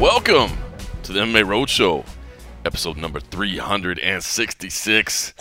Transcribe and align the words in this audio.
Welcome 0.00 0.58
to 1.04 1.12
the 1.12 1.20
MMA 1.20 1.44
Roadshow, 1.44 2.04
episode 2.64 2.98
number 2.98 3.18
366. 3.18 5.34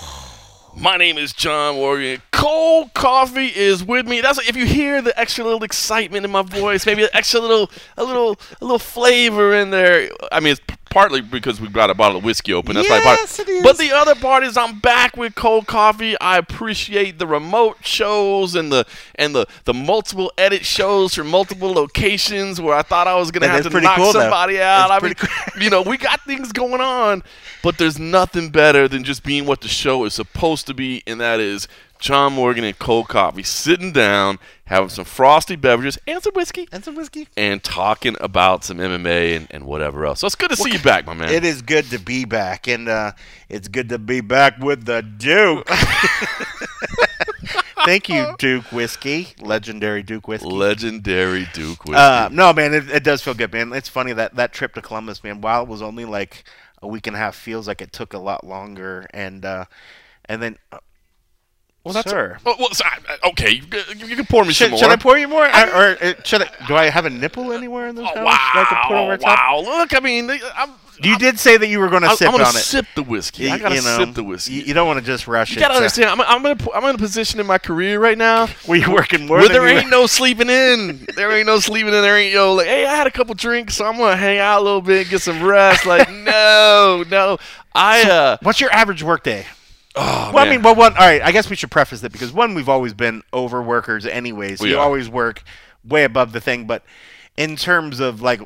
My 0.77 0.95
name 0.95 1.17
is 1.17 1.33
John 1.33 1.75
Morgan. 1.75 2.21
Cold 2.31 2.93
coffee 2.93 3.47
is 3.47 3.83
with 3.83 4.07
me. 4.07 4.21
That's 4.21 4.37
if 4.47 4.55
you 4.55 4.65
hear 4.65 5.01
the 5.01 5.17
extra 5.19 5.43
little 5.43 5.63
excitement 5.63 6.23
in 6.23 6.31
my 6.31 6.41
voice, 6.41 6.85
maybe 6.85 7.03
an 7.03 7.09
extra 7.13 7.39
little, 7.39 7.69
a 7.97 8.03
little, 8.03 8.39
a 8.61 8.63
little 8.63 8.79
flavor 8.79 9.55
in 9.55 9.71
there. 9.71 10.09
I 10.31 10.39
mean, 10.39 10.53
it's 10.53 10.61
partly 10.89 11.21
because 11.21 11.59
we've 11.61 11.73
got 11.73 11.89
a 11.89 11.93
bottle 11.93 12.17
of 12.17 12.23
whiskey 12.23 12.53
open. 12.53 12.75
That's 12.75 12.87
Yes, 12.87 13.01
probably 13.01 13.17
part. 13.17 13.49
is. 13.49 13.63
But 13.63 13.77
the 13.77 13.91
other 13.91 14.15
part 14.15 14.43
is 14.43 14.57
I'm 14.57 14.79
back 14.79 15.15
with 15.17 15.35
cold 15.35 15.67
coffee. 15.67 16.19
I 16.19 16.37
appreciate 16.37 17.19
the 17.19 17.27
remote 17.27 17.77
shows 17.81 18.55
and 18.55 18.71
the 18.71 18.85
and 19.15 19.33
the 19.35 19.45
the 19.65 19.73
multiple 19.73 20.31
edit 20.37 20.65
shows 20.65 21.13
from 21.15 21.27
multiple 21.27 21.71
locations 21.73 22.59
where 22.61 22.75
I 22.75 22.81
thought 22.81 23.07
I 23.07 23.15
was 23.15 23.31
gonna 23.31 23.47
have 23.47 23.69
to 23.69 23.81
knock 23.81 23.97
cool, 23.97 24.13
though. 24.13 24.21
somebody 24.21 24.59
out. 24.61 24.89
That's 24.89 25.03
I 25.03 25.05
mean, 25.05 25.15
pretty 25.15 25.63
you 25.63 25.69
know, 25.69 25.81
we 25.81 25.97
got 25.97 26.21
things 26.21 26.51
going 26.51 26.81
on, 26.81 27.23
but 27.63 27.77
there's 27.77 27.99
nothing 27.99 28.49
better 28.49 28.87
than 28.87 29.03
just 29.03 29.23
being 29.23 29.45
what 29.45 29.61
the 29.61 29.67
show 29.67 30.05
is 30.05 30.13
supposed 30.13 30.67
to 30.67 30.73
be, 30.73 31.03
and 31.07 31.19
that 31.21 31.39
is 31.39 31.67
John 31.99 32.33
Morgan 32.33 32.63
and 32.63 32.77
cold 32.77 33.07
coffee, 33.07 33.43
sitting 33.43 33.91
down, 33.91 34.39
having 34.65 34.89
some 34.89 35.05
frosty 35.05 35.55
beverages 35.55 35.97
and 36.07 36.21
some 36.23 36.33
whiskey, 36.33 36.67
And 36.71 36.83
some 36.83 36.95
whiskey. 36.95 37.27
and 37.37 37.63
talking 37.63 38.15
about 38.21 38.63
some 38.63 38.77
MMA 38.77 39.35
and, 39.35 39.47
and 39.51 39.65
whatever 39.65 40.05
else. 40.05 40.19
So 40.19 40.27
it's 40.27 40.35
good 40.35 40.49
to 40.51 40.55
see 40.55 40.71
you 40.71 40.79
back, 40.79 41.05
my 41.05 41.13
man. 41.13 41.29
It 41.31 41.43
is 41.43 41.61
good 41.61 41.85
to 41.91 41.99
be 41.99 42.25
back, 42.25 42.67
and 42.67 42.87
uh, 42.87 43.11
it's 43.49 43.67
good 43.67 43.89
to 43.89 43.97
be 43.97 44.21
back 44.21 44.59
with 44.59 44.85
the 44.85 45.01
Duke. 45.01 45.67
Thank 47.85 48.09
you, 48.09 48.35
Duke 48.37 48.65
Whiskey, 48.71 49.29
legendary 49.39 50.03
Duke 50.03 50.27
Whiskey. 50.27 50.49
Legendary 50.49 51.47
Duke 51.53 51.85
whiskey. 51.85 51.95
Uh, 51.97 52.27
no, 52.29 52.51
man, 52.51 52.73
it, 52.73 52.89
it 52.89 53.03
does 53.03 53.21
feel 53.21 53.33
good, 53.33 53.53
man. 53.53 53.71
It's 53.71 53.87
funny 53.87 54.11
that 54.13 54.35
that 54.35 54.51
trip 54.51 54.73
to 54.73 54.81
Columbus, 54.81 55.23
man. 55.23 55.39
While 55.39 55.63
it 55.63 55.69
was 55.69 55.81
only 55.81 56.03
like 56.03 56.43
a 56.81 56.87
week 56.87 57.07
and 57.07 57.15
a 57.15 57.19
half, 57.19 57.35
feels 57.35 57.65
like 57.67 57.81
it 57.81 57.93
took 57.93 58.13
a 58.13 58.17
lot 58.17 58.45
longer. 58.45 59.07
And 59.13 59.45
uh, 59.45 59.65
and 60.25 60.41
then, 60.41 60.57
uh, 60.73 60.79
well, 61.87 61.93
that's 61.93 62.09
sir, 62.09 62.37
well, 62.45 62.55
well, 62.59 62.69
so 62.73 62.83
I- 62.85 63.29
okay, 63.29 63.51
you, 63.51 63.63
you 64.07 64.15
can 64.15 64.25
pour 64.25 64.43
me 64.45 64.53
some 64.53 64.65
should, 64.65 64.69
more. 64.71 64.79
should 64.79 64.89
I 64.89 64.95
pour 64.95 65.17
you 65.17 65.27
more, 65.27 65.43
or, 65.45 65.47
or 65.47 65.97
uh, 66.01 66.13
should 66.23 66.43
I? 66.43 66.49
Do 66.67 66.75
I 66.75 66.89
have 66.89 67.05
a 67.05 67.09
nipple 67.09 67.51
anywhere 67.51 67.87
in 67.87 67.95
this 67.95 68.03
Oh, 68.05 68.15
house 68.15 68.15
that 68.25 68.67
I 68.69 68.73
can 68.73 68.87
put 68.87 68.95
over 68.97 69.11
wow, 69.11 69.35
top? 69.35 69.39
wow! 69.39 69.59
Look, 69.79 69.95
I 69.95 69.99
mean, 69.99 70.29
I'm, 70.55 70.71
You 71.01 71.17
did 71.17 71.37
say 71.39 71.57
that 71.57 71.67
you 71.67 71.79
were 71.79 71.89
going 71.89 72.01
to 72.03 72.09
I'm, 72.09 72.15
sip 72.17 72.27
I'm 72.27 72.33
gonna 72.33 72.45
on 72.45 72.55
it. 72.55 72.59
sip 72.59 72.85
the 72.95 73.03
whiskey. 73.03 73.43
You- 73.43 73.51
I 73.51 73.57
gotta 73.59 73.75
you 73.75 73.81
know, 73.81 73.97
sip 73.97 74.15
the 74.15 74.23
whiskey. 74.23 74.53
You, 74.55 74.61
you 74.63 74.73
don't 74.73 74.87
want 74.87 74.99
to 74.99 75.05
just 75.05 75.27
rush 75.27 75.51
You 75.51 75.57
it. 75.57 75.59
gotta 75.59 75.75
so- 75.75 75.77
understand. 75.77 76.09
I'm, 76.09 76.21
I'm 76.21 76.45
in 76.45 76.59
a, 76.59 76.71
I'm 76.73 76.83
in 76.85 76.95
a 76.95 76.97
position 76.97 77.39
in 77.39 77.45
my 77.45 77.57
career 77.59 77.99
right 77.99 78.17
now 78.17 78.47
where 78.65 78.79
you 78.79 78.91
working 78.91 79.27
more 79.27 79.37
where 79.37 79.47
than 79.47 79.53
there 79.61 79.69
you 79.71 79.79
ain't 79.79 79.89
no 79.89 80.07
sleeping 80.07 80.49
in. 80.49 81.05
There 81.15 81.31
ain't 81.31 81.45
no 81.47 81.59
sleeping 81.59 81.93
in. 81.93 82.01
There 82.01 82.17
ain't 82.17 82.33
yo 82.33 82.53
like, 82.53 82.67
hey, 82.67 82.85
I 82.85 82.95
had 82.95 83.05
a 83.07 83.11
couple 83.11 83.35
drinks, 83.35 83.75
so 83.75 83.85
I'm 83.85 83.97
gonna 83.97 84.15
hang 84.17 84.39
out 84.39 84.59
a 84.59 84.63
little 84.63 84.81
bit, 84.81 85.09
get 85.09 85.21
some 85.21 85.43
rest. 85.43 85.85
Like, 85.85 86.09
no, 86.11 87.03
no. 87.09 87.37
I 87.75 88.09
uh, 88.09 88.37
What's 88.41 88.59
your 88.59 88.71
average 88.71 89.03
work 89.03 89.23
day? 89.23 89.45
Oh, 89.97 90.31
Well, 90.33 90.45
I 90.45 90.49
mean, 90.49 90.61
well, 90.61 90.75
one. 90.75 90.93
All 90.93 90.99
right, 91.05 91.21
I 91.21 91.31
guess 91.31 91.49
we 91.49 91.55
should 91.55 91.71
preface 91.71 92.03
it 92.03 92.11
because 92.11 92.31
one, 92.31 92.53
we've 92.53 92.69
always 92.69 92.93
been 92.93 93.23
overworkers 93.33 94.05
anyways. 94.05 94.59
so 94.59 94.63
We 94.63 94.71
you 94.71 94.77
are. 94.77 94.83
always 94.83 95.09
work 95.09 95.43
way 95.83 96.03
above 96.03 96.31
the 96.31 96.41
thing. 96.41 96.65
But 96.67 96.83
in 97.35 97.55
terms 97.55 97.99
of 97.99 98.21
like, 98.21 98.41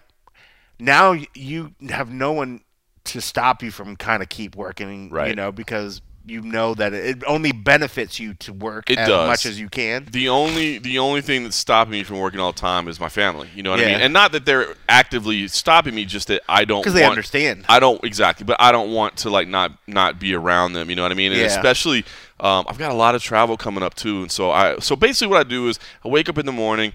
now 0.80 1.16
you 1.36 1.74
have 1.90 2.10
no 2.12 2.32
one 2.32 2.62
to 3.04 3.22
stop 3.22 3.64
you 3.64 3.72
from 3.72 3.96
kind 3.96 4.22
of 4.24 4.30
keep 4.30 4.56
working, 4.56 5.10
You 5.30 5.36
know, 5.36 5.52
because 5.52 6.02
you 6.26 6.42
know 6.42 6.74
that 6.76 6.94
it 6.94 7.24
only 7.26 7.52
benefits 7.52 8.20
you 8.20 8.34
to 8.36 8.54
work 8.54 8.90
It 8.90 8.98
as 9.00 9.08
does. 9.08 9.28
much 9.28 9.46
as 9.46 9.60
you 9.60 9.70
can. 9.70 10.08
the 10.12 10.30
only 10.30 10.78
the 10.78 11.00
only 11.00 11.22
thing 11.22 11.44
that's 11.44 11.56
stopping 11.56 11.92
me 11.92 12.04
from 12.04 12.20
working 12.20 12.40
all 12.40 12.52
the 12.52 12.60
time 12.60 12.88
is 12.88 13.00
my 13.00 13.10
family. 13.10 13.50
You 13.56 13.64
know 13.64 13.72
what 13.72 13.80
I 13.80 13.86
mean? 13.86 14.02
And 14.02 14.14
not 14.14 14.32
that 14.34 14.46
they're 14.46 14.76
actively 14.88 15.48
stopping 15.48 15.96
me, 15.96 16.06
just 16.06 16.28
that 16.28 16.42
I 16.48 16.66
don't 16.66 16.82
Because 16.82 16.94
they 16.94 17.06
understand. 17.06 17.66
I 17.68 17.80
don't 17.80 18.04
exactly, 18.04 18.46
but 18.46 18.58
I 18.60 18.72
don't 18.72 18.92
want 18.94 19.18
to 19.18 19.30
like 19.30 19.48
not 19.48 19.72
not 19.88 20.20
be 20.20 20.34
around 20.34 20.74
them. 20.74 20.90
You 20.90 20.96
know 20.96 21.02
what 21.04 21.12
I 21.12 21.16
mean? 21.16 21.32
And 21.32 21.42
Yeah. 21.42 21.48
especially, 21.48 22.06
um, 22.40 22.66
I've 22.70 22.78
got 22.78 22.92
a 22.92 22.96
lot 22.96 23.16
of 23.16 23.24
travel 23.24 23.58
coming 23.58 23.84
up 23.84 23.96
too, 23.96 24.22
and 24.22 24.32
so 24.32 24.52
I 24.52 24.78
so 24.80 24.96
basically 24.96 25.28
what 25.32 25.40
I 25.46 25.50
do 25.50 25.68
is 25.70 25.80
I 26.06 26.08
wake 26.08 26.30
up 26.30 26.38
in 26.38 26.46
the 26.46 26.52
morning. 26.52 26.94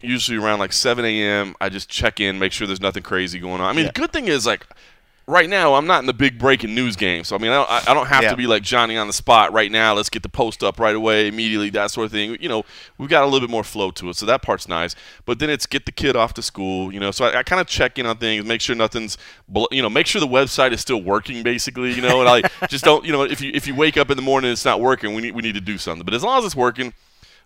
Usually 0.00 0.38
around 0.38 0.60
like 0.60 0.72
7 0.72 1.04
a.m. 1.04 1.56
I 1.60 1.68
just 1.68 1.88
check 1.88 2.20
in, 2.20 2.38
make 2.38 2.52
sure 2.52 2.68
there's 2.68 2.80
nothing 2.80 3.02
crazy 3.02 3.40
going 3.40 3.60
on. 3.60 3.68
I 3.68 3.72
mean, 3.72 3.86
Yeah. 3.86 3.90
the 3.92 4.00
good 4.00 4.12
thing 4.12 4.28
is 4.28 4.46
like 4.46 4.64
right 5.28 5.48
now 5.48 5.74
I'm 5.74 5.86
not 5.86 6.00
in 6.00 6.06
the 6.06 6.12
big 6.14 6.38
breaking 6.38 6.74
news 6.74 6.96
game, 6.96 7.22
so 7.22 7.36
I 7.36 7.38
mean 7.38 7.52
I 7.52 7.54
don't, 7.54 7.88
I 7.90 7.94
don't 7.94 8.06
have 8.06 8.22
Yeah. 8.24 8.30
to 8.30 8.36
be 8.36 8.46
like 8.48 8.62
Johnny 8.62 8.96
on 8.96 9.06
the 9.06 9.12
spot 9.12 9.52
right 9.52 9.70
now. 9.70 9.94
Let's 9.94 10.08
get 10.08 10.22
the 10.22 10.28
post 10.28 10.64
up 10.64 10.80
right 10.80 10.96
away, 10.96 11.28
immediately, 11.28 11.70
that 11.70 11.90
sort 11.90 12.06
of 12.06 12.12
thing. 12.12 12.36
You 12.40 12.48
know, 12.48 12.64
we've 12.96 13.08
got 13.10 13.22
a 13.22 13.26
little 13.26 13.46
bit 13.46 13.50
more 13.50 13.62
flow 13.62 13.90
to 13.92 14.08
it, 14.08 14.16
so 14.16 14.26
that 14.26 14.42
part's 14.42 14.66
nice. 14.66 14.96
But 15.26 15.38
then 15.38 15.50
it's 15.50 15.66
get 15.66 15.86
the 15.86 15.92
kid 15.92 16.16
off 16.16 16.34
to 16.34 16.42
school. 16.42 16.92
You 16.92 16.98
know, 16.98 17.10
so 17.10 17.26
I, 17.26 17.40
I 17.40 17.42
kind 17.42 17.60
of 17.60 17.66
check 17.66 17.98
in 17.98 18.06
on 18.06 18.16
things, 18.16 18.44
make 18.44 18.60
sure 18.60 18.74
nothing's, 18.74 19.18
you 19.70 19.82
know, 19.82 19.90
make 19.90 20.06
sure 20.06 20.20
the 20.20 20.26
website 20.26 20.72
is 20.72 20.80
still 20.80 21.02
working, 21.02 21.42
basically. 21.42 21.92
You 21.92 22.02
know, 22.02 22.20
and 22.20 22.28
I 22.28 22.66
just 22.68 22.84
don't, 22.84 23.04
you 23.04 23.12
know, 23.12 23.22
if 23.22 23.40
you 23.40 23.52
if 23.54 23.66
you 23.66 23.74
wake 23.74 23.96
up 23.96 24.10
in 24.10 24.16
the 24.16 24.22
morning 24.22 24.48
and 24.48 24.52
it's 24.54 24.64
not 24.64 24.80
working, 24.80 25.14
we 25.14 25.22
need 25.22 25.34
we 25.34 25.42
need 25.42 25.54
to 25.54 25.60
do 25.60 25.78
something. 25.78 26.04
But 26.04 26.14
as 26.14 26.24
long 26.24 26.38
as 26.38 26.44
it's 26.46 26.56
working. 26.56 26.94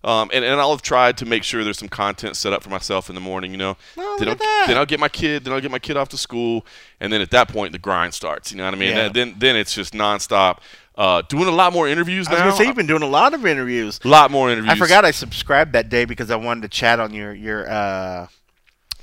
Um, 0.04 0.30
and, 0.32 0.44
and 0.44 0.60
I'll 0.60 0.70
have 0.72 0.82
tried 0.82 1.16
to 1.18 1.26
make 1.26 1.44
sure 1.44 1.62
there's 1.62 1.78
some 1.78 1.88
content 1.88 2.36
set 2.36 2.52
up 2.52 2.62
for 2.62 2.70
myself 2.70 3.08
in 3.08 3.14
the 3.14 3.20
morning, 3.20 3.52
you 3.52 3.56
know. 3.56 3.76
Oh, 3.96 4.16
then, 4.18 4.28
I'll, 4.30 4.66
then 4.66 4.76
I'll 4.76 4.86
get 4.86 4.98
my 4.98 5.08
kid, 5.08 5.44
then 5.44 5.52
I'll 5.52 5.60
get 5.60 5.70
my 5.70 5.78
kid 5.78 5.96
off 5.96 6.08
to 6.10 6.18
school, 6.18 6.66
and 7.00 7.12
then 7.12 7.20
at 7.20 7.30
that 7.30 7.48
point 7.48 7.72
the 7.72 7.78
grind 7.78 8.12
starts. 8.12 8.50
You 8.50 8.58
know 8.58 8.64
what 8.64 8.74
I 8.74 8.78
mean? 8.78 8.90
Yeah. 8.90 9.06
And 9.06 9.14
then 9.14 9.34
then 9.38 9.56
it's 9.56 9.74
just 9.74 9.94
nonstop. 9.94 10.58
Uh, 10.94 11.22
doing 11.22 11.48
a 11.48 11.52
lot 11.52 11.72
more 11.72 11.88
interviews 11.88 12.28
I 12.28 12.32
was 12.32 12.38
now. 12.38 12.44
gonna 12.46 12.56
say 12.56 12.66
you've 12.66 12.76
been 12.76 12.86
doing 12.86 13.02
a 13.02 13.06
lot 13.08 13.32
of 13.32 13.46
interviews. 13.46 13.98
a 14.04 14.08
lot 14.08 14.30
more 14.30 14.50
interviews. 14.50 14.72
I 14.74 14.76
forgot 14.76 15.06
I 15.06 15.10
subscribed 15.10 15.72
that 15.72 15.88
day 15.88 16.04
because 16.04 16.30
I 16.30 16.36
wanted 16.36 16.62
to 16.62 16.68
chat 16.68 17.00
on 17.00 17.14
your 17.14 17.32
your 17.32 17.70
uh 17.70 18.26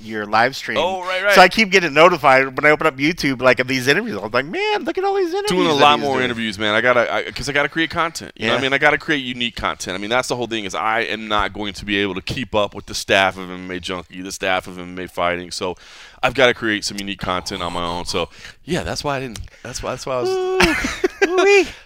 your 0.00 0.26
live 0.26 0.56
stream. 0.56 0.78
Oh, 0.78 1.02
right, 1.02 1.22
right. 1.22 1.34
So 1.34 1.40
I 1.40 1.48
keep 1.48 1.70
getting 1.70 1.92
notified 1.92 2.56
when 2.56 2.64
I 2.64 2.70
open 2.70 2.86
up 2.86 2.96
YouTube 2.96 3.40
like 3.40 3.58
of 3.60 3.68
these 3.68 3.86
interviews. 3.86 4.16
I 4.16 4.22
was 4.22 4.32
like, 4.32 4.46
man, 4.46 4.84
look 4.84 4.98
at 4.98 5.04
all 5.04 5.14
these 5.14 5.32
interviews. 5.32 5.50
doing 5.50 5.66
a 5.66 5.74
lot 5.74 6.00
more 6.00 6.14
doing. 6.14 6.24
interviews, 6.24 6.58
man. 6.58 6.74
I 6.74 6.80
gotta 6.80 7.22
because 7.26 7.48
I, 7.48 7.52
gotta 7.52 7.68
create 7.68 7.90
content. 7.90 8.32
You 8.36 8.46
know 8.46 8.54
what 8.54 8.60
I 8.60 8.62
mean? 8.62 8.72
I 8.72 8.78
gotta 8.78 8.98
create 8.98 9.18
unique 9.18 9.56
content. 9.56 9.94
I 9.94 9.98
mean 9.98 10.10
that's 10.10 10.28
the 10.28 10.36
whole 10.36 10.46
thing 10.46 10.64
is 10.64 10.74
I 10.74 11.00
am 11.00 11.28
not 11.28 11.52
going 11.52 11.72
to 11.74 11.84
be 11.84 11.96
able 11.98 12.14
to 12.14 12.22
keep 12.22 12.54
up 12.54 12.74
with 12.74 12.86
the 12.86 12.94
staff 12.94 13.36
of 13.36 13.48
MMA 13.48 13.80
Junkie, 13.80 14.22
the 14.22 14.32
staff 14.32 14.66
of 14.66 14.76
MMA 14.76 15.10
Fighting. 15.10 15.50
So 15.50 15.76
I've 16.22 16.34
got 16.34 16.46
to 16.46 16.54
create 16.54 16.84
some 16.84 16.98
unique 16.98 17.20
content 17.20 17.62
on 17.62 17.72
my 17.72 17.84
own. 17.84 18.04
So 18.04 18.28
yeah, 18.64 18.82
that's 18.82 19.04
why 19.04 19.16
I 19.16 19.20
didn't. 19.20 19.40
That's 19.62 19.82
why. 19.82 19.90
That's 19.90 20.06
why 20.06 20.14
I 20.16 20.20
was. 20.22 21.06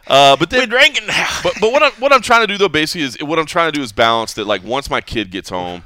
Uh, 0.06 0.36
but 0.36 0.50
then 0.50 0.60
We're 0.60 0.66
drinking 0.66 1.06
now. 1.06 1.28
but 1.42 1.54
but 1.60 1.72
what 1.72 1.82
I'm 1.82 1.92
what 1.92 2.12
I'm 2.12 2.22
trying 2.22 2.42
to 2.42 2.46
do 2.46 2.58
though 2.58 2.68
basically 2.68 3.02
is 3.02 3.22
what 3.22 3.38
I'm 3.38 3.46
trying 3.46 3.70
to 3.72 3.76
do 3.76 3.82
is 3.82 3.92
balance 3.92 4.34
that 4.34 4.46
like 4.46 4.64
once 4.64 4.90
my 4.90 5.00
kid 5.00 5.30
gets 5.30 5.48
home, 5.48 5.82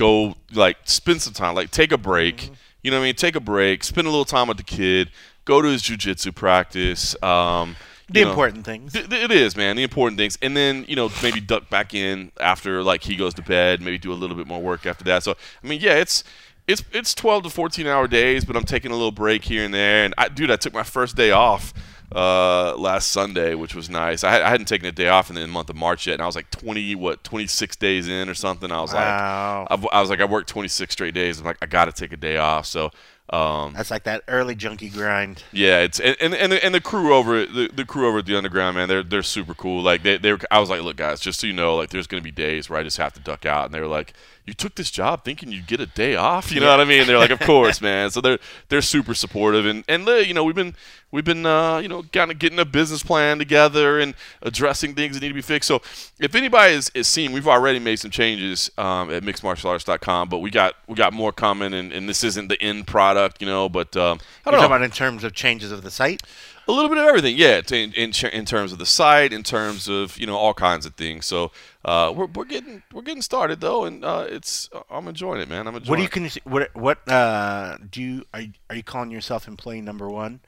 go 0.00 0.34
like 0.52 0.78
spend 0.84 1.22
some 1.22 1.34
time, 1.34 1.54
like 1.54 1.70
take 1.70 1.92
a 1.92 1.98
break. 1.98 2.36
Mm-hmm. 2.38 2.54
You 2.82 2.90
know 2.90 2.96
what 2.96 3.04
I 3.04 3.08
mean? 3.08 3.14
Take 3.14 3.36
a 3.36 3.40
break, 3.40 3.84
spend 3.84 4.06
a 4.06 4.10
little 4.10 4.24
time 4.24 4.48
with 4.48 4.56
the 4.56 4.62
kid, 4.62 5.10
go 5.44 5.60
to 5.60 5.68
his 5.68 5.82
jujitsu 5.82 6.34
practice. 6.34 7.14
Um, 7.22 7.76
the 8.08 8.22
know, 8.24 8.30
important 8.30 8.64
things. 8.64 8.94
Th- 8.94 9.06
It 9.12 9.30
is, 9.30 9.54
man. 9.54 9.76
The 9.76 9.82
important 9.82 10.18
things, 10.18 10.38
and 10.42 10.56
then 10.56 10.84
you 10.88 10.96
know 10.96 11.10
maybe 11.22 11.40
duck 11.40 11.68
back 11.68 11.94
in 11.94 12.32
after 12.40 12.82
like 12.82 13.04
he 13.04 13.14
goes 13.14 13.34
to 13.34 13.42
bed. 13.42 13.82
Maybe 13.82 13.98
do 13.98 14.12
a 14.12 14.14
little 14.14 14.34
bit 14.34 14.46
more 14.46 14.60
work 14.60 14.86
after 14.86 15.04
that. 15.04 15.22
So 15.22 15.36
I 15.62 15.66
mean, 15.66 15.80
yeah, 15.80 15.94
it's 15.94 16.24
it's 16.66 16.82
it's 16.92 17.14
twelve 17.14 17.42
to 17.44 17.50
fourteen 17.50 17.86
hour 17.86 18.08
days, 18.08 18.44
but 18.44 18.56
I'm 18.56 18.64
taking 18.64 18.90
a 18.90 18.94
little 18.94 19.12
break 19.12 19.44
here 19.44 19.64
and 19.64 19.74
there. 19.74 20.04
And 20.04 20.14
I, 20.16 20.28
dude, 20.28 20.50
I 20.50 20.56
took 20.56 20.72
my 20.72 20.82
first 20.82 21.14
day 21.16 21.30
off 21.30 21.72
uh, 22.14 22.74
last 22.76 23.10
Sunday, 23.12 23.54
which 23.54 23.74
was 23.74 23.88
nice. 23.88 24.24
I, 24.24 24.42
I 24.44 24.48
hadn't 24.50 24.66
taken 24.66 24.86
a 24.88 24.92
day 24.92 25.08
off 25.08 25.30
in 25.30 25.36
the 25.36 25.46
month 25.46 25.70
of 25.70 25.76
March 25.76 26.06
yet, 26.06 26.14
and 26.14 26.22
I 26.22 26.26
was 26.26 26.36
like 26.36 26.50
twenty 26.50 26.94
what 26.94 27.22
twenty 27.24 27.46
six 27.46 27.76
days 27.76 28.08
in 28.08 28.28
or 28.28 28.34
something. 28.34 28.70
I 28.72 28.80
was 28.80 28.92
Wow. 28.92 29.66
like, 29.70 29.78
I've, 29.78 29.86
I 29.92 30.00
was 30.00 30.10
like, 30.10 30.20
I 30.20 30.24
worked 30.24 30.48
twenty 30.48 30.68
six 30.68 30.92
straight 30.92 31.14
days. 31.14 31.38
I'm 31.38 31.46
like, 31.46 31.58
I 31.62 31.66
got 31.66 31.84
to 31.86 31.92
take 31.92 32.12
a 32.12 32.16
day 32.16 32.36
off. 32.36 32.66
So. 32.66 32.90
Um, 33.32 33.74
That's 33.74 33.92
like 33.92 34.02
that 34.04 34.24
early 34.26 34.56
junkie 34.56 34.88
grind. 34.88 35.44
yeah, 35.52 35.78
it's 35.82 36.00
and 36.00 36.16
and 36.20 36.34
and 36.34 36.50
the, 36.50 36.64
and 36.64 36.74
the 36.74 36.80
crew 36.80 37.14
over 37.14 37.46
the, 37.46 37.70
the 37.72 37.84
crew 37.84 38.08
over 38.08 38.18
at 38.18 38.26
the 38.26 38.36
underground 38.36 38.76
man, 38.76 38.88
they're 38.88 39.04
they're 39.04 39.22
super 39.22 39.54
cool. 39.54 39.82
Like 39.84 40.02
they 40.02 40.16
they 40.18 40.32
were, 40.32 40.40
I 40.50 40.58
was 40.58 40.68
like, 40.68 40.82
look 40.82 40.96
guys, 40.96 41.20
just 41.20 41.38
so 41.38 41.46
you 41.46 41.52
know, 41.52 41.76
like 41.76 41.90
there's 41.90 42.08
gonna 42.08 42.24
be 42.24 42.32
days 42.32 42.68
where 42.68 42.76
I 42.80 42.82
just 42.82 42.96
have 42.96 43.12
to 43.12 43.20
duck 43.20 43.46
out, 43.46 43.66
and 43.66 43.72
they 43.72 43.78
were 43.78 43.86
like, 43.86 44.14
you 44.50 44.54
took 44.54 44.74
this 44.74 44.90
job 44.90 45.24
thinking 45.24 45.52
you'd 45.52 45.68
get 45.68 45.78
a 45.78 45.86
day 45.86 46.16
off, 46.16 46.50
you 46.50 46.58
know 46.58 46.68
what 46.68 46.80
I 46.80 46.84
mean? 46.84 47.06
They're 47.06 47.18
like, 47.18 47.30
of 47.30 47.38
course, 47.52 47.80
man. 47.80 48.10
So 48.10 48.20
they're 48.20 48.40
they're 48.68 48.82
super 48.82 49.14
supportive, 49.14 49.64
and 49.64 49.84
and 49.88 50.08
uh, 50.08 50.14
you 50.16 50.34
know 50.34 50.42
we've 50.42 50.56
been 50.56 50.74
we've 51.12 51.24
been 51.24 51.46
uh, 51.46 51.78
you 51.78 51.86
know 51.86 52.02
kind 52.02 52.32
of 52.32 52.40
getting 52.40 52.58
a 52.58 52.64
business 52.64 53.04
plan 53.04 53.38
together 53.38 54.00
and 54.00 54.14
addressing 54.42 54.96
things 54.96 55.14
that 55.14 55.20
need 55.22 55.28
to 55.28 55.34
be 55.34 55.40
fixed. 55.40 55.68
So 55.68 55.82
if 56.18 56.34
anybody 56.34 56.74
is, 56.74 56.90
is 56.94 57.06
seeing, 57.06 57.30
we've 57.30 57.46
already 57.46 57.78
made 57.78 58.00
some 58.00 58.10
changes 58.10 58.72
um, 58.76 59.08
at 59.12 59.22
mixedmartialarts.com, 59.22 60.28
but 60.28 60.38
we 60.38 60.50
got 60.50 60.74
we 60.88 60.96
got 60.96 61.12
more 61.12 61.30
coming, 61.30 61.72
and, 61.72 61.92
and 61.92 62.08
this 62.08 62.24
isn't 62.24 62.48
the 62.48 62.60
end 62.60 62.88
product, 62.88 63.40
you 63.40 63.46
know, 63.46 63.68
but 63.68 63.96
um, 63.96 64.02
I 64.02 64.02
You're 64.02 64.16
don't 64.16 64.20
talking 64.44 64.60
know. 64.62 64.66
about 64.66 64.82
in 64.82 64.90
terms 64.90 65.22
of 65.22 65.32
changes 65.32 65.70
of 65.70 65.84
the 65.84 65.92
site. 65.92 66.22
A 66.70 66.72
little 66.72 66.88
bit 66.88 66.98
of 66.98 67.04
everything, 67.08 67.36
yeah. 67.36 67.60
In, 67.72 67.92
in, 67.94 68.12
in 68.32 68.44
terms 68.44 68.70
of 68.70 68.78
the 68.78 68.86
site, 68.86 69.32
in 69.32 69.42
terms 69.42 69.88
of 69.88 70.16
you 70.18 70.26
know 70.26 70.36
all 70.36 70.54
kinds 70.54 70.86
of 70.86 70.94
things. 70.94 71.26
So 71.26 71.50
uh, 71.84 72.12
we're, 72.14 72.26
we're 72.26 72.44
getting 72.44 72.84
we're 72.92 73.02
getting 73.02 73.22
started 73.22 73.60
though, 73.60 73.84
and 73.86 74.04
uh, 74.04 74.26
it's 74.28 74.70
I'm 74.88 75.08
enjoying 75.08 75.40
it, 75.40 75.48
man. 75.48 75.66
I'm 75.66 75.74
enjoying. 75.74 75.90
What 75.90 75.96
do 75.96 76.20
you 76.20 76.26
it. 76.26 76.34
con- 76.44 76.52
what 76.52 76.74
what 76.76 77.08
uh 77.08 77.76
do 77.90 78.00
you 78.00 78.24
are, 78.32 78.42
you- 78.42 78.52
are 78.68 78.76
you 78.76 78.84
calling 78.84 79.10
yourself 79.10 79.48
employee 79.48 79.80
number 79.80 80.08
one, 80.08 80.38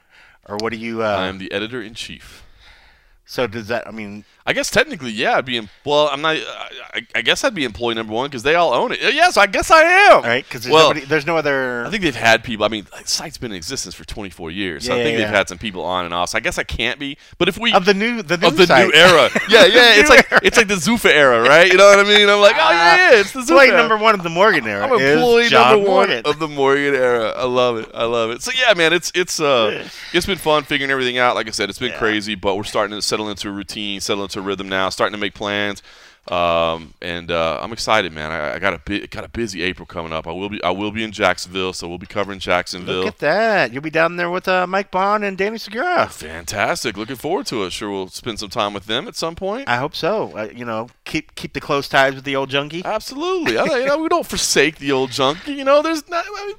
or 0.47 0.55
what 0.61 0.71
do 0.71 0.77
you? 0.77 1.03
Uh, 1.03 1.07
I 1.07 1.27
am 1.27 1.39
the 1.39 1.51
editor 1.51 1.81
in 1.81 1.93
chief. 1.93 2.43
So 3.33 3.47
does 3.47 3.67
that? 3.69 3.87
I 3.87 3.91
mean, 3.91 4.25
I 4.45 4.53
guess 4.53 4.69
technically, 4.69 5.09
yeah, 5.09 5.37
I'd 5.37 5.45
be. 5.45 5.57
In, 5.57 5.67
well, 5.83 6.07
I'm 6.11 6.21
not. 6.21 6.35
I, 6.93 7.01
I 7.15 7.21
guess 7.23 7.43
I'd 7.43 7.55
be 7.55 7.63
employee 7.63 7.95
number 7.95 8.13
one 8.13 8.29
because 8.29 8.43
they 8.43 8.53
all 8.53 8.71
own 8.71 8.91
it. 8.91 9.03
Uh, 9.03 9.07
Yes, 9.07 9.37
I 9.37 9.47
guess 9.47 9.71
I 9.71 9.81
am. 9.81 10.21
right? 10.21 10.43
Because 10.45 10.61
there's, 10.65 10.71
Well, 10.73 10.89
nobody- 10.89 11.07
there's 11.07 11.25
no 11.25 11.35
other. 11.35 11.83
I 11.83 11.89
think 11.89 12.03
they've 12.03 12.15
had 12.15 12.43
people. 12.43 12.63
I 12.63 12.67
mean, 12.67 12.85
the 12.95 13.07
site's 13.07 13.39
been 13.39 13.49
in 13.49 13.57
existence 13.57 13.95
for 13.95 14.05
24 14.05 14.51
years. 14.51 14.85
So 14.85 14.93
Yeah, 14.93 15.01
I 15.01 15.03
think 15.03 15.17
yeah, 15.17 15.25
they've 15.25 15.35
had 15.35 15.49
some 15.49 15.57
people 15.57 15.83
on 15.83 16.05
and 16.05 16.13
off. 16.13 16.29
So 16.29 16.37
I 16.37 16.41
guess 16.41 16.59
I 16.59 16.63
can't 16.63 16.99
be. 16.99 17.17
But 17.39 17.47
if 17.49 17.57
we 17.57 17.73
of 17.73 17.85
the 17.85 17.95
new 17.95 18.21
the 18.21 18.37
new 18.37 18.47
of 18.49 18.55
the 18.57 18.67
site. 18.67 18.85
new 18.85 18.93
era, 18.93 19.31
yeah, 19.49 19.65
yeah, 19.65 19.95
it's 19.99 20.09
like 20.11 20.31
era. 20.31 20.41
it's 20.43 20.57
like 20.57 20.67
the 20.67 20.75
Zuffa 20.75 21.09
era, 21.09 21.41
right? 21.41 21.71
You 21.71 21.77
know 21.79 21.87
what 21.87 21.97
I 21.97 22.03
mean? 22.03 22.29
I'm 22.29 22.39
like, 22.39 22.55
oh 22.55 22.69
yeah, 22.69 23.13
it's 23.19 23.31
the 23.31 23.39
Zuffa. 23.39 23.49
Employee 23.49 23.71
number 23.71 23.97
one 23.97 24.13
of 24.13 24.21
the 24.21 24.29
Morgan 24.29 24.67
era. 24.67 24.85
I'm 24.85 24.91
employee 24.93 25.49
number 25.49 25.77
one 25.79 25.87
Morgan. 26.09 26.21
of 26.25 26.37
the 26.37 26.47
Morgan 26.47 26.93
era. 26.93 27.29
I 27.31 27.45
love 27.45 27.77
it. 27.79 27.89
I 27.95 28.03
love 28.05 28.29
it. 28.29 28.43
So 28.43 28.51
yeah, 28.55 28.75
man, 28.75 28.93
it's 28.93 29.11
it's 29.15 29.39
uh 29.39 29.87
it's 30.13 30.27
been 30.27 30.37
fun 30.37 30.65
figuring 30.65 30.91
everything 30.91 31.17
out. 31.17 31.33
Like 31.33 31.47
I 31.47 31.51
said, 31.51 31.71
it's 31.71 31.79
been 31.79 31.93
Yeah. 31.93 31.97
crazy, 31.97 32.35
but 32.35 32.55
we're 32.57 32.63
starting 32.63 32.95
to 32.95 33.01
settle 33.01 33.22
into 33.29 33.49
a 33.49 33.51
routine, 33.51 34.01
settle 34.01 34.23
into 34.23 34.39
a 34.39 34.41
rhythm 34.41 34.69
now, 34.69 34.89
starting 34.89 35.13
to 35.13 35.19
make 35.19 35.33
plans. 35.33 35.81
Um, 36.29 36.93
and 37.01 37.29
uh, 37.31 37.59
I'm 37.61 37.73
excited, 37.73 38.13
man. 38.13 38.31
I, 38.31 38.55
I 38.55 38.59
got 38.59 38.89
a 38.89 39.07
got 39.07 39.25
a 39.25 39.27
busy 39.27 39.61
April 39.61 39.85
coming 39.85 40.13
up. 40.13 40.25
I 40.25 40.31
will 40.31 40.47
be 40.47 40.63
I 40.63 40.69
will 40.69 40.91
be 40.91 41.03
in 41.03 41.11
Jacksonville, 41.11 41.73
so 41.73 41.85
we'll 41.89 41.97
be 41.97 42.05
covering 42.05 42.39
Jacksonville. 42.39 42.99
Look 43.03 43.07
at 43.07 43.19
that! 43.19 43.73
You'll 43.73 43.81
be 43.81 43.89
down 43.89 44.15
there 44.15 44.29
with 44.29 44.47
uh, 44.47 44.65
Mike 44.65 44.89
Bohn 44.89 45.23
and 45.25 45.37
Danny 45.37 45.57
Segura. 45.57 46.07
Fantastic. 46.07 46.95
Looking 46.95 47.17
forward 47.17 47.45
to 47.47 47.65
it. 47.65 47.73
Sure, 47.73 47.91
we'll 47.91 48.07
spend 48.07 48.39
some 48.39 48.49
time 48.49 48.73
with 48.73 48.85
them 48.85 49.05
at 49.09 49.17
some 49.17 49.35
point. 49.35 49.67
I 49.67 49.75
hope 49.75 49.95
so. 49.95 50.31
Uh, 50.37 50.47
you 50.55 50.63
know, 50.63 50.87
keep 51.03 51.35
keep 51.35 51.51
the 51.51 51.59
close 51.59 51.89
ties 51.89 52.15
with 52.15 52.23
the 52.23 52.37
old 52.37 52.49
junkie. 52.49 52.83
Absolutely. 52.85 53.57
I, 53.57 53.65
you 53.65 53.85
know, 53.87 53.97
we 53.97 54.07
don't 54.07 54.25
forsake 54.25 54.77
the 54.77 54.93
old 54.93 55.11
junkie. 55.11 55.51
You 55.51 55.65
know, 55.65 55.81
there's 55.81 56.07
not 56.07 56.23
I 56.25 56.45
mean, 56.47 56.55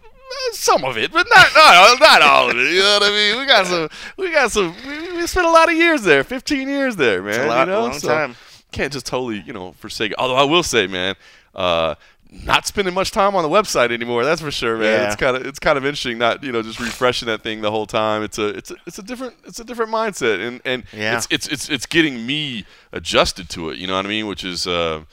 some 0.53 0.85
of 0.85 0.97
it, 0.97 1.13
but 1.13 1.27
not, 1.35 1.49
not 1.55 2.01
not 2.01 2.23
all 2.23 2.51
of 2.51 2.57
it. 2.57 2.73
You 2.73 2.81
know 2.81 2.99
what 3.01 3.03
I 3.05 3.11
mean? 3.11 3.39
We 3.41 3.47
got 3.47 3.67
some. 3.67 3.89
We 4.17 4.31
got 4.33 4.51
some. 4.53 4.75
We, 4.87 5.17
we 5.17 5.27
spent 5.27 5.47
a 5.47 5.51
lot 5.51 5.69
of 5.69 5.75
years 5.77 6.03
there. 6.03 6.25
15 6.25 6.69
years 6.69 6.97
there, 6.97 7.23
man. 7.23 7.31
It's 7.35 7.39
a 7.39 7.47
lot- 7.47 7.67
you 7.69 7.73
know? 7.75 7.81
long 7.83 7.93
So, 7.99 8.09
time. 8.09 8.37
Can't 8.73 8.93
just 8.93 9.07
totally, 9.07 9.41
you 9.41 9.53
know, 9.53 9.73
forsake. 9.73 10.13
it. 10.13 10.19
Although 10.19 10.37
I 10.37 10.45
will 10.45 10.63
say, 10.63 10.87
man. 10.87 11.15
Uh, 11.55 11.95
not 12.43 12.67
spending 12.67 12.93
much 12.93 13.13
time 13.13 13.37
on 13.37 13.45
the 13.45 13.49
website 13.49 13.93
anymore. 13.93 14.25
That's 14.25 14.41
for 14.41 14.51
sure, 14.51 14.77
man. 14.77 15.03
Yeah. 15.03 15.07
It's 15.07 15.15
kind 15.15 15.37
of 15.37 15.47
it's 15.47 15.61
kind 15.61 15.79
of 15.79 15.85
interesting. 15.85 16.19
Not 16.19 16.43
you 16.43 16.51
know 16.51 16.63
just 16.63 16.81
refreshing 16.81 17.27
that 17.27 17.43
thing 17.45 17.61
the 17.61 17.71
whole 17.71 17.87
time. 17.87 18.25
It's 18.25 18.39
a 18.39 18.49
it's 18.49 18.73
a, 18.73 18.77
it's 18.87 18.99
a 18.99 19.05
different 19.05 19.35
it's 19.47 19.61
a 19.61 19.65
different 19.65 19.93
mindset, 19.93 20.45
and 20.45 20.61
and 20.65 20.83
Yeah. 20.93 21.17
it's 21.17 21.29
it's 21.31 21.47
it's 21.47 21.69
it's 21.69 21.87
getting 21.87 22.27
me 22.27 22.65
adjusted 22.91 23.49
to 23.51 23.69
it. 23.71 23.79
You 23.79 23.87
know 23.87 23.95
what 23.95 24.05
I 24.05 24.09
mean? 24.09 24.27
Which 24.27 24.43
is 24.43 24.67
uh, 24.67 25.05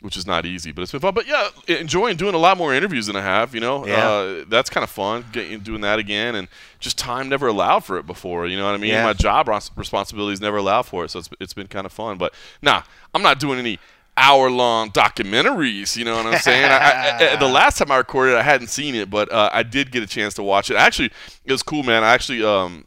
which 0.00 0.16
is 0.16 0.26
not 0.26 0.46
easy, 0.46 0.72
but 0.72 0.82
it's 0.82 0.92
been 0.92 1.00
fun. 1.00 1.14
But 1.14 1.26
yeah, 1.26 1.48
enjoying 1.68 2.16
doing 2.16 2.34
a 2.34 2.38
lot 2.38 2.56
more 2.56 2.74
interviews 2.74 3.06
than 3.06 3.16
I 3.16 3.22
have. 3.22 3.54
You 3.54 3.60
know, 3.60 3.86
Yeah. 3.86 4.08
uh, 4.08 4.44
that's 4.48 4.70
kind 4.70 4.82
of 4.84 4.90
fun 4.90 5.24
getting 5.32 5.60
doing 5.60 5.80
that 5.82 5.98
again, 5.98 6.34
and 6.34 6.48
just 6.78 6.98
time 6.98 7.28
never 7.28 7.46
allowed 7.48 7.80
for 7.84 7.98
it 7.98 8.06
before. 8.06 8.46
You 8.46 8.56
know 8.56 8.64
what 8.64 8.74
I 8.74 8.78
mean? 8.78 8.90
Yeah. 8.90 9.04
My 9.04 9.12
job 9.12 9.48
responsibilities 9.76 10.40
never 10.40 10.56
allowed 10.56 10.82
for 10.82 11.04
it, 11.04 11.10
so 11.10 11.18
it's 11.18 11.28
it's 11.40 11.54
been 11.54 11.66
kind 11.68 11.86
of 11.86 11.92
fun. 11.92 12.16
But 12.18 12.34
nah, 12.62 12.82
I'm 13.14 13.22
not 13.22 13.38
doing 13.40 13.58
any 13.58 13.78
hour 14.16 14.50
long 14.50 14.90
documentaries. 14.90 15.96
You 15.96 16.04
know 16.04 16.16
what 16.16 16.26
I'm 16.26 16.38
saying? 16.40 16.64
I, 16.64 16.76
I, 16.76 17.32
I- 17.32 17.36
the 17.36 17.46
last 17.60 17.78
time 17.78 17.90
I 17.90 17.96
recorded, 17.96 18.36
I 18.36 18.42
hadn't 18.42 18.68
seen 18.68 18.94
it, 18.94 19.08
but 19.10 19.30
uh, 19.32 19.50
I 19.52 19.62
did 19.62 19.90
get 19.92 20.02
a 20.02 20.06
chance 20.06 20.34
to 20.34 20.42
watch 20.42 20.70
it. 20.70 20.76
Actually, 20.76 21.10
it 21.44 21.52
was 21.52 21.62
cool, 21.62 21.82
man. 21.82 22.02
I 22.04 22.12
actually 22.12 22.42
um, 22.42 22.84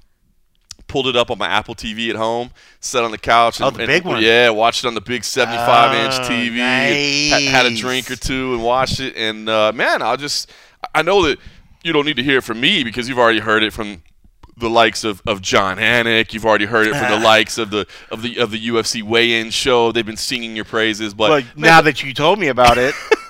pulled 0.87 1.07
it 1.07 1.15
up 1.15 1.31
on 1.31 1.37
my 1.37 1.47
Apple 1.47 1.75
TV 1.75 2.09
at 2.09 2.15
home, 2.15 2.51
sat 2.79 3.03
on 3.03 3.11
the 3.11 3.17
couch. 3.17 3.59
And, 3.59 3.67
Oh, 3.67 3.71
the 3.71 3.79
and- 3.83 3.87
big 3.87 4.03
one. 4.05 4.21
Yeah, 4.21 4.49
watched 4.49 4.83
it 4.83 4.87
on 4.87 4.93
the 4.93 5.01
big 5.01 5.23
75 5.23 5.95
inch 6.05 6.13
Oh, 6.15 6.29
TV. 6.31 6.59
and 6.59 7.45
ha- 7.45 7.51
had 7.51 7.65
a 7.65 7.75
drink 7.75 8.09
or 8.11 8.15
two 8.15 8.53
and 8.53 8.63
watched 8.63 8.99
it. 8.99 9.15
And 9.15 9.49
uh, 9.49 9.71
man, 9.73 10.01
I'll 10.01 10.17
just 10.17 10.51
I 10.93 11.01
know 11.01 11.23
that 11.27 11.39
you 11.83 11.91
don't 11.93 12.05
need 12.05 12.17
to 12.17 12.23
hear 12.23 12.37
it 12.37 12.43
from 12.43 12.59
me 12.61 12.83
because 12.83 13.09
you've 13.09 13.19
already 13.19 13.39
heard 13.39 13.63
it 13.63 13.73
from 13.73 14.03
the 14.55 14.69
likes 14.69 15.03
of, 15.03 15.21
of 15.25 15.41
Jon 15.41 15.77
Anik. 15.77 16.31
You've 16.33 16.45
already 16.45 16.65
heard 16.65 16.85
it 16.87 16.95
from 16.95 17.09
the 17.09 17.19
likes 17.19 17.57
of 17.57 17.71
the 17.71 17.87
of 18.11 18.21
the 18.21 18.37
of 18.37 18.51
the 18.51 18.67
UFC 18.67 19.01
weigh-in 19.01 19.49
show. 19.49 19.91
They've 19.91 20.05
been 20.05 20.15
singing 20.17 20.55
your 20.55 20.65
praises, 20.65 21.13
but 21.13 21.29
Well, 21.29 21.41
now 21.55 21.81
that 21.81 22.03
you 22.03 22.13
told 22.13 22.37
me 22.39 22.47
about 22.49 22.77
it, 22.77 22.93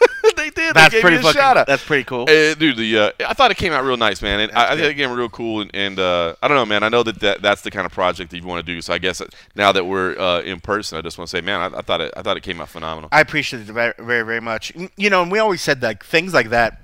did. 0.53 0.75
that's 0.75 0.91
they 0.91 0.97
gave 0.97 1.01
pretty 1.01 1.17
me 1.17 1.21
a 1.21 1.23
fucking. 1.23 1.41
shout 1.41 1.57
out. 1.57 1.67
That's 1.67 1.83
pretty 1.83 2.03
cool. 2.03 2.23
Uh, 2.23 2.53
dude, 2.55 2.77
the 2.77 2.97
uh, 2.97 3.11
I 3.27 3.33
thought 3.33 3.51
it 3.51 3.57
came 3.57 3.73
out 3.73 3.83
real 3.83 3.97
nice, 3.97 4.21
man, 4.21 4.39
and 4.39 4.51
I, 4.53 4.73
I 4.73 4.75
think 4.75 4.91
it 4.91 4.95
came 4.95 5.09
out 5.09 5.17
real 5.17 5.29
cool. 5.29 5.61
And, 5.61 5.71
and 5.73 6.00
uh, 6.00 6.35
I 6.41 6.47
don't 6.47 6.55
know, 6.57 6.65
man. 6.65 6.83
I 6.83 6.89
know 6.89 7.03
that, 7.03 7.19
that 7.19 7.41
that's 7.41 7.61
the 7.61 7.71
kind 7.71 7.85
of 7.85 7.91
project 7.91 8.31
that 8.31 8.38
you 8.38 8.45
want 8.45 8.65
to 8.65 8.73
do. 8.73 8.81
So 8.81 8.94
I 8.94 8.97
guess 8.97 9.21
now 9.55 9.71
that 9.71 9.85
we're 9.85 10.17
uh, 10.17 10.41
in 10.41 10.59
person, 10.59 10.97
I 10.97 11.01
just 11.01 11.17
want 11.17 11.29
to 11.29 11.38
say, 11.38 11.41
man, 11.41 11.73
I, 11.73 11.77
I 11.77 11.81
thought 11.81 12.01
it 12.01 12.13
I 12.15 12.21
thought 12.21 12.38
it 12.38 12.44
came 12.44 12.61
out 12.61 12.69
phenomenal. 12.69 13.09
I 13.11 13.21
appreciate 13.21 13.61
it 13.61 13.71
very, 13.71 13.94
very, 13.97 14.23
very 14.23 14.41
much. 14.41 14.71
You 14.97 15.09
know, 15.09 15.21
and 15.21 15.31
we 15.31 15.39
always 15.39 15.61
said 15.61 15.81
that 15.81 16.03
things 16.03 16.33
like 16.33 16.50
that 16.50 16.79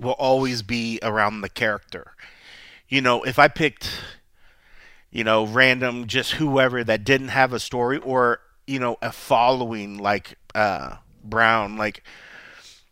will 0.00 0.12
always 0.12 0.62
be 0.62 0.98
around 1.02 1.40
the 1.40 1.48
character. 1.48 2.12
You 2.88 3.00
know, 3.00 3.22
if 3.22 3.38
I 3.38 3.48
picked, 3.48 3.90
you 5.10 5.24
know, 5.24 5.46
random, 5.46 6.06
just 6.06 6.32
whoever 6.32 6.84
that 6.84 7.04
didn't 7.04 7.28
have 7.28 7.52
a 7.52 7.58
story 7.58 7.98
or, 7.98 8.40
you 8.66 8.78
know, 8.78 8.96
a 9.02 9.10
following 9.10 9.98
like 9.98 10.38
uh, 10.54 10.96
Brown, 11.24 11.76
like, 11.76 12.02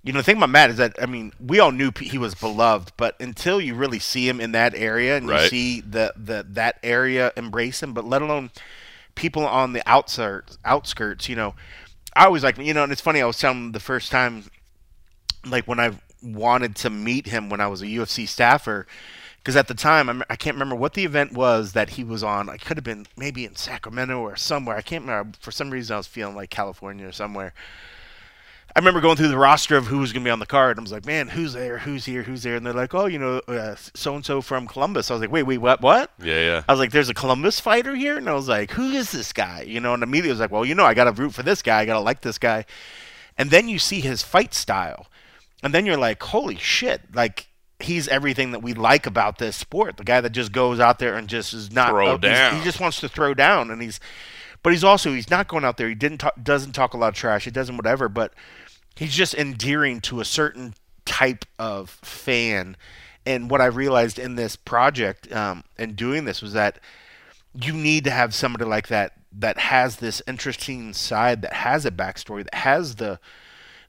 you 0.04 0.12
know, 0.12 0.18
the 0.18 0.22
thing 0.22 0.36
about 0.36 0.50
Matt 0.50 0.68
is 0.68 0.76
that, 0.76 0.94
I 1.02 1.06
mean, 1.06 1.32
we 1.40 1.58
all 1.60 1.72
knew 1.72 1.90
he 1.98 2.18
was 2.18 2.34
beloved, 2.34 2.92
but 2.98 3.18
until 3.18 3.58
you 3.58 3.74
really 3.74 3.98
see 3.98 4.28
him 4.28 4.38
in 4.38 4.52
that 4.52 4.74
area 4.74 5.16
and 5.16 5.26
you 5.26 5.48
see 5.48 5.80
the, 5.80 6.12
the 6.14 6.44
that 6.50 6.78
area 6.82 7.32
embrace 7.38 7.82
him, 7.82 7.94
but 7.94 8.04
let 8.04 8.20
alone 8.20 8.50
people 9.14 9.46
on 9.46 9.72
the 9.72 9.82
outskirts, 9.88 10.58
outskirts, 10.62 11.28
you 11.28 11.36
know, 11.36 11.54
I 12.14 12.26
always 12.26 12.44
like, 12.44 12.58
you 12.58 12.74
know, 12.74 12.82
and 12.82 12.92
it's 12.92 13.00
funny. 13.00 13.22
I 13.22 13.26
was 13.26 13.38
telling 13.38 13.58
him 13.58 13.72
the 13.72 13.80
first 13.80 14.10
time, 14.10 14.44
like 15.46 15.66
when 15.66 15.80
I 15.80 15.92
wanted 16.22 16.76
to 16.76 16.90
meet 16.90 17.26
him 17.26 17.48
when 17.48 17.60
I 17.60 17.66
was 17.66 17.80
a 17.80 17.86
UFC 17.86 18.28
staffer, 18.28 18.86
because 19.38 19.56
at 19.56 19.68
the 19.68 19.74
time 19.74 20.10
I'm, 20.10 20.22
I 20.28 20.36
can't 20.36 20.54
remember 20.54 20.76
what 20.76 20.94
the 20.94 21.04
event 21.04 21.32
was 21.32 21.72
that 21.72 21.90
he 21.90 22.04
was 22.04 22.22
on. 22.22 22.50
I 22.50 22.58
could 22.58 22.76
have 22.76 22.84
been 22.84 23.06
maybe 23.16 23.44
in 23.46 23.56
Sacramento 23.56 24.20
or 24.20 24.36
somewhere. 24.36 24.76
I 24.76 24.82
can't 24.82 25.04
remember. 25.04 25.38
For 25.40 25.50
some 25.50 25.70
reason, 25.70 25.94
I 25.94 25.96
was 25.96 26.06
feeling 26.06 26.36
like 26.36 26.50
California 26.50 27.08
or 27.08 27.12
somewhere. 27.12 27.54
I 28.76 28.80
remember 28.80 29.00
going 29.00 29.16
through 29.16 29.28
the 29.28 29.38
roster 29.38 29.76
of 29.76 29.86
who 29.86 29.98
was 29.98 30.12
going 30.12 30.24
to 30.24 30.28
be 30.28 30.32
on 30.32 30.40
the 30.40 30.46
card. 30.46 30.76
And 30.76 30.80
I 30.80 30.82
was 30.82 30.90
like, 30.90 31.06
man, 31.06 31.28
who's 31.28 31.52
there? 31.52 31.78
Who's 31.78 32.04
here? 32.04 32.24
Who's 32.24 32.42
there? 32.42 32.56
And 32.56 32.66
they're 32.66 32.72
like, 32.72 32.92
oh, 32.92 33.06
you 33.06 33.20
know, 33.20 33.40
so 33.94 34.16
and 34.16 34.26
so 34.26 34.40
from 34.40 34.66
Columbus. 34.66 35.10
I 35.10 35.14
was 35.14 35.20
like, 35.20 35.30
wait, 35.30 35.44
wait, 35.44 35.58
what? 35.58 35.80
What? 35.80 36.10
yeah, 36.20 36.40
yeah. 36.40 36.62
I 36.68 36.72
was 36.72 36.80
like, 36.80 36.90
there's 36.90 37.08
a 37.08 37.14
Columbus 37.14 37.60
fighter 37.60 37.94
here? 37.94 38.18
And 38.18 38.28
I 38.28 38.34
was 38.34 38.48
like, 38.48 38.72
who 38.72 38.90
is 38.90 39.12
this 39.12 39.32
guy? 39.32 39.62
You 39.62 39.78
know, 39.78 39.94
and 39.94 40.02
immediately 40.02 40.30
I 40.30 40.32
was 40.32 40.40
like, 40.40 40.50
well, 40.50 40.64
you 40.64 40.74
know, 40.74 40.84
I 40.84 40.94
got 40.94 41.04
to 41.04 41.12
root 41.12 41.34
for 41.34 41.44
this 41.44 41.62
guy. 41.62 41.80
I 41.80 41.86
got 41.86 41.94
to 41.94 42.00
like 42.00 42.22
this 42.22 42.38
guy. 42.38 42.64
And 43.38 43.50
then 43.50 43.68
you 43.68 43.78
see 43.78 44.00
his 44.00 44.22
fight 44.22 44.54
style. 44.54 45.06
And 45.62 45.72
then 45.72 45.86
you're 45.86 45.96
like, 45.96 46.20
holy 46.20 46.56
shit. 46.56 47.14
Like, 47.14 47.46
he's 47.78 48.08
everything 48.08 48.50
that 48.50 48.62
we 48.62 48.74
like 48.74 49.06
about 49.06 49.38
this 49.38 49.54
sport. 49.54 49.98
The 49.98 50.04
guy 50.04 50.20
that 50.20 50.30
just 50.30 50.50
goes 50.50 50.80
out 50.80 50.98
there 50.98 51.14
and 51.14 51.28
just 51.28 51.54
is 51.54 51.70
not 51.70 51.90
throw 51.90 52.14
uh, 52.14 52.16
down. 52.16 52.56
He 52.56 52.64
just 52.64 52.80
wants 52.80 52.98
to 53.00 53.08
throw 53.08 53.34
down. 53.34 53.70
And 53.70 53.80
he's. 53.80 54.00
But 54.64 54.72
he's 54.72 54.82
also 54.82 55.12
he's 55.12 55.28
not 55.28 55.46
going 55.46 55.62
out 55.62 55.76
there. 55.76 55.90
He 55.90 55.94
didn't 55.94 56.18
talk, 56.18 56.32
doesn't 56.42 56.72
talk 56.72 56.94
a 56.94 56.96
lot 56.96 57.08
of 57.08 57.14
trash. 57.14 57.44
He 57.44 57.50
doesn't 57.50 57.76
whatever. 57.76 58.08
But 58.08 58.32
he's 58.94 59.14
just 59.14 59.34
endearing 59.34 60.00
to 60.02 60.20
a 60.20 60.24
certain 60.24 60.74
type 61.04 61.44
of 61.58 61.90
fan. 62.02 62.76
And 63.26 63.50
what 63.50 63.60
I 63.60 63.66
realized 63.66 64.18
in 64.18 64.36
this 64.36 64.56
project 64.56 65.32
um, 65.32 65.64
and 65.78 65.96
doing 65.96 66.24
this 66.24 66.42
was 66.42 66.52
that 66.52 66.78
you 67.54 67.72
need 67.72 68.04
to 68.04 68.10
have 68.10 68.34
somebody 68.34 68.64
like 68.64 68.88
that 68.88 69.12
that 69.36 69.58
has 69.58 69.96
this 69.96 70.22
interesting 70.26 70.92
side, 70.92 71.42
that 71.42 71.52
has 71.54 71.84
a 71.84 71.90
backstory, 71.90 72.44
that 72.44 72.54
has 72.54 72.96
the 72.96 73.18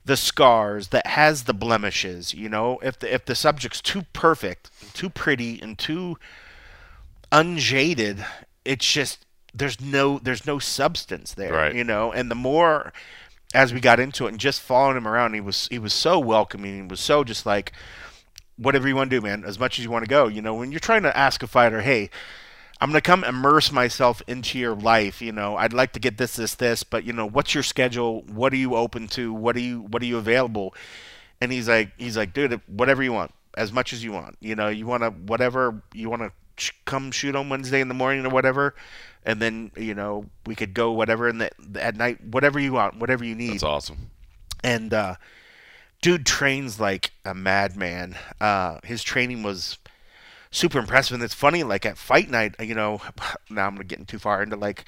the 0.03 0.15
scars, 0.15 0.89
that 0.89 1.07
has 1.07 1.43
the 1.43 1.53
blemishes. 1.53 2.33
You 2.33 2.47
know, 2.49 2.79
if 2.81 2.99
the 2.99 3.13
if 3.13 3.25
the 3.25 3.35
subject's 3.35 3.81
too 3.81 4.03
perfect, 4.13 4.69
too 4.93 5.09
pretty, 5.09 5.59
and 5.61 5.77
too 5.77 6.17
unjaded, 7.31 8.25
it's 8.63 8.91
just 8.91 9.25
there's 9.53 9.81
no 9.81 10.19
there's 10.19 10.45
no 10.45 10.59
substance 10.59 11.33
there. 11.33 11.53
Right. 11.53 11.75
You 11.75 11.83
know, 11.83 12.11
and 12.11 12.29
the 12.29 12.35
more 12.35 12.93
as 13.55 13.73
we 13.73 13.79
got 13.79 13.99
into 13.99 14.25
it 14.25 14.29
and 14.29 14.39
just 14.39 14.61
following 14.61 14.97
him 14.97 15.07
around, 15.07 15.33
he 15.33 15.41
was 15.41 15.67
he 15.71 15.79
was 15.79 15.93
so 15.93 16.19
welcoming. 16.19 16.75
He 16.75 16.87
was 16.87 16.99
so 16.99 17.23
just 17.23 17.45
like 17.45 17.71
whatever 18.57 18.87
you 18.87 18.95
want 18.95 19.09
to 19.09 19.15
do, 19.15 19.21
man, 19.21 19.43
as 19.45 19.57
much 19.57 19.79
as 19.79 19.85
you 19.85 19.91
want 19.91 20.03
to 20.05 20.09
go. 20.09 20.27
You 20.27 20.41
know, 20.41 20.53
when 20.53 20.71
you're 20.71 20.79
trying 20.79 21.03
to 21.03 21.17
ask 21.17 21.41
a 21.41 21.47
fighter, 21.47 21.81
hey, 21.81 22.09
I'm 22.81 22.89
gonna 22.89 23.01
come 23.01 23.23
immerse 23.23 23.71
myself 23.71 24.21
into 24.27 24.59
your 24.59 24.75
life. 24.75 25.21
You 25.21 25.31
know, 25.31 25.55
I'd 25.55 25.73
like 25.73 25.93
to 25.93 25.99
get 25.99 26.17
this, 26.17 26.35
this, 26.35 26.55
this, 26.55 26.83
but 26.83 27.05
you 27.05 27.13
know, 27.13 27.25
what's 27.27 27.53
your 27.53 27.63
schedule? 27.63 28.21
What 28.23 28.51
are 28.53 28.57
you 28.57 28.75
open 28.75 29.07
to? 29.09 29.33
What 29.33 29.55
are 29.55 29.61
you, 29.61 29.81
what 29.81 30.01
are 30.01 30.05
you 30.05 30.17
available? 30.17 30.75
And 31.39 31.51
he's 31.51 31.69
like, 31.69 31.91
he's 31.97 32.17
like, 32.17 32.33
dude, 32.33 32.59
whatever 32.67 33.03
you 33.03 33.13
want, 33.13 33.31
as 33.57 33.71
much 33.71 33.93
as 33.93 34.03
you 34.03 34.11
want. 34.11 34.37
You 34.41 34.55
know, 34.55 34.67
you 34.67 34.85
want 34.85 35.03
to 35.03 35.09
whatever 35.11 35.81
you 35.93 36.09
want 36.09 36.23
to 36.23 36.31
come 36.85 37.11
shoot 37.11 37.35
on 37.35 37.49
Wednesday 37.49 37.81
in 37.81 37.87
the 37.87 37.93
morning 37.93 38.25
or 38.25 38.29
whatever, 38.29 38.75
and 39.25 39.41
then 39.41 39.71
you 39.75 39.93
know 39.93 40.25
we 40.45 40.55
could 40.55 40.73
go 40.73 40.91
whatever 40.91 41.27
in 41.27 41.37
the 41.39 41.49
at 41.79 41.95
night, 41.95 42.23
whatever 42.23 42.59
you 42.59 42.73
want, 42.73 42.99
whatever 42.99 43.23
you 43.23 43.35
need 43.35 43.53
That's 43.53 43.63
awesome. 43.63 44.11
and 44.63 44.93
uh, 44.93 45.15
dude 46.01 46.25
trains 46.25 46.79
like 46.79 47.11
a 47.23 47.33
madman. 47.33 48.15
Uh, 48.39 48.79
his 48.83 49.03
training 49.03 49.43
was 49.43 49.77
super 50.51 50.79
impressive, 50.79 51.15
and 51.15 51.23
it's 51.23 51.33
funny. 51.33 51.63
Like 51.63 51.85
at 51.85 51.97
fight 51.97 52.29
night, 52.29 52.55
you 52.59 52.75
know, 52.75 53.01
now 53.49 53.67
I'm 53.67 53.75
getting 53.77 54.05
too 54.05 54.19
far 54.19 54.41
into 54.43 54.55
like, 54.55 54.85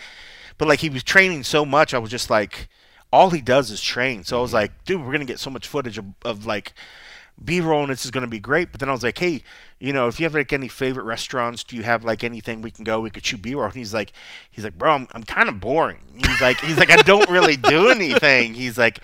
but 0.58 0.68
like 0.68 0.80
he 0.80 0.90
was 0.90 1.04
training 1.04 1.44
so 1.44 1.66
much, 1.66 1.94
I 1.94 1.98
was 2.00 2.12
just 2.12 2.30
like, 2.30 2.70
all 3.12 3.30
he 3.32 3.42
does 3.42 3.72
is 3.72 3.82
train. 3.82 4.24
So 4.24 4.38
I 4.40 4.42
was 4.42 4.54
like, 4.54 4.84
dude, 4.86 5.04
we're 5.06 5.12
gonna 5.12 5.26
get 5.26 5.40
so 5.40 5.50
much 5.50 5.68
footage 5.68 5.98
of, 5.98 6.06
of 6.24 6.46
like 6.46 6.74
B-roll 7.44 7.84
and 7.84 7.92
this 7.92 8.06
is 8.06 8.12
going 8.12 8.24
to 8.24 8.30
be 8.30 8.40
great. 8.40 8.72
But 8.72 8.80
then 8.80 8.90
I 8.90 8.92
was 8.92 9.04
like, 9.04 9.18
hey, 9.18 9.44
you 9.80 9.94
know, 9.94 10.08
if 10.08 10.20
you 10.20 10.26
have 10.26 10.34
like 10.34 10.54
any 10.54 10.68
favorite 10.68 11.04
restaurants, 11.04 11.64
do 11.64 11.76
you 11.76 11.84
have 11.84 12.04
like 12.04 12.24
anything 12.24 12.62
we 12.62 12.72
can 12.72 12.84
go? 12.84 13.00
We 13.00 13.10
could 13.10 13.26
shoot 13.26 13.42
B-roll. 13.42 13.66
And 13.66 13.74
he's 13.74 13.94
like, 13.94 14.12
he's 14.50 14.64
like, 14.64 14.78
bro, 14.78 14.94
I'm, 14.94 15.08
I'm 15.12 15.24
kind 15.24 15.50
of 15.50 15.60
boring. 15.60 16.00
He's 16.16 16.42
like, 16.42 16.60
he's 16.60 16.78
like, 16.78 16.90
I 16.90 16.98
don't 16.98 17.30
really 17.30 17.58
do 17.58 17.90
anything. 17.90 18.54
He's 18.54 18.78
like, 18.78 19.00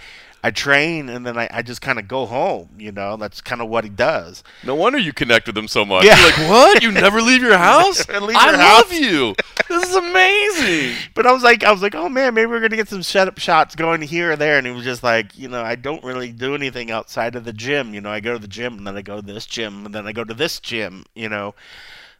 I 0.45 0.51
train 0.51 1.07
and 1.07 1.25
then 1.25 1.37
I, 1.37 1.47
I 1.49 1.61
just 1.61 1.81
kind 1.81 1.97
of 1.97 2.07
go 2.09 2.25
home. 2.25 2.69
You 2.77 2.91
know, 2.91 3.15
that's 3.15 3.39
kind 3.39 3.61
of 3.61 3.69
what 3.69 3.85
he 3.85 3.89
does. 3.89 4.43
No 4.65 4.75
wonder 4.75 4.99
you 4.99 5.13
connect 5.13 5.47
with 5.47 5.57
him 5.57 5.69
so 5.69 5.85
much. 5.85 6.03
Yeah. 6.03 6.17
You're 6.17 6.25
like, 6.25 6.49
what? 6.49 6.83
You 6.83 6.91
never 6.91 7.21
leave 7.21 7.41
your 7.41 7.57
house? 7.57 8.05
Leave 8.09 8.35
I 8.35 8.49
your 8.49 8.57
love 8.57 8.91
you. 8.91 9.35
This 9.69 9.89
is 9.89 9.95
amazing. 9.95 10.97
But 11.15 11.27
I 11.27 11.31
was 11.31 11.43
like, 11.43 11.63
I 11.63 11.71
was 11.71 11.81
like, 11.81 11.95
oh 11.95 12.09
man, 12.09 12.33
maybe 12.33 12.47
we're 12.47 12.59
gonna 12.59 12.75
get 12.75 12.89
some 12.89 13.01
shut 13.01 13.27
up 13.27 13.37
shots 13.37 13.75
going 13.75 14.01
here 14.01 14.31
or 14.31 14.35
there. 14.35 14.57
And 14.57 14.67
he 14.67 14.73
was 14.73 14.83
just 14.83 15.03
like, 15.03 15.37
you 15.37 15.47
know, 15.47 15.61
I 15.61 15.75
don't 15.75 16.03
really 16.03 16.31
do 16.31 16.55
anything 16.55 16.91
outside 16.91 17.35
of 17.35 17.45
the 17.45 17.53
gym. 17.53 17.93
You 17.93 18.01
know, 18.01 18.09
I 18.09 18.19
go 18.19 18.33
to 18.33 18.39
the 18.39 18.47
gym 18.47 18.77
and 18.77 18.85
then 18.87 18.97
I 18.97 19.01
go 19.01 19.17
to 19.17 19.21
this 19.21 19.45
gym 19.45 19.85
and 19.85 19.95
then 19.95 20.05
I 20.07 20.11
go 20.11 20.23
to 20.23 20.33
this 20.33 20.59
gym. 20.59 21.05
You 21.15 21.29
know, 21.29 21.55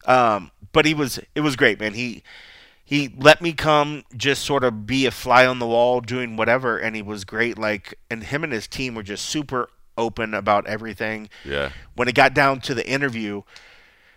um, 0.06 0.52
but 0.72 0.86
he 0.86 0.94
was, 0.94 1.20
it 1.36 1.42
was 1.42 1.56
great, 1.56 1.80
man. 1.80 1.94
He 1.94 2.24
he 2.94 3.12
let 3.18 3.42
me 3.42 3.54
come 3.54 4.04
just 4.16 4.44
sort 4.44 4.64
of 4.64 4.86
be 4.86 5.08
a 5.08 5.12
fly 5.12 5.48
on 5.48 5.58
the 5.58 5.66
wall 5.66 6.00
doing 6.00 6.36
whatever, 6.38 6.78
and 6.78 6.96
he 6.96 7.02
was 7.02 7.26
great. 7.26 7.58
Like, 7.58 7.96
and 8.12 8.24
him 8.24 8.44
and 8.44 8.54
his 8.54 8.68
team 8.68 8.94
were 8.94 9.02
just 9.02 9.26
super 9.26 9.68
open 9.98 10.34
about 10.36 10.68
everything 10.68 11.28
Yeah. 11.44 11.70
when 11.96 12.08
it 12.08 12.14
got 12.14 12.34
down 12.36 12.62
to 12.62 12.76
the 12.76 12.88
interview, 12.88 13.42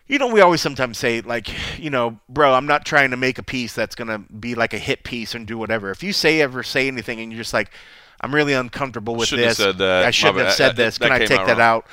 you 0.07 0.19
know, 0.19 0.27
we 0.29 0.41
always 0.43 0.61
sometimes 0.61 0.99
say, 0.99 1.23
like, 1.23 1.49
you 1.79 1.89
know, 1.91 2.19
bro, 2.29 2.53
I'm 2.55 2.67
not 2.67 2.85
trying 2.85 3.11
to 3.13 3.17
make 3.17 3.39
a 3.39 3.43
piece 3.43 3.73
that's 3.75 3.95
going 3.95 4.09
to 4.09 4.19
be 4.33 4.55
like 4.55 4.75
a 4.75 4.79
hit 4.79 5.05
piece 5.05 5.35
and 5.35 5.47
do 5.47 5.57
whatever. 5.59 5.91
If 5.91 6.03
you 6.03 6.13
say 6.13 6.41
ever 6.43 6.63
say 6.63 6.87
anything 6.87 7.19
and 7.21 7.33
you're 7.33 7.41
just 7.41 7.55
like, 7.55 7.71
I'm 8.21 8.35
really 8.35 8.53
uncomfortable 8.53 9.17
with 9.17 9.29
Shouldn't 9.29 9.49
have 9.49 9.57
this. 9.57 9.65
said 9.67 9.79
that. 9.79 10.05
I 10.05 10.11
shouldn't 10.11 10.39
have 10.45 10.53
said 10.53 10.69
That- 10.71 10.77
this. 10.77 10.99
that 10.99 11.05
Can 11.09 11.13
I 11.13 11.19
take 11.21 11.47
that 11.47 11.59
wrong. 11.59 11.61
out? 11.61 11.87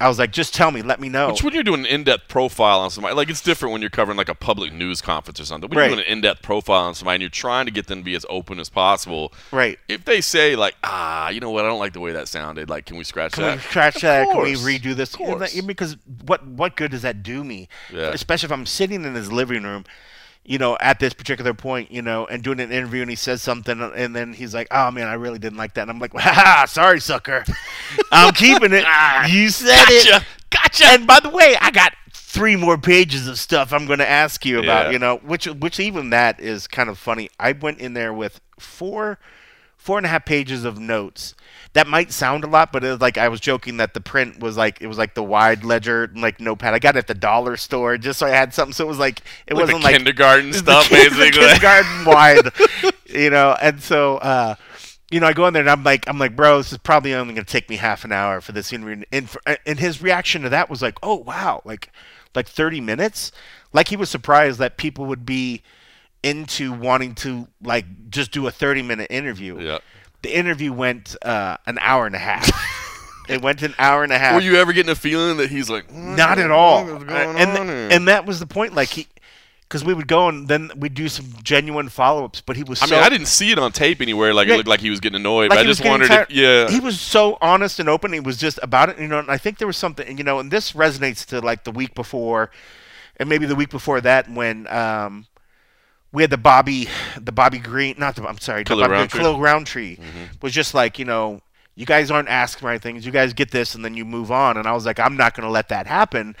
I 0.00 0.08
was 0.08 0.18
like, 0.18 0.32
just 0.32 0.52
tell 0.54 0.70
me. 0.72 0.82
Let 0.82 1.00
me 1.00 1.08
know. 1.08 1.28
Which 1.28 1.42
when 1.44 1.54
you're 1.54 1.62
doing 1.62 1.80
an 1.80 1.86
in-depth 1.86 2.28
profile 2.28 2.80
on 2.80 2.90
somebody, 2.90 3.14
like 3.14 3.30
it's 3.30 3.40
different 3.40 3.72
when 3.72 3.80
you're 3.80 3.90
covering 3.90 4.18
like 4.18 4.28
a 4.28 4.34
public 4.34 4.72
news 4.72 5.00
conference 5.00 5.38
or 5.38 5.44
something. 5.44 5.70
When 5.70 5.78
Right. 5.78 5.86
you're 5.86 5.96
doing 5.96 6.06
an 6.06 6.12
in-depth 6.12 6.42
profile 6.42 6.84
on 6.84 6.94
somebody 6.94 7.14
and 7.14 7.22
you're 7.22 7.30
trying 7.30 7.66
to 7.66 7.70
get 7.70 7.86
them 7.86 8.00
to 8.00 8.04
be 8.04 8.14
as 8.16 8.26
open 8.28 8.58
as 8.58 8.68
possible, 8.68 9.32
right. 9.52 9.78
if 9.88 10.04
they 10.04 10.20
say 10.20 10.56
like, 10.56 10.74
ah, 10.82 11.28
you 11.30 11.38
know 11.40 11.50
what, 11.50 11.64
I 11.64 11.68
don't 11.68 11.78
like 11.78 11.92
the 11.92 12.00
way 12.00 12.12
that 12.12 12.26
sounded. 12.28 12.68
Like, 12.68 12.86
can 12.86 12.96
we 12.96 13.04
scratch 13.04 13.32
Can 13.32 13.44
that? 13.44 13.56
we 13.56 13.62
scratch 13.62 14.00
that? 14.02 14.28
Can 14.28 14.42
we 14.42 14.54
redo 14.54 14.94
this? 14.94 15.14
Of 15.14 15.18
course. 15.20 15.60
Because 15.62 15.96
what 16.26 16.44
what 16.46 16.74
good 16.76 16.90
does 16.90 17.02
that 17.02 17.22
do 17.22 17.44
me? 17.44 17.68
Yeah. 17.92 18.08
Especially 18.08 18.46
if 18.48 18.52
I'm 18.52 18.66
sitting 18.66 19.04
in 19.04 19.14
his 19.14 19.30
living 19.30 19.62
room, 19.62 19.84
you 20.44 20.58
know, 20.58 20.76
at 20.80 21.00
this 21.00 21.14
particular 21.14 21.54
point, 21.54 21.90
you 21.90 22.02
know, 22.02 22.26
and 22.26 22.42
doing 22.42 22.60
an 22.60 22.70
interview, 22.70 23.00
and 23.00 23.10
he 23.10 23.16
says 23.16 23.42
something, 23.42 23.80
and 23.80 24.14
then 24.14 24.32
he's 24.32 24.54
like, 24.54 24.68
"Oh 24.70 24.90
man, 24.90 25.06
I 25.06 25.14
really 25.14 25.38
didn't 25.38 25.58
like 25.58 25.74
that," 25.74 25.82
and 25.82 25.90
I'm 25.90 25.98
like, 25.98 26.12
"Ha, 26.16 26.66
sorry, 26.68 27.00
sucker, 27.00 27.44
I'm 28.12 28.32
keeping 28.34 28.72
it. 28.72 28.84
Ah, 28.86 29.26
you 29.26 29.48
said 29.48 29.86
it, 29.88 30.06
Gotcha. 30.06 30.26
Gotcha. 30.50 30.84
And 30.86 31.06
by 31.06 31.20
the 31.20 31.30
way, 31.30 31.56
I 31.60 31.70
got 31.70 31.94
three 32.12 32.56
more 32.56 32.76
pages 32.76 33.26
of 33.28 33.38
stuff 33.38 33.72
I'm 33.72 33.86
going 33.86 34.00
to 34.00 34.08
ask 34.08 34.44
you 34.44 34.58
about. 34.58 34.86
Yeah. 34.86 34.90
You 34.92 34.98
know, 34.98 35.16
which 35.18 35.46
which 35.46 35.80
even 35.80 36.10
that 36.10 36.40
is 36.40 36.66
kind 36.66 36.88
of 36.88 36.98
funny. 36.98 37.30
I 37.38 37.52
went 37.52 37.78
in 37.78 37.94
there 37.94 38.12
with 38.12 38.40
four 38.58 39.18
four 39.76 39.98
and 39.98 40.06
a 40.06 40.08
half 40.08 40.24
pages 40.24 40.64
of 40.64 40.78
notes. 40.78 41.34
That 41.74 41.86
might 41.88 42.12
sound 42.12 42.44
a 42.44 42.46
lot, 42.46 42.72
but 42.72 42.84
it 42.84 42.90
was 42.90 43.00
like 43.00 43.18
I 43.18 43.28
was 43.28 43.40
joking 43.40 43.76
that 43.78 43.94
the 43.94 44.00
print 44.00 44.40
was 44.40 44.56
like 44.56 44.80
it 44.80 44.86
was 44.86 44.96
like 44.96 45.14
the 45.14 45.22
wide 45.24 45.64
ledger 45.64 46.10
like 46.14 46.40
notepad. 46.40 46.72
I 46.72 46.78
got 46.78 46.94
it 46.96 47.00
at 47.00 47.06
the 47.08 47.14
dollar 47.14 47.56
store 47.56 47.98
just 47.98 48.18
so 48.20 48.26
I 48.26 48.30
had 48.30 48.54
something. 48.54 48.72
So 48.72 48.84
it 48.84 48.88
was 48.88 48.98
like 48.98 49.20
it 49.46 49.54
like 49.54 49.64
wasn't 49.64 49.82
like 49.82 49.96
kindergarten 49.96 50.52
stuff, 50.52 50.84
kid- 50.88 51.10
basically. 51.10 51.40
kindergarten 51.46 52.04
wide, 52.04 52.50
you 53.06 53.28
know. 53.30 53.56
And 53.60 53.82
so, 53.82 54.18
uh, 54.18 54.54
you 55.10 55.18
know, 55.18 55.26
I 55.26 55.32
go 55.32 55.46
in 55.48 55.52
there 55.52 55.62
and 55.62 55.70
I'm 55.70 55.82
like, 55.84 56.08
I'm 56.08 56.18
like, 56.18 56.36
bro, 56.36 56.58
this 56.58 56.70
is 56.72 56.78
probably 56.78 57.12
only 57.12 57.34
going 57.34 57.44
to 57.44 57.52
take 57.52 57.68
me 57.68 57.76
half 57.76 58.04
an 58.04 58.12
hour 58.12 58.40
for 58.40 58.52
this 58.52 58.72
interview. 58.72 59.04
And, 59.12 59.28
for, 59.28 59.40
and 59.66 59.78
his 59.80 60.00
reaction 60.00 60.42
to 60.42 60.48
that 60.50 60.70
was 60.70 60.80
like, 60.80 60.96
oh 61.02 61.16
wow, 61.16 61.60
like 61.64 61.90
like 62.36 62.46
30 62.48 62.80
minutes. 62.80 63.32
Like 63.72 63.88
he 63.88 63.96
was 63.96 64.10
surprised 64.10 64.60
that 64.60 64.76
people 64.76 65.06
would 65.06 65.26
be 65.26 65.62
into 66.22 66.72
wanting 66.72 67.14
to 67.16 67.48
like 67.62 67.84
just 68.10 68.30
do 68.30 68.46
a 68.46 68.50
30 68.50 68.82
minute 68.82 69.08
interview. 69.10 69.60
yeah. 69.60 69.78
The 70.24 70.34
interview 70.34 70.72
went 70.72 71.16
uh, 71.20 71.58
an 71.66 71.76
hour 71.82 72.06
and 72.06 72.14
a 72.14 72.18
half. 72.18 72.50
it 73.28 73.42
went 73.42 73.60
an 73.62 73.74
hour 73.78 74.02
and 74.02 74.10
a 74.10 74.16
half. 74.16 74.34
Were 74.34 74.40
you 74.40 74.56
ever 74.56 74.72
getting 74.72 74.90
a 74.90 74.94
feeling 74.94 75.36
that 75.36 75.50
he's 75.50 75.68
like, 75.68 75.90
"Hmm, 75.90 76.16
Not 76.16 76.38
at 76.38 76.50
all. 76.50 76.88
And 76.88 77.68
here?" 77.68 77.88
and 77.90 78.08
that 78.08 78.24
was 78.24 78.40
the 78.40 78.46
point. 78.46 78.74
Like 78.74 78.88
he, 78.88 79.06
because 79.68 79.84
we 79.84 79.92
would 79.92 80.08
go 80.08 80.28
and 80.28 80.48
then 80.48 80.70
we'd 80.76 80.94
do 80.94 81.10
some 81.10 81.26
genuine 81.42 81.90
follow 81.90 82.24
ups. 82.24 82.40
But 82.40 82.56
he 82.56 82.62
was 82.64 82.80
I 82.80 82.86
so. 82.86 82.94
mean, 82.94 83.04
I 83.04 83.10
didn't 83.10 83.26
see 83.26 83.52
it 83.52 83.58
on 83.58 83.70
tape 83.72 84.00
anywhere. 84.00 84.32
Like 84.32 84.48
Yeah. 84.48 84.54
it 84.54 84.56
looked 84.56 84.68
like 84.70 84.80
he 84.80 84.88
was 84.88 85.00
getting 85.00 85.16
annoyed. 85.20 85.50
like 85.50 85.58
but 85.58 85.66
I 85.66 85.68
just 85.68 85.84
wondered, 85.84 86.08
tired- 86.08 86.30
if, 86.30 86.36
yeah, 86.36 86.70
He 86.70 86.80
was 86.80 86.98
so 86.98 87.36
honest 87.42 87.78
and 87.78 87.90
open. 87.90 88.14
He 88.14 88.20
was 88.20 88.38
just 88.38 88.58
about 88.62 88.88
it, 88.88 88.98
you 88.98 89.08
know. 89.08 89.18
And 89.18 89.30
I 89.30 89.36
think 89.36 89.58
there 89.58 89.66
was 89.66 89.76
something, 89.76 90.16
you 90.16 90.24
know, 90.24 90.38
and 90.38 90.50
this 90.50 90.72
resonates 90.72 91.26
to 91.26 91.40
like 91.40 91.64
the 91.64 91.70
week 91.70 91.94
before, 91.94 92.50
and 93.18 93.28
maybe 93.28 93.44
the 93.44 93.56
week 93.56 93.68
before 93.68 94.00
that 94.00 94.30
when 94.30 94.66
um, 94.68 95.26
we 96.14 96.22
had 96.22 96.30
the 96.30 96.38
Bobby, 96.38 96.88
the 97.20 97.32
Bobby 97.32 97.58
Green, 97.58 97.96
not 97.98 98.14
the, 98.16 98.26
I'm 98.26 98.38
sorry, 98.38 98.62
the 98.62 98.68
Khalil 98.68 98.84
Bobby, 98.84 98.92
Rountree. 98.92 99.20
Khalil 99.20 99.40
Rountree 99.40 99.96
Mm-hmm. 99.96 100.24
was 100.40 100.52
just 100.52 100.72
like, 100.72 100.98
you 100.98 101.04
know, 101.04 101.42
you 101.74 101.84
guys 101.84 102.10
aren't 102.10 102.28
asking 102.28 102.66
right 102.66 102.80
things. 102.80 103.04
You 103.04 103.10
guys 103.12 103.32
get 103.32 103.50
this, 103.50 103.74
and 103.74 103.84
then 103.84 103.94
you 103.94 104.04
move 104.04 104.30
on. 104.30 104.56
And 104.56 104.66
I 104.66 104.72
was 104.72 104.86
like, 104.86 105.00
I'm 105.00 105.16
not 105.16 105.34
going 105.34 105.44
to 105.46 105.50
let 105.50 105.68
that 105.70 105.86
happen. 105.88 106.36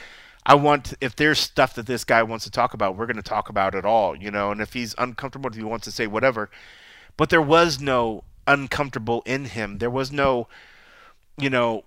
I 0.46 0.54
want 0.54 0.94
if 1.00 1.16
there's 1.16 1.40
stuff 1.40 1.74
that 1.74 1.86
this 1.86 2.04
guy 2.04 2.22
wants 2.22 2.44
to 2.44 2.50
talk 2.52 2.72
about, 2.72 2.96
we're 2.96 3.06
going 3.06 3.16
to 3.16 3.22
talk 3.22 3.48
about 3.48 3.74
it 3.74 3.84
all, 3.84 4.14
you 4.14 4.30
know. 4.30 4.52
And 4.52 4.60
if 4.60 4.74
he's 4.74 4.94
uncomfortable, 4.96 5.50
if 5.50 5.56
he 5.56 5.62
wants 5.64 5.84
to 5.86 5.90
say 5.90 6.06
whatever, 6.06 6.50
but 7.16 7.30
there 7.30 7.42
was 7.42 7.80
no 7.80 8.22
uncomfortable 8.46 9.22
in 9.26 9.46
him. 9.46 9.78
There 9.78 9.90
was 9.90 10.12
no, 10.12 10.46
you 11.36 11.50
know, 11.50 11.84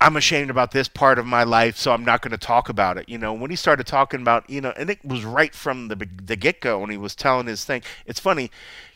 I'm 0.00 0.16
ashamed 0.16 0.50
about 0.50 0.72
this 0.72 0.88
part 0.88 1.18
of 1.18 1.26
my 1.26 1.44
life, 1.44 1.76
so 1.76 1.92
I'm 1.92 2.04
not 2.04 2.22
going 2.22 2.32
to 2.32 2.38
talk 2.38 2.68
about 2.68 2.98
it. 2.98 3.08
You 3.08 3.18
know, 3.18 3.32
when 3.32 3.50
he 3.50 3.56
started 3.56 3.86
talking 3.86 4.20
about, 4.20 4.48
you 4.48 4.60
know, 4.60 4.72
and 4.76 4.90
it 4.90 5.04
was 5.04 5.24
right 5.24 5.54
from 5.54 5.88
the 5.88 6.08
the 6.22 6.36
get 6.36 6.60
go 6.60 6.80
when 6.80 6.90
he 6.90 6.96
was 6.96 7.14
telling 7.14 7.46
his 7.46 7.64
thing. 7.64 7.82
It's 8.06 8.20
funny 8.20 8.50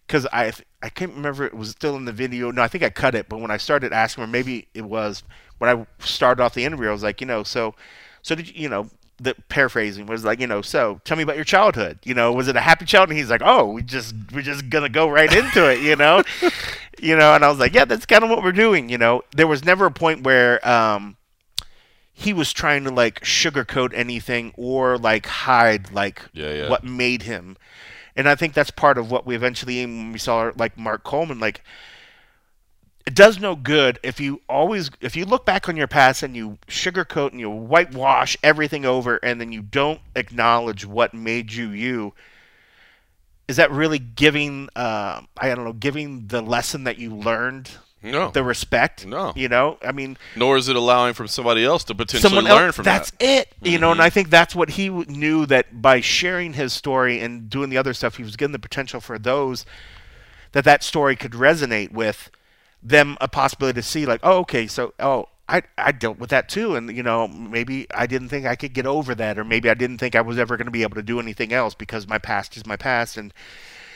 because 0.07 0.27
I 0.33 0.53
I 0.83 0.89
can't 0.89 1.15
remember 1.15 1.45
it 1.45 1.55
was 1.55 1.71
still 1.71 1.97
in 1.97 2.05
the 2.05 2.13
video. 2.13 2.51
No, 2.51 2.63
I 2.63 2.69
think 2.69 2.85
I 2.85 2.91
cut 2.91 3.15
it. 3.15 3.29
But 3.29 3.41
when 3.41 3.51
I 3.51 3.57
started 3.57 3.93
asking, 3.93 4.25
or 4.25 4.27
maybe 4.27 4.69
it 4.75 4.85
was 4.85 5.23
when 5.59 5.71
I 5.71 5.87
started 6.05 6.43
off 6.43 6.55
the 6.55 6.65
interview, 6.65 6.89
I 6.89 6.93
was 6.93 7.03
like, 7.03 7.21
you 7.21 7.27
know, 7.27 7.43
so 7.43 7.75
so 8.23 8.35
did 8.35 8.49
you, 8.49 8.63
you 8.63 8.69
know. 8.69 8.89
The 9.21 9.35
paraphrasing 9.49 10.07
was 10.07 10.25
like, 10.25 10.39
you 10.39 10.47
know, 10.47 10.63
so 10.63 11.01
tell 11.03 11.17
me 11.17 11.25
about 11.25 11.35
your 11.35 11.45
childhood. 11.45 11.99
You 12.05 12.15
know, 12.15 12.33
was 12.33 12.47
it 12.47 12.55
a 12.55 12.61
happy 12.61 12.85
childhood? 12.85 13.11
And 13.11 13.19
he's 13.19 13.31
like, 13.31 13.43
oh, 13.45 13.67
we 13.67 13.83
just 13.83 14.15
we're 14.33 14.43
just 14.43 14.71
gonna 14.71 14.89
go 14.89 15.09
right 15.09 15.33
into 15.35 15.69
it. 15.69 15.81
You 15.81 15.97
know, 15.97 16.23
you 17.01 17.17
know. 17.17 17.35
And 17.35 17.45
I 17.45 17.49
was 17.49 17.59
like, 17.59 17.75
yeah, 17.75 17.85
that's 17.85 18.07
kind 18.07 18.25
of 18.25 18.31
what 18.31 18.43
we're 18.43 18.53
doing. 18.53 18.89
You 18.89 18.99
know, 18.99 19.23
there 19.35 19.47
was 19.47 19.65
never 19.65 19.87
a 19.87 19.91
point 19.91 20.23
where 20.23 20.67
um, 20.69 21.17
he 22.13 22.33
was 22.33 22.53
trying 22.53 22.85
to 22.85 22.91
like 22.91 23.21
sugarcoat 23.21 23.93
anything 23.95 24.53
or 24.57 24.99
like 24.99 25.27
hide 25.27 25.93
like 25.93 26.23
Yeah, 26.33 26.53
yeah. 26.53 26.69
what 26.69 26.85
made 26.85 27.23
him. 27.23 27.57
And 28.17 28.29
I 28.29 28.35
think 28.35 28.55
that's 28.55 28.73
part 28.73 28.99
of 28.99 29.11
what 29.11 29.25
we 29.25 29.37
eventually 29.37 29.85
when 29.87 30.13
we 30.13 30.19
saw 30.19 30.51
like 30.57 30.77
Mark 30.77 31.05
Coleman 31.05 31.39
like 31.39 31.63
it 33.07 33.15
does 33.15 33.39
no 33.39 33.57
good 33.57 33.99
if 34.03 34.21
you 34.21 34.43
always 34.49 34.91
if 35.01 35.17
you 35.17 35.25
look 35.25 35.47
back 35.47 35.69
on 35.69 35.77
your 35.77 35.87
past 35.87 36.23
and 36.23 36.37
you 36.37 36.59
sugarcoat 36.67 37.31
and 37.31 37.41
you 37.41 37.49
whitewash 37.49 38.37
everything 38.43 38.85
over 38.85 39.17
and 39.23 39.41
then 39.41 39.51
you 39.51 39.63
don't 39.63 40.01
acknowledge 40.15 40.85
what 40.85 41.15
made 41.15 41.53
you 41.53 41.71
you 41.71 42.13
is 43.49 43.57
that 43.57 43.71
really 43.73 43.99
giving 43.99 44.69
uh, 44.77 45.23
I 45.37 45.55
don't 45.55 45.65
know 45.65 45.73
giving 45.73 46.29
the 46.29 46.41
lesson 46.43 46.85
that 46.85 46.99
you 46.99 47.15
learned 47.15 47.71
no, 48.01 48.31
the 48.31 48.45
respect 48.45 49.05
No. 49.07 49.33
you 49.35 49.49
know 49.49 49.77
I 49.83 49.91
mean 49.91 50.17
nor 50.37 50.57
is 50.57 50.69
it 50.69 50.77
allowing 50.77 51.15
from 51.15 51.27
somebody 51.27 51.65
else 51.65 51.83
to 51.85 51.95
potentially 51.95 52.21
someone 52.21 52.45
learn 52.45 52.67
else. 52.67 52.77
from 52.77 52.85
that's 52.85 53.11
that. 53.13 53.19
Mm-hmm. 53.19 53.67
it, 53.67 53.73
you 53.73 53.79
know. 53.79 53.91
And 53.91 54.01
I 54.01 54.09
think 54.11 54.31
that's 54.31 54.55
what 54.55 54.71
he 54.71 54.89
knew 54.89 55.47
that 55.47 55.83
by 55.83 56.01
sharing 56.01 56.53
his 56.53 56.73
story 56.73 57.21
and 57.21 57.51
doing 57.51 57.71
the 57.71 57.77
other 57.77 57.93
stuff, 57.95 58.17
he 58.17 58.23
was 58.23 58.37
given 58.37 58.53
the 58.53 58.59
potential 58.61 59.01
for 59.01 59.19
those 59.19 59.67
that 60.53 60.65
that 60.65 60.85
story 60.85 61.17
could 61.17 61.33
resonate 61.33 61.91
with 61.91 62.31
them 62.81 63.17
a 63.21 63.27
possibility 63.27 63.81
to 63.81 63.83
see 63.87 64.07
like, 64.07 64.21
oh, 64.23 64.39
okay, 64.39 64.67
so 64.69 64.95
oh. 65.01 65.29
I, 65.49 65.63
I 65.79 65.93
dealt 65.93 66.19
with 66.19 66.31
that 66.31 66.49
too, 66.49 66.75
and 66.75 66.95
you 66.95 67.03
know 67.03 67.27
maybe 67.29 67.87
I 67.95 68.07
didn't 68.07 68.29
think 68.29 68.47
I 68.47 68.57
could 68.57 68.73
get 68.73 68.87
over 68.87 69.15
that, 69.15 69.39
or 69.39 69.45
maybe 69.45 69.71
I 69.71 69.75
didn't 69.75 69.99
think 69.99 70.15
I 70.15 70.21
was 70.21 70.39
ever 70.39 70.57
going 70.57 70.67
to 70.67 70.73
be 70.73 70.83
able 70.83 70.97
to 70.97 71.03
do 71.03 71.21
anything 71.21 71.53
else 71.53 71.75
because 71.75 72.07
my 72.07 72.19
past 72.19 72.57
is 72.57 72.67
my 72.67 72.77
past, 72.77 73.17
and 73.17 73.33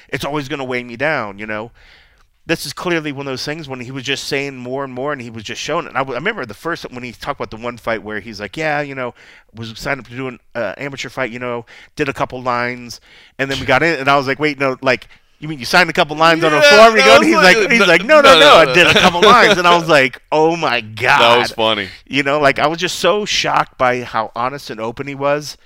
it's 0.09 0.25
always 0.25 0.49
going 0.49 0.59
to 0.59 0.65
weigh 0.65 0.85
me 0.85 0.97
down, 0.97 1.39
you 1.39 1.47
know 1.47 1.73
this 2.45 2.67
is 2.67 2.73
clearly 2.73 3.13
one 3.13 3.27
of 3.27 3.31
those 3.31 3.45
things 3.45 3.69
when 3.69 3.81
he 3.81 3.91
was 3.93 4.03
just 4.03 4.25
saying 4.25 4.57
more 4.57 4.83
and 4.83 4.93
more 4.93 5.13
and 5.13 5.23
he 5.23 5.31
was 5.31 5.45
just 5.45 5.61
showing 5.61 5.87
it. 5.87 5.91
And 5.91 5.99
I, 5.99 6.03
I 6.03 6.15
remember 6.15 6.45
the 6.45 6.55
first 6.55 6.91
when 6.91 7.05
he 7.05 7.13
talked 7.13 7.39
about 7.39 7.51
the 7.51 7.63
one 7.63 7.77
fight 7.77 8.03
where 8.03 8.19
he's 8.19 8.41
like, 8.41 8.57
yeah, 8.57 8.81
you 8.81 8.95
know, 8.95 9.15
was 9.55 9.79
signed 9.79 10.01
up 10.01 10.09
to 10.09 10.17
do 10.17 10.27
an 10.27 10.41
uh, 10.55 10.75
amateur 10.77 11.09
fight, 11.09 11.31
you 11.31 11.39
know, 11.39 11.65
did 11.95 12.09
a 12.09 12.13
couple 12.13 12.43
lines, 12.43 13.01
and 13.39 13.51
then 13.51 13.61
we 13.61 13.67
got 13.73 13.83
in, 13.83 13.99
and 14.01 14.09
I 14.09 14.17
was 14.17 14.27
like, 14.27 14.39
wait, 14.39 14.59
no, 14.59 14.77
like. 14.83 15.09
You 15.43 15.49
mean 15.49 15.59
you 15.59 15.65
signed 15.65 15.91
a 15.91 15.93
couple 15.93 16.17
lines 16.17 16.45
on 16.45 16.55
a 16.55 16.63
form? 16.63 16.93
You 16.95 17.01
no, 17.01 17.05
go, 17.05 17.17
and 17.17 17.25
he's 17.25 17.35
like, 17.35 17.57
he's 17.69 17.81
no, 17.81 17.85
like, 17.87 18.05
no, 18.05 18.21
no, 18.21 18.33
no, 18.35 18.39
no, 18.39 18.55
I 18.55 18.73
did 18.73 18.87
a 18.87 18.93
couple 18.93 19.21
lines, 19.29 19.59
and 19.59 19.67
I 19.67 19.77
was 19.77 19.89
like, 19.89 20.23
oh 20.31 20.57
my 20.57 20.81
god, 20.81 21.21
That 21.21 21.39
was 21.41 21.51
funny. 21.51 21.89
you 22.07 22.23
know, 22.23 22.39
like 22.39 22.61
I 22.61 22.69
was 22.69 22.79
just 22.79 23.01
so 23.01 23.25
shocked 23.25 23.77
by 23.77 24.03
how 24.03 24.31
honest 24.37 24.71
and 24.71 24.79
open 24.79 25.09
he 25.09 25.17
was. 25.17 25.57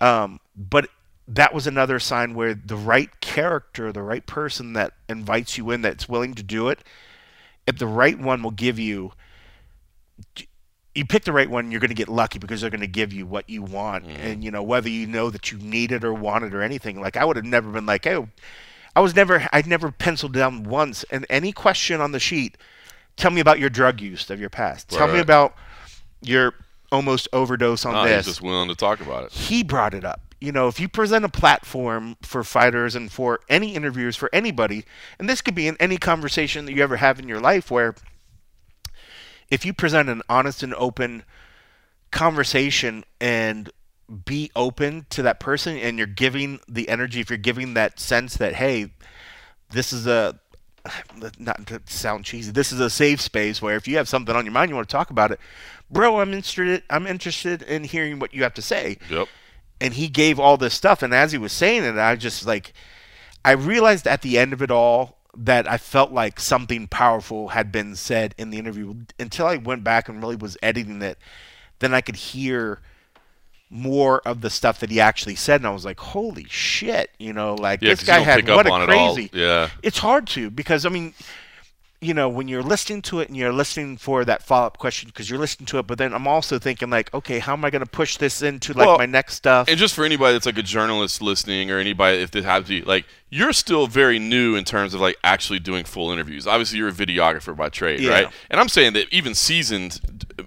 Um, 0.00 0.40
but 0.56 0.88
that 1.26 1.52
was 1.52 1.66
another 1.66 1.98
sign 1.98 2.34
where 2.34 2.54
the 2.54 2.74
right 2.74 3.20
character, 3.20 3.92
the 3.92 4.00
right 4.02 4.24
person 4.24 4.72
that 4.72 4.94
invites 5.10 5.58
you 5.58 5.70
in, 5.72 5.82
that's 5.82 6.08
willing 6.08 6.32
to 6.32 6.42
do 6.42 6.70
it, 6.70 6.82
if 7.66 7.76
the 7.76 7.86
right 7.86 8.18
one 8.18 8.42
will 8.42 8.50
give 8.50 8.78
you 8.78 9.12
you 10.94 11.04
pick 11.04 11.24
the 11.24 11.32
right 11.32 11.50
one, 11.50 11.70
you're 11.70 11.80
going 11.80 11.90
to 11.90 11.94
get 11.94 12.08
lucky 12.08 12.38
because 12.38 12.62
they're 12.62 12.70
going 12.70 12.80
to 12.80 12.86
give 12.86 13.12
you 13.12 13.26
what 13.26 13.48
you 13.50 13.62
want, 13.62 14.06
and 14.06 14.42
you 14.42 14.50
know 14.50 14.62
whether 14.62 14.88
you 14.88 15.06
know 15.06 15.28
that 15.28 15.52
you 15.52 15.58
need 15.58 15.92
it 15.92 16.02
or 16.02 16.14
want 16.14 16.44
it 16.44 16.54
or 16.54 16.62
anything. 16.62 16.98
Like 16.98 17.18
I 17.18 17.26
would 17.26 17.36
have 17.36 17.44
never 17.44 17.70
been 17.70 17.84
like, 17.84 18.06
oh, 18.06 18.28
I 18.96 19.00
was 19.00 19.14
never, 19.14 19.46
I'd 19.52 19.66
never 19.66 19.90
penciled 19.92 20.32
down 20.32 20.64
once, 20.64 21.04
and 21.10 21.24
any 21.30 21.52
question 21.52 22.00
on 22.00 22.12
the 22.12 22.20
sheet, 22.20 22.56
tell 23.16 23.30
me 23.30 23.40
about 23.40 23.58
your 23.58 23.70
drug 23.70 24.00
use 24.00 24.28
of 24.30 24.40
your 24.40 24.50
past. 24.50 24.88
Tell 24.88 25.08
me 25.08 25.18
about 25.20 25.54
your 26.20 26.54
almost 26.90 27.28
overdose 27.32 27.84
on 27.84 27.92
No, 27.92 28.02
he's 28.04 28.10
this. 28.16 28.26
just 28.26 28.42
willing 28.42 28.68
to 28.68 28.74
talk 28.74 29.00
about 29.00 29.24
it. 29.24 29.32
he 29.32 29.62
brought 29.62 29.94
it 29.94 30.04
up. 30.04 30.22
You 30.40 30.52
know, 30.52 30.68
if 30.68 30.78
you 30.78 30.88
present 30.88 31.24
a 31.24 31.28
platform 31.28 32.16
for 32.22 32.44
fighters 32.44 32.94
and 32.94 33.10
for 33.10 33.40
any 33.48 33.74
interviewers, 33.74 34.14
for 34.16 34.30
anybody, 34.32 34.84
and 35.18 35.28
this 35.28 35.40
could 35.40 35.54
be 35.54 35.66
in 35.66 35.76
any 35.80 35.96
conversation 35.96 36.64
that 36.66 36.72
you 36.74 36.82
ever 36.82 36.96
have 36.96 37.18
in 37.18 37.28
your 37.28 37.40
life 37.40 37.70
where 37.72 37.94
if 39.50 39.66
you 39.66 39.72
present 39.74 40.08
an 40.08 40.22
honest 40.28 40.62
and 40.62 40.74
open 40.74 41.24
conversation 42.10 43.04
and 43.20 43.70
be 44.24 44.50
open 44.56 45.06
to 45.10 45.22
that 45.22 45.40
person 45.40 45.76
and 45.76 45.98
you're 45.98 46.06
giving 46.06 46.60
the 46.68 46.88
energy, 46.88 47.20
if 47.20 47.28
you're 47.30 47.36
giving 47.36 47.74
that 47.74 48.00
sense 48.00 48.36
that, 48.38 48.54
hey, 48.54 48.90
this 49.70 49.92
is 49.92 50.06
a 50.06 50.38
not 51.38 51.66
to 51.66 51.82
sound 51.86 52.24
cheesy. 52.24 52.50
This 52.50 52.72
is 52.72 52.80
a 52.80 52.88
safe 52.88 53.20
space 53.20 53.60
where 53.60 53.76
if 53.76 53.86
you 53.86 53.96
have 53.98 54.08
something 54.08 54.34
on 54.34 54.46
your 54.46 54.52
mind, 54.52 54.70
you 54.70 54.74
want 54.76 54.88
to 54.88 54.92
talk 54.92 55.10
about 55.10 55.30
it, 55.32 55.40
bro. 55.90 56.20
I'm 56.20 56.32
interested. 56.32 56.82
I'm 56.88 57.06
interested 57.06 57.60
in 57.62 57.84
hearing 57.84 58.18
what 58.18 58.32
you 58.32 58.42
have 58.44 58.54
to 58.54 58.62
say 58.62 58.96
Yep. 59.10 59.28
and 59.80 59.94
he 59.94 60.08
gave 60.08 60.40
all 60.40 60.56
this 60.56 60.72
stuff 60.74 61.02
and 61.02 61.12
as 61.14 61.32
he 61.32 61.38
was 61.38 61.52
saying 61.52 61.84
it 61.84 61.96
i 61.98 62.16
just 62.16 62.46
like 62.46 62.72
i 63.44 63.52
realized 63.52 64.06
at 64.08 64.22
the 64.22 64.38
end 64.38 64.52
of 64.52 64.60
it 64.62 64.70
all 64.70 65.18
that 65.36 65.70
i 65.70 65.76
felt 65.78 66.10
like 66.10 66.40
something 66.40 66.88
powerful 66.88 67.48
had 67.48 67.70
been 67.70 67.94
said 67.94 68.34
in 68.38 68.50
the 68.50 68.58
interview 68.58 68.94
until 69.20 69.46
i 69.46 69.56
went 69.56 69.84
back 69.84 70.08
and 70.08 70.20
really 70.20 70.34
was 70.34 70.56
editing 70.62 71.00
it 71.02 71.16
then 71.78 71.94
i 71.94 72.00
could 72.00 72.16
hear 72.16 72.80
more 73.70 74.20
of 74.26 74.40
the 74.40 74.48
stuff 74.50 74.80
that 74.80 74.90
he 74.90 74.98
actually 75.00 75.34
said 75.34 75.60
and 75.60 75.66
i 75.66 75.70
was 75.70 75.84
like 75.84 76.00
holy 76.00 76.46
shit 76.48 77.10
you 77.18 77.32
know 77.32 77.54
like 77.54 77.82
Yeah, 77.82 77.90
this 77.90 78.00
you 78.02 78.06
guy 78.06 78.20
had 78.20 78.48
up 78.48 78.56
what 78.56 78.66
a 78.66 78.70
on 78.72 78.82
it 78.82 78.86
crazy 78.86 79.30
Yeah. 79.32 79.68
it's 79.82 79.98
hard 79.98 80.26
to 80.28 80.50
because 80.50 80.86
i 80.86 80.88
mean 80.88 81.12
you 82.00 82.14
know 82.14 82.28
when 82.28 82.46
you're 82.46 82.62
listening 82.62 83.02
to 83.02 83.18
it 83.18 83.26
and 83.28 83.36
you're 83.36 83.52
listening 83.52 83.96
for 83.96 84.24
that 84.24 84.40
follow-up 84.42 84.78
question 84.78 85.08
because 85.08 85.28
you're 85.28 85.38
listening 85.38 85.66
to 85.66 85.78
it 85.78 85.86
but 85.88 85.98
then 85.98 86.14
i'm 86.14 86.28
also 86.28 86.56
thinking 86.58 86.88
like 86.88 87.12
okay 87.12 87.40
how 87.40 87.52
am 87.54 87.64
i 87.64 87.70
going 87.70 87.84
to 87.84 87.90
push 87.90 88.16
this 88.18 88.40
into 88.40 88.72
like 88.72 88.86
Well, 88.86 88.98
my 88.98 89.06
next 89.06 89.34
stuff 89.34 89.68
And 89.68 89.76
just 89.76 89.94
for 89.94 90.04
anybody 90.04 90.32
that's 90.32 90.46
like 90.46 90.56
a 90.58 90.62
journalist 90.62 91.20
listening, 91.20 91.70
or 91.72 91.78
anybody 91.78 92.18
if 92.22 92.30
this 92.30 92.44
happens 92.44 92.68
to 92.68 92.80
be 92.80 92.86
like, 92.86 93.04
you're 93.30 93.52
still 93.52 93.86
very 93.88 94.18
new 94.20 94.54
in 94.54 94.64
terms 94.64 94.94
of 94.94 95.00
like 95.00 95.16
actually 95.24 95.58
doing 95.58 95.84
full 95.84 96.10
interviews. 96.12 96.46
Obviously, 96.46 96.78
you're 96.78 96.88
a 96.88 96.92
videographer 96.92 97.54
by 97.54 97.68
trade, 97.68 98.00
Yeah. 98.00 98.10
right? 98.12 98.28
And 98.48 98.58
I'm 98.60 98.68
saying 98.70 98.92
that 98.94 99.12
even 99.12 99.34
seasoned 99.34 100.00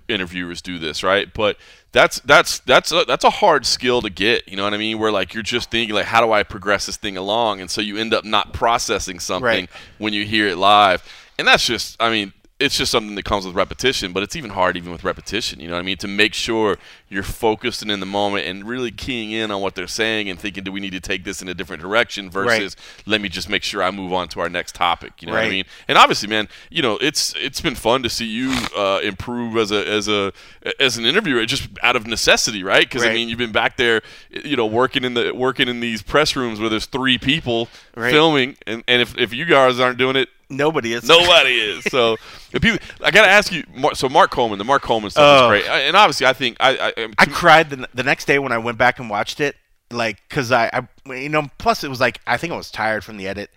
interviewers 0.07 0.61
do 0.61 0.79
this, 0.79 1.03
right? 1.03 1.31
But 1.33 1.57
that's 1.91 2.19
that's 2.21 2.59
that's 2.59 2.91
a, 2.91 3.03
that's 3.05 3.23
a 3.23 3.29
hard 3.29 3.65
skill 3.65 4.01
to 4.01 4.09
get. 4.09 4.47
You 4.47 4.55
know 4.57 4.63
what 4.63 4.73
I 4.73 4.77
mean? 4.77 4.97
Where 4.99 5.11
like 5.11 5.33
you're 5.33 5.43
just 5.43 5.69
thinking 5.71 5.93
like, 5.95 6.05
how 6.05 6.25
do 6.25 6.31
I 6.31 6.43
progress 6.43 6.85
this 6.85 6.97
thing 6.97 7.17
along? 7.17 7.59
And 7.61 7.69
so 7.69 7.81
you 7.81 7.97
end 7.97 8.13
up 8.13 8.23
not 8.25 8.53
processing 8.53 9.19
something 9.19 9.43
Right. 9.45 9.69
when 9.97 10.13
you 10.13 10.25
hear 10.25 10.47
it 10.47 10.57
live. 10.57 11.03
And 11.37 11.47
that's 11.47 11.65
just, 11.65 11.97
I 11.99 12.09
mean, 12.11 12.33
it's 12.61 12.77
just 12.77 12.91
something 12.91 13.15
that 13.15 13.25
comes 13.25 13.45
with 13.45 13.55
repetition, 13.55 14.13
but 14.13 14.23
it's 14.23 14.35
even 14.35 14.51
hard 14.51 14.77
even 14.77 14.91
with 14.91 15.03
repetition, 15.03 15.59
you 15.59 15.67
know 15.67 15.73
what 15.73 15.79
I 15.79 15.83
mean? 15.83 15.97
To 15.97 16.07
make 16.07 16.33
sure 16.33 16.77
you're 17.09 17.23
focused 17.23 17.81
and 17.81 17.91
in 17.91 17.99
the 17.99 18.05
moment 18.05 18.45
and 18.47 18.63
really 18.65 18.91
keying 18.91 19.31
in 19.31 19.51
on 19.51 19.61
what 19.61 19.75
they're 19.75 19.87
saying 19.87 20.29
and 20.29 20.39
thinking, 20.39 20.63
do 20.63 20.71
we 20.71 20.79
need 20.79 20.91
to 20.93 20.99
take 20.99 21.23
this 21.23 21.41
in 21.41 21.47
a 21.49 21.53
different 21.53 21.81
direction 21.81 22.29
versus 22.29 22.75
let 23.05 23.19
me 23.19 23.27
just 23.29 23.49
make 23.49 23.63
sure 23.63 23.83
I 23.83 23.91
move 23.91 24.13
on 24.13 24.27
to 24.29 24.39
our 24.39 24.49
next 24.49 24.75
topic, 24.75 25.21
you 25.21 25.27
know 25.27 25.33
what 25.33 25.43
I 25.47 25.49
mean? 25.49 25.65
And 25.87 25.97
obviously, 25.97 26.29
man, 26.29 26.47
you 26.69 26.81
know, 26.81 26.97
it's 27.01 27.33
it's 27.37 27.59
been 27.59 27.75
fun 27.75 28.03
to 28.03 28.09
see 28.09 28.25
you 28.25 28.51
uh, 28.77 28.99
improve 29.03 29.57
as 29.57 29.71
a 29.71 29.87
as 29.87 30.07
a 30.07 30.31
as 30.79 30.97
an 30.97 31.05
interviewer 31.05 31.45
just 31.45 31.67
out 31.83 31.95
of 31.95 32.07
necessity, 32.07 32.63
right? 32.63 32.83
Because 32.87 33.03
I 33.03 33.13
mean, 33.13 33.27
you've 33.29 33.39
been 33.39 33.51
back 33.51 33.77
there, 33.77 34.01
you 34.29 34.55
know, 34.55 34.65
working 34.65 35.03
in 35.03 35.15
the 35.15 35.31
working 35.33 35.67
in 35.67 35.79
these 35.79 36.01
press 36.01 36.35
rooms 36.35 36.59
where 36.59 36.69
there's 36.69 36.85
three 36.85 37.17
people 37.17 37.67
Right. 37.93 38.11
filming, 38.11 38.55
and, 38.65 38.83
and 38.87 39.01
if, 39.01 39.17
if 39.17 39.33
you 39.33 39.43
guys 39.43 39.77
aren't 39.79 39.97
doing 39.97 40.15
it, 40.15 40.29
nobody 40.51 40.93
is 40.93 41.07
Nobody 41.07 41.53
is. 41.59 41.83
So 41.85 42.17
if 42.51 42.61
people, 42.61 42.79
I 43.03 43.09
gotta 43.11 43.29
ask 43.29 43.51
you. 43.51 43.63
So 43.93 44.07
Mark 44.09 44.29
Coleman, 44.31 44.57
the 44.59 44.65
Mark 44.65 44.81
Coleman 44.83 45.09
stuff 45.11 45.37
is 45.37 45.41
Oh. 45.43 45.49
great, 45.49 45.65
and 45.67 45.95
obviously 45.95 46.27
I 46.27 46.33
think 46.33 46.57
I, 46.59 46.93
I, 46.97 47.07
I 47.17 47.25
cried 47.25 47.69
the, 47.69 47.87
the 47.93 48.03
next 48.03 48.25
day 48.25 48.37
when 48.39 48.51
I 48.51 48.57
went 48.57 48.77
back 48.77 48.99
and 48.99 49.09
watched 49.09 49.39
it, 49.39 49.55
like 49.91 50.17
because 50.29 50.51
I, 50.51 50.69
I, 51.07 51.13
you 51.13 51.29
know, 51.29 51.47
plus 51.57 51.83
it 51.83 51.89
was 51.89 51.99
like 51.99 52.19
I 52.27 52.37
think 52.37 52.53
I 52.53 52.57
was 52.57 52.69
tired 52.71 53.03
from 53.03 53.17
the 53.17 53.27
edit, 53.27 53.49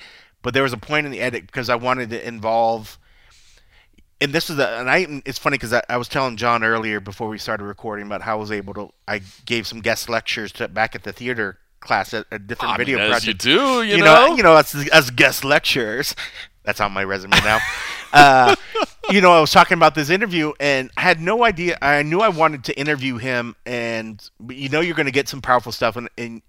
but 0.42 0.54
there 0.54 0.62
was 0.62 0.72
a 0.72 0.78
point 0.78 1.06
in 1.06 1.12
the 1.12 1.20
edit 1.20 1.46
because 1.46 1.68
I 1.68 1.76
wanted 1.76 2.10
to 2.10 2.26
involve, 2.26 2.98
and 4.20 4.32
this 4.32 4.48
is 4.50 4.58
a, 4.58 4.78
and 4.78 4.88
I, 4.90 5.22
it's 5.26 5.38
funny 5.38 5.54
because 5.56 5.72
I, 5.72 5.82
I 5.88 5.96
was 5.96 6.08
telling 6.08 6.36
John 6.36 6.64
earlier 6.64 7.00
before 7.00 7.28
we 7.28 7.38
started 7.38 7.64
recording 7.64 8.06
about 8.06 8.22
how 8.22 8.32
I 8.36 8.40
was 8.40 8.50
able 8.52 8.74
to, 8.74 8.90
I 9.06 9.20
gave 9.44 9.66
some 9.66 9.80
guest 9.80 10.08
lectures 10.08 10.52
to 10.52 10.68
back 10.68 10.94
at 10.94 11.02
the 11.02 11.12
theater 11.12 11.58
class 11.80 12.14
at 12.14 12.24
a 12.30 12.38
different 12.38 12.72
I 12.74 12.78
mean, 12.78 12.86
video 12.86 12.98
as 12.98 13.10
project. 13.10 13.44
you 13.44 13.56
do, 13.56 13.82
you, 13.82 13.96
you 13.96 14.04
know, 14.04 14.28
know, 14.28 14.36
you 14.36 14.42
know, 14.42 14.56
as, 14.56 14.74
as 14.92 15.10
guest 15.10 15.44
lecturers. 15.44 16.14
That's 16.64 16.80
on 16.80 16.92
my 16.92 17.04
resume 17.04 17.36
now. 17.44 17.60
uh, 18.12 18.56
you 19.10 19.20
know, 19.20 19.32
I 19.32 19.40
was 19.40 19.50
talking 19.50 19.76
about 19.76 19.94
this 19.94 20.10
interview, 20.10 20.52
and 20.58 20.90
I 20.96 21.02
had 21.02 21.20
no 21.20 21.44
idea. 21.44 21.78
I 21.80 22.02
knew 22.02 22.20
I 22.20 22.28
wanted 22.28 22.64
to 22.64 22.78
interview 22.78 23.18
him, 23.18 23.54
and 23.66 24.22
you 24.48 24.68
know, 24.68 24.80
you're 24.80 24.96
going 24.96 25.06
to 25.06 25.12
get 25.12 25.28
some 25.28 25.42
powerful 25.42 25.72
stuff, 25.72 25.96
and, 25.96 26.08
and 26.16 26.42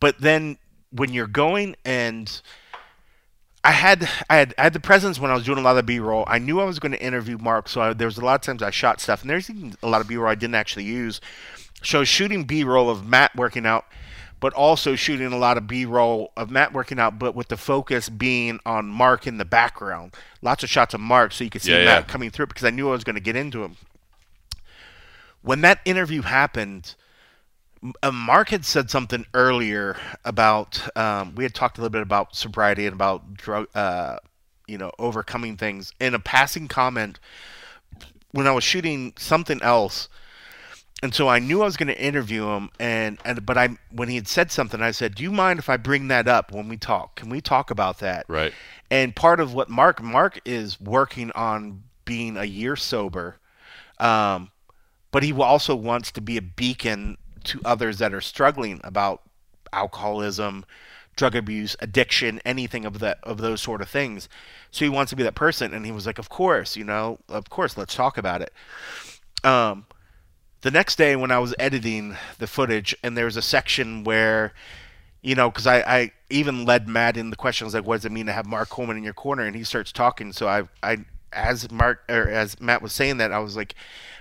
but 0.00 0.20
then 0.20 0.58
when 0.90 1.12
you're 1.12 1.26
going 1.26 1.74
and 1.84 2.40
I 3.64 3.72
had 3.72 4.08
I 4.28 4.36
had 4.36 4.54
I 4.58 4.64
had 4.64 4.72
the 4.74 4.80
presence 4.80 5.18
when 5.18 5.30
I 5.30 5.34
was 5.34 5.44
doing 5.44 5.58
a 5.58 5.62
lot 5.62 5.78
of 5.78 5.86
B-roll. 5.86 6.24
I 6.26 6.38
knew 6.38 6.60
I 6.60 6.64
was 6.64 6.78
going 6.78 6.92
to 6.92 7.02
interview 7.02 7.38
Mark, 7.38 7.68
so 7.68 7.80
I, 7.80 7.92
there 7.94 8.06
was 8.06 8.18
a 8.18 8.24
lot 8.24 8.34
of 8.34 8.42
times 8.42 8.62
I 8.62 8.70
shot 8.70 9.00
stuff, 9.00 9.22
and 9.22 9.30
there's 9.30 9.48
even 9.48 9.74
a 9.82 9.88
lot 9.88 10.02
of 10.02 10.06
B-roll 10.08 10.30
I 10.30 10.34
didn't 10.34 10.54
actually 10.54 10.84
use. 10.84 11.20
So 11.82 12.04
shooting 12.04 12.44
B-roll 12.44 12.90
of 12.90 13.06
Matt 13.06 13.34
working 13.34 13.64
out, 13.64 13.86
but 14.40 14.52
also 14.52 14.94
shooting 14.94 15.32
a 15.32 15.38
lot 15.38 15.56
of 15.56 15.66
B-roll 15.66 16.32
of 16.36 16.50
Matt 16.50 16.72
working 16.72 16.98
out, 16.98 17.18
but 17.18 17.34
with 17.34 17.48
the 17.48 17.56
focus 17.56 18.08
being 18.08 18.60
on 18.66 18.86
Mark 18.86 19.26
in 19.26 19.38
the 19.38 19.44
background. 19.44 20.14
Lots 20.42 20.62
of 20.62 20.70
shots 20.70 20.94
of 20.94 21.00
Mark, 21.00 21.32
so 21.32 21.44
you 21.44 21.50
could 21.50 21.62
see 21.62 21.72
Yeah, 21.72 21.84
Matt 21.84 22.04
yeah. 22.04 22.12
coming 22.12 22.30
through 22.30 22.46
because 22.48 22.64
I 22.64 22.70
knew 22.70 22.88
I 22.88 22.92
was 22.92 23.04
going 23.04 23.14
to 23.14 23.20
get 23.22 23.36
into 23.36 23.64
him. 23.64 23.76
When 25.42 25.60
that 25.62 25.80
interview 25.84 26.22
happened, 26.22 26.94
uh, 28.02 28.10
Mark 28.10 28.48
had 28.48 28.64
said 28.64 28.90
something 28.90 29.26
earlier 29.34 29.96
about 30.24 30.80
um, 30.96 31.34
we 31.34 31.44
had 31.44 31.54
talked 31.54 31.76
a 31.78 31.80
little 31.80 31.92
bit 31.92 32.02
about 32.02 32.34
sobriety 32.34 32.86
and 32.86 32.94
about 32.94 33.34
drug, 33.34 33.68
uh, 33.74 34.18
you 34.66 34.78
know, 34.78 34.90
overcoming 34.98 35.56
things. 35.56 35.92
In 36.00 36.14
a 36.14 36.18
passing 36.18 36.66
comment, 36.68 37.20
when 38.32 38.46
I 38.46 38.52
was 38.52 38.64
shooting 38.64 39.12
something 39.18 39.60
else, 39.62 40.08
and 41.02 41.14
so 41.14 41.28
I 41.28 41.38
knew 41.38 41.62
I 41.62 41.66
was 41.66 41.76
going 41.76 41.88
to 41.88 42.00
interview 42.00 42.48
him, 42.48 42.70
and, 42.78 43.18
and 43.24 43.44
but 43.44 43.58
I 43.58 43.76
when 43.90 44.08
he 44.08 44.16
had 44.16 44.28
said 44.28 44.50
something, 44.50 44.80
I 44.80 44.90
said, 44.90 45.14
"Do 45.14 45.22
you 45.22 45.30
mind 45.30 45.58
if 45.58 45.68
I 45.68 45.76
bring 45.76 46.08
that 46.08 46.28
up 46.28 46.52
when 46.52 46.68
we 46.68 46.76
talk? 46.76 47.16
Can 47.16 47.28
we 47.28 47.40
talk 47.40 47.70
about 47.70 47.98
that?" 47.98 48.24
right? 48.28 48.54
And 48.90 49.14
part 49.14 49.40
of 49.40 49.52
what 49.52 49.68
Mark 49.68 50.02
Mark 50.02 50.40
is 50.44 50.80
working 50.80 51.30
on 51.32 51.82
being 52.04 52.36
a 52.36 52.44
year 52.44 52.76
sober, 52.76 53.36
um, 53.98 54.50
but 55.10 55.22
he 55.22 55.32
also 55.32 55.74
wants 55.74 56.10
to 56.12 56.20
be 56.20 56.36
a 56.36 56.42
beacon 56.42 57.18
to 57.44 57.60
others 57.64 57.98
that 57.98 58.14
are 58.14 58.22
struggling 58.22 58.80
about 58.82 59.20
alcoholism, 59.72 60.64
drug 61.16 61.34
abuse, 61.34 61.76
addiction, 61.80 62.40
anything 62.46 62.86
of 62.86 63.00
that 63.00 63.18
of 63.24 63.38
those 63.38 63.60
sort 63.60 63.82
of 63.82 63.90
things. 63.90 64.28
So 64.70 64.84
he 64.84 64.88
wants 64.88 65.10
to 65.10 65.16
be 65.16 65.22
that 65.24 65.34
person, 65.34 65.74
and 65.74 65.84
he 65.84 65.92
was 65.92 66.06
like, 66.06 66.18
"Of 66.18 66.28
course, 66.28 66.76
you 66.76 66.84
know, 66.84 67.18
of 67.28 67.50
course, 67.50 67.76
let's 67.76 67.94
talk 67.94 68.16
about 68.16 68.40
it." 68.40 68.52
Um, 69.42 69.84
the 70.64 70.70
next 70.70 70.96
day 70.96 71.14
when 71.14 71.30
I 71.30 71.38
was 71.38 71.54
editing 71.58 72.16
the 72.38 72.46
footage, 72.46 72.96
and 73.02 73.16
there 73.16 73.26
was 73.26 73.36
a 73.36 73.42
section 73.42 74.02
where, 74.02 74.54
you 75.20 75.34
know, 75.34 75.50
because 75.50 75.66
I, 75.66 75.80
I 75.80 76.10
even 76.30 76.64
led 76.64 76.88
Matt 76.88 77.18
in 77.18 77.28
the 77.28 77.36
questions 77.36 77.74
like, 77.74 77.84
what 77.84 77.96
does 77.96 78.06
it 78.06 78.12
mean 78.12 78.24
to 78.26 78.32
have 78.32 78.46
Mark 78.46 78.70
Coleman 78.70 78.96
in 78.96 79.04
your 79.04 79.12
corner? 79.12 79.42
And 79.44 79.54
he 79.54 79.62
starts 79.62 79.92
talking. 79.92 80.32
So 80.32 80.48
I, 80.48 80.62
I, 80.82 81.04
as 81.34 81.70
Mark 81.70 82.02
or 82.08 82.28
as 82.30 82.58
Matt 82.62 82.80
was 82.80 82.94
saying 82.94 83.18
that, 83.18 83.30
I 83.30 83.40
was 83.40 83.56
like, 83.56 83.74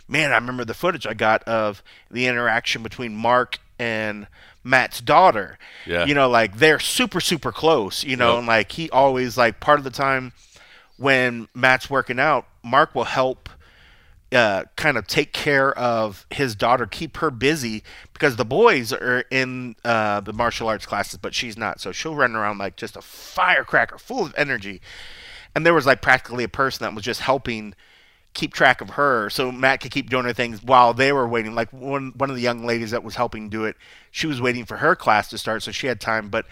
man, 0.10 0.34
I 0.34 0.36
remember 0.36 0.66
the 0.66 0.74
footage 0.74 1.08
I 1.08 1.14
got 1.14 1.44
of 1.46 1.82
the 2.12 2.28
interaction 2.28 2.84
between 2.84 3.16
Mark 3.16 3.60
and 3.80 4.28
Matt's 4.66 5.00
daughter. 5.00 5.58
Yeah. 5.88 6.04
You 6.06 6.14
know, 6.14 6.30
like 6.30 6.58
they're 6.58 6.80
super, 6.80 7.22
super 7.22 7.54
close. 7.54 8.04
You 8.04 8.18
know, 8.18 8.32
Yep. 8.32 8.38
and 8.40 8.48
like 8.48 8.72
he 8.74 8.90
always 8.90 9.38
like 9.38 9.62
part 9.62 9.80
of 9.80 9.86
the 9.86 9.92
time 9.92 10.34
when 10.98 11.48
Matt's 11.56 11.90
working 11.90 12.20
out, 12.20 12.46
Mark 12.64 12.94
will 12.94 13.06
help 13.06 13.48
uh, 14.34 14.64
kind 14.76 14.98
of 14.98 15.08
take 15.08 15.34
care 15.34 15.78
of 15.78 16.26
his 16.32 16.56
daughter, 16.56 16.86
keep 16.86 17.18
her 17.18 17.30
busy 17.32 17.84
because 18.14 18.36
the 18.36 18.46
boys 18.46 18.92
are 18.92 19.26
in 19.32 19.76
uh, 19.86 20.20
the 20.22 20.34
martial 20.34 20.68
arts 20.68 20.86
classes, 20.86 21.20
but 21.22 21.34
she's 21.34 21.58
not. 21.58 21.80
So 21.80 21.92
she'll 21.92 22.16
run 22.16 22.36
around 22.36 22.58
like 22.58 22.76
just 22.76 22.98
a 22.98 23.02
firecracker, 23.02 23.98
full 23.98 24.26
of 24.26 24.34
energy. 24.38 24.82
And 25.56 25.66
there 25.66 25.74
was 25.74 25.86
like 25.86 26.02
practically 26.02 26.44
a 26.44 26.50
person 26.50 26.84
that 26.84 26.96
was 26.96 27.04
just 27.04 27.22
helping 27.22 27.76
keep 28.34 28.54
track 28.54 28.82
of 28.82 28.92
her, 28.92 29.30
so 29.30 29.52
Matt 29.52 29.80
could 29.80 29.92
keep 29.92 30.10
doing 30.10 30.26
her 30.26 30.34
things 30.34 30.64
while 30.64 30.94
they 30.94 31.14
were 31.14 31.28
waiting. 31.28 31.54
Like 31.54 31.72
one 31.72 32.14
one 32.16 32.30
of 32.30 32.36
the 32.36 32.42
young 32.42 32.66
ladies 32.66 32.92
that 32.92 33.04
was 33.04 33.16
helping 33.16 33.50
do 33.50 33.66
it, 33.66 33.76
she 34.10 34.26
was 34.26 34.42
waiting 34.42 34.66
for 34.66 34.78
her 34.78 34.96
class 34.96 35.30
to 35.30 35.38
start, 35.38 35.62
so 35.62 35.72
she 35.72 35.88
had 35.88 36.02
time. 36.02 36.30
But 36.30 36.48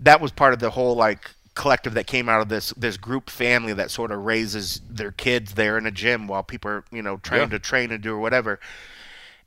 that 0.00 0.20
was 0.20 0.32
part 0.32 0.52
of 0.52 0.58
the 0.58 0.70
whole 0.70 0.96
like 0.96 1.30
collective 1.54 1.94
that 1.94 2.06
came 2.06 2.28
out 2.28 2.40
of 2.40 2.48
this 2.48 2.70
this 2.76 2.96
group 2.96 3.30
family 3.30 3.72
that 3.72 3.90
sort 3.90 4.10
of 4.10 4.24
raises 4.24 4.80
their 4.90 5.12
kids 5.12 5.54
there 5.54 5.78
in 5.78 5.86
a 5.86 5.90
gym 5.90 6.26
while 6.26 6.42
people 6.42 6.70
are 6.70 6.84
you 6.90 7.02
know 7.02 7.16
trying 7.18 7.42
Yeah. 7.42 7.46
to 7.48 7.58
train 7.58 7.92
and 7.92 8.02
do 8.02 8.14
or 8.14 8.18
whatever. 8.18 8.58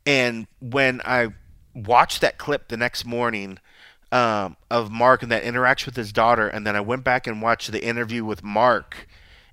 And 0.05 0.47
when 0.59 1.01
I 1.03 1.29
watched 1.75 2.21
that 2.21 2.37
clip 2.37 2.69
the 2.69 2.77
next 2.77 3.05
morning 3.05 3.59
um, 4.11 4.55
of 4.71 4.89
Mark 4.89 5.21
and 5.21 5.31
that 5.31 5.43
interaction 5.43 5.89
with 5.91 5.97
his 5.97 6.13
daughter, 6.13 6.47
and 6.47 6.65
then 6.65 6.75
I 6.75 6.79
went 6.81 7.03
back 7.03 7.27
and 7.27 7.41
watched 7.41 7.71
the 7.71 7.83
interview 7.83 8.23
with 8.23 8.41
Mark, 8.41 9.05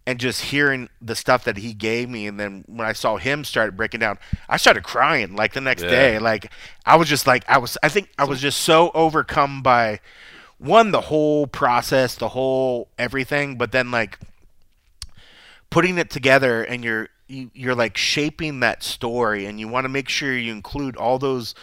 and 0.07 0.21
just 0.21 0.43
hearing 0.43 0.89
the 1.03 1.17
stuff 1.17 1.43
that 1.45 1.57
he 1.57 1.73
gave 1.75 2.09
me, 2.09 2.27
and 2.29 2.39
then 2.39 2.63
when 2.69 2.87
I 2.87 2.93
saw 2.93 3.17
him 3.17 3.43
start 3.43 3.77
breaking 3.77 4.01
down, 4.01 4.19
I 4.49 4.59
started 4.59 4.85
crying 4.85 5.35
like 5.35 5.55
the 5.55 5.61
next 5.61 5.83
Yeah. 5.83 5.89
day. 5.89 6.19
Like 6.21 6.53
I 6.87 6.95
was 6.97 7.09
just 7.09 7.27
like 7.27 7.43
I 7.49 7.59
was. 7.59 7.77
I 7.83 7.89
think 7.89 8.11
I 8.17 8.25
was 8.25 8.41
just 8.41 8.61
so 8.61 8.93
overcome 8.95 9.61
by 9.63 9.99
one 10.65 10.91
the 10.91 11.03
whole 11.03 11.47
process, 11.47 12.15
the 12.15 12.31
whole 12.31 12.89
everything, 12.99 13.57
but 13.57 13.73
then 13.73 13.91
like 13.91 14.19
putting 15.71 15.99
it 15.99 16.11
together 16.11 16.63
and 16.63 16.85
you're 16.85 17.09
you, 17.27 17.51
you're 17.55 17.75
like 17.75 17.97
shaping 17.97 18.61
that 18.61 18.83
story 18.83 19.47
and 19.47 19.59
you 19.59 19.67
want 19.67 19.85
to 19.85 19.89
make 19.89 20.09
sure 20.09 20.37
you 20.37 20.53
include 20.53 20.97
all 20.97 21.19
those 21.19 21.55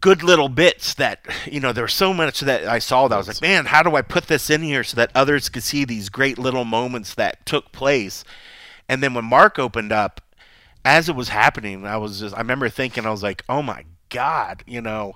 good 0.00 0.22
little 0.22 0.48
bits 0.48 0.94
that 0.94 1.20
you 1.46 1.58
know 1.58 1.72
there 1.72 1.84
was 1.84 1.92
so 1.92 2.12
much 2.12 2.40
that 2.40 2.66
I 2.66 2.78
saw 2.78 3.08
that 3.08 3.14
I 3.14 3.18
was 3.18 3.28
like 3.28 3.40
man 3.40 3.66
how 3.66 3.82
do 3.82 3.96
I 3.96 4.02
put 4.02 4.28
this 4.28 4.50
in 4.50 4.62
here 4.62 4.84
so 4.84 4.96
that 4.96 5.10
others 5.14 5.48
could 5.48 5.62
see 5.62 5.84
these 5.84 6.08
great 6.08 6.38
little 6.38 6.64
moments 6.64 7.14
that 7.14 7.44
took 7.44 7.72
place? 7.72 8.24
And 8.88 9.02
then 9.02 9.14
when 9.14 9.24
Mark 9.24 9.58
opened 9.58 9.92
up 9.92 10.20
as 10.84 11.08
it 11.08 11.16
was 11.16 11.30
happening 11.30 11.86
I 11.86 11.96
was 11.96 12.20
just 12.20 12.34
I 12.34 12.38
remember 12.38 12.68
thinking 12.68 13.04
I 13.04 13.10
was 13.10 13.22
like 13.22 13.44
oh 13.48 13.62
my 13.62 13.84
god 14.10 14.62
you 14.66 14.80
know 14.80 15.14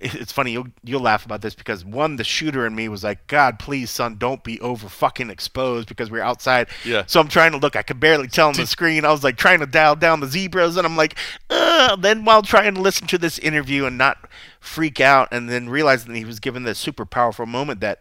it's 0.00 0.30
funny 0.30 0.52
you'll 0.52 0.68
you'll 0.84 1.00
laugh 1.00 1.24
about 1.24 1.40
this 1.42 1.54
because 1.56 1.84
one 1.84 2.14
the 2.16 2.22
shooter 2.24 2.64
in 2.66 2.74
me 2.74 2.88
was 2.88 3.02
like 3.02 3.26
god 3.26 3.58
please 3.58 3.90
son 3.90 4.16
don't 4.16 4.44
be 4.44 4.60
over 4.60 4.88
fucking 4.88 5.28
exposed 5.28 5.88
because 5.88 6.08
we're 6.10 6.22
outside 6.22 6.68
Yeah. 6.84 7.02
so 7.06 7.20
i'm 7.20 7.26
trying 7.28 7.50
to 7.52 7.58
look 7.58 7.74
i 7.74 7.82
could 7.82 7.98
barely 7.98 8.28
tell 8.28 8.48
on 8.48 8.54
the 8.54 8.66
screen 8.66 9.04
i 9.04 9.10
was 9.10 9.24
like 9.24 9.36
trying 9.36 9.58
to 9.58 9.66
dial 9.66 9.96
down 9.96 10.20
the 10.20 10.28
zebras 10.28 10.76
and 10.76 10.86
i'm 10.86 10.96
like 10.96 11.16
Ugh. 11.50 12.00
then 12.00 12.24
while 12.24 12.42
trying 12.42 12.74
to 12.74 12.80
listen 12.80 13.06
to 13.08 13.18
this 13.18 13.38
interview 13.40 13.86
and 13.86 13.98
not 13.98 14.30
freak 14.60 15.00
out 15.00 15.28
and 15.32 15.48
then 15.48 15.68
realizing 15.68 16.12
that 16.12 16.18
he 16.18 16.24
was 16.24 16.38
given 16.38 16.62
this 16.62 16.78
super 16.78 17.04
powerful 17.04 17.46
moment 17.46 17.80
that 17.80 18.00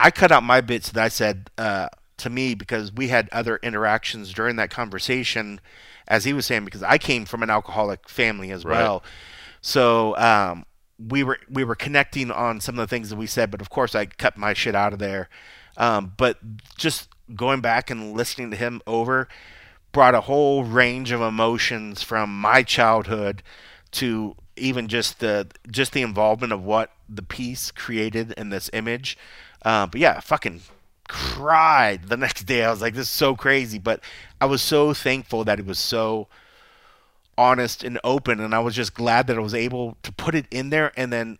I 0.00 0.10
cut 0.10 0.32
out 0.32 0.42
my 0.42 0.60
bits 0.60 0.90
that 0.90 1.02
I 1.04 1.08
said 1.08 1.50
uh, 1.56 1.88
to 2.16 2.28
me 2.28 2.54
because 2.56 2.92
we 2.92 3.08
had 3.08 3.28
other 3.30 3.60
interactions 3.62 4.32
during 4.32 4.56
that 4.56 4.68
conversation, 4.68 5.60
as 6.08 6.24
he 6.24 6.32
was 6.32 6.46
saying, 6.46 6.64
because 6.64 6.82
I 6.82 6.98
came 6.98 7.24
from 7.24 7.44
an 7.44 7.48
alcoholic 7.50 8.08
family 8.08 8.50
as 8.50 8.64
Right. 8.64 8.78
well. 8.82 9.04
So 9.60 10.16
um, 10.16 10.66
we 10.98 11.24
were 11.24 11.38
we 11.50 11.64
were 11.64 11.74
connecting 11.74 12.30
on 12.30 12.60
some 12.60 12.78
of 12.78 12.82
the 12.82 12.94
things 12.94 13.10
that 13.10 13.16
we 13.16 13.26
said, 13.26 13.50
but 13.50 13.60
of 13.60 13.70
course 13.70 13.94
I 13.94 14.06
cut 14.06 14.36
my 14.36 14.54
shit 14.54 14.74
out 14.74 14.92
of 14.92 14.98
there. 14.98 15.28
Um, 15.76 16.12
but 16.16 16.38
just 16.76 17.08
going 17.34 17.60
back 17.60 17.90
and 17.90 18.14
listening 18.14 18.50
to 18.50 18.56
him 18.56 18.80
over 18.86 19.28
brought 19.92 20.14
a 20.14 20.22
whole 20.22 20.64
range 20.64 21.12
of 21.12 21.20
emotions 21.20 22.02
from 22.02 22.40
my 22.40 22.62
childhood 22.62 23.42
to 23.92 24.36
even 24.56 24.88
just 24.88 25.20
the 25.20 25.48
just 25.70 25.92
the 25.92 26.02
involvement 26.02 26.52
of 26.52 26.62
what 26.62 26.92
the 27.08 27.22
piece 27.22 27.70
created 27.70 28.32
in 28.32 28.50
this 28.50 28.70
image. 28.72 29.16
Uh, 29.64 29.86
but 29.86 30.00
yeah, 30.00 30.20
fucking 30.20 30.60
cried 31.08 32.08
the 32.08 32.16
next 32.18 32.44
day. 32.44 32.64
I 32.64 32.70
was 32.70 32.82
like, 32.82 32.94
this 32.94 33.06
is 33.06 33.10
so 33.10 33.34
crazy. 33.34 33.78
But 33.78 34.00
I 34.40 34.46
was 34.46 34.62
so 34.62 34.94
thankful 34.94 35.44
that 35.44 35.58
it 35.58 35.66
was 35.66 35.78
so 35.78 36.28
honest 37.38 37.82
and 37.84 37.98
open, 38.04 38.40
and 38.40 38.54
I 38.54 38.58
was 38.60 38.74
just 38.74 38.94
glad 38.94 39.26
that 39.28 39.36
I 39.36 39.40
was 39.40 39.54
able 39.54 39.96
to 40.02 40.12
put 40.12 40.34
it 40.34 40.46
in 40.50 40.70
there, 40.70 40.92
and 40.96 41.12
then 41.12 41.38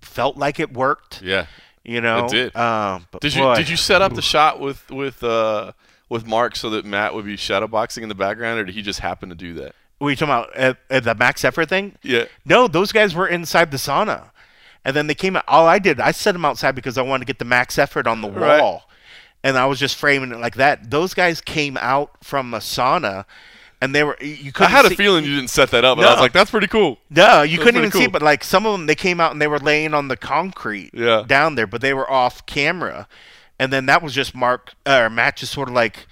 felt 0.00 0.36
like 0.36 0.60
it 0.60 0.72
worked. 0.72 1.22
Yeah. 1.22 1.46
You 1.84 2.00
know, 2.00 2.24
It 2.26 2.30
did. 2.30 2.56
Um, 2.56 3.06
but 3.12 3.20
Did 3.20 3.34
you 3.34 3.42
boy, 3.42 3.54
did 3.56 3.68
you 3.68 3.76
set 3.76 4.02
up 4.02 4.14
the 4.14 4.22
shot 4.22 4.58
with 4.60 4.90
with 4.90 5.22
uh 5.22 5.72
with 6.08 6.26
Mark 6.26 6.56
so 6.56 6.70
that 6.70 6.84
Matt 6.84 7.14
would 7.14 7.24
be 7.24 7.36
shadowboxing 7.36 8.02
in 8.02 8.08
the 8.08 8.14
background, 8.14 8.58
or 8.60 8.64
did 8.64 8.74
he 8.74 8.82
just 8.82 9.00
happen 9.00 9.28
to 9.28 9.34
do 9.34 9.54
that? 9.54 9.74
Were 10.00 10.10
you 10.10 10.16
talking 10.16 10.34
about 10.34 10.58
uh, 10.58 10.74
uh, 10.90 11.00
the 11.00 11.14
Max 11.14 11.44
Effort 11.44 11.68
thing? 11.68 11.96
Yeah. 12.02 12.24
No, 12.44 12.68
those 12.68 12.92
guys 12.92 13.14
were 13.14 13.26
inside 13.26 13.70
the 13.70 13.76
sauna, 13.76 14.30
and 14.84 14.94
then 14.94 15.06
they 15.06 15.14
came 15.14 15.36
out. 15.36 15.44
All 15.48 15.66
I 15.66 15.78
did, 15.78 16.00
I 16.00 16.10
set 16.10 16.32
them 16.32 16.44
outside 16.44 16.74
because 16.74 16.98
I 16.98 17.02
wanted 17.02 17.20
to 17.26 17.32
get 17.32 17.38
the 17.38 17.44
Max 17.44 17.78
Effort 17.78 18.06
on 18.06 18.20
the 18.20 18.30
Right. 18.30 18.60
wall, 18.60 18.88
and 19.42 19.56
I 19.56 19.66
was 19.66 19.78
just 19.78 19.96
framing 19.96 20.32
it 20.32 20.38
like 20.38 20.56
that. 20.56 20.90
Those 20.90 21.14
guys 21.14 21.40
came 21.40 21.76
out 21.78 22.12
from 22.22 22.52
a 22.52 22.58
sauna, 22.58 23.24
and 23.80 23.94
they 23.94 24.04
were. 24.04 24.16
You 24.20 24.48
I 24.48 24.50
couldn't. 24.52 24.70
had 24.72 24.84
a 24.86 24.90
feeling 24.90 25.24
you 25.24 25.34
didn't 25.36 25.50
set 25.50 25.70
that 25.70 25.84
up, 25.84 25.98
and 25.98 26.06
I 26.06 26.12
was 26.12 26.20
like, 26.20 26.32
"That's 26.32 26.50
pretty 26.50 26.66
cool." 26.68 26.98
No, 27.10 27.42
you 27.42 27.56
That's 27.58 27.64
couldn't 27.64 27.80
even 27.80 27.92
see, 27.92 28.06
but 28.06 28.22
like 28.22 28.42
some 28.44 28.66
of 28.66 28.72
them, 28.72 28.86
they 28.86 28.94
came 28.94 29.20
out 29.20 29.32
and 29.32 29.40
they 29.42 29.46
were 29.48 29.58
laying 29.58 29.94
on 29.94 30.08
the 30.08 30.16
concrete 30.16 30.90
Yeah. 30.94 31.24
down 31.26 31.54
there, 31.56 31.66
but 31.66 31.80
they 31.80 31.92
were 31.94 32.10
off 32.10 32.46
camera, 32.46 33.06
and 33.58 33.72
then 33.72 33.86
that 33.86 34.02
was 34.02 34.14
just 34.14 34.34
Mark 34.34 34.74
uh, 34.86 35.00
or 35.04 35.10
Matt 35.10 35.36
just 35.36 35.52
sort 35.52 35.68
of 35.68 35.74
like 35.74 36.06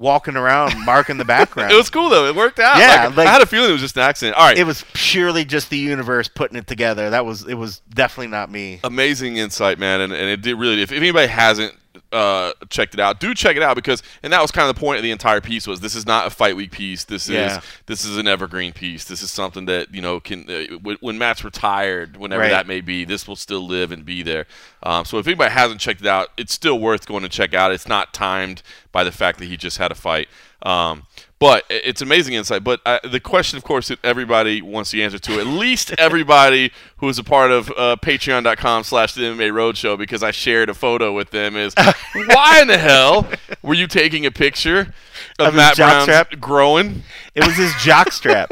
walking 0.00 0.36
around, 0.36 0.78
Mark 0.84 1.10
in 1.10 1.16
the 1.16 1.24
background. 1.36 1.72
It 1.72 1.76
was 1.76 1.90
cool 1.90 2.08
though; 2.08 2.26
it 2.26 2.34
worked 2.36 2.58
out. 2.60 2.78
Yeah, 2.78 3.06
Like, 3.08 3.16
like- 3.16 3.26
I 3.28 3.32
had 3.32 3.42
a 3.42 3.46
feeling 3.46 3.70
it 3.70 3.72
was 3.72 3.80
just 3.80 3.96
an 3.96 4.02
accident. 4.02 4.36
All 4.36 4.46
right, 4.46 4.56
It 4.58 4.64
was 4.64 4.84
purely 4.92 5.44
just 5.44 5.70
the 5.70 5.78
universe 5.78 6.28
putting 6.28 6.56
it 6.56 6.66
together. 6.66 7.10
That 7.10 7.24
was 7.26 7.46
it 7.48 7.54
was 7.54 7.80
definitely 7.92 8.28
not 8.28 8.50
me. 8.50 8.80
amazing 8.84 9.38
insight, 9.38 9.78
man, 9.78 10.00
and, 10.02 10.12
and 10.12 10.28
it 10.28 10.40
did 10.42 10.54
really. 10.56 10.82
If, 10.82 10.92
if 10.92 10.98
anybody 10.98 11.26
hasn't 11.28 11.74
uh, 12.12 12.52
checked 12.70 12.94
it 12.94 13.00
out, 13.00 13.20
do 13.20 13.34
check 13.34 13.56
it 13.56 13.62
out 13.62 13.74
because, 13.76 14.02
and 14.22 14.32
that 14.32 14.40
was 14.40 14.50
kind 14.50 14.68
of 14.68 14.74
the 14.74 14.80
point 14.80 14.96
of 14.96 15.02
the 15.02 15.10
entire 15.10 15.40
piece 15.40 15.66
was 15.66 15.80
this 15.80 15.94
is 15.94 16.06
not 16.06 16.26
a 16.26 16.30
fight 16.30 16.56
week 16.56 16.70
piece. 16.70 17.04
This 17.04 17.28
Yeah. 17.28 17.58
is 17.58 17.64
this 17.86 18.04
is 18.04 18.16
an 18.16 18.26
evergreen 18.26 18.72
piece. 18.72 19.04
This 19.04 19.22
is 19.22 19.30
something 19.30 19.66
that 19.66 19.94
you 19.94 20.00
know 20.00 20.18
can 20.20 20.48
uh, 20.48 20.76
when, 20.78 20.96
when 21.00 21.18
Matt's 21.18 21.44
retired, 21.44 22.16
whenever 22.16 22.42
Right. 22.42 22.50
that 22.50 22.66
may 22.66 22.80
be, 22.80 23.04
this 23.04 23.28
will 23.28 23.36
still 23.36 23.66
live 23.66 23.92
and 23.92 24.04
be 24.04 24.22
there. 24.22 24.46
Um, 24.82 25.04
so 25.04 25.18
if 25.18 25.26
anybody 25.26 25.52
hasn't 25.52 25.80
checked 25.80 26.00
it 26.00 26.06
out, 26.06 26.28
it's 26.38 26.54
still 26.54 26.78
worth 26.78 27.06
going 27.06 27.22
to 27.24 27.28
check 27.28 27.52
out. 27.54 27.72
It's 27.72 27.88
not 27.88 28.14
timed 28.14 28.62
by 28.92 29.04
the 29.04 29.12
fact 29.12 29.38
that 29.40 29.46
he 29.46 29.56
just 29.56 29.76
had 29.78 29.92
a 29.92 29.94
fight. 29.94 30.28
Um, 30.62 31.04
but 31.38 31.64
it's 31.70 32.02
amazing 32.02 32.34
insight. 32.34 32.64
But 32.64 32.80
uh, 32.84 32.98
the 33.08 33.20
question, 33.20 33.56
of 33.56 33.64
course, 33.64 33.88
that 33.88 33.98
everybody 34.04 34.60
wants 34.60 34.90
the 34.90 35.02
answer 35.04 35.18
to, 35.20 35.40
at 35.40 35.46
least 35.46 35.94
everybody 35.98 36.72
who 36.96 37.08
is 37.08 37.18
a 37.18 37.24
part 37.24 37.50
of 37.50 37.70
uh, 37.70 37.96
patreon.com 38.02 38.82
slash 38.84 39.14
the 39.14 39.22
MMA 39.22 39.52
Roadshow, 39.52 39.96
because 39.96 40.22
I 40.22 40.32
shared 40.32 40.68
a 40.68 40.74
photo 40.74 41.12
with 41.12 41.30
them, 41.30 41.56
is 41.56 41.74
why 42.12 42.60
in 42.60 42.68
the 42.68 42.78
hell 42.78 43.28
were 43.62 43.74
you 43.74 43.86
taking 43.86 44.26
a 44.26 44.30
picture 44.32 44.92
of, 45.38 45.48
Of 45.48 45.54
Matt 45.54 45.76
Brown's 45.76 46.08
jockstrap? 46.08 46.40
growing? 46.40 47.02
It 47.34 47.46
was 47.46 47.56
his 47.56 47.72
jock 47.76 48.10
strap. 48.10 48.50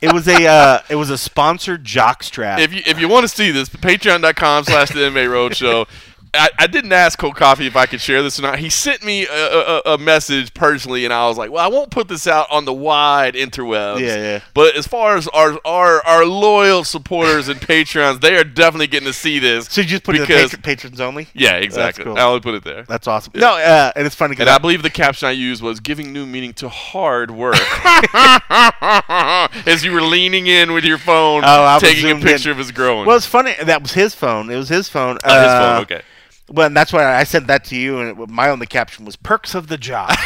It 0.00 0.12
was 0.12 0.26
a 0.26 0.46
uh, 0.46 0.80
it 0.88 0.96
was 0.96 1.10
a 1.10 1.18
sponsored 1.18 1.84
jock 1.84 2.22
strap. 2.22 2.60
If 2.60 2.72
you, 2.72 2.82
if 2.86 2.98
you 2.98 3.08
want 3.08 3.24
to 3.24 3.28
see 3.28 3.50
this, 3.50 3.68
patreon.com 3.68 4.64
slash 4.64 4.88
the 4.90 5.00
MMA 5.00 5.28
Roadshow. 5.28 5.86
I, 6.36 6.48
I 6.58 6.66
didn't 6.66 6.92
ask 6.92 7.18
Cold 7.18 7.36
Coffee 7.36 7.66
if 7.66 7.76
I 7.76 7.86
could 7.86 8.00
share 8.00 8.22
this 8.22 8.38
or 8.38 8.42
not. 8.42 8.58
He 8.58 8.68
sent 8.70 9.02
me 9.04 9.26
a, 9.26 9.32
a, 9.32 9.80
a 9.94 9.98
message 9.98 10.54
personally, 10.54 11.04
and 11.04 11.12
I 11.12 11.26
was 11.28 11.36
like, 11.38 11.50
"Well, 11.50 11.64
I 11.64 11.68
won't 11.68 11.90
put 11.90 12.08
this 12.08 12.26
out 12.26 12.46
on 12.50 12.64
the 12.64 12.72
wide 12.72 13.34
interwebs." 13.34 14.00
Yeah, 14.00 14.16
yeah. 14.16 14.40
But 14.54 14.76
as 14.76 14.86
far 14.86 15.16
as 15.16 15.26
our 15.28 15.58
our, 15.64 16.04
our 16.06 16.24
loyal 16.24 16.84
supporters 16.84 17.48
and 17.48 17.60
patrons, 17.68 18.20
they 18.20 18.36
are 18.36 18.44
definitely 18.44 18.86
getting 18.88 19.06
to 19.06 19.12
see 19.12 19.38
this. 19.38 19.66
so 19.66 19.80
you 19.80 19.86
just 19.86 20.02
put 20.04 20.14
it 20.16 20.20
because 20.20 20.50
patron, 20.50 20.62
patrons 20.62 21.00
only. 21.00 21.28
yeah, 21.34 21.54
exactly. 21.56 22.04
cool. 22.04 22.16
I 22.16 22.22
only 22.22 22.40
put 22.40 22.54
it 22.54 22.64
there. 22.64 22.82
That's 22.84 23.06
awesome. 23.06 23.32
No, 23.36 23.56
uh, 23.56 23.92
and 23.96 24.06
it's 24.06 24.14
funny 24.14 24.32
And 24.32 24.38
because 24.38 24.54
I 24.54 24.58
believe 24.58 24.82
the 24.82 24.90
caption 24.90 25.28
I 25.28 25.32
used 25.32 25.62
was 25.62 25.80
giving 25.80 26.12
new 26.12 26.26
meaning 26.26 26.52
to 26.54 26.68
hard 26.68 27.30
work. 27.30 27.56
As 29.66 29.84
you 29.84 29.92
were 29.92 30.02
leaning 30.02 30.46
in 30.46 30.72
with 30.72 30.84
your 30.84 30.98
phone, 30.98 31.42
Oh, 31.44 31.64
I 31.64 31.78
taking 31.80 32.10
a 32.10 32.20
picture 32.20 32.50
in. 32.50 32.52
of 32.52 32.58
his 32.58 32.72
growing. 32.72 33.06
well, 33.06 33.16
it's 33.16 33.26
funny. 33.26 33.54
That 33.62 33.82
was 33.82 33.92
his 33.92 34.14
phone. 34.14 34.50
It 34.50 34.56
was 34.56 34.68
his 34.68 34.88
phone. 34.88 35.18
Oh, 35.24 35.28
his 35.34 35.48
Uh, 35.48 35.58
phone, 35.74 35.82
okay. 35.82 36.02
Well, 36.48 36.66
and 36.66 36.76
that's 36.76 36.92
why 36.92 37.04
I 37.04 37.24
sent 37.24 37.46
that 37.48 37.64
to 37.66 37.76
you, 37.76 37.98
and 37.98 38.20
it, 38.20 38.28
my 38.28 38.48
only 38.50 38.66
caption 38.66 39.04
was 39.04 39.16
"Perks 39.16 39.54
of 39.54 39.68
the 39.68 39.78
Job." 39.78 40.10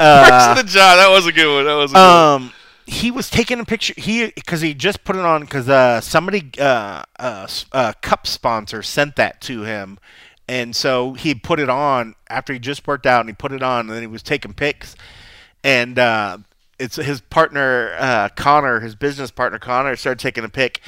Uh, 0.00 0.54
of 0.56 0.64
the 0.64 0.70
job. 0.72 0.96
That 0.96 1.10
was 1.10 1.26
a 1.26 1.32
good 1.32 1.52
one. 1.52 1.64
That 1.64 1.74
was 1.74 1.90
a 1.90 1.94
good 1.94 2.00
one. 2.00 2.42
um, 2.42 2.52
he 2.86 3.10
was 3.10 3.28
taking 3.28 3.58
a 3.58 3.64
picture. 3.64 3.94
He 3.96 4.26
because 4.30 4.60
he 4.60 4.72
just 4.72 5.02
put 5.02 5.16
it 5.16 5.24
on 5.24 5.40
because 5.40 5.68
uh, 5.68 6.00
somebody 6.00 6.52
uh, 6.56 7.02
uh, 7.18 7.48
uh, 7.72 7.92
cup 8.00 8.24
sponsor 8.24 8.80
sent 8.84 9.16
that 9.16 9.40
to 9.40 9.62
him, 9.62 9.98
and 10.46 10.76
so 10.76 11.14
he 11.14 11.34
put 11.34 11.58
it 11.58 11.68
on 11.68 12.14
after 12.30 12.52
he 12.52 12.60
just 12.60 12.86
worked 12.86 13.06
out, 13.06 13.20
and 13.20 13.28
he 13.28 13.34
put 13.34 13.50
it 13.50 13.60
on, 13.62 13.80
and 13.86 13.90
then 13.90 14.02
he 14.02 14.06
was 14.06 14.22
taking 14.22 14.52
pics, 14.54 14.94
and 15.64 15.98
uh, 15.98 16.38
it's 16.78 16.94
his 16.94 17.20
partner 17.20 17.96
uh, 17.98 18.28
Connor, 18.36 18.78
his 18.78 18.94
business 18.94 19.32
partner 19.32 19.58
Connor, 19.58 19.96
started 19.96 20.20
taking 20.20 20.44
a 20.44 20.48
pic, 20.48 20.80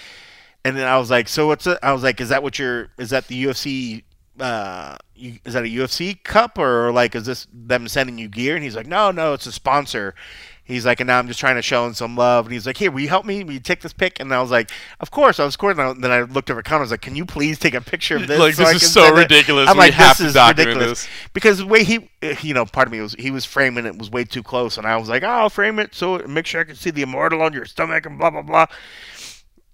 and 0.64 0.77
then 0.77 0.87
I 0.87 0.99
was 0.99 1.11
like, 1.11 1.27
so 1.27 1.49
what's 1.49 1.66
it? 1.66 1.79
I 1.83 1.93
was 1.93 2.05
like, 2.05 2.21
is 2.21 2.29
that 2.29 2.45
what 2.45 2.61
you're? 2.61 2.90
Is 2.97 3.11
that 3.11 3.27
the 3.27 3.45
UFC? 3.45 4.05
Uh, 4.40 4.96
you, 5.14 5.38
is 5.44 5.53
that 5.55 5.64
a 5.64 5.68
UFC 5.68 6.22
cup 6.22 6.59
or 6.59 6.90
like 6.92 7.14
is 7.14 7.26
this 7.26 7.46
them 7.53 7.87
sending 7.88 8.18
you 8.18 8.29
gear? 8.29 8.55
And 8.55 8.64
he's 8.64 8.76
like, 8.76 8.87
no, 8.87 9.11
no, 9.11 9.35
it's 9.35 9.46
a 9.46 9.53
sponsor. 9.53 10.14
He's 10.62 10.87
like, 10.87 11.00
and 11.00 11.09
now 11.09 11.18
I'm 11.18 11.26
just 11.26 11.40
trying 11.40 11.57
to 11.57 11.62
show 11.62 11.85
him 11.85 11.94
some 11.94 12.14
love. 12.16 12.46
And 12.46 12.53
he's 12.53 12.64
like, 12.64 12.76
here, 12.76 12.92
will 12.92 13.00
you 13.00 13.09
help 13.09 13.26
me? 13.26 13.42
Will 13.42 13.55
you 13.55 13.59
take 13.61 13.81
this 13.81 13.92
pic? 13.92 14.20
And 14.20 14.33
I 14.33 14.40
was 14.40 14.53
like, 14.53 14.70
of 15.00 15.11
course. 15.11 15.40
I 15.40 15.44
was 15.44 15.55
recording. 15.57 15.85
And 15.85 16.05
then 16.05 16.12
I 16.12 16.20
looked 16.22 16.48
over 16.48 16.61
at 16.61 16.64
Connor. 16.64 16.79
I 16.79 16.83
was 16.83 16.90
like, 16.92 17.00
can 17.00 17.16
you 17.16 17.26
please 17.26 17.59
take 17.59 17.74
a 17.74 17.81
picture 17.81 18.14
of 18.16 18.26
this? 18.29 18.38
Like, 18.38 18.55
so 18.55 18.62
this 18.66 18.81
is 18.85 18.92
so 18.92 19.03
send 19.07 19.16
it?" 19.18 19.22
ridiculous. 19.22 19.68
I'm 19.68 19.74
We 19.76 19.81
like, 19.81 19.94
have 19.94 20.16
this 20.16 20.33
to 20.33 20.40
is 20.40 20.48
ridiculous. 20.48 21.03
this. 21.03 21.09
Because 21.35 21.59
the 21.59 21.66
way 21.66 21.83
he, 21.83 22.09
you 22.42 22.55
know, 22.55 22.64
part 22.66 22.87
of 22.87 22.92
me, 22.92 23.00
was 23.00 23.14
he 23.14 23.33
was 23.33 23.44
framing 23.44 23.85
it 23.85 23.98
was 23.98 24.11
way 24.12 24.22
too 24.22 24.44
close, 24.44 24.79
and 24.79 24.87
I 24.87 24.96
was 24.96 25.09
like, 25.09 25.24
oh, 25.24 25.29
I'll 25.29 25.50
frame 25.50 25.81
it 25.81 25.92
so 25.92 26.18
make 26.18 26.46
sure 26.46 26.61
I 26.61 26.64
can 26.64 26.76
see 26.76 26.90
the 26.90 27.03
immortal 27.03 27.42
on 27.42 27.53
your 27.53 27.64
stomach 27.64 28.07
and 28.07 28.16
blah 28.16 28.31
blah 28.31 28.42
blah. 28.42 28.66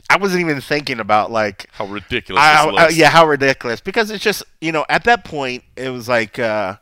I 0.09 0.19
wasn't 0.19 0.41
even 0.43 0.61
thinking 0.61 1.01
about 1.01 1.31
like 1.31 1.69
How 1.73 1.87
ridiculous 1.87 2.43
I, 2.43 2.71
this 2.71 2.81
I- 2.81 2.89
yeah, 2.91 3.11
how 3.11 3.27
ridiculous. 3.27 3.81
Because 3.81 4.11
it's 4.11 4.23
just 4.23 4.43
you 4.61 4.73
know 4.73 4.85
at 4.89 5.05
that 5.05 5.25
point 5.25 5.65
it 5.77 5.91
was 5.91 6.09
like 6.09 6.39
uh, 6.39 6.77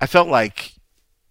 I 0.00 0.06
felt 0.06 0.28
like 0.28 0.74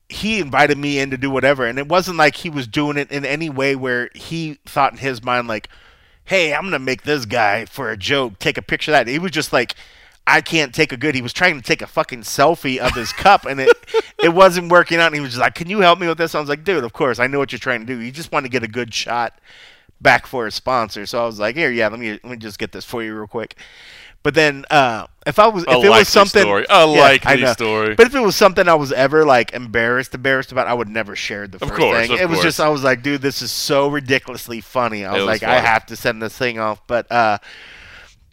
he 0.07 0.39
invited 0.39 0.77
me 0.77 0.99
in 0.99 1.11
to 1.11 1.17
do 1.17 1.29
whatever, 1.29 1.65
and 1.65 1.77
it 1.77 1.87
wasn't 1.87 2.17
like 2.17 2.35
he 2.37 2.49
was 2.49 2.67
doing 2.67 2.97
it 2.97 3.11
in 3.11 3.25
any 3.25 3.49
way 3.49 3.75
where 3.75 4.09
he 4.15 4.59
thought 4.65 4.91
in 4.91 4.97
his 4.99 5.23
mind 5.23 5.47
like, 5.47 5.69
"Hey, 6.25 6.53
I'm 6.53 6.63
gonna 6.63 6.79
make 6.79 7.03
this 7.03 7.25
guy 7.25 7.65
for 7.65 7.89
a 7.91 7.97
joke, 7.97 8.39
take 8.39 8.57
a 8.57 8.61
picture 8.63 8.91
of 8.91 8.93
that." 8.93 9.07
He 9.07 9.19
was 9.19 9.31
just 9.31 9.53
like. 9.53 9.75
I 10.27 10.41
can't 10.41 10.75
take 10.75 10.91
a 10.91 10.97
good. 10.97 11.15
He 11.15 11.23
was 11.23 11.33
trying 11.33 11.55
to 11.55 11.61
take 11.63 11.81
a 11.81 11.87
fucking 11.87 12.21
selfie 12.21 12.77
of 12.77 12.93
his 12.93 13.11
cup, 13.25 13.45
and 13.45 13.59
it 13.59 13.75
it 14.21 14.29
wasn't 14.29 14.71
working 14.71 14.99
out. 14.99 15.07
And 15.07 15.15
he 15.15 15.21
was 15.21 15.31
just 15.31 15.41
like, 15.41 15.55
"Can 15.55 15.71
you 15.71 15.79
help 15.79 15.97
me 15.97 16.07
with 16.07 16.19
this?" 16.19 16.35
I 16.35 16.39
was 16.39 16.47
like, 16.49 16.63
"Dude, 16.63 16.83
of 16.83 16.93
course. 16.93 17.17
I 17.17 17.25
know 17.25 17.39
what 17.39 17.51
you're 17.51 17.57
trying 17.57 17.79
to 17.79 17.85
do. 17.87 17.97
You 17.99 18.11
just 18.11 18.31
want 18.31 18.45
to 18.45 18.49
get 18.49 18.61
a 18.61 18.67
good 18.67 18.93
shot 18.93 19.39
back 20.01 20.27
for 20.27 20.47
a 20.47 20.51
sponsor." 20.51 21.05
So 21.05 21.21
I 21.21 21.25
was 21.25 21.39
like, 21.39 21.55
"Here, 21.55 21.71
yeah, 21.71 21.87
let 21.87 21.99
me 21.99 22.11
let 22.11 22.25
me 22.25 22.37
just 22.37 22.59
get 22.59 22.71
this 22.71 22.85
for 22.85 23.03
you 23.03 23.15
real 23.15 23.27
quick." 23.27 23.55
But 24.21 24.33
then, 24.33 24.65
uh, 24.69 25.07
if 25.25 25.39
I 25.39 25.47
was, 25.47 25.63
A 25.65 25.77
if 25.77 25.85
it 25.85 25.89
was 25.89 26.09
something, 26.09 26.41
story. 26.41 26.65
A 26.69 26.85
Yeah, 26.85 27.01
likely 27.01 27.45
story. 27.47 27.95
But 27.95 28.07
if 28.07 28.15
it 28.15 28.19
was 28.19 28.35
something 28.35 28.67
I 28.67 28.73
was 28.73 28.91
ever 28.91 29.23
like 29.23 29.53
embarrassed, 29.53 30.13
embarrassed 30.13 30.51
about, 30.51 30.67
I 30.67 30.73
would 30.73 30.89
never 30.89 31.15
share 31.15 31.47
the 31.47 31.59
first 31.59 31.73
course, 31.73 32.07
thing. 32.07 32.11
of 32.11 32.19
it 32.19 32.29
was 32.29 32.41
just, 32.41 32.59
I 32.59 32.67
was 32.67 32.83
like, 32.83 33.01
dude, 33.01 33.21
this 33.21 33.41
is 33.41 33.49
so 33.49 33.87
ridiculously 33.87 34.59
funny. 34.59 35.05
I 35.05 35.13
was, 35.13 35.21
was 35.21 35.27
like, 35.27 35.43
I 35.43 35.61
have 35.61 35.85
to 35.85 35.95
send 35.95 36.21
this 36.21 36.37
thing 36.37 36.59
off. 36.59 36.85
But, 36.85 37.09
uh, 37.09 37.37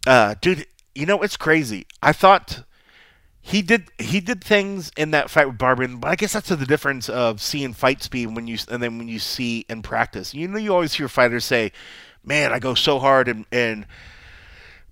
uh, 0.05 0.35
dude, 0.41 0.67
you 0.93 1.05
know, 1.05 1.21
it's 1.21 1.37
crazy. 1.37 1.87
I 2.03 2.11
thought 2.11 2.63
he 3.47 3.61
did 3.61 3.85
he 3.97 4.19
did 4.19 4.43
things 4.43 4.91
in 4.97 5.11
that 5.11 5.29
fight 5.29 5.47
with 5.47 5.57
Barberena, 5.57 6.01
but 6.01 6.09
I 6.09 6.15
guess 6.17 6.33
that's 6.33 6.49
the 6.49 6.57
difference 6.65 7.07
of 7.07 7.41
seeing 7.41 7.71
fight 7.71 8.03
speed 8.03 8.35
when 8.35 8.45
you 8.45 8.57
and 8.69 8.83
then 8.83 8.97
when 8.97 9.07
you 9.07 9.19
see 9.19 9.65
in 9.69 9.81
practice. 9.81 10.33
You 10.33 10.49
know, 10.49 10.57
you 10.57 10.73
always 10.73 10.93
hear 10.93 11.07
fighters 11.07 11.45
say, 11.45 11.71
"Man, 12.25 12.51
I 12.51 12.59
go 12.59 12.73
so 12.73 12.99
hard 12.99 13.29
and 13.29 13.45
and 13.49 13.85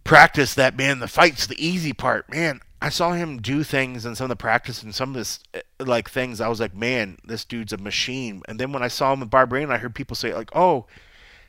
practice 0.06 0.54
that 0.54 0.78
man. 0.78 1.00
The 1.00 1.10
fight's 1.10 1.48
the 1.48 1.64
easy 1.64 1.92
part, 1.92 2.32
man." 2.32 2.62
I 2.82 2.88
saw 2.88 3.12
him 3.12 3.42
do 3.42 3.62
things 3.64 4.06
in 4.06 4.16
some 4.16 4.26
of 4.26 4.30
the 4.30 4.36
practice 4.38 4.84
and 4.84 4.96
some 4.96 5.10
of 5.10 5.16
his 5.16 5.40
uh, 5.54 5.60
like 5.80 6.10
things. 6.10 6.40
I 6.40 6.48
was 6.48 6.62
like, 6.62 6.74
"Man, 6.74 7.18
this 7.26 7.44
dude's 7.44 7.74
a 7.74 7.78
machine." 7.78 8.42
And 8.48 8.58
then 8.58 8.72
when 8.72 8.84
I 8.84 8.88
saw 8.88 9.12
him 9.12 9.20
with 9.20 9.32
Barberena, 9.32 9.72
I 9.72 9.80
heard 9.80 9.96
people 9.96 10.16
say 10.16 10.34
like, 10.34 10.56
"Oh." 10.56 10.86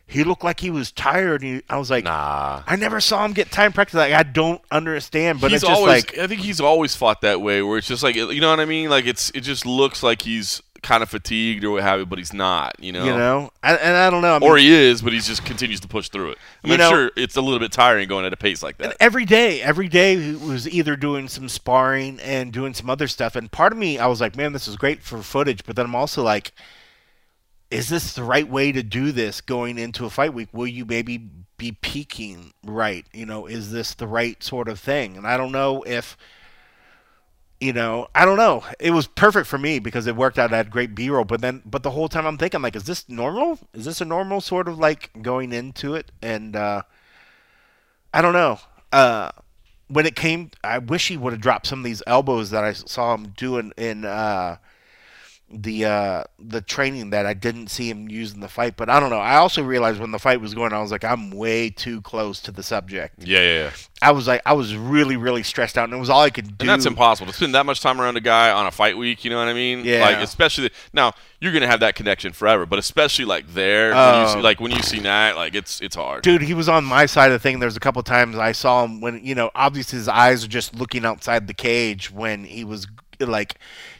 He 0.09 0.23
looked 0.23 0.45
like 0.45 0.61
he 0.61 0.71
was 0.71 0.92
tired. 0.92 1.42
He, 1.42 1.62
I 1.69 1.79
was 1.79 1.90
like, 1.90 2.05
Nah. 2.05 2.62
I 2.66 2.77
never 2.77 3.01
saw 3.01 3.25
him 3.25 3.33
get 3.33 3.51
time 3.51 3.73
practice. 3.73 3.95
Like 3.95 4.12
I 4.12 4.23
don't 4.23 4.61
understand, 4.71 5.40
but 5.40 5.51
he's 5.51 5.62
it's 5.62 5.69
just 5.69 5.81
always. 5.81 6.05
like 6.05 6.19
I 6.19 6.27
think 6.29 6.42
he's 6.42 6.61
always 6.61 6.95
fought 6.95 7.23
that 7.23 7.40
way, 7.40 7.61
where 7.62 7.79
it's 7.79 7.88
just 7.88 8.03
like 8.05 8.14
you 8.14 8.40
know 8.40 8.51
what 8.51 8.61
I 8.61 8.66
mean. 8.66 8.88
Like 8.88 9.07
it's 9.07 9.31
it 9.31 9.40
just 9.40 9.66
looks 9.66 10.03
like 10.05 10.23
he's 10.23 10.62
kind 10.83 11.03
of 11.03 11.09
fatigued 11.09 11.64
or 11.64 11.73
what 11.73 11.83
have 11.83 11.99
you, 11.99 12.07
but 12.07 12.19
he's 12.19 12.33
not. 12.33 12.77
You 12.79 12.92
know. 12.92 13.05
you 13.05 13.11
know, 13.11 13.51
I, 13.64 13.75
and 13.75 13.97
I 13.97 14.09
don't 14.09 14.23
know. 14.23 14.37
I 14.37 14.38
mean, 14.38 14.49
Or 14.49 14.57
he 14.57 14.71
is, 14.73 15.03
but 15.03 15.12
he 15.12 15.19
just 15.19 15.45
continues 15.45 15.81
to 15.81 15.88
push 15.88 16.09
through 16.09 16.31
it. 16.33 16.38
I 16.62 16.69
You 16.69 16.71
mean, 16.71 16.79
know- 16.79 16.85
I'm 16.87 16.92
sure 16.92 17.11
it's 17.16 17.35
a 17.35 17.40
little 17.40 17.59
bit 17.59 17.73
tiring 17.73 18.07
going 18.09 18.25
at 18.25 18.33
a 18.33 18.37
pace 18.37 18.62
like 18.62 18.77
that. 18.79 18.97
every 19.01 19.25
day, 19.25 19.61
every 19.61 19.88
day 19.88 20.14
he 20.21 20.37
was 20.37 20.69
either 20.69 20.95
doing 20.95 21.27
some 21.27 21.49
sparring 21.49 22.21
and 22.21 22.53
doing 22.53 22.73
some 22.75 22.88
other 22.88 23.09
stuff. 23.09 23.35
And 23.35 23.51
part 23.51 23.73
of 23.73 23.79
me, 23.79 23.99
I 23.99 24.07
was 24.07 24.21
like, 24.21 24.37
man, 24.37 24.53
this 24.53 24.69
is 24.69 24.77
great 24.77 25.03
for 25.03 25.21
footage. 25.25 25.64
But 25.64 25.75
then 25.75 25.87
I'm 25.87 25.97
also 25.97 26.23
like, 26.23 26.53
is 27.70 27.88
this 27.88 28.14
the 28.14 28.22
right 28.22 28.48
way 28.48 28.72
to 28.72 28.83
do 28.83 29.12
this 29.12 29.40
going 29.40 29.79
into 29.79 30.05
a 30.05 30.11
fight 30.11 30.33
week? 30.33 30.48
Will 30.52 30.66
you 30.66 30.85
maybe 30.85 31.18
be 31.57 31.72
peaking 31.72 32.52
right? 32.64 33.07
You 33.12 33.26
know, 33.26 33.46
is 33.46 33.72
this 33.72 33.94
the 33.94 34.07
right 34.07 34.42
sort 34.42 34.68
of 34.68 34.79
thing? 34.79 35.16
And 35.16 35.26
I 35.26 35.37
don't 35.37 35.52
know 35.52 35.83
if. 35.83 36.16
You 37.59 37.72
know, 37.72 38.09
I 38.14 38.26
don't 38.26 38.37
know. 38.37 38.64
It 38.79 38.90
was 38.90 39.07
perfect 39.07 39.46
for 39.46 39.57
me 39.57 39.79
because 39.79 40.07
it 40.07 40.14
worked 40.14 40.38
out. 40.38 40.52
I 40.52 40.59
had 40.59 40.70
great 40.70 40.94
B 40.94 41.09
roll, 41.09 41.24
but 41.24 41.40
then, 41.40 41.62
but 41.64 41.83
the 41.83 41.92
whole 41.92 42.07
time 42.07 42.26
I'm 42.26 42.37
thinking, 42.37 42.61
like, 42.61 42.76
is 42.76 42.85
this 42.85 43.09
normal? 43.09 43.59
Is 43.72 43.87
this 43.87 44.02
a 44.02 44.05
normal 44.05 44.42
sort 44.42 44.68
of 44.68 44.79
like 44.79 45.11
going 45.22 45.55
into 45.55 45.94
it? 45.94 46.12
And 46.20 46.55
uh, 46.55 46.83
I 48.12 48.20
don't 48.20 48.35
know. 48.35 48.59
Uh, 48.92 49.31
when 49.88 50.05
it 50.05 50.16
came, 50.16 50.50
I 50.62 50.76
wish 50.79 51.09
he 51.09 51.16
would 51.16 51.33
have 51.33 51.40
dropped 51.40 51.66
some 51.66 51.79
of 51.79 51.85
these 51.87 52.02
elbows 52.07 52.50
that 52.50 52.62
I 52.62 52.74
saw 52.74 53.14
him 53.14 53.29
doing 53.37 53.72
in 53.79 54.05
uh, 54.05 54.57
the 55.48 55.85
uh, 55.85 56.24
the 56.40 56.61
training 56.61 57.11
that 57.11 57.24
I 57.24 57.32
didn't 57.32 57.68
see 57.68 57.88
him 57.88 58.09
use 58.09 58.35
in 58.35 58.40
the 58.40 58.48
fight. 58.48 58.76
But 58.76 58.88
I 58.90 58.98
don't 58.98 59.11
know. 59.11 59.20
I 59.20 59.37
also 59.37 59.62
realized 59.62 60.00
when 60.00 60.11
the 60.11 60.18
fight 60.18 60.40
was 60.40 60.54
going, 60.54 60.72
I 60.72 60.80
was 60.82 60.90
like, 60.90 61.04
I'm 61.04 61.30
way 61.30 61.70
too 61.70 62.00
close 62.00 62.40
to 62.42 62.50
the 62.50 62.64
subject. 62.64 63.22
Yeah, 63.22 63.38
yeah, 63.40 63.54
yeah. 63.64 63.70
I 64.02 64.11
was 64.11 64.26
like, 64.26 64.42
I 64.44 64.54
was 64.54 64.74
really, 64.74 65.16
really 65.16 65.44
stressed 65.44 65.78
out, 65.78 65.85
and 65.85 65.92
it 65.94 65.98
was 66.00 66.11
all 66.11 66.20
I 66.20 66.30
could 66.30 66.59
do. 66.59 66.64
And 66.64 66.68
that's 66.68 66.85
impossible 66.85 67.30
to 67.30 67.37
spend 67.37 67.54
that 67.54 67.64
much 67.64 67.80
time 67.80 68.00
around 68.00 68.16
a 68.16 68.20
guy 68.20 68.50
on 68.50 68.66
a 68.66 68.72
fight 68.72 68.98
week. 68.98 69.24
You 69.24 69.30
know 69.30 69.38
what 69.38 69.46
I 69.48 69.52
mean? 69.54 69.85
Yeah. 69.85 70.00
Like 70.00 70.16
especially 70.18 70.70
now, 70.92 71.12
you're 71.40 71.52
gonna 71.52 71.68
have 71.68 71.80
that 71.80 71.94
connection 71.94 72.32
forever, 72.32 72.66
but 72.66 72.80
especially 72.80 73.24
like 73.24 73.46
there, 73.54 73.90
when 73.94 73.98
you 74.20 74.26
Oh. 74.26 74.35
see, 74.35 74.40
like 74.40 74.61
when 74.61 74.72
you 74.72 74.82
see 74.82 74.98
that, 75.00 75.37
like 75.37 75.54
it's 75.54 75.80
it's 75.80 75.94
hard. 75.94 76.22
Dude, 76.24 76.42
he 76.42 76.54
was 76.54 76.68
on 76.68 76.85
my 76.85 77.06
side 77.06 77.26
of 77.30 77.35
the 77.35 77.38
thing. 77.38 77.61
There's 77.61 77.76
a 77.76 77.80
couple 77.80 78.02
times 78.02 78.37
I 78.37 78.50
saw 78.50 78.85
him 78.85 79.00
when 79.00 79.24
you 79.24 79.37
know, 79.37 79.50
obviously 79.54 79.98
his 79.98 80.09
eyes 80.09 80.44
are 80.44 80.48
just 80.48 80.74
looking 80.74 81.04
outside 81.04 81.46
the 81.46 81.54
cage 81.54 82.11
when 82.11 82.42
he 82.44 82.64
was 82.64 82.88
like 83.20 83.54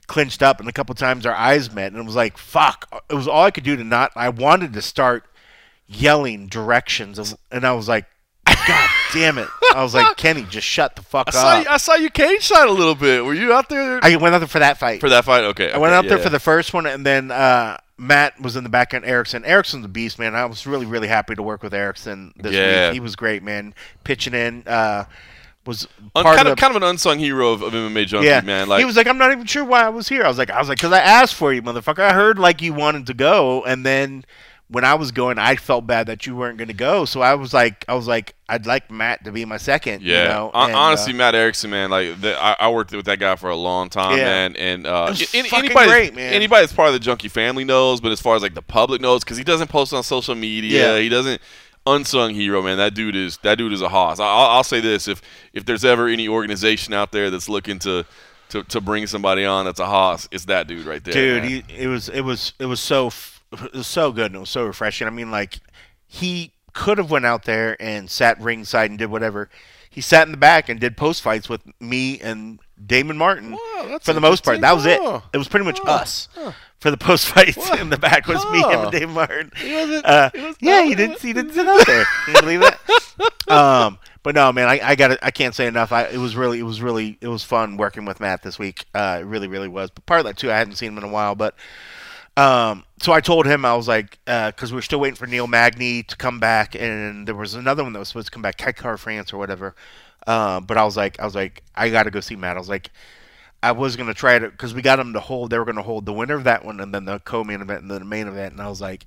clinched 0.07 0.42
up, 0.42 0.61
and 0.61 0.69
a 0.69 0.73
couple 0.73 0.95
times 0.95 1.27
our 1.27 1.35
eyes 1.35 1.73
met, 1.73 1.92
and 1.92 2.01
it 2.01 2.05
was 2.05 2.16
like, 2.16 2.38
fuck. 2.38 2.88
It 3.11 3.14
was 3.14 3.29
all 3.29 3.45
I 3.45 3.51
could 3.51 3.64
do 3.64 3.77
to 3.77 3.85
not. 3.85 4.12
I 4.16 4.29
wanted 4.29 4.73
to 4.75 4.83
start 4.83 5.25
yelling 5.87 6.47
directions, 6.47 7.19
of, 7.19 7.35
and 7.51 7.64
I 7.64 7.73
was 7.73 7.88
like, 7.88 8.07
God 8.45 8.90
damn 9.12 9.38
it! 9.38 9.49
I 9.75 9.83
was 9.83 9.95
like, 9.95 10.16
Kenny, 10.19 10.45
just 10.45 10.66
shut 10.66 10.97
the 10.97 11.03
fuck 11.03 11.29
I 11.29 11.31
saw 11.31 11.49
up. 11.49 11.64
you, 11.64 11.71
I 11.71 11.77
saw 11.77 11.95
you 11.95 12.11
cage 12.11 12.42
shot 12.42 12.69
a 12.69 12.73
little 12.73 12.95
bit. 12.95 13.25
Were 13.25 13.35
you 13.35 13.53
out 13.53 13.69
there 13.69 14.01
I 14.03 14.14
went 14.16 14.35
out 14.35 14.38
there 14.38 14.49
for 14.49 14.61
that 14.61 14.79
fight. 14.79 15.01
for 15.01 15.09
that 15.09 15.25
fight? 15.25 15.45
Okay, 15.45 15.71
I 15.71 15.79
went 15.79 15.92
okay, 15.92 15.99
out 15.99 16.09
there 16.09 16.19
yeah, 16.19 16.25
for 16.25 16.31
the 16.31 16.40
first 16.40 16.73
one, 16.73 16.87
and 16.87 17.05
then 17.05 17.31
uh, 17.31 17.77
Matt 17.99 18.40
was 18.40 18.57
in 18.57 18.62
the 18.64 18.71
back 18.71 18.95
end. 18.95 19.05
Erickson, 19.05 19.45
Erickson's 19.45 19.85
a 19.85 19.88
beast, 19.88 20.19
man. 20.19 20.35
I 20.35 20.45
was 20.45 20.66
really, 20.66 20.87
really 20.87 21.09
happy 21.09 21.35
to 21.35 21.42
work 21.42 21.62
with 21.62 21.75
Erickson 21.75 22.33
this 22.37 22.53
Yeah. 22.53 22.88
week. 22.88 22.95
He 22.95 23.01
was 23.01 23.16
great, 23.16 23.42
man. 23.42 23.75
Pitching 24.05 24.35
in 24.35 24.62
uh, 24.66 25.05
was 25.66 25.87
part 26.14 26.37
kind 26.37 26.48
of 26.48 26.52
of 26.52 26.59
kind 26.59 26.74
of 26.74 26.83
an 26.83 26.88
unsung 26.88 27.18
hero 27.18 27.52
of, 27.52 27.62
of 27.62 27.72
MMA 27.72 28.07
junkie, 28.07 28.26
yeah. 28.26 28.40
man. 28.40 28.68
Like 28.68 28.79
he 28.81 28.85
was 28.85 28.96
like, 28.96 29.07
I'm 29.07 29.18
not 29.18 29.33
even 29.33 29.46
sure 29.46 29.64
why 29.64 29.83
I 29.83 29.88
was 29.88 30.09
here. 30.09 30.24
I 30.24 30.29
was 30.29 30.38
like, 30.38 30.50
I 30.50 30.59
was 30.59 30.68
like, 30.68 30.79
because 30.79 30.92
I 30.92 31.00
asked 31.00 31.35
for 31.35 31.52
you, 31.52 31.62
motherfucker. 31.62 32.00
I 32.00 32.12
heard 32.12 32.38
like 32.38 32.62
you 32.62 32.72
wanted 32.72 33.07
to 33.07 33.14
go, 33.14 33.64
and 33.64 33.85
then 33.85 34.24
when 34.68 34.85
I 34.85 34.94
was 34.94 35.12
going, 35.12 35.38
I 35.38 35.55
felt 35.57 35.87
bad 35.87 36.09
that 36.09 36.26
you 36.26 36.35
weren't 36.35 36.59
going 36.59 36.68
to 36.68 36.74
go. 36.74 37.05
So 37.05 37.20
I 37.20 37.35
was 37.35 37.55
like, 37.55 37.85
I 37.87 37.94
was 37.94 38.09
like, 38.09 38.35
I'd 38.48 38.66
like 38.66 38.90
Matt 38.90 39.22
to 39.24 39.31
be 39.31 39.44
my 39.44 39.59
second. 39.59 40.02
Yeah, 40.02 40.22
you 40.22 40.29
know? 40.29 40.50
And, 40.55 40.74
honestly, 40.74 41.12
uh, 41.12 41.16
Matt 41.16 41.37
Erickson, 41.37 41.70
man, 41.70 41.90
like 41.90 42.20
the, 42.20 42.37
I, 42.37 42.57
I 42.59 42.70
worked 42.70 42.90
with 42.92 43.07
that 43.07 43.20
guy 43.20 43.37
for 43.37 43.48
a 43.48 43.55
long 43.55 43.90
time, 43.90 44.18
Yeah. 44.18 44.24
man, 44.24 44.57
and 44.57 44.87
uh, 44.87 45.14
any- 45.35 45.48
anybody, 45.52 45.88
great, 45.88 46.16
man. 46.16 46.33
anybody 46.33 46.62
that's 46.62 46.72
part 46.72 46.88
of 46.88 46.94
the 46.94 47.00
junkie 47.00 47.29
family 47.29 47.62
knows, 47.62 48.00
but 48.00 48.11
as 48.11 48.20
far 48.20 48.35
as 48.35 48.42
like 48.42 48.55
the 48.55 48.62
public 48.62 49.00
knows, 49.00 49.22
because 49.22 49.37
he 49.37 49.44
doesn't 49.44 49.68
post 49.68 49.92
on 49.92 50.02
social 50.02 50.35
media, 50.35 50.94
Yeah. 50.94 51.00
he 51.00 51.09
doesn't 51.09 51.40
unsung 51.87 52.35
hero, 52.35 52.62
man. 52.62 52.77
That 52.79 52.94
dude 52.94 53.16
is 53.16 53.38
that 53.38 53.57
dude 53.59 53.72
is 53.72 53.83
a 53.83 53.88
hoss. 53.88 54.18
I- 54.20 54.25
I'll, 54.27 54.51
I'll 54.57 54.64
say 54.64 54.81
this: 54.81 55.09
if 55.09 55.22
if 55.53 55.64
there's 55.64 55.85
ever 55.85 56.09
any 56.09 56.29
organization 56.29 56.92
out 56.94 57.12
there 57.12 57.31
that's 57.31 57.49
looking 57.49 57.79
to 57.81 58.05
to, 58.51 58.62
to 58.64 58.81
bring 58.81 59.07
somebody 59.07 59.44
on 59.44 59.64
that's 59.64 59.81
a 59.81 59.87
hoss, 59.87 60.29
it's 60.31 60.44
that 60.46 60.66
dude 60.68 60.87
right 60.87 61.03
there, 61.03 61.40
dude 61.40 61.44
he, 61.44 61.64
it 61.77 61.88
was 61.88 62.09
it 62.09 62.20
was 62.22 62.53
it 62.59 62.66
was 62.66 62.81
so 62.81 63.09
it 63.53 63.72
was 63.75 63.87
so 63.87 64.12
good 64.12 64.27
and 64.27 64.37
it 64.37 64.40
was 64.40 64.51
so 64.51 64.64
refreshing. 64.64 65.07
I 65.07 65.11
mean 65.11 65.31
like 65.31 65.59
he 66.07 66.53
could 66.72 66.99
have 66.99 67.11
went 67.11 67.25
out 67.27 67.44
there 67.44 67.77
and 67.81 68.11
sat 68.11 68.40
ringside 68.40 68.90
and 68.90 68.99
did 68.99 69.11
whatever. 69.11 69.49
He 69.88 70.01
sat 70.03 70.27
in 70.29 70.31
the 70.33 70.37
back 70.37 70.68
and 70.68 70.79
did 70.79 70.96
post 70.96 71.22
fights 71.22 71.49
with 71.49 71.62
me 71.81 72.20
and 72.20 72.61
damon 72.87 73.16
martin 73.16 73.53
Wow, 73.53 73.99
for 74.03 74.12
the 74.12 74.20
most 74.20 74.44
part. 74.44 74.61
That 74.61 74.75
was 74.75 74.85
it. 74.85 75.01
it 75.33 75.38
was 75.38 75.49
pretty 75.49 75.64
much 75.64 75.81
Huh. 75.83 75.90
us 75.92 76.29
for 76.80 76.90
the 76.90 76.96
post 76.96 77.26
fights 77.28 77.70
in 77.80 77.90
the 77.90 77.96
back 77.98 78.26
was 78.26 78.44
me 78.50 78.62
and 78.64 78.90
Dave 78.92 79.08
martin. 79.08 79.50
He 79.56 79.72
wasn't- 79.74 80.04
uh, 80.04 80.30
he 80.34 80.40
was 80.42 80.56
yeah 80.60 80.82
he 80.82 80.94
didn't 80.94 81.20
he 81.20 81.32
didn't 81.32 81.52
sit 81.54 81.66
out 81.66 81.86
there 81.86 82.04
Can 82.26 82.34
you 82.34 82.40
believe 82.42 82.60
that? 82.60 82.78
Um 83.52 83.98
but 84.22 84.34
no 84.34 84.52
man 84.52 84.68
i, 84.68 84.80
I 84.82 84.94
got 84.96 85.16
i 85.22 85.30
can't 85.30 85.54
say 85.54 85.66
enough. 85.68 85.92
I, 85.92 86.02
it 86.06 86.18
was 86.18 86.34
really 86.36 86.58
it 86.58 86.64
was 86.64 86.82
really 86.82 87.16
it 87.20 87.28
was 87.28 87.44
fun 87.44 87.76
working 87.76 88.04
with 88.04 88.18
matt 88.20 88.42
this 88.42 88.58
week. 88.58 88.84
Uh 88.94 89.18
it 89.20 89.24
really 89.24 89.46
really 89.48 89.68
was. 89.68 89.90
But 89.90 90.04
part 90.06 90.20
of 90.20 90.26
that 90.26 90.36
too 90.36 90.50
i 90.50 90.56
hadn't 90.58 90.74
seen 90.74 90.92
him 90.92 90.98
in 90.98 91.04
a 91.04 91.08
while 91.08 91.34
but 91.34 91.54
um 92.36 92.84
so 93.00 93.12
i 93.12 93.20
told 93.20 93.46
him 93.46 93.64
i 93.64 93.74
was 93.74 93.88
like 93.88 94.18
uh 94.26 94.50
because 94.50 94.72
we 94.72 94.78
are 94.78 94.82
still 94.82 95.00
waiting 95.00 95.14
for 95.16 95.26
neil 95.26 95.46
magny 95.46 96.02
to 96.02 96.16
come 96.16 96.38
back 96.38 96.74
and 96.74 97.26
there 97.26 97.34
was 97.34 97.54
another 97.54 97.82
one 97.82 97.92
that 97.94 97.98
was 97.98 98.08
supposed 98.08 98.26
to 98.26 98.30
come 98.32 98.42
back 98.42 98.58
Kai 98.58 98.72
Kara-France 98.72 99.32
or 99.32 99.38
whatever. 99.38 99.74
Uh, 100.26 100.60
but 100.60 100.76
i 100.76 100.84
was 100.84 100.96
like 100.96 101.18
i 101.20 101.24
was 101.24 101.34
like 101.36 101.62
i 101.76 101.88
gotta 101.88 102.10
go 102.10 102.20
see 102.20 102.36
matt. 102.36 102.56
I 102.56 102.58
was 102.58 102.68
like 102.68 102.90
I 103.66 103.72
was 103.72 103.96
gonna 103.96 104.14
try 104.14 104.38
to 104.38 104.48
because 104.48 104.74
we 104.74 104.83
got 104.83 104.96
them 104.96 105.12
to 105.14 105.20
hold. 105.20 105.50
They 105.50 105.59
were 105.59 105.64
gonna 105.64 105.83
hold 105.83 106.07
the 106.07 106.12
winner 106.12 106.35
of 106.35 106.44
that 106.44 106.64
one 106.64 106.81
and 106.81 106.94
then 106.94 107.05
the 107.05 107.18
co-main 107.20 107.61
event 107.61 107.83
and 107.83 107.90
then 107.90 107.98
the 107.98 108.05
main 108.05 108.29
event. 108.29 108.52
And 108.52 108.62
I 108.62 108.68
was 108.68 108.81
like, 108.81 109.07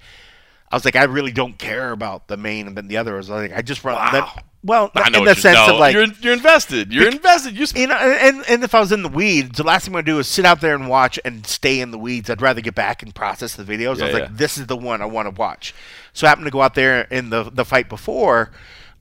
I 0.72 0.76
was 0.76 0.86
like, 0.86 0.96
I 0.96 1.04
really 1.04 1.32
don't 1.32 1.58
care 1.58 1.92
about 1.92 2.28
the 2.28 2.38
main 2.38 2.62
event. 2.62 2.68
And 2.68 2.78
then 2.78 2.88
the 2.88 2.98
other 2.98 3.16
I 3.16 3.18
was 3.18 3.30
like, 3.30 3.54
I 3.54 3.62
just 3.62 3.84
run. 3.84 3.96
Wow. 3.96 4.12
That, 4.12 4.46
well, 4.62 4.92
I 4.94 5.10
know 5.10 5.20
in 5.20 5.26
the 5.26 5.36
sense 5.36 5.56
no, 5.56 5.74
of 5.74 5.80
like, 5.80 5.94
you're 5.94 6.06
you're 6.22 6.34
invested. 6.34 6.94
You're 6.94 7.08
invested. 7.08 7.58
You 7.58 7.66
sp- 7.66 7.78
you 7.78 7.88
know, 7.88 7.96
and 7.96 8.44
and 8.50 8.64
if 8.64 8.76
I 8.76 8.82
was 8.82 8.92
in 8.92 9.04
the 9.04 9.10
weeds, 9.10 9.58
the 9.58 9.64
last 9.64 9.86
thing 9.86 9.94
I'm 9.94 10.02
gonna 10.02 10.06
do 10.06 10.20
is 10.20 10.28
sit 10.28 10.44
out 10.44 10.60
there 10.60 10.76
and 10.76 10.90
watch 10.90 11.18
and 11.24 11.46
stay 11.48 11.80
in 11.80 11.92
the 11.92 11.98
weeds. 11.98 12.30
I'd 12.30 12.42
rather 12.42 12.62
get 12.62 12.76
back 12.76 13.02
and 13.02 13.16
process 13.16 13.56
the 13.56 13.64
videos. 13.64 13.88
I 13.88 13.90
was 13.90 14.00
yeah. 14.00 14.12
like, 14.12 14.36
this 14.36 14.58
is 14.58 14.68
the 14.68 14.76
one 14.76 15.02
I 15.02 15.06
want 15.06 15.28
to 15.28 15.40
watch. 15.40 15.74
So 16.14 16.28
I 16.28 16.30
happened 16.30 16.48
to 16.48 16.52
go 16.52 16.62
out 16.62 16.76
there 16.76 17.02
in 17.04 17.30
the 17.30 17.50
the 17.50 17.64
fight 17.64 17.88
before, 17.88 18.52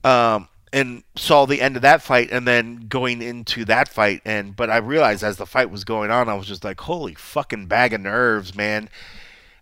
um, 0.05 0.47
and 0.71 1.03
saw 1.15 1.45
the 1.45 1.61
end 1.61 1.75
of 1.75 1.81
that 1.81 2.01
fight, 2.01 2.31
and 2.31 2.47
then 2.47 2.87
going 2.87 3.21
into 3.21 3.65
that 3.65 3.87
fight, 3.87 4.21
and 4.25 4.55
but 4.55 4.69
I 4.69 4.77
realized 4.77 5.23
as 5.23 5.37
the 5.37 5.45
fight 5.45 5.69
was 5.69 5.83
going 5.83 6.11
on, 6.11 6.29
I 6.29 6.35
was 6.35 6.47
just 6.47 6.63
like, 6.63 6.81
holy 6.81 7.15
fucking 7.15 7.67
bag 7.67 7.93
of 7.93 8.01
nerves, 8.01 8.55
man. 8.55 8.89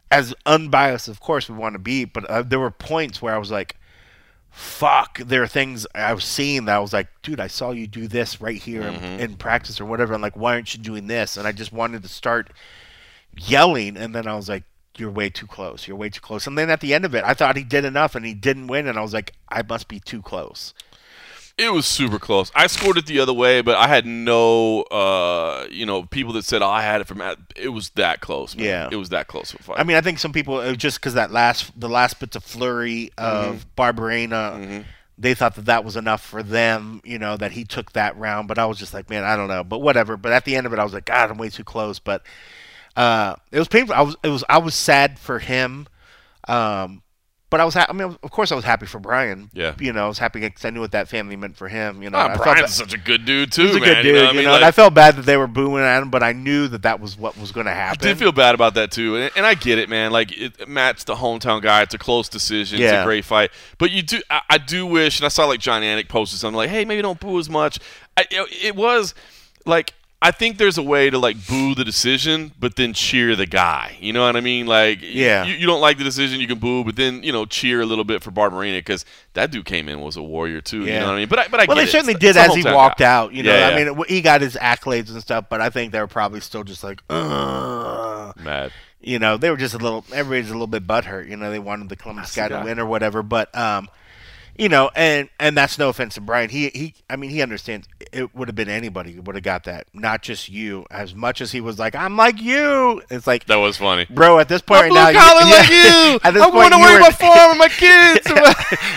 As 0.10 0.34
unbiased, 0.46 1.08
of 1.08 1.20
course, 1.20 1.50
we 1.50 1.56
want 1.56 1.74
to 1.74 1.80
be, 1.80 2.06
but 2.06 2.26
uh, 2.26 2.42
there 2.42 2.60
were 2.60 2.72
points 2.72 3.22
where 3.22 3.36
I 3.36 3.38
was 3.38 3.52
like, 3.52 3.76
fuck, 4.50 5.20
there 5.20 5.44
are 5.44 5.48
things 5.48 5.86
I 5.94 6.14
was 6.14 6.24
seeing 6.24 6.66
that 6.66 6.78
I 6.78 6.80
was 6.80 6.94
like, 6.94 7.10
dude, 7.22 7.40
I 7.40 7.48
saw 7.48 7.72
you 7.72 7.88
do 7.88 8.08
this 8.08 8.42
right 8.42 8.62
here 8.62 8.82
in, 8.82 8.96
in 9.20 9.36
practice 9.36 9.80
or 9.80 9.86
whatever. 9.86 10.14
I'm 10.14 10.22
like, 10.22 10.38
why 10.38 10.54
aren't 10.54 10.74
you 10.74 10.82
doing 10.82 11.08
this? 11.08 11.38
And 11.38 11.46
I 11.46 11.52
just 11.52 11.72
wanted 11.72 12.04
to 12.04 12.08
start 12.08 12.52
yelling, 13.38 13.98
and 13.98 14.16
then 14.16 14.28
I 14.28 14.36
was 14.36 14.50
like, 14.50 14.64
you're 14.98 15.12
way 15.12 15.30
too 15.30 15.46
close. 15.46 15.88
You're 15.88 15.98
way 15.98 16.10
too 16.10 16.22
close. 16.22 16.48
And 16.48 16.58
then 16.58 16.72
at 16.72 16.82
the 16.82 16.94
end 16.94 17.06
of 17.06 17.14
it, 17.14 17.24
I 17.24 17.36
thought 17.36 17.56
he 17.56 17.64
did 17.64 17.86
enough, 17.86 18.16
and 18.16 18.26
he 18.26 18.34
didn't 18.34 18.68
win, 18.68 18.88
and 18.88 18.98
I 18.98 19.02
was 19.02 19.14
like, 19.14 19.34
I 19.50 19.62
must 19.62 19.88
be 19.88 20.00
too 20.00 20.22
close. 20.22 20.74
It 21.58 21.74
was 21.74 21.88
super 21.88 22.20
close. 22.20 22.52
I 22.54 22.68
scored 22.68 22.98
it 22.98 23.08
the 23.08 23.20
other 23.20 23.34
way, 23.34 23.62
but 23.62 23.76
I 23.76 23.88
had 23.88 24.06
no, 24.06 24.84
uh, 24.84 25.66
you 25.72 25.88
know, 25.88 26.04
people 26.04 26.34
that 26.34 26.46
said 26.46 26.62
oh, 26.62 26.70
I 26.70 26.84
had 26.84 27.02
it 27.02 27.08
from. 27.08 27.20
It 27.56 27.70
was 27.70 27.90
that 27.92 28.20
close. 28.20 28.56
Man. 28.56 28.66
Yeah. 28.66 28.90
it 28.92 28.96
was 28.96 29.10
that 29.10 29.26
close 29.28 29.54
of 29.56 29.62
a 29.62 29.64
fight. 29.64 29.80
I 29.80 29.84
mean, 29.84 29.98
I 29.98 30.02
think 30.02 30.20
some 30.20 30.32
people 30.32 30.76
just 30.76 31.00
because 31.00 31.16
that 31.16 31.32
last 31.32 31.72
the 31.80 31.90
last 31.90 32.20
bits 32.20 32.36
of 32.36 32.44
flurry 32.44 33.12
of 33.18 33.66
Barberena, 33.76 34.86
they 35.18 35.34
thought 35.34 35.56
that 35.56 35.66
that 35.66 35.84
was 35.84 35.96
enough 35.96 36.24
for 36.24 36.44
them. 36.44 37.02
You 37.04 37.18
know 37.18 37.36
that 37.38 37.54
he 37.54 37.64
took 37.64 37.94
that 37.94 38.16
round, 38.18 38.48
but 38.48 38.60
I 38.60 38.68
was 38.68 38.78
just 38.78 38.94
like, 38.94 39.10
man, 39.10 39.24
I 39.24 39.36
don't 39.36 39.48
know, 39.48 39.64
but 39.64 39.80
whatever. 39.80 40.16
But 40.16 40.34
at 40.34 40.46
the 40.46 40.56
end 40.56 40.68
of 40.68 40.74
it, 40.74 40.80
I 40.80 40.84
was 40.84 40.94
like, 40.94 41.06
God, 41.06 41.32
I'm 41.32 41.40
way 41.40 41.50
too 41.50 41.64
close. 41.64 41.98
But 41.98 42.22
uh, 42.96 43.36
it 43.52 43.58
was 43.58 43.68
painful. 43.68 43.96
I 43.96 44.02
was 44.02 44.16
it 44.22 44.30
was 44.30 44.44
I 44.48 44.60
was 44.60 44.76
sad 44.76 45.18
for 45.18 45.40
him. 45.40 45.88
Um, 46.48 47.02
but 47.50 47.62
I 47.62 47.66
was, 47.66 47.74
ha- 47.76 47.86
I 47.88 47.94
mean, 47.94 48.18
of 48.22 48.32
course, 48.32 48.52
I 48.52 48.56
was 48.56 48.66
happy 48.66 48.86
for 48.86 49.00
Brian. 49.00 49.50
Yeah. 49.54 49.74
you 49.80 49.94
know, 49.94 50.06
I 50.06 50.08
was 50.08 50.18
happy 50.20 50.40
because 50.42 50.66
I 50.66 50.70
knew 50.70 50.82
what 50.82 50.92
that 50.92 51.08
family 51.08 51.36
meant 51.36 51.56
for 51.56 51.68
him. 51.70 52.04
You 52.04 52.10
know, 52.10 52.18
ah, 52.18 52.26
I 52.26 52.28
felt 52.34 52.44
Brian's 52.44 52.62
that- 52.62 52.90
such 52.90 52.94
a 52.94 52.98
good 52.98 53.24
dude 53.26 53.52
too, 53.52 53.68
he's 53.68 53.76
a 53.76 53.80
man. 53.80 53.90
good 53.90 54.02
dude, 54.04 54.06
you 54.06 54.14
know, 54.14 54.26
I 54.28 54.32
mean? 54.32 54.40
and 54.40 54.52
Like, 54.52 54.64
I 54.64 54.72
felt 54.72 54.94
bad 54.94 55.16
that 55.16 55.26
they 55.26 55.38
were 55.38 55.48
booing 55.48 55.84
at 55.84 56.02
him, 56.02 56.10
but 56.10 56.24
I 56.24 56.34
knew 56.34 56.68
that 56.68 56.82
that 56.84 57.00
was 57.00 57.18
what 57.18 57.38
was 57.38 57.52
going 57.52 57.66
to 57.68 57.72
happen. 57.74 58.00
I 58.06 58.10
did 58.10 58.18
feel 58.20 58.32
bad 58.32 58.54
about 58.56 58.74
that 58.74 58.92
too, 58.92 59.16
and, 59.16 59.32
and 59.36 59.46
I 59.46 59.54
get 59.54 59.80
it, 59.80 59.88
man. 59.90 60.12
Like 60.12 60.32
it, 60.38 60.68
Matt's 60.68 61.04
the 61.06 61.16
hometown 61.16 61.62
guy; 61.62 61.84
it's 61.84 61.94
a 61.94 61.98
close 61.98 62.28
decision, 62.28 62.82
it's 62.82 62.92
a 62.92 63.04
great 63.06 63.24
fight. 63.26 63.52
But 63.78 63.92
you 63.92 64.02
do, 64.04 64.22
I, 64.30 64.42
I 64.50 64.58
do 64.58 64.86
wish, 64.86 65.20
and 65.20 65.26
I 65.26 65.30
saw 65.30 65.46
like 65.46 65.60
Jon 65.60 65.82
Anik 65.84 66.10
posted 66.10 66.40
something 66.40 66.58
like, 66.58 66.70
"Hey, 66.70 66.84
maybe 66.86 67.02
don't 67.02 67.20
boo 67.20 67.40
as 67.40 67.50
much." 67.50 67.80
I, 68.18 68.26
it, 68.30 68.66
it 68.66 68.76
was 68.76 69.14
like 69.66 69.94
I 70.20 70.32
think 70.32 70.58
there's 70.58 70.80
a 70.80 70.84
way 70.84 71.12
to 71.12 71.20
like 71.20 71.46
boo 71.48 71.76
the 71.76 71.86
decision, 71.86 72.52
but 72.60 72.76
then 72.76 72.94
cheer 72.94 73.36
the 73.36 73.46
guy. 73.46 73.98
You 74.02 74.14
know 74.14 74.26
what 74.26 74.36
I 74.36 74.42
mean? 74.42 74.66
Like, 74.66 74.98
Yeah. 75.02 75.46
you, 75.46 75.54
you 75.54 75.68
don't 75.68 75.80
like 75.80 76.00
the 76.00 76.04
decision, 76.04 76.40
you 76.40 76.48
can 76.48 76.58
boo, 76.58 76.84
but 76.84 76.96
then 76.96 77.22
you 77.22 77.32
know 77.32 77.46
cheer 77.46 77.82
a 77.82 77.86
little 77.86 78.04
bit 78.04 78.24
for 78.24 78.32
Barberena 78.32 78.80
because 78.80 79.06
that 79.34 79.52
dude 79.52 79.66
came 79.66 79.88
in 79.88 80.02
was 80.02 80.18
a 80.18 80.24
warrior 80.24 80.60
too. 80.60 80.86
You 80.86 80.94
know 80.94 81.06
what 81.06 81.12
I 81.14 81.18
mean? 81.18 81.28
But 81.30 81.40
I, 81.40 81.48
but 81.50 81.60
I 81.60 81.66
well, 81.66 81.76
get 81.78 81.82
they 81.84 81.88
it. 81.88 81.92
certainly 81.92 82.14
It's- 82.16 82.34
did 82.34 82.40
it's 82.40 82.50
as 82.50 82.56
he 82.56 82.64
walked 82.74 82.98
guy. 83.00 83.06
out. 83.14 83.34
You 83.34 83.44
know, 83.44 83.56
Yeah, 83.56 83.68
I 83.68 83.84
mean, 83.84 84.04
he 84.10 84.22
got 84.22 84.42
his 84.42 84.56
accolades 84.56 85.12
and 85.12 85.22
stuff, 85.22 85.46
but 85.50 85.62
I 85.62 85.70
think 85.70 85.92
they 85.92 86.00
were 86.00 86.08
probably 86.08 86.40
still 86.40 86.64
just 86.64 86.84
like, 86.84 87.02
Ugh. 87.12 88.34
mad. 88.44 88.72
you 89.00 89.20
know, 89.20 89.38
they 89.38 89.50
were 89.52 89.58
just 89.58 89.76
a 89.76 89.78
little. 89.78 90.04
Everybody's 90.12 90.50
a 90.50 90.54
little 90.54 90.66
bit 90.68 90.88
butthurt. 90.88 91.30
You 91.30 91.38
know, 91.38 91.52
they 91.52 91.60
wanted 91.60 91.90
the 91.90 91.96
Columbus 91.96 92.34
That's 92.34 92.50
guy 92.50 92.56
the 92.56 92.60
to 92.64 92.66
win 92.66 92.80
or 92.80 92.86
whatever, 92.88 93.22
but 93.24 93.56
um, 93.56 93.88
you 94.58 94.70
know, 94.70 94.90
and 94.96 95.30
and 95.40 95.56
that's 95.56 95.78
no 95.78 95.90
offense 95.90 96.16
to 96.16 96.22
Brian. 96.22 96.50
He 96.50 96.70
he, 96.70 96.94
I 97.10 97.16
mean, 97.16 97.30
he 97.30 97.42
understands. 97.42 97.88
It 98.12 98.34
would 98.36 98.48
have 98.48 98.56
been 98.56 98.70
anybody 98.70 99.12
who 99.12 99.22
would 99.22 99.36
have 99.36 99.44
got 99.44 99.66
that, 99.66 99.88
not 99.94 100.22
just 100.24 100.50
you. 100.50 100.86
As 100.90 101.14
much 101.14 101.42
as 101.42 101.52
he 101.52 101.62
was 101.62 101.78
like, 101.78 101.94
I'm 101.96 102.16
like 102.18 102.42
you. 102.42 103.02
It's 103.10 103.28
like. 103.28 103.46
That 103.46 103.58
was 103.58 103.78
funny. 103.78 104.06
Bro, 104.10 104.40
at 104.40 104.50
this 104.50 104.62
point 104.62 104.86
I'm 104.86 104.92
right 104.92 105.12
blue 105.12 105.14
now, 105.14 105.30
collar 105.30 105.46
you- 105.46 105.56
like 105.56 105.70
yeah. 105.70 106.12
you. 106.14 106.20
At 106.24 106.34
this 106.34 106.44
I'm 106.44 106.52
point, 106.52 106.72
going 106.72 106.72
to 106.72 106.78
you're 106.78 106.88
worry 106.88 106.96
an- 106.96 107.02
my 107.02 107.12
farm 107.12 107.50
and 107.52 107.60
my 107.60 107.68
kids. 107.70 108.28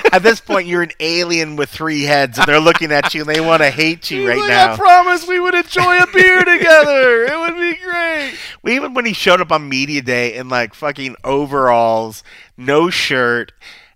At 0.13 0.23
this 0.23 0.41
point, 0.41 0.67
you're 0.67 0.83
an 0.83 0.93
alien 1.01 1.57
with 1.57 1.69
three 1.71 2.03
heads, 2.03 2.39
and 2.39 2.47
they're 2.47 2.61
looking 2.61 2.91
at 2.93 3.13
you, 3.15 3.21
and 3.23 3.31
they 3.31 3.41
want 3.41 3.63
to 3.63 3.71
hate 3.71 4.11
you 4.11 4.21
He's 4.21 4.29
right 4.29 4.39
like, 4.41 4.49
now. 4.49 4.73
I 4.73 4.77
promise 4.77 5.27
we 5.29 5.39
would 5.41 5.55
enjoy 5.55 5.99
a 5.99 6.07
beer 6.13 6.45
together. 6.45 7.25
It 7.27 7.39
would 7.39 7.57
be 7.57 7.75
great. 7.85 8.35
Well, 8.63 8.75
even 8.75 8.95
when 8.95 9.05
he 9.07 9.13
showed 9.13 9.41
up 9.41 9.53
on 9.53 9.69
media 9.69 10.03
day 10.03 10.35
in 10.35 10.49
like 10.49 10.75
fucking 10.75 11.17
overalls, 11.25 12.23
no 12.57 12.91
shirt, 12.91 13.53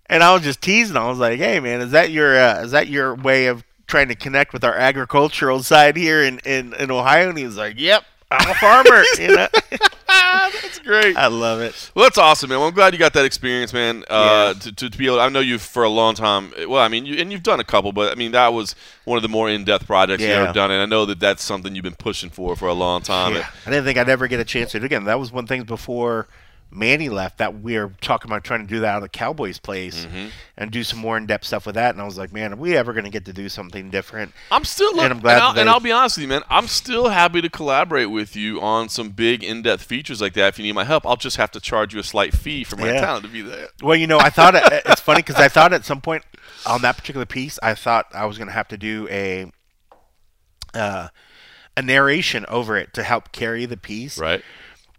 and 0.09 0.23
I 0.23 0.33
was 0.33 0.43
just 0.43 0.61
teasing. 0.61 0.97
I 0.97 1.07
was 1.07 1.19
like, 1.19 1.37
"Hey, 1.39 1.59
man, 1.59 1.81
is 1.81 1.91
that 1.91 2.11
your 2.11 2.37
uh, 2.37 2.61
is 2.63 2.71
that 2.71 2.87
your 2.87 3.15
way 3.15 3.47
of 3.47 3.63
trying 3.87 4.07
to 4.09 4.15
connect 4.15 4.53
with 4.53 4.63
our 4.63 4.75
agricultural 4.75 5.63
side 5.63 5.95
here 5.97 6.23
in 6.23 6.39
in, 6.39 6.73
in 6.73 6.91
Ohio?" 6.91 7.29
And 7.29 7.37
he 7.37 7.45
was 7.45 7.57
like, 7.57 7.75
"Yep, 7.79 8.03
I'm 8.31 8.49
a 8.49 8.55
farmer." 8.55 9.03
you 9.19 9.35
know, 9.35 9.47
That's 10.07 10.79
great. 10.79 11.17
I 11.17 11.27
love 11.27 11.59
it. 11.61 11.91
Well, 11.93 12.05
that's 12.05 12.17
awesome, 12.17 12.49
man. 12.49 12.59
Well, 12.59 12.67
I'm 12.67 12.73
glad 12.73 12.93
you 12.93 12.99
got 12.99 13.13
that 13.13 13.25
experience, 13.25 13.73
man. 13.73 14.03
Uh, 14.09 14.53
Yeah. 14.55 14.59
to, 14.61 14.71
to, 14.75 14.89
to 14.89 14.97
be 14.97 15.07
able, 15.07 15.19
I 15.19 15.27
know 15.29 15.39
you 15.39 15.57
for 15.57 15.83
a 15.83 15.89
long 15.89 16.15
time. 16.15 16.53
Well, 16.67 16.81
I 16.81 16.87
mean, 16.87 17.05
you, 17.05 17.15
and 17.19 17.31
you've 17.31 17.43
done 17.43 17.59
a 17.59 17.63
couple, 17.63 17.91
but 17.91 18.11
I 18.11 18.15
mean, 18.15 18.31
that 18.31 18.53
was 18.53 18.75
one 19.03 19.17
of 19.17 19.23
the 19.23 19.29
more 19.29 19.49
in-depth 19.49 19.85
projects 19.87 20.21
you've 20.21 20.31
ever 20.31 20.53
done, 20.53 20.71
and 20.71 20.81
I 20.81 20.85
know 20.85 21.05
that 21.05 21.19
that's 21.19 21.43
something 21.43 21.75
you've 21.75 21.83
been 21.83 21.95
pushing 21.95 22.29
for 22.29 22.55
for 22.55 22.67
a 22.67 22.73
long 22.73 23.01
time. 23.01 23.33
Yeah. 23.33 23.47
I 23.65 23.69
didn't 23.71 23.85
think 23.85 23.97
I'd 23.97 24.09
ever 24.09 24.27
get 24.27 24.39
a 24.39 24.45
chance 24.45 24.71
to 24.71 24.79
do 24.79 24.83
it 24.83 24.85
again. 24.85 25.05
That 25.05 25.19
was 25.19 25.31
one 25.31 25.47
thing 25.47 25.63
before 25.63 26.27
Manny 26.71 27.07
left 27.07 27.37
that 27.37 27.61
we 27.61 27.77
are 27.77 27.93
talking 28.01 28.29
about 28.29 28.43
trying 28.43 28.59
to 28.61 28.67
do 28.67 28.81
that 28.81 28.87
out 28.89 28.95
of 28.97 29.03
the 29.03 29.09
Cowboys 29.09 29.59
place 29.59 30.05
Mm-hmm. 30.05 30.27
and 30.57 30.71
do 30.71 30.83
some 30.83 30.99
more 30.99 31.15
in 31.15 31.25
depth 31.25 31.45
stuff 31.45 31.65
with 31.65 31.75
that. 31.75 31.95
And 31.95 32.01
I 32.01 32.05
was 32.05 32.17
like, 32.17 32.33
man, 32.33 32.51
are 32.53 32.55
we 32.57 32.75
ever 32.75 32.91
going 32.91 33.05
to 33.05 33.09
get 33.09 33.23
to 33.25 33.33
do 33.33 33.47
something 33.47 33.89
different? 33.89 34.33
I'm 34.51 34.65
still 34.65 34.93
look, 34.93 35.03
And 35.05 35.13
I'm 35.13 35.19
glad 35.21 35.35
and, 35.35 35.43
I'll, 35.43 35.59
and 35.59 35.69
I'll 35.69 35.79
be 35.79 35.93
honest 35.93 36.17
with 36.17 36.23
you, 36.23 36.27
man. 36.27 36.41
I'm 36.49 36.67
still 36.67 37.07
happy 37.09 37.41
to 37.41 37.49
collaborate 37.49 38.09
with 38.11 38.35
you 38.35 38.59
on 38.59 38.89
some 38.89 39.09
big 39.11 39.41
in-depth 39.43 39.83
features 39.83 40.19
like 40.19 40.33
that. 40.33 40.49
If 40.49 40.59
you 40.59 40.65
need 40.65 40.73
my 40.73 40.83
help, 40.83 41.05
I'll 41.07 41.15
just 41.15 41.37
have 41.37 41.51
to 41.51 41.61
charge 41.61 41.93
you 41.93 41.99
a 42.01 42.03
slight 42.03 42.33
fee 42.33 42.65
for 42.65 42.75
my 42.75 42.87
Yeah. 42.91 42.99
talent 43.01 43.23
to 43.25 43.31
be 43.31 43.41
there. 43.41 43.67
Well, 43.81 43.95
you 43.95 44.07
know, 44.07 44.19
I 44.19 44.29
thought 44.29 44.55
it, 44.55 44.63
it's 44.85 45.01
funny 45.01 45.19
because 45.21 45.35
I 45.35 45.47
thought 45.47 45.71
at 45.71 45.85
some 45.85 46.01
point 46.01 46.23
on 46.65 46.81
that 46.81 46.97
particular 46.97 47.25
piece, 47.25 47.57
I 47.63 47.73
thought 47.75 48.07
I 48.13 48.25
was 48.25 48.37
going 48.37 48.47
to 48.49 48.53
have 48.53 48.67
to 48.69 48.77
do 48.77 49.07
a 49.09 49.49
uh, 50.73 51.07
a 51.77 51.81
narration 51.81 52.45
over 52.49 52.75
it 52.77 52.93
to 52.93 53.03
help 53.03 53.31
carry 53.31 53.65
the 53.65 53.77
piece. 53.77 54.17
Right? 54.17 54.43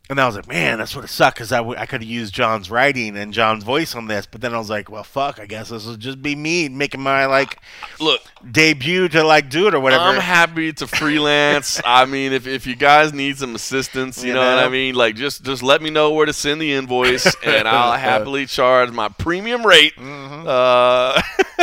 And 0.09 0.21
I 0.21 0.27
was 0.27 0.37
like, 0.37 0.47
man, 0.49 0.79
that's 0.79 0.95
what 0.95 1.05
it 1.05 1.09
sucked 1.09 1.37
because 1.37 1.51
I, 1.51 1.57
w- 1.57 1.77
I 1.77 1.85
could 1.85 2.01
have 2.01 2.09
used 2.09 2.33
John's 2.33 2.71
writing 2.71 3.16
and 3.16 3.33
John's 3.35 3.64
voice 3.64 3.95
on 3.97 4.07
this. 4.07 4.25
But 4.25 4.40
then 4.40 4.55
I 4.55 4.59
was 4.59 4.71
like, 4.71 4.88
well, 4.88 5.03
fuck, 5.03 5.40
I 5.40 5.47
guess 5.47 5.71
this 5.71 5.85
will 5.85 5.97
just 5.97 6.23
be 6.23 6.37
me 6.37 6.69
making 6.69 7.01
my 7.01 7.27
like 7.27 7.59
Look, 7.99 8.21
debut 8.49 9.09
to 9.09 9.25
like 9.25 9.51
do 9.51 9.66
it 9.66 9.75
or 9.75 9.81
whatever. 9.81 10.05
I'm 10.05 10.21
happy 10.21 10.73
to 10.75 10.87
freelance. 10.87 11.81
I 11.85 12.05
mean, 12.05 12.33
if, 12.33 12.47
if 12.47 12.69
you 12.69 12.77
guys 12.77 13.12
need 13.12 13.38
some 13.38 13.57
assistance, 13.57 14.23
you, 14.23 14.29
You 14.29 14.35
know, 14.35 14.55
what 14.55 14.64
I 14.64 14.69
mean, 14.69 14.95
like 14.95 15.16
just 15.16 15.42
just 15.42 15.64
let 15.64 15.83
me 15.83 15.90
know 15.90 16.12
where 16.12 16.27
to 16.27 16.33
send 16.33 16.61
the 16.61 16.73
invoice, 16.73 17.27
and 17.45 17.66
I'll 17.66 17.99
happily 17.99 18.47
charge 18.47 18.92
my 18.92 19.09
premium 19.09 19.66
rate. 19.66 19.95
Uh, 19.99 21.21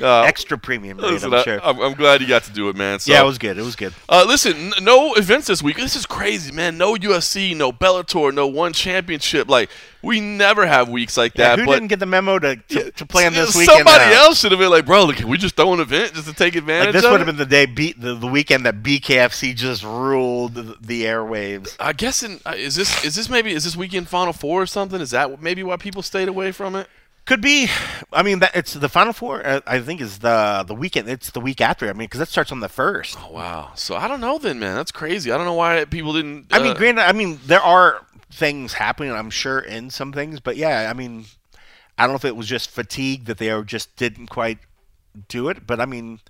uh, 0.00 0.22
Extra 0.22 0.58
premium, 0.58 0.98
rate, 0.98 1.10
listen, 1.12 1.34
I'm 1.34 1.42
sure. 1.42 1.60
I'm, 1.64 1.80
I'm 1.80 1.94
glad 1.94 2.20
you 2.20 2.28
got 2.28 2.44
to 2.44 2.52
do 2.52 2.68
it, 2.68 2.76
man. 2.76 3.00
So, 3.00 3.12
yeah, 3.12 3.22
it 3.22 3.26
was 3.26 3.38
good. 3.38 3.58
It 3.58 3.62
was 3.64 3.76
good. 3.76 3.92
uh, 4.08 4.24
listen, 4.28 4.72
no 4.80 5.14
events 5.14 5.48
this 5.48 5.62
week. 5.62 5.76
This 5.76 5.96
is 5.96 6.06
crazy, 6.06 6.52
man. 6.52 6.78
No 6.78 6.94
UFC, 6.94 7.47
no 7.54 7.72
Bellator, 7.72 8.32
no 8.32 8.46
one 8.46 8.72
championship. 8.72 9.48
Like 9.48 9.70
we 10.02 10.20
never 10.20 10.66
have 10.66 10.88
weeks 10.88 11.16
like 11.16 11.36
Yeah, 11.36 11.50
that. 11.50 11.58
who 11.60 11.66
but 11.66 11.74
didn't 11.74 11.88
get 11.88 11.98
the 11.98 12.06
memo 12.06 12.38
to, 12.38 12.56
to, 12.56 12.90
to 12.90 13.06
plan 13.06 13.32
this 13.32 13.54
weekend? 13.54 13.78
Somebody 13.78 14.04
uh, 14.14 14.18
else 14.18 14.40
should 14.40 14.52
have 14.52 14.60
been 14.60 14.70
like, 14.70 14.86
bro, 14.86 15.04
look, 15.04 15.16
can 15.16 15.28
we 15.28 15.38
just 15.38 15.56
throw 15.56 15.72
an 15.74 15.80
event 15.80 16.14
just 16.14 16.28
to 16.28 16.34
take 16.34 16.56
advantage 16.56 16.94
Like 16.94 17.02
this 17.02 17.10
would 17.10 17.20
have 17.20 17.26
been 17.26 17.36
the 17.36 17.46
day 17.46 17.66
beat 17.66 18.00
the, 18.00 18.14
the 18.14 18.26
weekend 18.26 18.66
that 18.66 18.82
BKFC 18.82 19.54
just 19.54 19.82
ruled 19.82 20.54
the, 20.54 20.76
the 20.80 21.04
airwaves. 21.04 21.76
I 21.80 21.92
guess 21.92 22.22
in, 22.22 22.40
uh, 22.46 22.54
is 22.56 22.76
this 22.76 23.04
is 23.04 23.14
this 23.14 23.28
maybe 23.28 23.52
is 23.52 23.64
this 23.64 23.76
weekend 23.76 24.08
Final 24.08 24.32
Four 24.32 24.62
or 24.62 24.66
something? 24.66 25.00
Is 25.00 25.10
that 25.10 25.42
maybe 25.42 25.62
why 25.62 25.76
people 25.76 26.02
stayed 26.02 26.28
away 26.28 26.52
from 26.52 26.74
it? 26.76 26.88
Could 27.28 27.42
be. 27.42 27.68
I 28.10 28.22
mean, 28.22 28.38
that 28.38 28.56
it's 28.56 28.72
the 28.72 28.88
final 28.88 29.12
four. 29.12 29.46
Uh, 29.46 29.60
I 29.66 29.80
think 29.80 30.00
is 30.00 30.20
the 30.20 30.64
the 30.66 30.74
weekend. 30.74 31.10
It's 31.10 31.30
the 31.30 31.40
week 31.40 31.60
after. 31.60 31.86
I 31.86 31.92
mean, 31.92 32.06
because 32.06 32.20
that 32.20 32.28
starts 32.30 32.50
on 32.50 32.60
the 32.60 32.70
first. 32.70 33.18
Oh 33.20 33.32
wow! 33.32 33.72
So 33.74 33.96
I 33.96 34.08
don't 34.08 34.22
know 34.22 34.38
then, 34.38 34.58
man. 34.58 34.74
That's 34.76 34.90
crazy. 34.90 35.30
I 35.30 35.36
don't 35.36 35.44
know 35.44 35.52
why 35.52 35.84
people 35.84 36.14
didn't. 36.14 36.46
I 36.50 36.58
mean, 36.58 36.72
uh, 36.72 36.74
granted, 36.74 37.02
I 37.02 37.12
mean 37.12 37.38
there 37.44 37.60
are 37.60 38.06
things 38.32 38.72
happening. 38.72 39.12
I'm 39.12 39.28
sure 39.28 39.58
in 39.58 39.90
some 39.90 40.10
things, 40.10 40.40
but 40.40 40.56
yeah, 40.56 40.88
I 40.88 40.94
mean, 40.94 41.26
I 41.98 42.04
don't 42.04 42.12
know 42.12 42.16
if 42.16 42.24
it 42.24 42.34
was 42.34 42.46
just 42.46 42.70
fatigue 42.70 43.26
that 43.26 43.36
they 43.36 43.62
just 43.62 43.94
didn't 43.96 44.28
quite 44.28 44.60
do 45.28 45.50
it. 45.50 45.66
But 45.66 45.82
I 45.82 45.84
mean, 45.84 46.20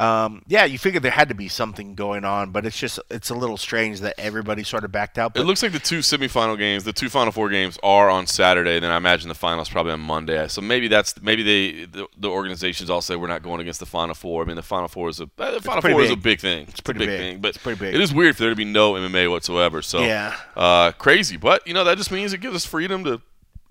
um, 0.00 0.42
yeah, 0.48 0.64
you 0.64 0.78
figured 0.78 1.02
there 1.02 1.10
had 1.12 1.28
to 1.28 1.34
be 1.34 1.46
something 1.48 1.94
going 1.94 2.24
on, 2.24 2.50
but 2.52 2.64
it's 2.64 2.78
just 2.78 2.98
it's 3.10 3.28
a 3.28 3.34
little 3.34 3.56
strange 3.58 4.00
that 4.00 4.14
everybody 4.18 4.64
sort 4.64 4.84
of 4.84 4.90
backed 4.90 5.18
out. 5.18 5.36
It 5.36 5.42
looks 5.44 5.62
like 5.62 5.72
the 5.72 5.78
two 5.78 5.98
semifinal 5.98 6.56
games, 6.56 6.84
the 6.84 6.92
two 6.92 7.10
Final 7.10 7.32
Four 7.32 7.50
games, 7.50 7.78
are 7.82 8.08
on 8.08 8.26
Saturday. 8.26 8.80
Then 8.80 8.90
I 8.90 8.96
imagine 8.96 9.28
the 9.28 9.34
finals 9.34 9.68
probably 9.68 9.92
on 9.92 10.00
Monday. 10.00 10.48
So 10.48 10.62
maybe 10.62 10.88
that's 10.88 11.20
maybe 11.20 11.42
they 11.42 11.84
the, 11.84 12.06
the 12.16 12.28
organizations 12.30 12.88
all 12.88 13.02
say 13.02 13.14
we're 13.16 13.26
not 13.28 13.42
going 13.42 13.60
against 13.60 13.80
the 13.80 13.86
Final 13.86 14.14
Four. 14.14 14.42
I 14.42 14.46
mean, 14.46 14.56
the 14.56 14.62
Final 14.62 14.88
Four 14.88 15.10
is 15.10 15.20
a 15.20 15.24
uh, 15.38 15.50
the 15.52 15.60
Final 15.60 15.82
pretty 15.82 15.94
Four 15.94 16.02
is 16.04 16.10
a 16.10 16.16
big. 16.16 16.22
big 16.22 16.40
thing. 16.40 16.66
It's, 16.68 16.80
pretty 16.80 17.04
a 17.04 17.06
big, 17.06 17.08
big. 17.10 17.18
thing, 17.18 17.40
but 17.42 17.48
It's 17.48 17.58
pretty 17.58 17.78
big. 17.78 17.94
it 17.94 18.00
is 18.00 18.14
weird 18.14 18.36
for 18.36 18.44
there 18.44 18.50
to 18.50 18.56
be 18.56 18.64
no 18.64 18.94
MMA 18.94 19.30
whatsoever. 19.30 19.82
So 19.82 20.00
Yeah. 20.00 20.34
uh, 20.56 20.92
crazy. 20.92 21.36
But 21.36 21.66
you 21.66 21.74
know 21.74 21.84
that 21.84 21.98
just 21.98 22.10
means 22.10 22.32
it 22.32 22.38
gives 22.40 22.56
us 22.56 22.64
freedom 22.64 23.04
to 23.04 23.20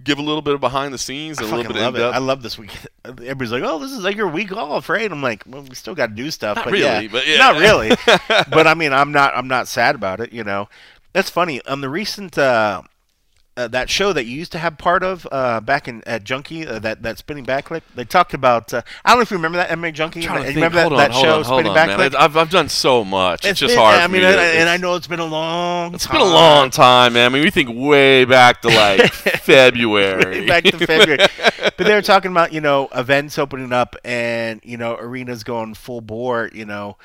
give 0.03 0.19
a 0.19 0.21
little 0.21 0.41
bit 0.41 0.53
of 0.53 0.61
behind 0.61 0.93
the 0.93 0.97
scenes 0.97 1.39
a 1.39 1.43
little 1.43 1.73
bit 1.73 1.81
love 1.81 1.95
it. 1.95 2.01
I 2.01 2.17
love 2.19 2.41
this 2.41 2.57
week. 2.57 2.71
Everybody's 3.05 3.51
like, 3.51 3.63
"Oh, 3.63 3.79
this 3.79 3.91
is 3.91 4.03
like 4.03 4.15
your 4.15 4.27
week 4.27 4.51
off, 4.51 4.89
right?" 4.89 5.11
I'm 5.11 5.21
like, 5.21 5.43
"Well, 5.45 5.63
we 5.63 5.75
still 5.75 5.95
got 5.95 6.07
to 6.07 6.15
do 6.15 6.31
stuff." 6.31 6.55
Not 6.55 6.65
but 6.65 6.73
really, 6.73 7.05
yeah, 7.05 7.07
but 7.11 7.27
yeah. 7.27 7.37
not 7.37 7.57
really. 7.57 7.89
but 8.49 8.67
I 8.67 8.73
mean, 8.73 8.93
I'm 8.93 9.11
not. 9.11 9.35
I'm 9.35 9.47
not 9.47 9.67
sad 9.67 9.95
about 9.95 10.19
it. 10.19 10.31
You 10.31 10.43
know, 10.43 10.69
that's 11.13 11.29
funny. 11.29 11.63
On 11.65 11.81
the 11.81 11.89
recent 11.89 12.37
uh, 12.37 12.81
uh, 13.59 13.67
that 13.67 13.89
show 13.89 14.13
that 14.13 14.25
you 14.25 14.37
used 14.37 14.53
to 14.53 14.57
have 14.57 14.77
part 14.77 15.03
of 15.03 15.27
uh, 15.31 15.59
back 15.59 15.89
in 15.89 16.01
at 16.07 16.23
Junkie, 16.23 16.65
uh, 16.65 16.79
that 16.79 17.03
that 17.03 17.17
spinning 17.17 17.43
back 17.43 17.65
clinch. 17.65 17.83
They 17.93 18.05
talked 18.05 18.33
about. 18.33 18.73
Uh, 18.73 18.81
I 19.03 19.09
don't 19.09 19.19
know 19.19 19.23
if 19.23 19.31
you 19.31 19.37
remember 19.37 19.57
that 19.57 19.69
MMA 19.69 19.93
Junkie. 19.93 20.21
You 20.21 20.29
remember 20.29 20.77
that, 20.77 20.91
on, 20.91 20.97
that 20.97 21.13
show, 21.13 21.39
on, 21.39 21.43
spinning 21.43 21.67
on, 21.67 21.75
back 21.75 21.87
man. 21.87 21.97
click? 21.97 22.15
I've, 22.15 22.37
I've 22.37 22.49
done 22.49 22.69
so 22.69 23.03
much. 23.03 23.45
It's, 23.45 23.59
just 23.59 23.73
been- 23.73 23.79
hard. 23.79 23.99
I 23.99 24.05
for 24.05 24.13
mean, 24.13 24.21
me 24.21 24.27
and, 24.27 24.69
I 24.69 24.77
know 24.77 24.95
it's 24.95 25.07
been 25.07 25.19
a 25.19 25.25
long. 25.25 25.93
It's 25.93 26.07
been 26.07 26.21
a 26.21 26.23
long 26.23 26.69
time, 26.69 27.13
man. 27.13 27.25
I 27.25 27.29
mean, 27.33 27.43
we 27.43 27.49
think 27.49 27.69
way 27.73 28.23
back 28.23 28.61
to 28.61 28.69
like 28.69 29.11
February. 29.13 30.45
back 30.45 30.63
to 30.63 30.77
February. 30.85 31.27
but 31.59 31.77
they 31.77 31.93
were 31.93 32.01
talking 32.01 32.31
about 32.31 32.53
you 32.53 32.61
know 32.61 32.87
events 32.95 33.37
opening 33.37 33.73
up 33.73 33.97
and 34.05 34.61
you 34.63 34.77
know 34.77 34.95
arenas 34.95 35.43
going 35.43 35.73
full 35.73 35.99
bore. 35.99 36.49
You 36.53 36.65
know, 36.65 36.95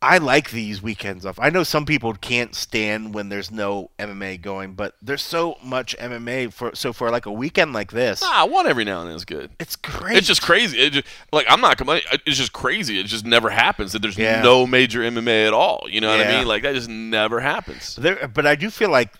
I 0.00 0.18
like 0.18 0.50
these 0.52 0.80
weekends 0.80 1.26
off. 1.26 1.40
I 1.40 1.50
know 1.50 1.64
some 1.64 1.84
people 1.84 2.12
can't 2.14 2.54
stand 2.54 3.14
when 3.14 3.30
there's 3.30 3.50
no 3.50 3.90
MMA 3.98 4.40
going, 4.40 4.74
but 4.74 4.94
there's 5.02 5.22
so 5.22 5.56
much 5.62 5.96
MMA 5.98 6.52
for 6.52 6.72
so 6.76 6.92
for 6.92 7.10
like 7.10 7.26
a 7.26 7.32
weekend 7.32 7.72
like 7.72 7.90
this, 7.90 8.22
Nah, 8.22 8.46
one 8.46 8.68
every 8.68 8.84
now 8.84 9.00
and 9.00 9.08
then 9.10 9.16
is 9.16 9.24
good. 9.24 9.50
it's 9.58 9.74
great. 9.74 10.16
It's 10.16 10.26
just 10.28 10.40
crazy. 10.42 10.78
It 10.78 10.90
just, 10.92 11.06
like 11.32 11.46
I'm 11.48 11.60
not 11.60 11.78
complaining. 11.78 12.04
It's 12.26 12.36
just 12.36 12.52
crazy. 12.52 13.00
It 13.00 13.06
just 13.06 13.26
never 13.26 13.50
happens 13.50 13.90
that 13.92 14.00
there's 14.02 14.16
Yeah. 14.16 14.40
no 14.40 14.66
major 14.68 15.00
MMA 15.00 15.48
at 15.48 15.52
all. 15.52 15.86
You 15.90 16.00
know 16.00 16.16
what 16.16 16.24
I 16.24 16.28
mean? 16.38 16.46
Like 16.46 16.62
that 16.62 16.74
just 16.76 16.88
never 16.88 17.40
happens. 17.40 17.96
there, 17.96 18.28
but 18.28 18.46
I 18.46 18.54
do 18.54 18.70
feel 18.70 18.90
like 18.90 19.12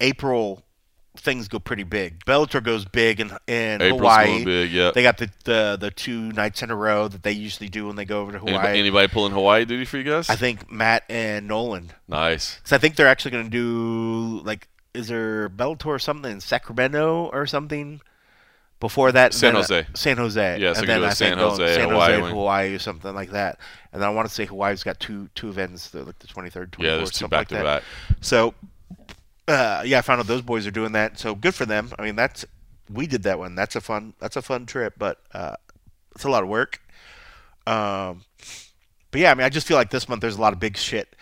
April 0.00 0.62
things 1.20 1.48
go 1.48 1.58
pretty 1.58 1.82
big. 1.84 2.24
Bellator 2.24 2.62
goes 2.62 2.84
big 2.84 3.20
in 3.20 3.30
in 3.46 3.80
April's 3.82 4.00
Hawaii. 4.00 4.44
big. 4.44 4.70
Yeah. 4.72 4.90
They 4.94 5.02
got 5.02 5.18
the, 5.18 5.30
the 5.44 5.76
the 5.80 5.90
two 5.90 6.32
nights 6.32 6.62
in 6.62 6.70
a 6.70 6.76
row 6.76 7.08
that 7.08 7.22
they 7.22 7.32
usually 7.32 7.68
do 7.68 7.86
when 7.86 7.96
they 7.96 8.04
go 8.04 8.20
over 8.20 8.32
to 8.32 8.38
Hawaii. 8.38 8.54
Anybody, 8.54 8.78
anybody 8.80 9.08
pulling 9.08 9.32
Hawaii 9.32 9.64
duty 9.64 9.84
for 9.84 9.98
you 9.98 10.04
guys? 10.04 10.28
I 10.28 10.36
think 10.36 10.70
Matt 10.70 11.04
and 11.08 11.46
Nolan. 11.46 11.92
nice. 12.08 12.56
Because 12.56 12.72
I 12.72 12.78
think 12.78 12.96
they're 12.96 13.06
actually 13.08 13.30
going 13.32 13.44
to 13.44 13.50
do 13.50 14.42
like, 14.44 14.68
is 14.94 15.08
there 15.08 15.48
Bellator 15.48 15.86
or 15.86 15.98
something 15.98 16.30
in 16.32 16.40
Sacramento 16.40 17.30
or 17.32 17.46
something? 17.46 18.00
Before 18.80 19.12
that, 19.12 19.34
San 19.34 19.52
then, 19.52 19.56
uh, 19.56 19.66
Jose. 19.66 19.86
San 19.94 20.16
Jose. 20.16 20.58
Yeah, 20.58 20.72
so 20.72 20.80
and 20.80 20.88
then 20.88 21.04
I 21.04 21.10
San 21.10 21.36
think 21.36 21.40
Jose, 21.40 21.74
San 21.74 21.90
Hawaii 21.90 22.18
Jose, 22.18 22.30
Hawaii, 22.32 22.74
or 22.74 22.78
something 22.78 23.14
like 23.14 23.32
that. 23.32 23.58
And 23.92 24.02
I 24.02 24.08
want 24.08 24.26
to 24.26 24.32
say 24.34 24.46
Hawaii's 24.46 24.82
got 24.82 24.98
two 24.98 25.28
two 25.34 25.50
events, 25.50 25.92
like 25.92 26.18
the 26.18 26.26
twenty 26.26 26.48
third, 26.48 26.72
twenty 26.72 26.88
Yeah, 26.88 26.96
there's 26.96 27.10
two 27.10 27.18
something 27.18 27.28
back 27.38 27.40
like 27.40 27.48
to 27.48 27.54
that. 27.56 27.64
back. 27.64 27.82
So, 28.22 28.54
uh, 29.50 29.82
yeah, 29.84 29.98
I 29.98 30.02
found 30.02 30.20
out 30.20 30.26
those 30.26 30.42
boys 30.42 30.66
are 30.66 30.70
doing 30.70 30.92
that. 30.92 31.18
So 31.18 31.34
good 31.34 31.54
for 31.54 31.66
them. 31.66 31.90
I 31.98 32.02
mean, 32.02 32.16
that's 32.16 32.44
we 32.92 33.06
did 33.06 33.22
that 33.24 33.38
one. 33.38 33.54
That's 33.54 33.76
a 33.76 33.80
fun. 33.80 34.14
That's 34.20 34.36
a 34.36 34.42
fun 34.42 34.66
trip, 34.66 34.94
but 34.98 35.18
uh, 35.32 35.56
it's 36.14 36.24
a 36.24 36.30
lot 36.30 36.42
of 36.42 36.48
work. 36.48 36.80
Um, 37.66 38.24
but 39.10 39.20
yeah, 39.20 39.30
I 39.30 39.34
mean, 39.34 39.44
I 39.44 39.48
just 39.48 39.66
feel 39.66 39.76
like 39.76 39.90
this 39.90 40.08
month 40.08 40.20
there's 40.22 40.36
a 40.36 40.40
lot 40.40 40.52
of 40.52 40.60
big 40.60 40.76
shit 40.76 41.14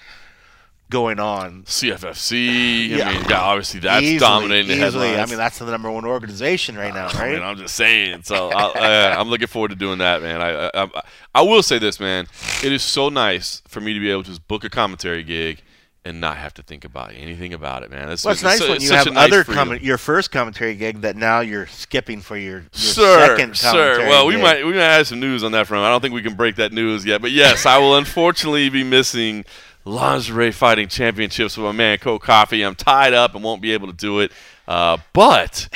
going 0.90 1.20
on. 1.20 1.64
CFFC. 1.64 2.88
Yeah. 2.88 3.08
I 3.08 3.12
mean, 3.12 3.24
yeah, 3.28 3.40
obviously 3.40 3.80
that's 3.80 4.02
Easily, 4.02 4.18
dominating 4.18 4.78
the 4.78 4.86
easily. 4.86 5.08
headlines. 5.08 5.28
I 5.28 5.32
mean, 5.32 5.38
that's 5.38 5.58
the 5.58 5.66
number 5.66 5.90
one 5.90 6.04
organization 6.06 6.76
right 6.76 6.94
now, 6.94 7.08
I 7.12 7.18
right? 7.18 7.32
mean, 7.34 7.42
I'm 7.42 7.56
just 7.58 7.74
saying. 7.74 8.22
So 8.22 8.48
uh, 8.50 9.14
I'm 9.18 9.28
looking 9.28 9.48
forward 9.48 9.68
to 9.70 9.76
doing 9.76 9.98
that, 9.98 10.22
man. 10.22 10.40
I, 10.40 10.50
I 10.68 10.70
I 10.84 11.02
I 11.34 11.42
will 11.42 11.62
say 11.62 11.78
this, 11.78 12.00
man. 12.00 12.26
It 12.64 12.72
is 12.72 12.82
so 12.82 13.08
nice 13.10 13.62
for 13.68 13.80
me 13.80 13.92
to 13.92 14.00
be 14.00 14.10
able 14.10 14.22
to 14.22 14.30
just 14.30 14.48
book 14.48 14.64
a 14.64 14.70
commentary 14.70 15.22
gig 15.22 15.62
and 16.08 16.20
not 16.20 16.38
have 16.38 16.54
to 16.54 16.62
think 16.62 16.84
about 16.84 17.12
anything 17.14 17.52
about 17.52 17.82
it, 17.82 17.90
man. 17.90 18.10
It's, 18.10 18.24
well, 18.24 18.32
it's 18.32 18.42
nice 18.42 18.58
su- 18.58 18.68
when 18.70 18.80
you 18.80 18.90
have 18.90 19.12
nice 19.12 19.26
other 19.30 19.44
comment, 19.44 19.82
your 19.82 19.98
first 19.98 20.30
commentary 20.30 20.74
gig 20.74 21.02
that 21.02 21.16
now 21.16 21.40
you're 21.40 21.66
skipping 21.66 22.20
for 22.20 22.36
your, 22.36 22.60
your 22.60 22.68
Sir, 22.72 23.26
second 23.26 23.58
commentary 23.58 24.04
sir. 24.04 24.08
Well, 24.08 24.26
we 24.26 24.36
might 24.36 24.64
we 24.64 24.72
might 24.72 24.80
have 24.80 25.06
some 25.06 25.20
news 25.20 25.44
on 25.44 25.52
that 25.52 25.66
front. 25.66 25.84
I 25.84 25.90
don't 25.90 26.00
think 26.00 26.14
we 26.14 26.22
can 26.22 26.34
break 26.34 26.56
that 26.56 26.72
news 26.72 27.04
yet, 27.04 27.20
but 27.20 27.30
yes, 27.30 27.66
I 27.66 27.78
will 27.78 27.96
unfortunately 27.96 28.68
be 28.70 28.82
missing 28.82 29.44
lingerie 29.84 30.50
fighting 30.52 30.88
championships 30.88 31.56
with 31.56 31.64
my 31.64 31.72
man 31.72 31.98
Cold 31.98 32.22
Coffee. 32.22 32.62
I'm 32.62 32.74
tied 32.74 33.12
up 33.12 33.34
and 33.34 33.44
won't 33.44 33.62
be 33.62 33.72
able 33.72 33.88
to 33.88 33.92
do 33.94 34.20
it. 34.20 34.32
Uh, 34.66 34.98
but 35.12 35.68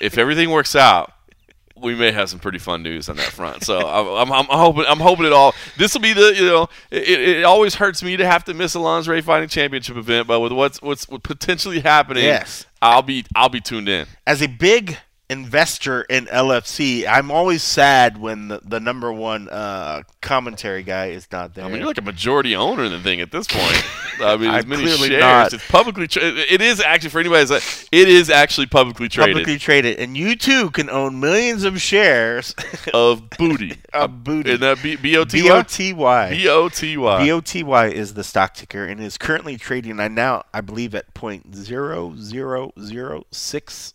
if 0.00 0.16
everything 0.16 0.50
works 0.50 0.76
out, 0.76 1.12
we 1.80 1.94
may 1.94 2.10
have 2.12 2.30
some 2.30 2.38
pretty 2.38 2.58
fun 2.58 2.82
news 2.82 3.08
on 3.08 3.16
that 3.16 3.26
front. 3.26 3.62
So 3.64 3.78
I'm, 3.88 4.32
I'm, 4.32 4.48
I'm 4.50 4.58
hoping 4.58 4.84
I'm 4.88 5.00
hoping 5.00 5.26
it 5.26 5.32
all. 5.32 5.54
This 5.76 5.92
will 5.94 6.00
be 6.00 6.12
the 6.12 6.34
you 6.34 6.46
know 6.46 6.68
it, 6.90 7.20
it 7.20 7.44
always 7.44 7.74
hurts 7.74 8.02
me 8.02 8.16
to 8.16 8.26
have 8.26 8.44
to 8.44 8.54
miss 8.54 8.74
a 8.74 8.80
lingerie 8.80 9.20
fighting 9.20 9.48
championship 9.48 9.96
event, 9.96 10.26
but 10.26 10.40
with 10.40 10.52
what's 10.52 10.80
what's 10.80 11.06
potentially 11.06 11.80
happening, 11.80 12.24
Yes. 12.24 12.66
I'll 12.82 13.02
be 13.02 13.24
I'll 13.34 13.48
be 13.48 13.60
tuned 13.60 13.88
in. 13.88 14.06
as 14.26 14.42
a 14.42 14.46
big 14.46 14.96
investor 15.28 16.02
in 16.02 16.26
LFC, 16.26 17.06
I'm 17.06 17.30
always 17.30 17.62
sad 17.62 18.18
when 18.18 18.48
the, 18.48 18.60
the 18.62 18.80
number 18.80 19.12
one 19.12 19.48
uh, 19.48 20.02
commentary 20.20 20.82
guy 20.82 21.06
is 21.06 21.26
not 21.32 21.54
there. 21.54 21.64
I 21.64 21.68
mean, 21.68 21.78
you're 21.78 21.86
like 21.86 21.98
a 21.98 22.02
majority 22.02 22.54
owner 22.54 22.84
in 22.84 22.92
the 22.92 23.00
thing 23.00 23.20
at 23.20 23.32
this 23.32 23.46
point. 23.46 23.84
I 24.20 24.36
mean, 24.36 24.50
as 24.50 24.66
many 24.66 24.82
clearly 24.84 25.08
shares. 25.08 25.20
not. 25.20 25.52
It's 25.52 25.68
publicly. 25.68 26.06
Tra- 26.06 26.22
it 26.22 26.62
is 26.62 26.80
actually 26.80 27.10
for 27.10 27.20
anybody. 27.20 27.44
That's 27.44 27.88
it 27.92 28.08
is 28.08 28.30
actually 28.30 28.66
publicly 28.66 29.08
traded 29.08 29.34
publicly 29.34 29.58
traded, 29.58 29.98
and 29.98 30.16
you 30.16 30.36
too 30.36 30.70
can 30.70 30.88
own 30.88 31.20
millions 31.20 31.64
of 31.64 31.80
shares 31.80 32.54
of 32.94 33.28
booty. 33.30 33.76
of 33.92 34.24
booty. 34.24 34.50
Isn't 34.50 34.60
that 34.62 34.82
B- 34.82 34.96
B-O-T-Y? 34.96 35.48
B-O-T-Y. 35.48 36.30
B-O-T-Y. 36.30 37.26
BOTY 37.28 37.94
is 37.94 38.14
the 38.14 38.24
stock 38.24 38.54
ticker 38.54 38.86
and 38.86 39.00
is 39.00 39.18
currently 39.18 39.56
trading 39.56 40.00
I 40.00 40.08
now 40.08 40.44
I 40.54 40.60
believe 40.60 40.94
at 40.94 41.12
point 41.14 41.54
zero 41.54 42.14
zero 42.16 42.72
zero 42.80 43.24
six 43.30 43.94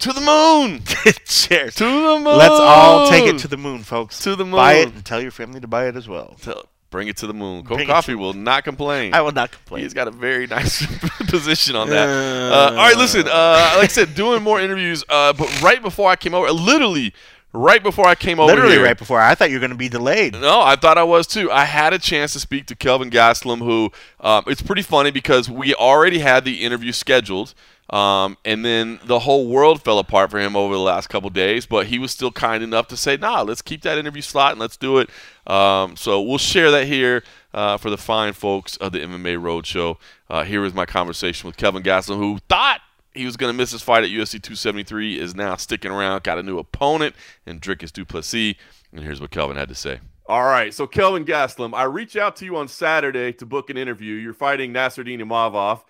to 0.00 0.12
the 0.12 0.20
moon. 0.20 0.82
shares. 1.24 1.74
To 1.76 1.84
the 1.84 1.90
moon. 1.90 2.24
Let's 2.24 2.54
all 2.54 3.08
take 3.08 3.26
it 3.26 3.38
to 3.40 3.48
the 3.48 3.56
moon, 3.56 3.82
folks. 3.82 4.20
To 4.20 4.36
the 4.36 4.44
moon. 4.44 4.56
Buy 4.56 4.74
it 4.74 4.94
and 4.94 5.04
tell 5.04 5.20
your 5.20 5.30
family 5.30 5.60
to 5.60 5.66
buy 5.68 5.88
it 5.88 5.96
as 5.96 6.08
well. 6.08 6.36
Tell- 6.40 6.66
Bring 6.90 7.08
it 7.08 7.18
to 7.18 7.26
the 7.26 7.34
moon. 7.34 7.64
Cold 7.64 7.78
Bring 7.78 7.86
Coffee 7.88 8.12
to- 8.12 8.18
will 8.18 8.32
not 8.32 8.64
complain. 8.64 9.12
I 9.12 9.20
will 9.20 9.32
not 9.32 9.50
complain. 9.52 9.82
He's 9.82 9.92
got 9.92 10.08
a 10.08 10.10
very 10.10 10.46
nice 10.46 10.86
position 11.28 11.76
on 11.76 11.90
that. 11.90 12.08
Uh, 12.08 12.70
all 12.70 12.76
right, 12.76 12.96
listen. 12.96 13.28
Uh, 13.28 13.74
like 13.76 13.84
I 13.84 13.86
said, 13.88 14.14
doing 14.14 14.42
more 14.42 14.58
interviews. 14.58 15.04
Uh, 15.06 15.34
but 15.34 15.60
right 15.60 15.82
before 15.82 16.08
I 16.10 16.16
came 16.16 16.32
over, 16.32 16.50
literally 16.50 17.12
right 17.52 17.82
before 17.82 18.06
I 18.06 18.14
came 18.14 18.38
over 18.40 18.50
Literally 18.52 18.74
here, 18.76 18.84
right 18.84 18.96
before. 18.98 19.20
I 19.20 19.34
thought 19.34 19.50
you 19.50 19.56
were 19.56 19.60
going 19.60 19.70
to 19.70 19.76
be 19.76 19.88
delayed. 19.88 20.34
No, 20.34 20.60
I 20.60 20.76
thought 20.76 20.98
I 20.98 21.02
was 21.02 21.26
too. 21.26 21.50
I 21.50 21.64
had 21.64 21.92
a 21.92 21.98
chance 21.98 22.32
to 22.34 22.40
speak 22.40 22.66
to 22.66 22.76
Kelvin 22.76 23.10
Gastelum, 23.10 23.58
who 23.58 23.90
um, 24.20 24.44
it's 24.46 24.62
pretty 24.62 24.82
funny 24.82 25.10
because 25.10 25.50
we 25.50 25.74
already 25.74 26.18
had 26.18 26.44
the 26.44 26.62
interview 26.64 26.92
scheduled, 26.92 27.54
um, 27.90 28.36
and 28.44 28.64
then 28.64 29.00
the 29.04 29.20
whole 29.20 29.48
world 29.48 29.82
fell 29.82 29.98
apart 29.98 30.30
for 30.30 30.38
him 30.38 30.56
over 30.56 30.74
the 30.74 30.80
last 30.80 31.08
couple 31.08 31.30
days. 31.30 31.66
But 31.66 31.86
he 31.86 31.98
was 31.98 32.12
still 32.12 32.30
kind 32.30 32.62
enough 32.62 32.88
to 32.88 32.96
say, 32.96 33.16
"Nah, 33.16 33.42
let's 33.42 33.62
keep 33.62 33.82
that 33.82 33.98
interview 33.98 34.22
slot 34.22 34.52
and 34.52 34.60
let's 34.60 34.76
do 34.76 34.98
it." 34.98 35.10
Um, 35.46 35.96
so 35.96 36.20
we'll 36.20 36.38
share 36.38 36.70
that 36.70 36.86
here 36.86 37.22
uh, 37.54 37.76
for 37.76 37.90
the 37.90 37.96
fine 37.96 38.32
folks 38.34 38.76
of 38.76 38.92
the 38.92 39.00
MMA 39.00 39.36
Roadshow. 39.36 39.96
Uh, 40.28 40.44
here 40.44 40.64
is 40.64 40.74
my 40.74 40.86
conversation 40.86 41.46
with 41.46 41.56
Kelvin 41.56 41.82
Gastelum, 41.82 42.18
who 42.18 42.38
thought 42.48 42.80
he 43.14 43.24
was 43.24 43.36
going 43.36 43.52
to 43.52 43.56
miss 43.56 43.72
his 43.72 43.82
fight 43.82 44.04
at 44.04 44.10
UFC 44.10 44.32
273, 44.32 45.18
is 45.18 45.34
now 45.34 45.56
sticking 45.56 45.90
around, 45.90 46.22
got 46.22 46.38
a 46.38 46.42
new 46.42 46.58
opponent, 46.58 47.14
and 47.46 47.60
Dricus 47.60 47.92
Du 47.92 48.04
Plessis. 48.04 48.54
And 48.92 49.02
here's 49.02 49.20
what 49.20 49.30
Kelvin 49.30 49.56
had 49.56 49.68
to 49.68 49.74
say. 49.74 50.00
All 50.26 50.44
right, 50.44 50.74
so 50.74 50.86
Kelvin 50.86 51.24
Gastelum, 51.24 51.74
I 51.74 51.84
reach 51.84 52.14
out 52.14 52.36
to 52.36 52.44
you 52.44 52.56
on 52.58 52.68
Saturday 52.68 53.32
to 53.32 53.46
book 53.46 53.70
an 53.70 53.78
interview. 53.78 54.14
You're 54.14 54.34
fighting 54.34 54.74
Nassourdine 54.74 55.20
Imavov. 55.20 55.80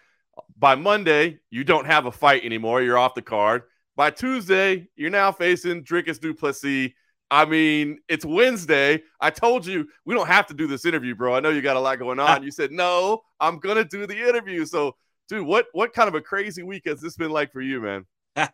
By 0.59 0.75
Monday, 0.75 1.39
you 1.51 1.63
don't 1.63 1.87
have 1.87 2.07
a 2.07 2.13
fight 2.13 2.45
anymore. 2.45 2.83
You're 2.83 2.99
off 2.99 3.15
the 3.15 3.23
card. 3.23 3.63
By 3.95 4.11
Tuesday, 4.11 4.89
you're 4.97 5.11
now 5.11 5.31
facing 5.31 5.85
Dricus 5.85 6.21
Du 6.21 6.35
Plessis. 6.35 6.91
I 7.31 7.45
mean, 7.45 7.99
it's 8.09 8.25
Wednesday. 8.25 9.03
I 9.21 9.31
told 9.31 9.67
you 9.67 9.87
we 10.05 10.15
don't 10.15 10.27
have 10.27 10.47
to 10.47 10.55
do 10.55 10.67
this 10.67 10.85
interview, 10.85 11.15
bro. 11.15 11.35
I 11.35 11.41
know 11.41 11.51
you 11.51 11.63
got 11.63 11.77
a 11.77 11.81
lot 11.81 11.99
going 11.99 12.19
on. 12.19 12.43
You 12.49 12.51
said 12.51 12.73
no, 12.73 13.23
I'm 13.39 13.59
gonna 13.59 13.85
do 13.85 14.07
the 14.07 14.19
interview. 14.19 14.65
So, 14.65 14.97
dude, 15.29 15.47
what 15.47 15.67
what 15.73 15.93
kind 15.93 16.09
of 16.09 16.15
a 16.15 16.21
crazy 16.21 16.63
week 16.63 16.83
has 16.87 17.01
this 17.01 17.17
been 17.17 17.31
like 17.31 17.53
for 17.53 17.61
you, 17.61 17.81
man? 17.81 18.07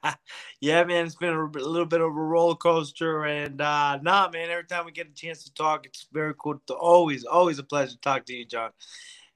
yeah, 0.61 0.85
man, 0.85 1.07
it's 1.07 1.15
been 1.15 1.33
a, 1.33 1.45
a 1.45 1.69
little 1.69 1.87
bit 1.87 2.01
of 2.01 2.07
a 2.07 2.11
roller 2.11 2.57
coaster, 2.57 3.25
and 3.25 3.61
uh, 3.61 3.99
nah, 4.03 4.29
man. 4.31 4.51
Every 4.51 4.65
time 4.65 4.85
we 4.85 4.93
get 4.93 5.09
a 5.09 5.15
chance 5.15 5.45
to 5.45 5.55
talk, 5.55 5.87
it's 5.87 6.07
very 6.13 6.35
cool. 6.39 6.61
To, 6.67 6.75
always, 6.75 7.25
always 7.25 7.59
a 7.59 7.65
pleasure 7.65 7.93
to 7.93 8.01
talk 8.01 8.25
to 8.27 8.35
you, 8.35 8.45
John. 8.45 8.71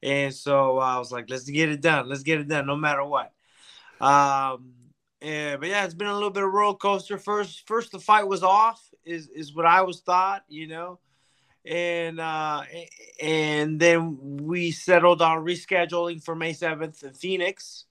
And 0.01 0.33
so 0.33 0.77
I 0.77 0.97
was 0.97 1.11
like, 1.11 1.29
let's 1.29 1.49
get 1.49 1.69
it 1.69 1.81
done. 1.81 2.07
Let's 2.07 2.23
get 2.23 2.39
it 2.39 2.47
done, 2.47 2.67
no 2.67 2.75
matter 2.75 3.03
what. 3.03 3.33
Um, 3.99 4.73
yeah, 5.21 5.57
but 5.57 5.67
yeah, 5.67 5.83
it's 5.83 5.93
been 5.93 6.07
a 6.07 6.13
little 6.13 6.29
bit 6.29 6.43
of 6.43 6.53
roller 6.53 6.77
coaster. 6.77 7.17
First, 7.17 7.67
first 7.67 7.91
the 7.91 7.99
fight 7.99 8.27
was 8.27 8.43
off, 8.43 8.81
is 9.03 9.27
is 9.27 9.53
what 9.53 9.65
I 9.65 9.81
was 9.81 9.99
thought, 9.99 10.43
you 10.47 10.67
know, 10.67 10.99
and 11.65 12.19
uh, 12.19 12.63
and 13.21 13.79
then 13.79 14.17
we 14.45 14.71
settled 14.71 15.21
on 15.21 15.43
rescheduling 15.43 16.23
for 16.23 16.35
May 16.35 16.53
seventh 16.53 17.03
in 17.03 17.13
Phoenix. 17.13 17.85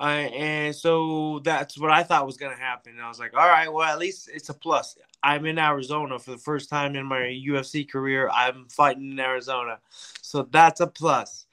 Uh, 0.00 0.30
and 0.32 0.74
so 0.74 1.40
that's 1.44 1.78
what 1.78 1.90
I 1.90 2.02
thought 2.02 2.24
was 2.24 2.38
going 2.38 2.56
to 2.56 2.62
happen. 2.62 2.94
And 2.94 3.02
I 3.02 3.08
was 3.08 3.18
like, 3.18 3.34
all 3.34 3.46
right, 3.46 3.70
well, 3.70 3.86
at 3.86 3.98
least 3.98 4.30
it's 4.32 4.48
a 4.48 4.54
plus. 4.54 4.96
I'm 5.22 5.44
in 5.44 5.58
Arizona 5.58 6.18
for 6.18 6.30
the 6.30 6.38
first 6.38 6.70
time 6.70 6.96
in 6.96 7.04
my 7.04 7.18
UFC 7.18 7.86
career. 7.86 8.30
I'm 8.32 8.66
fighting 8.70 9.12
in 9.12 9.20
Arizona. 9.20 9.78
So 10.22 10.48
that's 10.50 10.80
a 10.80 10.86
plus. 10.86 11.44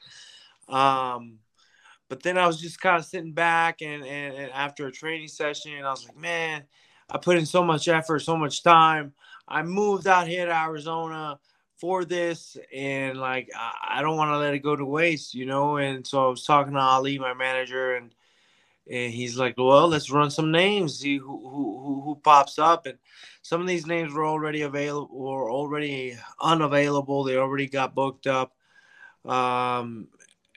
Um, 0.70 1.40
but 2.08 2.24
then 2.24 2.38
I 2.38 2.48
was 2.48 2.62
just 2.62 2.80
kind 2.80 2.98
of 2.98 3.04
sitting 3.04 3.34
back 3.34 3.82
and, 3.82 4.06
and, 4.06 4.34
and 4.34 4.52
after 4.54 4.88
a 4.88 4.94
training 4.94 5.28
session, 5.28 5.84
I 5.84 5.90
was 5.90 6.08
like, 6.08 6.18
man, 6.18 6.64
I 7.10 7.18
put 7.18 7.38
in 7.38 7.46
so 7.46 7.66
much 7.66 7.90
effort, 7.90 8.20
so 8.20 8.38
much 8.38 8.64
time. 8.64 9.14
I 9.46 9.62
moved 9.64 10.08
out 10.08 10.26
here 10.26 10.46
to 10.46 10.56
Arizona 10.56 11.38
for 11.76 12.06
this 12.06 12.56
and 12.74 13.18
like 13.18 13.50
I, 13.54 14.00
I 14.00 14.02
don't 14.02 14.16
want 14.16 14.30
to 14.30 14.38
let 14.38 14.54
it 14.54 14.60
go 14.60 14.78
to 14.78 14.86
waste, 14.86 15.36
you 15.36 15.46
know. 15.46 15.78
And 15.78 16.08
so 16.08 16.28
I 16.28 16.30
was 16.30 16.46
talking 16.46 16.74
to 16.74 16.80
Ali, 16.80 17.20
my 17.20 17.34
manager, 17.34 17.96
and 17.96 18.14
and 18.90 19.14
he's 19.14 19.38
like, 19.38 19.56
"Well, 19.58 19.88
let's 19.88 20.12
run 20.12 20.32
some 20.32 20.52
names, 20.52 21.00
see 21.00 21.18
who 21.18 21.50
who 21.50 22.02
who, 22.04 22.16
pops 22.24 22.60
up." 22.60 22.86
And 22.86 22.98
some 23.42 23.62
of 23.62 23.68
these 23.68 23.86
names 23.86 24.14
were 24.14 24.26
already 24.26 24.62
available, 24.62 25.10
or 25.12 25.52
already 25.52 26.18
unavailable. 26.42 27.24
They 27.24 27.38
already 27.38 27.68
got 27.68 27.96
booked 27.96 28.28
up. 28.28 28.54
Um, 29.26 30.08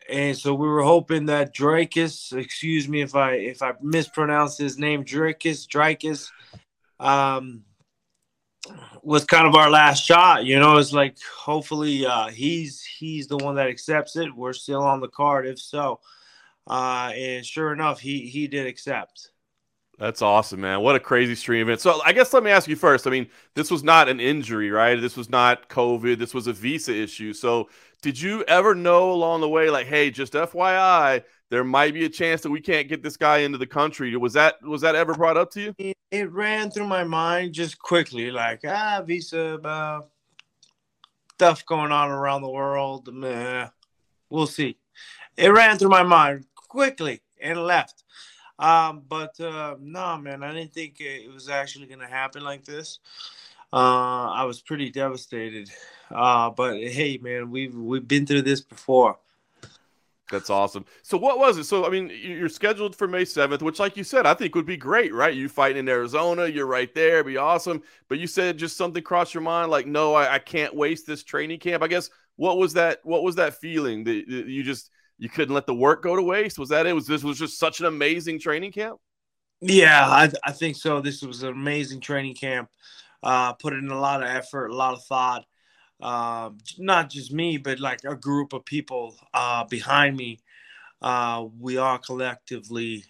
and 0.08 0.36
so 0.36 0.54
we 0.54 0.68
were 0.68 0.82
hoping 0.82 1.26
that 1.26 1.54
Drakus, 1.54 2.32
excuse 2.36 2.88
me 2.88 3.00
if 3.02 3.14
I 3.14 3.32
if 3.34 3.62
I 3.62 3.74
mispronounce 3.80 4.58
his 4.58 4.78
name, 4.78 5.04
Drakus, 5.04 5.66
Drakus, 5.66 6.30
um, 6.98 7.64
was 9.02 9.24
kind 9.24 9.46
of 9.46 9.54
our 9.54 9.70
last 9.70 10.04
shot. 10.04 10.44
You 10.44 10.58
know, 10.58 10.78
it's 10.78 10.92
like 10.92 11.16
hopefully 11.20 12.06
uh, 12.06 12.28
he's 12.28 12.82
he's 12.82 13.26
the 13.28 13.38
one 13.38 13.56
that 13.56 13.68
accepts 13.68 14.16
it. 14.16 14.34
We're 14.34 14.52
still 14.52 14.82
on 14.82 15.00
the 15.00 15.08
card, 15.08 15.46
if 15.46 15.58
so. 15.58 16.00
Uh, 16.66 17.12
and 17.14 17.44
sure 17.44 17.72
enough, 17.72 18.00
he 18.00 18.20
he 18.20 18.46
did 18.46 18.66
accept. 18.66 19.30
That's 20.00 20.22
awesome, 20.22 20.62
man. 20.62 20.80
What 20.80 20.96
a 20.96 21.00
crazy 21.00 21.34
stream 21.34 21.60
event. 21.60 21.82
So 21.82 22.00
I 22.02 22.14
guess 22.14 22.32
let 22.32 22.42
me 22.42 22.50
ask 22.50 22.66
you 22.66 22.74
first. 22.74 23.06
I 23.06 23.10
mean, 23.10 23.28
this 23.54 23.70
was 23.70 23.84
not 23.84 24.08
an 24.08 24.18
injury, 24.18 24.70
right? 24.70 24.98
This 24.98 25.14
was 25.14 25.28
not 25.28 25.68
COVID. 25.68 26.18
This 26.18 26.32
was 26.32 26.46
a 26.46 26.54
visa 26.54 26.94
issue. 26.94 27.34
So 27.34 27.68
did 28.00 28.18
you 28.18 28.42
ever 28.44 28.74
know 28.74 29.12
along 29.12 29.42
the 29.42 29.48
way, 29.48 29.68
like, 29.68 29.86
hey, 29.86 30.10
just 30.10 30.32
FYI, 30.32 31.22
there 31.50 31.64
might 31.64 31.92
be 31.92 32.06
a 32.06 32.08
chance 32.08 32.40
that 32.40 32.50
we 32.50 32.62
can't 32.62 32.88
get 32.88 33.02
this 33.02 33.18
guy 33.18 33.38
into 33.38 33.58
the 33.58 33.66
country? 33.66 34.16
Was 34.16 34.32
that 34.32 34.62
was 34.62 34.80
that 34.80 34.94
ever 34.94 35.12
brought 35.12 35.36
up 35.36 35.50
to 35.52 35.74
you? 35.78 35.92
It 36.10 36.32
ran 36.32 36.70
through 36.70 36.86
my 36.86 37.04
mind 37.04 37.52
just 37.52 37.78
quickly, 37.78 38.30
like 38.30 38.62
ah, 38.66 39.02
visa 39.04 39.56
uh, 39.62 40.00
stuff 41.34 41.66
going 41.66 41.92
on 41.92 42.10
around 42.10 42.40
the 42.40 42.50
world. 42.50 43.12
Meh. 43.12 43.68
We'll 44.30 44.46
see. 44.46 44.78
It 45.36 45.48
ran 45.48 45.76
through 45.76 45.90
my 45.90 46.04
mind 46.04 46.46
quickly 46.70 47.20
and 47.40 47.62
left. 47.62 48.04
Um, 48.58 49.02
but 49.08 49.38
uh, 49.40 49.76
no, 49.80 50.16
man, 50.18 50.42
I 50.42 50.54
didn't 50.54 50.72
think 50.72 51.00
it 51.00 51.32
was 51.32 51.48
actually 51.48 51.86
going 51.86 52.00
to 52.00 52.06
happen 52.06 52.42
like 52.42 52.64
this. 52.64 53.00
Uh, 53.72 54.30
I 54.30 54.44
was 54.44 54.60
pretty 54.60 54.90
devastated. 54.90 55.70
Uh, 56.10 56.50
but 56.50 56.76
hey, 56.76 57.18
man, 57.22 57.50
we've 57.50 57.74
we've 57.74 58.06
been 58.06 58.26
through 58.26 58.42
this 58.42 58.60
before. 58.60 59.18
That's 60.30 60.50
awesome. 60.50 60.84
So 61.02 61.18
what 61.18 61.38
was 61.38 61.58
it? 61.58 61.64
So 61.64 61.86
I 61.86 61.90
mean, 61.90 62.10
you're 62.22 62.48
scheduled 62.48 62.94
for 62.94 63.08
May 63.08 63.24
7th, 63.24 63.62
which, 63.62 63.80
like 63.80 63.96
you 63.96 64.04
said, 64.04 64.26
I 64.26 64.34
think 64.34 64.54
would 64.54 64.66
be 64.66 64.76
great, 64.76 65.12
right? 65.12 65.34
You 65.34 65.48
fighting 65.48 65.78
in 65.78 65.88
Arizona, 65.88 66.46
you're 66.46 66.66
right 66.66 66.94
there, 66.94 67.14
It'd 67.14 67.26
be 67.26 67.36
awesome. 67.36 67.82
But 68.08 68.18
you 68.18 68.28
said 68.28 68.56
just 68.56 68.76
something 68.76 69.02
crossed 69.02 69.34
your 69.34 69.42
mind, 69.42 69.70
like, 69.70 69.86
no, 69.86 70.14
I, 70.14 70.34
I 70.34 70.38
can't 70.38 70.74
waste 70.74 71.06
this 71.06 71.24
training 71.24 71.58
camp. 71.58 71.82
I 71.82 71.88
guess 71.88 72.10
what 72.36 72.58
was 72.58 72.74
that? 72.74 73.00
What 73.02 73.24
was 73.24 73.34
that 73.36 73.54
feeling 73.54 74.04
that, 74.04 74.24
that 74.28 74.46
you 74.46 74.62
just 74.62 74.90
you 75.20 75.28
couldn't 75.28 75.54
let 75.54 75.66
the 75.66 75.74
work 75.74 76.02
go 76.02 76.16
to 76.16 76.22
waste? 76.22 76.58
Was 76.58 76.70
that 76.70 76.86
it? 76.86 76.94
Was 76.94 77.06
this 77.06 77.22
was 77.22 77.38
just 77.38 77.58
such 77.58 77.80
an 77.80 77.86
amazing 77.86 78.40
training 78.40 78.72
camp? 78.72 78.98
Yeah, 79.60 80.06
I, 80.06 80.30
I 80.44 80.52
think 80.52 80.76
so. 80.76 81.02
This 81.02 81.20
was 81.20 81.42
an 81.42 81.50
amazing 81.50 82.00
training 82.00 82.34
camp. 82.34 82.70
Uh, 83.22 83.52
put 83.52 83.74
in 83.74 83.90
a 83.90 84.00
lot 84.00 84.22
of 84.22 84.28
effort, 84.30 84.68
a 84.68 84.74
lot 84.74 84.94
of 84.94 85.04
thought. 85.04 85.44
Uh, 86.00 86.50
not 86.78 87.10
just 87.10 87.34
me, 87.34 87.58
but 87.58 87.78
like 87.78 88.00
a 88.04 88.16
group 88.16 88.54
of 88.54 88.64
people 88.64 89.14
uh, 89.34 89.62
behind 89.64 90.16
me. 90.16 90.40
Uh, 91.02 91.44
we 91.58 91.76
all 91.76 91.98
collectively 91.98 93.04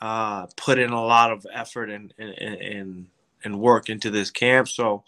uh, 0.00 0.46
put 0.56 0.78
in 0.78 0.90
a 0.90 1.04
lot 1.04 1.32
of 1.32 1.44
effort 1.52 1.90
and 1.90 2.14
and, 2.16 2.32
and 2.38 3.06
and 3.42 3.60
work 3.60 3.88
into 3.88 4.08
this 4.08 4.30
camp. 4.30 4.68
So, 4.68 5.02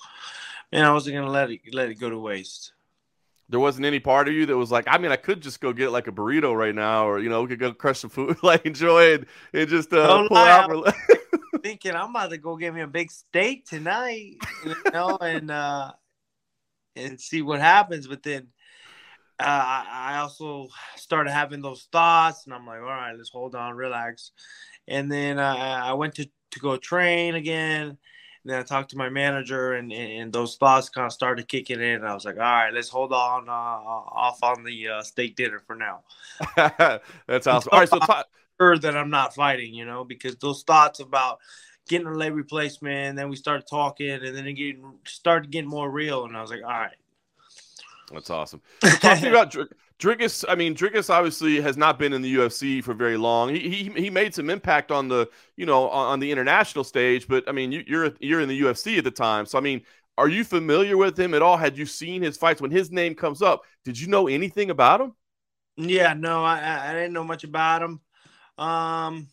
man, 0.72 0.84
I 0.84 0.92
wasn't 0.92 1.14
gonna 1.14 1.30
let 1.30 1.52
it 1.52 1.60
let 1.72 1.88
it 1.88 2.00
go 2.00 2.10
to 2.10 2.18
waste 2.18 2.72
there 3.48 3.60
wasn't 3.60 3.86
any 3.86 3.98
part 3.98 4.28
of 4.28 4.34
you 4.34 4.46
that 4.46 4.56
was 4.56 4.70
like, 4.70 4.84
I 4.88 4.98
mean, 4.98 5.10
I 5.10 5.16
could 5.16 5.40
just 5.40 5.60
go 5.60 5.72
get 5.72 5.90
like 5.90 6.06
a 6.06 6.12
burrito 6.12 6.54
right 6.54 6.74
now, 6.74 7.08
or 7.08 7.18
you 7.18 7.28
know, 7.28 7.42
we 7.42 7.48
could 7.48 7.58
go 7.58 7.72
crush 7.72 8.00
some 8.00 8.10
food, 8.10 8.36
like 8.42 8.66
enjoy 8.66 9.04
it 9.04 9.28
and 9.52 9.68
just 9.68 9.92
uh, 9.92 10.06
pull 10.06 10.28
lie, 10.30 10.50
out. 10.50 10.94
thinking 11.62 11.94
I'm 11.94 12.10
about 12.10 12.30
to 12.30 12.38
go 12.38 12.56
get 12.56 12.74
me 12.74 12.82
a 12.82 12.86
big 12.86 13.10
steak 13.10 13.66
tonight, 13.66 14.36
you 14.64 14.74
know, 14.92 15.16
and 15.20 15.50
uh, 15.50 15.92
and 16.94 17.20
see 17.20 17.42
what 17.42 17.60
happens. 17.60 18.06
But 18.06 18.22
then 18.22 18.48
uh, 19.40 19.44
I 19.44 20.18
also 20.20 20.68
started 20.96 21.30
having 21.30 21.62
those 21.62 21.88
thoughts, 21.90 22.44
and 22.44 22.54
I'm 22.54 22.66
like, 22.66 22.80
all 22.80 22.86
right, 22.86 23.16
let's 23.16 23.30
hold 23.30 23.54
on, 23.54 23.74
relax. 23.74 24.32
And 24.86 25.10
then 25.10 25.38
uh, 25.38 25.80
I 25.84 25.94
went 25.94 26.14
to 26.16 26.28
to 26.50 26.60
go 26.60 26.76
train 26.76 27.34
again 27.34 27.98
and 28.44 28.52
then 28.52 28.60
I 28.60 28.62
talked 28.62 28.90
to 28.90 28.96
my 28.96 29.08
manager, 29.08 29.74
and, 29.74 29.92
and 29.92 30.32
those 30.32 30.56
thoughts 30.56 30.88
kind 30.88 31.06
of 31.06 31.12
started 31.12 31.48
kicking 31.48 31.80
in. 31.80 32.04
I 32.04 32.14
was 32.14 32.24
like, 32.24 32.36
all 32.36 32.42
right, 32.42 32.72
let's 32.72 32.88
hold 32.88 33.12
on 33.12 33.48
uh, 33.48 33.52
off 33.52 34.42
on 34.42 34.64
the 34.64 34.88
uh, 34.88 35.02
steak 35.02 35.36
dinner 35.36 35.60
for 35.66 35.76
now. 35.76 36.02
That's 37.26 37.46
awesome. 37.46 37.70
All 37.72 37.80
right, 37.80 37.88
so 37.88 37.98
t- 37.98 38.12
sure 38.60 38.78
that 38.78 38.96
I'm 38.96 39.10
not 39.10 39.34
fighting, 39.34 39.74
you 39.74 39.84
know, 39.84 40.04
because 40.04 40.36
those 40.36 40.62
thoughts 40.62 41.00
about 41.00 41.38
getting 41.88 42.06
a 42.06 42.14
leg 42.14 42.34
replacement, 42.34 43.16
then 43.16 43.28
we 43.28 43.36
started 43.36 43.66
talking, 43.66 44.10
and 44.10 44.36
then 44.36 44.46
it 44.46 44.54
getting, 44.54 44.94
started 45.04 45.50
getting 45.50 45.70
more 45.70 45.90
real, 45.90 46.24
and 46.24 46.36
I 46.36 46.40
was 46.40 46.50
like, 46.50 46.62
all 46.62 46.70
right. 46.70 46.96
That's 48.12 48.30
awesome. 48.30 48.62
Talking 48.80 49.26
about 49.28 49.54
Dricus, 49.98 50.44
I 50.48 50.54
mean, 50.54 50.76
Dricus 50.76 51.10
obviously 51.10 51.60
has 51.60 51.76
not 51.76 51.98
been 51.98 52.12
in 52.12 52.22
the 52.22 52.36
UFC 52.36 52.82
for 52.82 52.94
very 52.94 53.16
long. 53.16 53.48
He, 53.48 53.58
he 53.58 53.90
he 54.02 54.10
made 54.10 54.32
some 54.32 54.48
impact 54.48 54.92
on 54.92 55.08
the 55.08 55.28
you 55.56 55.66
know 55.66 55.88
on, 55.88 56.12
on 56.12 56.20
the 56.20 56.30
international 56.30 56.84
stage, 56.84 57.26
but 57.26 57.48
I 57.48 57.52
mean, 57.52 57.72
you, 57.72 57.82
you're 57.86 58.12
you're 58.20 58.40
in 58.40 58.48
the 58.48 58.60
UFC 58.60 58.98
at 58.98 59.04
the 59.04 59.10
time, 59.10 59.44
so 59.44 59.58
I 59.58 59.60
mean, 59.60 59.82
are 60.16 60.28
you 60.28 60.44
familiar 60.44 60.96
with 60.96 61.18
him 61.18 61.34
at 61.34 61.42
all? 61.42 61.56
Had 61.56 61.76
you 61.76 61.84
seen 61.84 62.22
his 62.22 62.36
fights 62.36 62.60
when 62.60 62.70
his 62.70 62.92
name 62.92 63.16
comes 63.16 63.42
up? 63.42 63.62
Did 63.84 63.98
you 63.98 64.06
know 64.06 64.28
anything 64.28 64.70
about 64.70 65.00
him? 65.00 65.14
Yeah, 65.76 66.14
no, 66.14 66.44
I 66.44 66.90
I 66.90 66.92
didn't 66.92 67.12
know 67.12 67.24
much 67.24 67.42
about 67.42 67.82
him. 67.82 68.00
Um, 68.56 69.28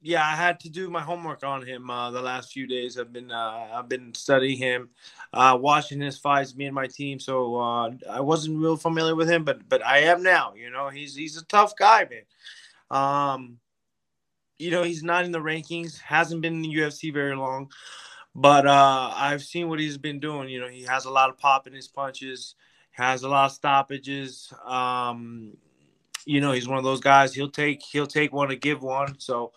yeah, 0.00 0.24
I 0.24 0.36
had 0.36 0.60
to 0.60 0.70
do 0.70 0.90
my 0.90 1.00
homework 1.02 1.44
on 1.44 1.66
him 1.66 1.90
uh, 1.90 2.10
the 2.10 2.22
last 2.22 2.52
few 2.52 2.66
days. 2.66 2.98
I've 2.98 3.12
been 3.12 3.30
uh, 3.32 3.68
I've 3.72 3.88
been 3.88 4.14
studying 4.14 4.58
him, 4.58 4.90
uh, 5.32 5.58
watching 5.60 6.00
his 6.00 6.18
fights, 6.18 6.54
me 6.56 6.66
and 6.66 6.74
my 6.74 6.86
team. 6.86 7.18
So 7.20 7.56
uh, 7.56 7.90
I 8.10 8.20
wasn't 8.20 8.58
real 8.58 8.76
familiar 8.76 9.14
with 9.14 9.28
him, 9.28 9.44
but 9.44 9.68
but 9.68 9.84
I 9.84 9.98
am 9.98 10.22
now. 10.22 10.54
You 10.54 10.70
know, 10.70 10.88
he's 10.88 11.14
he's 11.14 11.36
a 11.36 11.44
tough 11.44 11.74
guy, 11.76 12.06
man. 12.10 12.22
Um, 12.90 13.58
you 14.58 14.70
know, 14.70 14.82
he's 14.82 15.02
not 15.02 15.24
in 15.24 15.32
the 15.32 15.40
rankings. 15.40 16.00
Hasn't 16.00 16.40
been 16.40 16.54
in 16.54 16.62
the 16.62 16.74
UFC 16.74 17.12
very 17.12 17.36
long, 17.36 17.70
but 18.34 18.66
uh, 18.66 19.12
I've 19.14 19.42
seen 19.42 19.68
what 19.68 19.80
he's 19.80 19.98
been 19.98 20.20
doing. 20.20 20.48
You 20.48 20.60
know, 20.60 20.68
he 20.68 20.82
has 20.84 21.04
a 21.04 21.10
lot 21.10 21.30
of 21.30 21.38
pop 21.38 21.66
in 21.66 21.72
his 21.72 21.88
punches, 21.88 22.54
has 22.92 23.22
a 23.22 23.28
lot 23.28 23.46
of 23.46 23.52
stoppages. 23.52 24.52
Um, 24.64 25.56
you 26.24 26.40
know, 26.40 26.52
he's 26.52 26.68
one 26.68 26.78
of 26.78 26.84
those 26.84 27.00
guys. 27.00 27.34
He'll 27.34 27.50
take 27.50 27.82
he'll 27.82 28.06
take 28.06 28.32
one 28.32 28.48
to 28.48 28.56
give 28.56 28.82
one. 28.82 29.18
So 29.18 29.52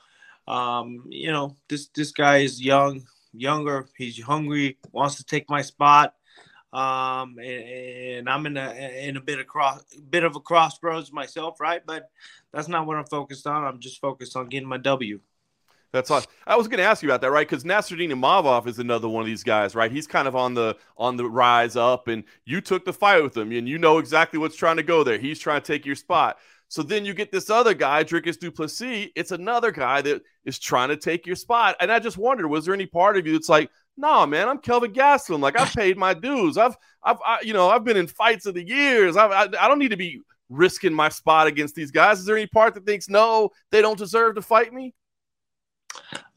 um, 0.47 1.05
you 1.09 1.31
know, 1.31 1.55
this 1.69 1.87
this 1.95 2.11
guy 2.11 2.37
is 2.39 2.61
young, 2.61 3.03
younger. 3.33 3.87
He's 3.97 4.21
hungry, 4.21 4.77
wants 4.91 5.15
to 5.15 5.23
take 5.23 5.49
my 5.49 5.61
spot. 5.61 6.15
Um, 6.73 7.37
and, 7.37 8.19
and, 8.19 8.29
I'm 8.29 8.45
in 8.45 8.55
a 8.55 8.71
in 9.05 9.17
a 9.17 9.21
bit 9.21 9.39
of 9.39 9.47
cross 9.47 9.83
bit 10.09 10.23
of 10.23 10.37
a 10.37 10.39
crossroads 10.39 11.11
myself, 11.11 11.59
right? 11.59 11.81
But 11.85 12.09
that's 12.53 12.69
not 12.69 12.87
what 12.87 12.95
I'm 12.95 13.05
focused 13.05 13.45
on. 13.45 13.65
I'm 13.65 13.79
just 13.79 13.99
focused 13.99 14.37
on 14.37 14.47
getting 14.47 14.69
my 14.69 14.77
W. 14.77 15.19
That's 15.91 16.09
awesome. 16.09 16.31
I 16.47 16.55
was 16.55 16.69
going 16.69 16.77
to 16.77 16.85
ask 16.85 17.03
you 17.03 17.09
about 17.09 17.19
that, 17.21 17.31
right? 17.31 17.47
Because 17.47 17.65
Nassourdine 17.65 18.11
Imavov 18.11 18.65
is 18.67 18.79
another 18.79 19.09
one 19.09 19.21
of 19.21 19.27
these 19.27 19.43
guys, 19.43 19.75
right? 19.75 19.91
He's 19.91 20.07
kind 20.07 20.27
of 20.27 20.35
on 20.35 20.53
the 20.53 20.77
on 20.97 21.17
the 21.17 21.29
rise 21.29 21.75
up, 21.75 22.07
and 22.07 22.23
you 22.45 22.61
took 22.61 22.85
the 22.85 22.93
fight 22.93 23.21
with 23.21 23.35
him, 23.35 23.51
and 23.51 23.67
you 23.67 23.77
know 23.77 23.97
exactly 23.97 24.39
what's 24.39 24.55
trying 24.55 24.77
to 24.77 24.83
go 24.83 25.03
there. 25.03 25.17
He's 25.17 25.39
trying 25.39 25.61
to 25.61 25.67
take 25.67 25.85
your 25.85 25.95
spot. 25.95 26.37
So 26.71 26.81
then 26.81 27.03
you 27.03 27.13
get 27.13 27.33
this 27.33 27.49
other 27.49 27.73
guy, 27.73 28.01
Dricus 28.05 28.39
Du 28.39 28.49
Plessis. 28.49 29.09
It's 29.13 29.33
another 29.33 29.71
guy 29.71 30.01
that 30.03 30.21
is 30.45 30.57
trying 30.57 30.87
to 30.87 30.95
take 30.95 31.27
your 31.27 31.35
spot. 31.35 31.75
And 31.81 31.91
I 31.91 31.99
just 31.99 32.17
wondered, 32.17 32.47
was 32.47 32.63
there 32.63 32.73
any 32.73 32.85
part 32.85 33.17
of 33.17 33.27
you 33.27 33.33
that's 33.33 33.49
like, 33.49 33.69
no, 33.97 34.07
nah, 34.07 34.25
man, 34.25 34.47
I'm 34.47 34.57
Kelvin 34.57 34.93
Gastelum. 34.93 35.41
Like 35.41 35.59
I've 35.59 35.73
paid 35.73 35.97
my 35.97 36.13
dues. 36.13 36.57
I've, 36.57 36.77
I've, 37.03 37.17
I, 37.25 37.41
you 37.41 37.51
know, 37.51 37.67
I've 37.67 37.83
been 37.83 37.97
in 37.97 38.07
fights 38.07 38.45
of 38.45 38.53
the 38.53 38.65
years. 38.65 39.17
I've, 39.17 39.31
I, 39.31 39.41
I 39.59 39.67
don't 39.67 39.79
need 39.79 39.91
to 39.91 39.97
be 39.97 40.21
risking 40.47 40.93
my 40.93 41.09
spot 41.09 41.45
against 41.45 41.75
these 41.75 41.91
guys. 41.91 42.19
Is 42.19 42.25
there 42.25 42.37
any 42.37 42.47
part 42.47 42.73
that 42.75 42.85
thinks 42.85 43.09
no, 43.09 43.49
they 43.71 43.81
don't 43.81 43.97
deserve 43.97 44.35
to 44.35 44.41
fight 44.41 44.73
me? 44.73 44.93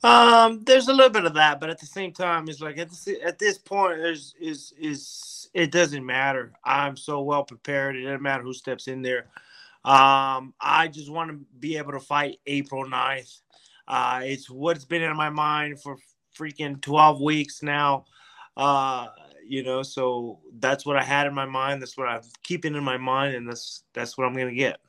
Um, 0.03 0.65
there's 0.65 0.89
a 0.89 0.93
little 0.93 1.13
bit 1.13 1.27
of 1.27 1.35
that, 1.35 1.61
but 1.61 1.71
at 1.71 1.79
the 1.79 1.87
same 1.87 2.13
time, 2.13 2.49
it's 2.49 2.61
like 2.61 2.79
at 2.79 2.91
this, 2.91 3.09
at 3.25 3.39
this 3.39 3.57
point, 3.57 3.99
there's 3.99 4.35
is 4.41 4.75
is 4.81 5.49
it 5.55 5.71
doesn't 5.71 6.05
matter. 6.05 6.55
I'm 6.65 6.97
so 6.97 7.23
well 7.23 7.45
prepared. 7.45 7.95
It 7.95 8.03
doesn't 8.03 8.21
matter 8.21 8.43
who 8.43 8.53
steps 8.53 8.89
in 8.89 9.01
there. 9.01 9.29
Um, 9.85 10.55
I 10.61 10.89
just 10.89 11.11
want 11.11 11.31
to 11.31 11.41
be 11.59 11.77
able 11.77 11.93
to 11.93 12.01
fight 12.01 12.39
April 12.47 12.85
9th. 12.85 13.41
Uh, 13.87 14.21
it's 14.25 14.49
what's 14.49 14.85
been 14.85 15.03
in 15.03 15.17
my 15.17 15.29
mind 15.29 15.81
for 15.83 15.97
freaking 16.39 16.81
12 16.81 17.21
weeks 17.21 17.63
now. 17.63 18.07
Uh, 18.57 19.09
you 19.47 19.63
know, 19.63 19.83
so 19.83 20.41
that's 20.59 20.87
what 20.87 20.97
I 20.97 21.03
had 21.03 21.27
in 21.27 21.35
my 21.35 21.45
mind. 21.45 21.83
That's 21.83 21.97
what 21.97 22.09
I'm 22.09 22.23
keeping 22.43 22.75
in 22.75 22.85
my 22.85 22.97
mind, 22.97 23.35
and 23.35 23.47
that's 23.49 23.83
that's 23.93 24.17
what 24.17 24.27
I'm 24.27 24.35
gonna 24.35 24.55
get. 24.55 24.81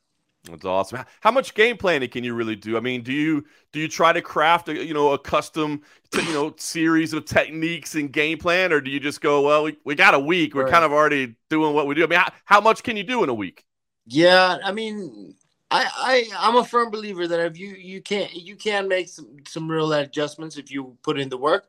That's 0.50 0.64
awesome. 0.64 1.04
How 1.22 1.32
much 1.32 1.56
game 1.56 1.76
planning 1.76 2.10
can 2.10 2.24
you 2.24 2.36
really 2.36 2.56
do? 2.56 2.78
I 2.78 2.80
mean, 2.80 3.02
do 3.02 3.12
you 3.12 3.44
do 3.74 3.80
you 3.80 3.88
try 3.88 4.14
to 4.14 4.22
craft 4.22 4.70
a 4.70 4.86
you 4.86 4.94
know 4.94 5.12
a 5.12 5.20
custom 5.20 5.82
you 6.14 6.34
know 6.34 6.54
series 6.58 7.14
of 7.14 7.26
techniques 7.26 7.96
and 7.96 8.12
game 8.12 8.38
plan, 8.38 8.72
or 8.72 8.80
do 8.80 8.92
you 8.92 9.00
just 9.00 9.22
go, 9.22 9.42
well, 9.42 9.64
we, 9.64 9.78
we 9.84 9.96
got 9.96 10.14
a 10.14 10.20
week, 10.20 10.56
we're 10.56 10.64
right. 10.64 10.72
kind 10.72 10.86
of 10.86 10.92
already 10.92 11.36
doing 11.50 11.74
what 11.74 11.88
we 11.88 11.96
do? 11.96 12.04
I 12.04 12.08
mean, 12.08 12.20
how, 12.20 12.32
how 12.46 12.62
much 12.62 12.84
can 12.84 12.96
you 12.96 13.04
do 13.04 13.24
in 13.24 13.30
a 13.30 13.34
week? 13.34 13.66
Yeah, 14.08 14.58
I 14.64 14.72
mean, 14.72 15.36
I, 15.72 15.90
I 15.96 16.48
I'm 16.48 16.58
a 16.58 16.64
firm 16.64 16.92
believer 16.92 17.28
that 17.28 17.40
if 17.40 17.58
you 17.58 17.70
you 17.70 18.02
can't 18.02 18.34
you 18.34 18.56
can 18.56 18.88
make 18.88 19.10
some 19.10 19.38
some 19.48 19.70
real 19.70 19.92
adjustments 19.94 20.58
if 20.58 20.72
you 20.72 20.98
put 21.04 21.20
in 21.20 21.30
the 21.30 21.38
work, 21.38 21.68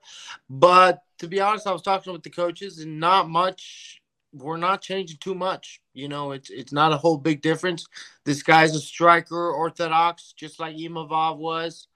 but 0.50 1.02
to 1.18 1.28
be 1.28 1.40
honest, 1.40 1.66
I 1.66 1.72
was 1.72 1.82
talking 1.82 2.12
with 2.12 2.22
the 2.22 2.30
coaches 2.30 2.78
and 2.78 3.00
not 3.00 3.28
much. 3.28 4.02
We're 4.34 4.58
not 4.58 4.82
changing 4.82 5.16
too 5.18 5.34
much. 5.34 5.80
You 5.94 6.08
know, 6.08 6.32
it's 6.32 6.50
it's 6.50 6.72
not 6.72 6.92
a 6.92 6.98
whole 6.98 7.16
big 7.16 7.40
difference. 7.40 7.86
This 8.24 8.42
guy's 8.42 8.76
a 8.76 8.80
striker, 8.80 9.50
orthodox, 9.50 10.34
just 10.36 10.60
like 10.60 10.76
Imavov 10.76 11.38
was. 11.38 11.88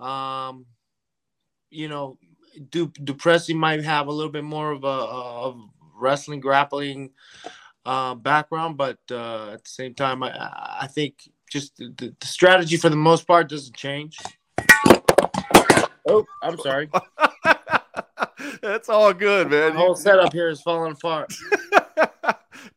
Um, 0.00 0.66
you 1.70 1.88
know, 1.88 2.18
du- 2.70 2.92
Duplessis 3.04 3.54
might 3.54 3.84
have 3.84 4.08
a 4.08 4.12
little 4.12 4.32
bit 4.32 4.44
more 4.44 4.72
of 4.72 4.82
a 4.82 4.88
of 4.88 5.60
wrestling 5.94 6.40
grappling 6.40 7.10
uh, 7.88 8.14
background, 8.14 8.76
but 8.76 8.98
uh, 9.10 9.52
at 9.52 9.64
the 9.64 9.70
same 9.70 9.94
time, 9.94 10.22
I, 10.22 10.28
I 10.82 10.86
think 10.88 11.14
just 11.50 11.78
the, 11.78 12.14
the 12.20 12.26
strategy 12.26 12.76
for 12.76 12.90
the 12.90 12.96
most 12.96 13.26
part 13.26 13.48
doesn't 13.48 13.74
change. 13.74 14.18
Oh, 16.06 16.26
I'm 16.42 16.58
sorry. 16.58 16.90
That's 18.62 18.90
all 18.90 19.14
good, 19.14 19.50
man. 19.50 19.72
The 19.72 19.78
whole 19.78 19.94
setup 19.94 20.34
here 20.34 20.50
is 20.50 20.60
falling 20.60 20.92
apart. 20.92 21.32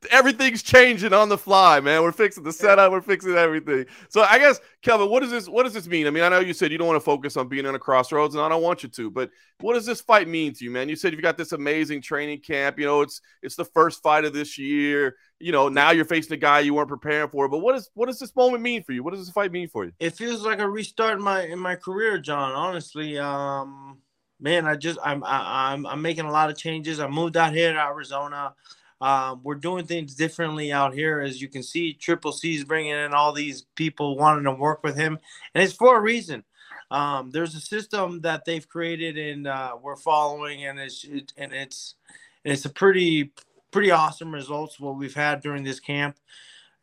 Everything's 0.09 0.63
changing 0.63 1.13
on 1.13 1.29
the 1.29 1.37
fly, 1.37 1.79
man. 1.79 2.01
We're 2.01 2.11
fixing 2.11 2.43
the 2.43 2.51
setup. 2.51 2.91
We're 2.91 3.01
fixing 3.01 3.35
everything. 3.35 3.85
So 4.09 4.21
I 4.21 4.39
guess, 4.39 4.59
Kelvin, 4.81 5.09
what 5.09 5.19
does 5.19 5.29
this? 5.29 5.47
What 5.47 5.63
does 5.63 5.73
this 5.73 5.87
mean? 5.87 6.07
I 6.07 6.09
mean, 6.09 6.23
I 6.23 6.29
know 6.29 6.39
you 6.39 6.53
said 6.53 6.71
you 6.71 6.79
don't 6.79 6.87
want 6.87 6.99
to 6.99 7.05
focus 7.05 7.37
on 7.37 7.47
being 7.47 7.67
in 7.67 7.75
a 7.75 7.79
crossroads, 7.79 8.33
and 8.33 8.43
I 8.43 8.49
don't 8.49 8.63
want 8.63 8.81
you 8.81 8.89
to. 8.89 9.11
But 9.11 9.29
what 9.59 9.75
does 9.75 9.85
this 9.85 10.01
fight 10.01 10.27
mean 10.27 10.53
to 10.53 10.65
you, 10.65 10.71
man? 10.71 10.89
You 10.89 10.95
said 10.95 11.13
you've 11.13 11.21
got 11.21 11.37
this 11.37 11.51
amazing 11.51 12.01
training 12.01 12.39
camp. 12.39 12.79
You 12.79 12.85
know, 12.85 13.01
it's 13.01 13.21
it's 13.43 13.55
the 13.55 13.65
first 13.65 14.01
fight 14.01 14.25
of 14.25 14.33
this 14.33 14.57
year. 14.57 15.17
You 15.39 15.51
know, 15.51 15.69
now 15.69 15.91
you're 15.91 16.05
facing 16.05 16.33
a 16.33 16.37
guy 16.37 16.61
you 16.61 16.73
weren't 16.73 16.89
preparing 16.89 17.29
for. 17.29 17.47
But 17.47 17.59
what 17.59 17.75
is 17.75 17.91
what 17.93 18.07
does 18.07 18.17
this 18.17 18.35
moment 18.35 18.63
mean 18.63 18.81
for 18.83 18.93
you? 18.93 19.03
What 19.03 19.13
does 19.13 19.23
this 19.23 19.33
fight 19.33 19.51
mean 19.51 19.67
for 19.67 19.85
you? 19.85 19.91
It 19.99 20.15
feels 20.15 20.43
like 20.43 20.59
a 20.59 20.67
restart 20.67 21.19
in 21.19 21.23
my 21.23 21.43
in 21.43 21.59
my 21.59 21.75
career, 21.75 22.17
John. 22.17 22.53
Honestly, 22.53 23.19
um, 23.19 23.99
man, 24.39 24.65
I 24.65 24.75
just 24.77 24.97
I'm 25.03 25.23
I, 25.23 25.73
I'm 25.73 25.85
I'm 25.85 26.01
making 26.01 26.25
a 26.25 26.31
lot 26.31 26.49
of 26.49 26.57
changes. 26.57 26.99
I 26.99 27.07
moved 27.07 27.37
out 27.37 27.53
here 27.53 27.71
to 27.71 27.79
Arizona. 27.79 28.55
Um, 29.01 29.41
we're 29.43 29.55
doing 29.55 29.85
things 29.87 30.13
differently 30.15 30.71
out 30.71 30.93
here, 30.93 31.19
as 31.21 31.41
you 31.41 31.49
can 31.49 31.63
see. 31.63 31.93
Triple 31.93 32.31
C's 32.31 32.63
bringing 32.63 32.91
in 32.91 33.13
all 33.13 33.33
these 33.33 33.63
people 33.75 34.15
wanting 34.15 34.43
to 34.45 34.51
work 34.53 34.83
with 34.83 34.95
him, 34.95 35.17
and 35.55 35.63
it's 35.63 35.73
for 35.73 35.97
a 35.97 36.01
reason. 36.01 36.43
Um, 36.91 37.31
there's 37.31 37.55
a 37.55 37.59
system 37.59 38.21
that 38.21 38.45
they've 38.45 38.67
created, 38.67 39.17
and 39.17 39.47
uh, 39.47 39.75
we're 39.81 39.95
following, 39.95 40.65
and 40.65 40.79
it's 40.79 41.03
it, 41.03 41.33
and 41.37 41.51
it's 41.51 41.95
it's 42.43 42.65
a 42.65 42.69
pretty 42.69 43.31
pretty 43.71 43.89
awesome 43.91 44.33
results 44.33 44.79
what 44.79 44.97
we've 44.97 45.15
had 45.15 45.41
during 45.41 45.63
this 45.63 45.79
camp, 45.79 46.17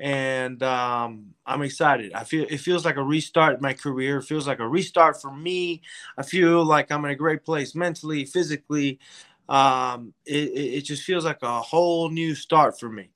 and 0.01 0.63
um, 0.63 1.35
I'm 1.47 1.63
excited. 1.63 2.13
I 2.15 2.25
feel 2.25 2.47
it 2.49 2.59
feels 2.59 2.85
like 2.85 2.97
a 2.97 3.03
restart 3.03 3.57
in 3.57 3.63
my 3.63 3.75
career. 3.75 4.19
It 4.19 4.25
feels 4.25 4.47
like 4.47 4.61
a 4.61 4.69
restart 4.69 5.21
for 5.21 5.33
me. 5.35 5.83
I 6.17 6.23
feel 6.23 6.65
like 6.65 6.91
I'm 6.91 7.05
in 7.05 7.11
a 7.11 7.17
great 7.17 7.45
place 7.45 7.75
mentally, 7.75 8.25
physically 8.25 8.99
um, 9.49 10.13
it, 10.27 10.51
it 10.55 10.81
just 10.83 11.03
feels 11.03 11.25
like 11.25 11.43
a 11.43 11.61
whole 11.61 12.11
new 12.11 12.35
start 12.35 12.79
for 12.79 12.89
me. 12.89 13.11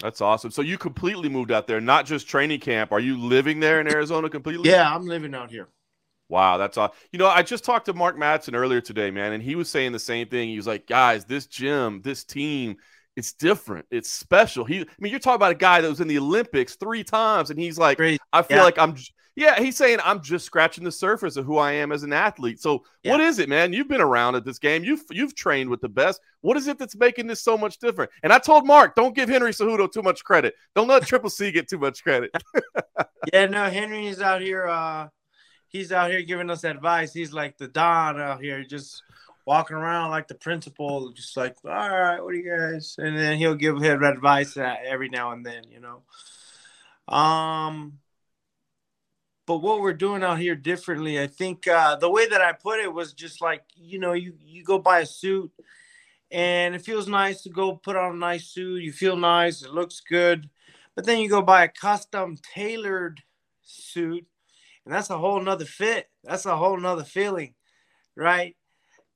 That's 0.00 0.20
awesome. 0.20 0.50
So 0.50 0.62
you 0.62 0.78
completely 0.78 1.28
moved 1.28 1.52
out 1.52 1.66
there, 1.66 1.80
not 1.80 2.06
just 2.06 2.28
training 2.28 2.60
camp. 2.60 2.92
Are 2.92 3.00
you 3.00 3.18
living 3.18 3.60
there 3.60 3.80
in 3.80 3.86
Arizona 3.86 4.28
completely? 4.28 4.68
Yeah, 4.68 4.92
I'm 4.92 5.06
living 5.06 5.34
out 5.34 5.50
here. 5.50 5.68
Wow, 6.28 6.56
that's 6.56 6.76
all. 6.76 6.94
You 7.12 7.18
know, 7.18 7.28
I 7.28 7.42
just 7.42 7.62
talked 7.62 7.86
to 7.86 7.92
Mark 7.92 8.16
Madsen 8.16 8.54
earlier 8.54 8.80
today, 8.80 9.10
man, 9.10 9.32
and 9.32 9.42
he 9.42 9.54
was 9.54 9.68
saying 9.68 9.92
the 9.92 9.98
same 9.98 10.28
thing. 10.28 10.48
He 10.48 10.56
was 10.56 10.66
like, 10.66 10.86
"Guys, 10.86 11.24
this 11.24 11.46
gym, 11.46 12.00
this 12.02 12.24
team, 12.24 12.76
it's 13.16 13.34
different. 13.34 13.86
It's 13.90 14.08
special." 14.08 14.64
He, 14.64 14.80
I 14.80 14.86
mean, 14.98 15.10
you're 15.10 15.20
talking 15.20 15.36
about 15.36 15.52
a 15.52 15.56
guy 15.56 15.82
that 15.82 15.88
was 15.88 16.00
in 16.00 16.08
the 16.08 16.18
Olympics 16.18 16.76
three 16.76 17.04
times, 17.04 17.50
and 17.50 17.60
he's 17.60 17.76
like, 17.76 17.98
Crazy. 17.98 18.18
"I 18.32 18.42
feel 18.42 18.58
yeah. 18.58 18.64
like 18.64 18.78
I'm." 18.78 18.96
Yeah, 19.34 19.58
he's 19.58 19.78
saying 19.78 19.98
I'm 20.04 20.20
just 20.20 20.44
scratching 20.44 20.84
the 20.84 20.92
surface 20.92 21.36
of 21.36 21.46
who 21.46 21.56
I 21.56 21.72
am 21.72 21.90
as 21.90 22.02
an 22.02 22.12
athlete. 22.12 22.60
So, 22.60 22.84
yeah. 23.02 23.12
what 23.12 23.20
is 23.20 23.38
it, 23.38 23.48
man? 23.48 23.72
You've 23.72 23.88
been 23.88 24.02
around 24.02 24.34
at 24.34 24.44
this 24.44 24.58
game. 24.58 24.84
You've 24.84 25.04
you've 25.10 25.34
trained 25.34 25.70
with 25.70 25.80
the 25.80 25.88
best. 25.88 26.20
What 26.42 26.58
is 26.58 26.66
it 26.68 26.78
that's 26.78 26.96
making 26.96 27.28
this 27.28 27.40
so 27.40 27.56
much 27.56 27.78
different? 27.78 28.10
And 28.22 28.32
I 28.32 28.38
told 28.38 28.66
Mark, 28.66 28.94
don't 28.94 29.14
give 29.14 29.30
Henry 29.30 29.52
Cejudo 29.52 29.90
too 29.90 30.02
much 30.02 30.22
credit. 30.22 30.54
Don't 30.74 30.88
let 30.88 31.06
Triple 31.06 31.30
C 31.30 31.50
get 31.50 31.68
too 31.68 31.78
much 31.78 32.02
credit. 32.02 32.30
yeah, 33.32 33.46
no, 33.46 33.64
Henry 33.70 34.06
is 34.06 34.20
out 34.20 34.42
here. 34.42 34.68
Uh, 34.68 35.08
he's 35.68 35.92
out 35.92 36.10
here 36.10 36.22
giving 36.22 36.50
us 36.50 36.64
advice. 36.64 37.14
He's 37.14 37.32
like 37.32 37.56
the 37.56 37.68
don 37.68 38.20
out 38.20 38.42
here, 38.42 38.62
just 38.62 39.02
walking 39.46 39.76
around 39.76 40.10
like 40.10 40.28
the 40.28 40.34
principal, 40.34 41.10
just 41.12 41.36
like, 41.36 41.56
all 41.64 41.70
right, 41.70 42.22
what 42.22 42.32
do 42.32 42.38
you 42.38 42.50
guys? 42.50 42.96
And 42.98 43.16
then 43.16 43.38
he'll 43.38 43.54
give 43.54 43.80
him 43.80 44.02
advice 44.02 44.56
every 44.56 45.08
now 45.08 45.32
and 45.32 45.44
then, 45.44 45.64
you 45.70 45.80
know. 45.80 46.02
Um 47.12 47.98
but 49.52 49.62
what 49.62 49.80
we're 49.80 49.92
doing 49.92 50.22
out 50.22 50.38
here 50.38 50.56
differently 50.56 51.20
i 51.20 51.26
think 51.26 51.66
uh, 51.68 51.96
the 51.96 52.10
way 52.10 52.26
that 52.28 52.40
i 52.40 52.52
put 52.52 52.80
it 52.80 52.92
was 52.92 53.12
just 53.12 53.40
like 53.40 53.62
you 53.74 53.98
know 53.98 54.12
you 54.12 54.32
you 54.40 54.64
go 54.64 54.78
buy 54.78 55.00
a 55.00 55.06
suit 55.06 55.50
and 56.30 56.74
it 56.74 56.82
feels 56.82 57.06
nice 57.06 57.42
to 57.42 57.50
go 57.50 57.76
put 57.76 57.94
on 57.94 58.14
a 58.14 58.18
nice 58.18 58.46
suit. 58.46 58.82
You 58.82 58.90
feel 58.90 59.16
nice. 59.16 59.62
It 59.62 59.70
looks 59.70 60.00
good. 60.00 60.48
But 60.96 61.04
then 61.04 61.18
you 61.18 61.28
go 61.28 61.42
buy 61.42 61.64
a 61.64 61.68
custom 61.68 62.38
tailored 62.54 63.20
suit 63.62 64.26
and 64.84 64.94
that's 64.94 65.10
a 65.10 65.18
whole 65.18 65.40
nother 65.40 65.66
fit. 65.66 66.08
That's 66.24 66.46
a 66.46 66.56
whole 66.56 66.78
nother 66.78 67.04
feeling 67.04 67.54
right? 68.16 68.56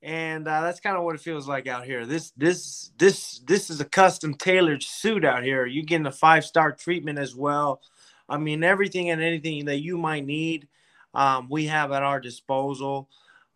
And 0.03 0.47
uh, 0.47 0.61
that's 0.61 0.81
kind 0.81 0.97
of 0.97 1.05
what 1.05 1.15
it 1.15 1.21
feels 1.21 1.49
like 1.49 1.67
out 1.67 1.85
here. 1.85 2.07
This 2.07 2.33
this 2.37 2.93
this 2.99 3.41
this 3.47 3.71
is 3.71 3.81
a 3.81 3.85
custom 3.85 4.35
tailored 4.35 4.83
suit 4.83 5.25
out 5.25 5.43
here. 5.43 5.67
You're 5.67 5.85
getting 5.85 6.07
a 6.07 6.13
five 6.13 6.45
star 6.45 6.73
treatment 6.73 7.19
as 7.19 7.35
well 7.35 7.81
I 8.29 8.39
mean, 8.39 8.65
everything 8.65 9.11
and 9.11 9.23
anything 9.23 9.67
that 9.67 9.79
you 9.79 9.97
might 9.99 10.25
need, 10.25 10.69
um, 11.15 11.49
we 11.49 11.67
have 11.67 11.93
at 11.93 12.03
our 12.03 12.21
disposal. 12.21 13.09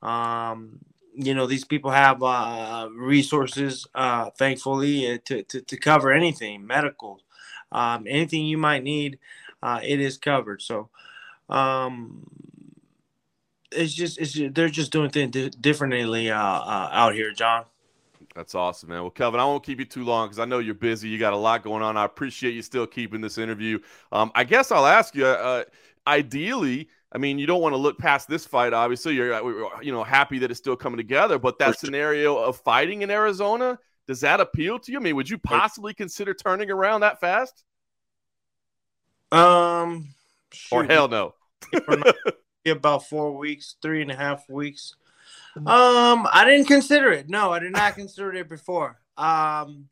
Um, 0.03 0.81
you 1.15 1.35
know, 1.35 1.47
these 1.47 1.65
people 1.65 1.91
have 1.91 2.23
uh, 2.23 2.89
resources, 2.93 3.87
uh, 3.95 4.31
thankfully, 4.31 5.13
uh, 5.13 5.19
to, 5.27 5.43
to, 5.43 5.61
to, 5.61 5.77
cover 5.77 6.13
anything 6.13 6.67
medical, 6.67 7.21
um, 7.73 8.07
anything 8.09 8.47
you 8.47 8.57
might 8.57 8.83
need, 8.83 9.19
uh, 9.63 9.81
it 9.83 10.01
is 10.01 10.17
covered. 10.17 10.63
So, 10.63 10.89
um, 11.49 12.27
it's 13.73 13.93
just, 13.93 14.19
it's 14.19 14.33
just, 14.33 14.55
they're 14.55 14.69
just 14.69 14.93
doing 14.93 15.11
things 15.11 15.57
differently 15.57 16.31
uh, 16.31 16.39
uh, 16.39 16.89
out 16.93 17.15
here, 17.15 17.33
John. 17.33 17.65
That's 18.35 18.55
awesome, 18.55 18.91
man. 18.91 19.01
Well, 19.01 19.11
Kevin, 19.11 19.41
I 19.41 19.45
won't 19.45 19.65
keep 19.65 19.81
you 19.81 19.85
too 19.85 20.05
long 20.05 20.29
because 20.29 20.39
I 20.39 20.45
know 20.45 20.61
you're 20.61 20.75
busy. 20.75 21.09
You 21.09 21.19
got 21.19 21.33
a 21.33 21.37
lot 21.37 21.65
going 21.65 21.83
on. 21.83 21.97
I 21.97 22.05
appreciate 22.05 22.55
you 22.55 22.63
still 22.63 22.87
keeping 22.87 23.21
this 23.21 23.39
interview. 23.39 23.81
Um, 24.13 24.31
I 24.35 24.45
guess 24.45 24.71
I'll 24.71 24.87
ask 24.87 25.15
you. 25.15 25.27
Uh, 25.27 25.65
ideally, 26.07 26.89
I 27.13 27.19
mean, 27.19 27.39
you 27.39 27.47
don't 27.47 27.61
want 27.61 27.73
to 27.73 27.77
look 27.77 27.99
past 27.99 28.29
this 28.29 28.47
fight. 28.47 28.73
Obviously, 28.73 29.15
you're 29.15 29.35
uh, 29.35 29.81
you 29.81 29.93
know 29.93 30.05
happy 30.05 30.39
that 30.39 30.51
it's 30.51 30.61
still 30.61 30.77
coming 30.77 30.97
together. 30.97 31.39
But 31.39 31.59
that 31.59 31.79
scenario 31.79 32.37
of 32.37 32.57
fighting 32.59 33.03
in 33.03 33.11
Arizona 33.11 33.79
does 34.11 34.23
that 34.23 34.41
appeal 34.41 34.77
to 34.81 34.91
you? 34.91 34.99
I 34.99 35.01
mean, 35.01 35.15
would 35.15 35.31
you 35.31 35.39
possibly 35.39 35.95
consider 35.95 36.35
turning 36.35 36.69
around 36.69 37.03
that 37.03 37.21
fast? 37.21 37.63
Um, 39.31 40.09
or 40.73 40.83
hell 40.83 41.07
no. 41.07 41.35
about 42.67 43.09
four 43.09 43.37
weeks, 43.37 43.77
three 43.81 44.03
and 44.03 44.11
a 44.11 44.17
half 44.17 44.49
weeks. 44.51 44.97
Um, 45.57 46.29
I 46.33 46.45
didn't 46.45 46.67
consider 46.67 47.11
it. 47.11 47.29
No, 47.29 47.53
I 47.53 47.59
did 47.59 47.73
not 47.73 47.95
consider 47.95 48.35
it 48.35 48.49
before. 48.49 49.01
Um, 49.17 49.89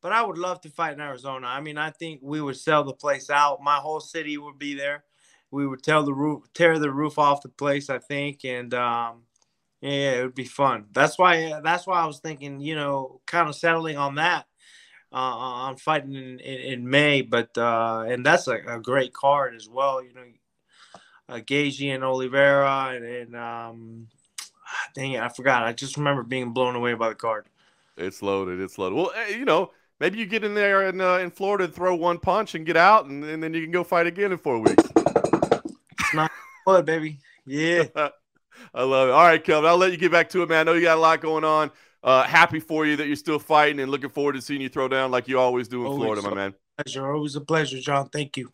but 0.00 0.12
I 0.12 0.22
would 0.22 0.38
love 0.38 0.60
to 0.62 0.70
fight 0.70 0.94
in 0.94 1.00
Arizona. 1.00 1.46
I 1.46 1.60
mean, 1.60 1.78
I 1.78 1.90
think 1.90 2.20
we 2.22 2.40
would 2.40 2.56
sell 2.56 2.82
the 2.82 2.92
place 2.92 3.30
out. 3.30 3.62
My 3.62 3.76
whole 3.76 4.00
city 4.00 4.36
would 4.36 4.58
be 4.58 4.74
there. 4.74 5.04
We 5.50 5.66
would 5.66 5.82
tell 5.82 6.02
the 6.02 6.14
roof, 6.14 6.44
tear 6.54 6.78
the 6.78 6.90
roof 6.90 7.18
off 7.18 7.42
the 7.42 7.50
place. 7.50 7.88
I 7.88 7.98
think, 7.98 8.44
and 8.44 8.72
um, 8.74 9.22
yeah, 9.80 10.12
it 10.12 10.22
would 10.22 10.34
be 10.34 10.44
fun. 10.44 10.86
That's 10.92 11.18
why. 11.18 11.60
That's 11.62 11.86
why 11.86 12.00
I 12.00 12.06
was 12.06 12.18
thinking. 12.18 12.60
You 12.60 12.74
know, 12.74 13.20
kind 13.26 13.48
of 13.48 13.54
settling 13.54 13.96
on 13.96 14.16
that. 14.16 14.46
Uh, 15.12 15.16
on 15.16 15.76
fighting 15.76 16.14
in, 16.14 16.40
in, 16.40 16.60
in, 16.72 16.88
May, 16.88 17.20
but 17.20 17.56
uh, 17.58 18.06
and 18.08 18.24
that's 18.24 18.48
a, 18.48 18.56
a, 18.66 18.80
great 18.80 19.12
card 19.12 19.54
as 19.54 19.68
well. 19.68 20.02
You 20.02 20.14
know, 20.14 20.22
uh, 21.28 21.40
Gaethje 21.40 21.94
and 21.94 22.02
Oliveira, 22.02 22.94
and, 22.94 23.04
and 23.04 23.36
um, 23.36 24.08
dang 24.94 25.12
it, 25.12 25.22
I 25.22 25.28
forgot. 25.28 25.64
I 25.64 25.72
just 25.72 25.96
remember 25.96 26.22
being 26.22 26.52
blown 26.52 26.76
away 26.76 26.94
by 26.94 27.08
the 27.08 27.14
card. 27.14 27.46
It's 27.96 28.22
loaded. 28.22 28.60
It's 28.60 28.78
loaded. 28.78 28.96
Well, 28.96 29.12
eh, 29.14 29.36
you 29.36 29.44
know, 29.44 29.70
maybe 30.00 30.18
you 30.18 30.26
get 30.26 30.44
in 30.44 30.54
there 30.54 30.88
in 30.88 31.00
uh, 31.00 31.16
in 31.16 31.30
Florida 31.30 31.64
and 31.64 31.74
throw 31.74 31.94
one 31.94 32.18
punch 32.18 32.54
and 32.54 32.64
get 32.64 32.76
out, 32.76 33.06
and, 33.06 33.24
and 33.24 33.42
then 33.42 33.54
you 33.54 33.62
can 33.62 33.70
go 33.70 33.84
fight 33.84 34.06
again 34.06 34.32
in 34.32 34.38
four 34.38 34.58
weeks. 34.58 34.84
It's 34.84 36.14
not 36.14 36.30
good, 36.66 36.84
baby. 36.84 37.18
Yeah. 37.46 37.84
I 38.74 38.82
love 38.82 39.08
it. 39.08 39.12
All 39.12 39.24
right, 39.24 39.42
Kelvin, 39.42 39.68
I'll 39.68 39.76
let 39.76 39.92
you 39.92 39.98
get 39.98 40.12
back 40.12 40.28
to 40.30 40.42
it, 40.42 40.48
man. 40.48 40.60
I 40.60 40.62
know 40.64 40.74
you 40.74 40.82
got 40.82 40.98
a 40.98 41.00
lot 41.00 41.20
going 41.20 41.44
on. 41.44 41.70
Uh, 42.02 42.24
happy 42.24 42.60
for 42.60 42.84
you 42.84 42.96
that 42.96 43.06
you're 43.06 43.16
still 43.16 43.38
fighting 43.38 43.80
and 43.80 43.90
looking 43.90 44.10
forward 44.10 44.34
to 44.34 44.40
seeing 44.40 44.60
you 44.60 44.68
throw 44.68 44.88
down 44.88 45.10
like 45.10 45.28
you 45.28 45.38
always 45.38 45.68
do 45.68 45.82
in 45.82 45.86
always 45.86 46.04
Florida, 46.04 46.22
my 46.22 46.34
man. 46.34 46.54
Pleasure. 46.78 47.12
Always 47.12 47.36
a 47.36 47.40
pleasure, 47.40 47.78
John. 47.78 48.08
Thank 48.08 48.36
you. 48.36 48.50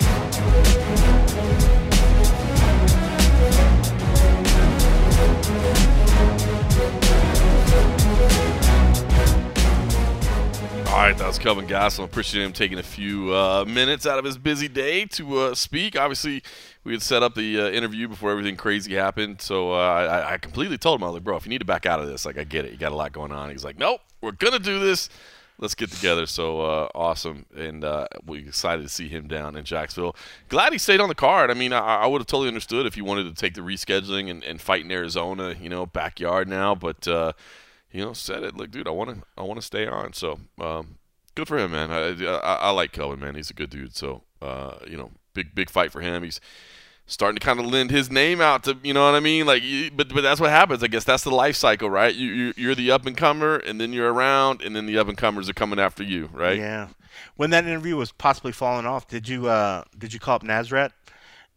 Right, 11.04 11.16
that 11.16 11.28
was 11.28 11.38
Kelvin 11.38 11.66
Gastelum. 11.66 12.04
Appreciate 12.04 12.44
him 12.44 12.52
taking 12.52 12.78
a 12.78 12.82
few 12.82 13.32
uh, 13.32 13.64
minutes 13.64 14.04
out 14.04 14.18
of 14.18 14.24
his 14.24 14.36
busy 14.36 14.66
day 14.66 15.04
to 15.04 15.38
uh, 15.38 15.54
speak. 15.54 15.96
Obviously, 15.96 16.42
we 16.82 16.92
had 16.92 17.02
set 17.02 17.22
up 17.22 17.36
the 17.36 17.60
uh, 17.60 17.70
interview 17.70 18.08
before 18.08 18.32
everything 18.32 18.56
crazy 18.56 18.94
happened, 18.94 19.40
so 19.40 19.72
uh, 19.74 19.76
I, 19.76 20.34
I, 20.34 20.38
completely 20.38 20.76
told 20.76 20.98
him, 20.98 21.04
I 21.04 21.06
was 21.06 21.14
like, 21.14 21.24
bro, 21.24 21.36
if 21.36 21.44
you 21.44 21.50
need 21.50 21.58
to 21.58 21.64
back 21.64 21.86
out 21.86 22.00
of 22.00 22.08
this, 22.08 22.26
like, 22.26 22.36
I 22.36 22.42
get 22.42 22.64
it. 22.64 22.72
You 22.72 22.78
got 22.78 22.90
a 22.90 22.96
lot 22.96 23.12
going 23.12 23.30
on. 23.30 23.50
He's 23.50 23.64
like, 23.64 23.78
nope, 23.78 24.00
we're 24.20 24.32
gonna 24.32 24.58
do 24.58 24.80
this. 24.80 25.08
Let's 25.60 25.76
get 25.76 25.90
together. 25.90 26.26
So 26.26 26.62
uh, 26.62 26.88
awesome, 26.96 27.46
and 27.56 27.84
uh, 27.84 28.08
we 28.26 28.40
excited 28.40 28.82
to 28.82 28.88
see 28.88 29.08
him 29.08 29.28
down 29.28 29.54
in 29.54 29.64
Jacksonville. 29.64 30.16
Glad 30.48 30.72
he 30.72 30.78
stayed 30.78 31.00
on 31.00 31.08
the 31.08 31.14
card. 31.14 31.50
I 31.50 31.54
mean, 31.54 31.72
I, 31.72 31.78
I 31.78 32.06
would 32.06 32.20
have 32.20 32.26
totally 32.26 32.48
understood 32.48 32.86
if 32.86 32.94
he 32.94 33.02
wanted 33.02 33.24
to 33.24 33.34
take 33.34 33.54
the 33.54 33.60
rescheduling 33.60 34.30
and, 34.30 34.42
and 34.42 34.60
fight 34.60 34.84
in 34.84 34.90
Arizona, 34.90 35.54
you 35.60 35.68
know, 35.68 35.86
backyard 35.86 36.48
now, 36.48 36.74
but 36.74 37.06
you 37.92 38.04
know, 38.04 38.12
said 38.12 38.42
it. 38.42 38.56
Like, 38.56 38.70
dude, 38.70 38.88
I 38.88 38.90
want 38.90 39.10
to, 39.10 39.22
I 39.36 39.42
want 39.42 39.60
to 39.60 39.66
stay 39.66 39.86
on. 39.86 40.12
So, 40.12 40.40
um, 40.60 40.96
good 41.34 41.48
for 41.48 41.58
him, 41.58 41.72
man. 41.72 41.90
I, 41.90 42.24
I, 42.24 42.54
I, 42.54 42.70
like 42.70 42.92
Kelvin, 42.92 43.20
man. 43.20 43.34
He's 43.34 43.50
a 43.50 43.54
good 43.54 43.70
dude. 43.70 43.96
So, 43.96 44.22
uh, 44.42 44.78
you 44.86 44.96
know, 44.96 45.12
big, 45.34 45.54
big 45.54 45.70
fight 45.70 45.92
for 45.92 46.00
him. 46.00 46.22
He's 46.22 46.40
starting 47.06 47.38
to 47.38 47.44
kind 47.44 47.58
of 47.58 47.66
lend 47.66 47.90
his 47.90 48.10
name 48.10 48.40
out 48.40 48.64
to, 48.64 48.76
you 48.82 48.92
know 48.92 49.04
what 49.04 49.14
I 49.14 49.20
mean? 49.20 49.46
Like, 49.46 49.62
but, 49.96 50.10
but 50.10 50.20
that's 50.20 50.40
what 50.40 50.50
happens. 50.50 50.82
I 50.82 50.88
guess 50.88 51.04
that's 51.04 51.24
the 51.24 51.30
life 51.30 51.56
cycle, 51.56 51.88
right? 51.88 52.14
You, 52.14 52.52
you 52.56 52.70
are 52.70 52.74
the 52.74 52.90
up 52.90 53.06
and 53.06 53.16
comer, 53.16 53.56
and 53.56 53.80
then 53.80 53.92
you're 53.92 54.12
around, 54.12 54.60
and 54.60 54.76
then 54.76 54.84
the 54.84 54.98
up 54.98 55.08
and 55.08 55.16
comers 55.16 55.48
are 55.48 55.54
coming 55.54 55.78
after 55.78 56.02
you, 56.02 56.28
right? 56.32 56.58
Yeah. 56.58 56.88
When 57.36 57.50
that 57.50 57.64
interview 57.64 57.96
was 57.96 58.12
possibly 58.12 58.52
falling 58.52 58.84
off, 58.84 59.08
did 59.08 59.26
you, 59.26 59.48
uh, 59.48 59.84
did 59.96 60.12
you 60.12 60.20
call 60.20 60.36
up 60.36 60.42
Nasrat? 60.42 60.92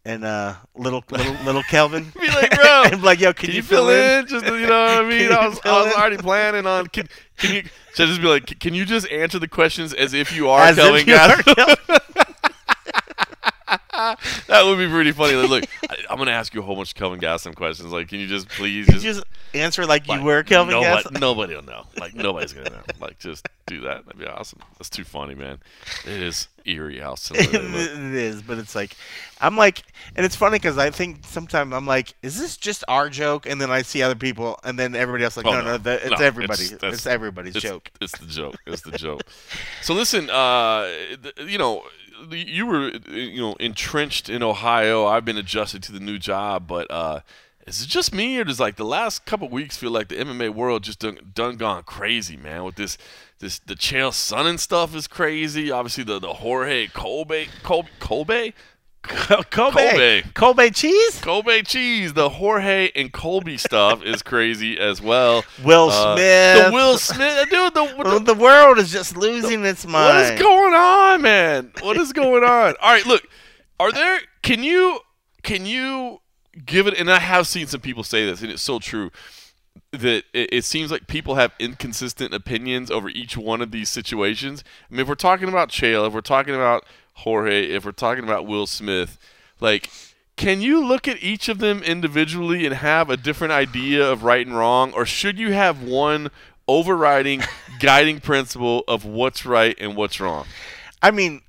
And 0.04 0.24
uh, 0.24 0.54
little 0.74 1.04
little 1.10 1.34
little 1.44 1.62
Kelvin. 1.64 2.12
be 2.18 2.26
like, 2.28 2.50
bro, 2.54 2.82
and 2.86 3.00
be 3.00 3.06
like, 3.06 3.20
yo, 3.20 3.32
can, 3.32 3.46
can 3.46 3.56
you, 3.56 3.62
fill 3.62 3.88
in? 3.88 4.20
in? 4.20 4.26
Just 4.26 4.44
you 4.44 4.66
know 4.66 4.84
what 4.84 4.98
I 4.98 5.02
mean? 5.08 5.32
I 5.32 5.48
was, 5.48 5.60
I 5.64 5.84
was 5.84 5.94
already 5.94 6.16
planning 6.18 6.66
on. 6.66 6.86
Can, 6.88 7.08
can 7.36 7.54
you? 7.54 7.62
Should 7.94 8.04
I 8.04 8.06
just 8.08 8.20
be 8.20 8.28
like, 8.28 8.58
can 8.58 8.74
you 8.74 8.84
just 8.84 9.08
answer 9.10 9.38
the 9.38 9.48
questions 9.48 9.92
as 9.92 10.14
if 10.14 10.34
you 10.34 10.48
are 10.48 10.62
as 10.62 10.76
Kelvin? 10.76 11.06
You 11.06 11.14
are 11.14 11.42
Kelvin. 11.42 11.76
that 13.92 14.62
would 14.64 14.78
be 14.78 14.88
pretty 14.88 15.12
funny. 15.12 15.34
Like, 15.34 15.48
look, 15.48 15.64
I, 15.88 16.12
am 16.12 16.18
gonna 16.18 16.30
ask 16.30 16.52
you 16.54 16.60
a 16.60 16.64
whole 16.64 16.76
bunch 16.76 16.90
of 16.90 16.94
Kelvin 16.96 17.20
Gastelum 17.20 17.54
questions. 17.54 17.92
Like, 17.92 18.08
can 18.08 18.20
you 18.20 18.26
just 18.26 18.48
please 18.48 18.86
just, 18.86 19.02
just 19.02 19.24
answer 19.54 19.86
like, 19.86 20.06
like, 20.08 20.18
you 20.18 20.24
were 20.24 20.42
Kelvin 20.42 20.74
nobody, 20.74 21.02
Gastelum? 21.02 21.20
Nobody 21.20 21.54
will 21.54 21.62
know. 21.62 21.86
Like 21.98 22.14
nobody's 22.14 22.52
gonna 22.52 22.70
know. 22.70 22.82
Like, 23.00 23.18
just 23.18 23.48
do 23.66 23.80
that. 23.82 24.04
That'd 24.04 24.20
be 24.20 24.26
awesome. 24.26 24.60
That's 24.78 24.90
too 24.90 25.04
funny, 25.04 25.34
man. 25.34 25.58
It 26.04 26.22
is 26.22 26.48
eerie 26.64 27.00
how 27.00 27.14
silly 27.16 27.40
it 27.40 28.14
is, 28.14 28.42
but 28.42 28.58
it's 28.58 28.74
like, 28.74 28.96
I'm 29.40 29.56
like, 29.56 29.82
and 30.14 30.24
it's 30.24 30.36
funny 30.36 30.56
because 30.56 30.78
I 30.78 30.90
think 30.90 31.24
sometimes 31.24 31.72
I'm 31.72 31.86
like, 31.86 32.14
is 32.22 32.38
this 32.38 32.56
just 32.56 32.84
our 32.88 33.08
joke? 33.08 33.46
And 33.46 33.60
then 33.60 33.70
I 33.70 33.82
see 33.82 34.02
other 34.02 34.14
people, 34.14 34.58
and 34.64 34.78
then 34.78 34.94
everybody 34.94 35.24
else 35.24 35.36
like, 35.36 35.46
oh, 35.46 35.52
no, 35.52 35.60
no, 35.60 35.76
no, 35.76 35.92
it's 35.92 36.10
no, 36.10 36.16
everybody. 36.24 36.64
It's, 36.64 36.82
it's 36.82 37.06
everybody's 37.06 37.56
it's, 37.56 37.64
joke. 37.64 37.90
It's 38.00 38.18
the 38.18 38.26
joke. 38.26 38.56
It's 38.66 38.82
the 38.82 38.92
joke. 38.92 39.22
so 39.82 39.94
listen, 39.94 40.30
uh, 40.30 40.88
you 41.46 41.58
know 41.58 41.82
you 42.30 42.66
were 42.66 42.92
you 43.10 43.40
know 43.40 43.54
entrenched 43.54 44.28
in 44.28 44.42
Ohio. 44.42 45.06
I've 45.06 45.24
been 45.24 45.38
adjusted 45.38 45.82
to 45.84 45.92
the 45.92 46.00
new 46.00 46.18
job, 46.18 46.66
but 46.66 46.90
uh, 46.90 47.20
is 47.66 47.82
it 47.82 47.88
just 47.88 48.14
me, 48.14 48.38
or 48.38 48.44
does 48.44 48.58
like 48.58 48.76
the 48.76 48.84
last 48.84 49.24
couple 49.24 49.48
weeks 49.48 49.76
feel 49.76 49.90
like 49.90 50.08
the 50.08 50.16
MMA 50.16 50.50
world 50.50 50.82
just 50.82 50.98
done, 50.98 51.18
done 51.34 51.56
gone 51.56 51.84
crazy, 51.84 52.36
man? 52.36 52.64
With 52.64 52.74
this 52.76 52.98
this 53.38 53.58
the 53.58 53.74
Chael 53.74 54.10
Sonnen 54.10 54.58
stuff 54.58 54.94
is 54.96 55.06
crazy. 55.06 55.70
Obviously 55.70 56.04
the 56.04 56.18
the 56.18 56.34
Jorge 56.34 56.88
Colby 56.88 57.48
Colby 57.62 57.90
Colby 58.00 58.54
Kobe. 59.50 59.50
Kobe. 59.50 60.22
Kobe 60.34 60.70
cheese? 60.70 61.20
Kobe 61.20 61.62
cheese. 61.62 62.12
The 62.12 62.28
Jorge 62.28 62.90
and 62.94 63.12
Colby 63.12 63.58
stuff 63.58 64.02
is 64.04 64.22
crazy 64.22 64.78
as 64.78 65.02
well. 65.02 65.44
Will 65.64 65.88
uh, 65.90 66.14
Smith. 66.14 66.66
The 66.66 66.72
Will 66.72 66.98
Smith. 66.98 67.50
Dude, 67.50 67.74
the, 67.74 68.04
the, 68.04 68.34
the 68.34 68.34
world 68.34 68.78
is 68.78 68.92
just 68.92 69.16
losing 69.16 69.62
the, 69.62 69.70
its 69.70 69.86
mind. 69.86 70.14
What 70.14 70.32
is 70.32 70.40
going 70.40 70.74
on, 70.74 71.22
man? 71.22 71.72
What 71.80 71.96
is 71.96 72.12
going 72.12 72.44
on? 72.44 72.74
All 72.80 72.92
right, 72.92 73.04
look. 73.06 73.26
Are 73.80 73.90
there 73.90 74.20
can 74.42 74.62
you 74.62 75.00
can 75.42 75.66
you 75.66 76.20
give 76.64 76.86
it 76.86 76.94
and 76.96 77.10
I 77.10 77.18
have 77.18 77.48
seen 77.48 77.66
some 77.66 77.80
people 77.80 78.04
say 78.04 78.24
this 78.24 78.42
and 78.42 78.50
it's 78.52 78.62
so 78.62 78.78
true 78.78 79.10
that 79.90 80.24
it, 80.32 80.52
it 80.52 80.64
seems 80.64 80.90
like 80.90 81.06
people 81.06 81.34
have 81.34 81.52
inconsistent 81.58 82.32
opinions 82.32 82.90
over 82.90 83.08
each 83.08 83.36
one 83.36 83.60
of 83.60 83.72
these 83.72 83.88
situations. 83.88 84.62
I 84.90 84.94
mean, 84.94 85.00
if 85.00 85.08
we're 85.08 85.14
talking 85.14 85.48
about 85.48 85.70
Chael, 85.70 86.06
if 86.06 86.12
we're 86.12 86.20
talking 86.20 86.54
about 86.54 86.84
Jorge, 87.14 87.70
if 87.70 87.84
we're 87.84 87.92
talking 87.92 88.24
about 88.24 88.46
Will 88.46 88.66
Smith, 88.66 89.18
like 89.60 89.90
can 90.36 90.60
you 90.60 90.84
look 90.84 91.06
at 91.06 91.22
each 91.22 91.48
of 91.48 91.58
them 91.58 91.82
individually 91.82 92.64
and 92.66 92.74
have 92.74 93.10
a 93.10 93.16
different 93.16 93.52
idea 93.52 94.10
of 94.10 94.24
right 94.24 94.46
and 94.46 94.56
wrong 94.56 94.92
or 94.92 95.04
should 95.04 95.38
you 95.38 95.52
have 95.52 95.82
one 95.82 96.30
overriding 96.66 97.42
guiding 97.80 98.20
principle 98.20 98.82
of 98.88 99.04
what's 99.04 99.44
right 99.44 99.76
and 99.78 99.96
what's 99.96 100.20
wrong? 100.20 100.46
I 101.02 101.10
mean, 101.10 101.42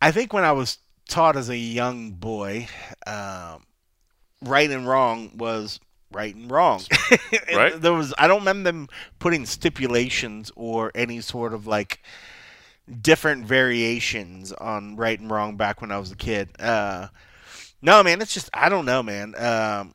I 0.00 0.12
think 0.12 0.32
when 0.32 0.44
I 0.44 0.52
was 0.52 0.78
taught 1.08 1.36
as 1.36 1.48
a 1.48 1.56
young 1.56 2.12
boy, 2.12 2.68
um, 3.06 3.64
right 4.42 4.70
and 4.70 4.88
wrong 4.88 5.36
was 5.36 5.80
right 6.12 6.34
and 6.34 6.50
wrong. 6.50 6.82
right. 7.54 7.80
There 7.80 7.92
was 7.92 8.14
I 8.18 8.26
don't 8.28 8.40
remember 8.40 8.64
them 8.70 8.88
putting 9.18 9.46
stipulations 9.46 10.50
or 10.56 10.90
any 10.94 11.20
sort 11.20 11.52
of 11.52 11.66
like 11.66 12.00
different 13.02 13.46
variations 13.46 14.52
on 14.52 14.96
right 14.96 15.18
and 15.18 15.30
wrong 15.30 15.56
back 15.56 15.80
when 15.80 15.90
I 15.90 15.98
was 15.98 16.12
a 16.12 16.16
kid. 16.16 16.50
Uh, 16.58 17.08
no, 17.82 18.02
man, 18.02 18.20
it's 18.20 18.34
just 18.34 18.50
I 18.54 18.68
don't 18.68 18.84
know, 18.84 19.02
man. 19.02 19.34
Um, 19.36 19.94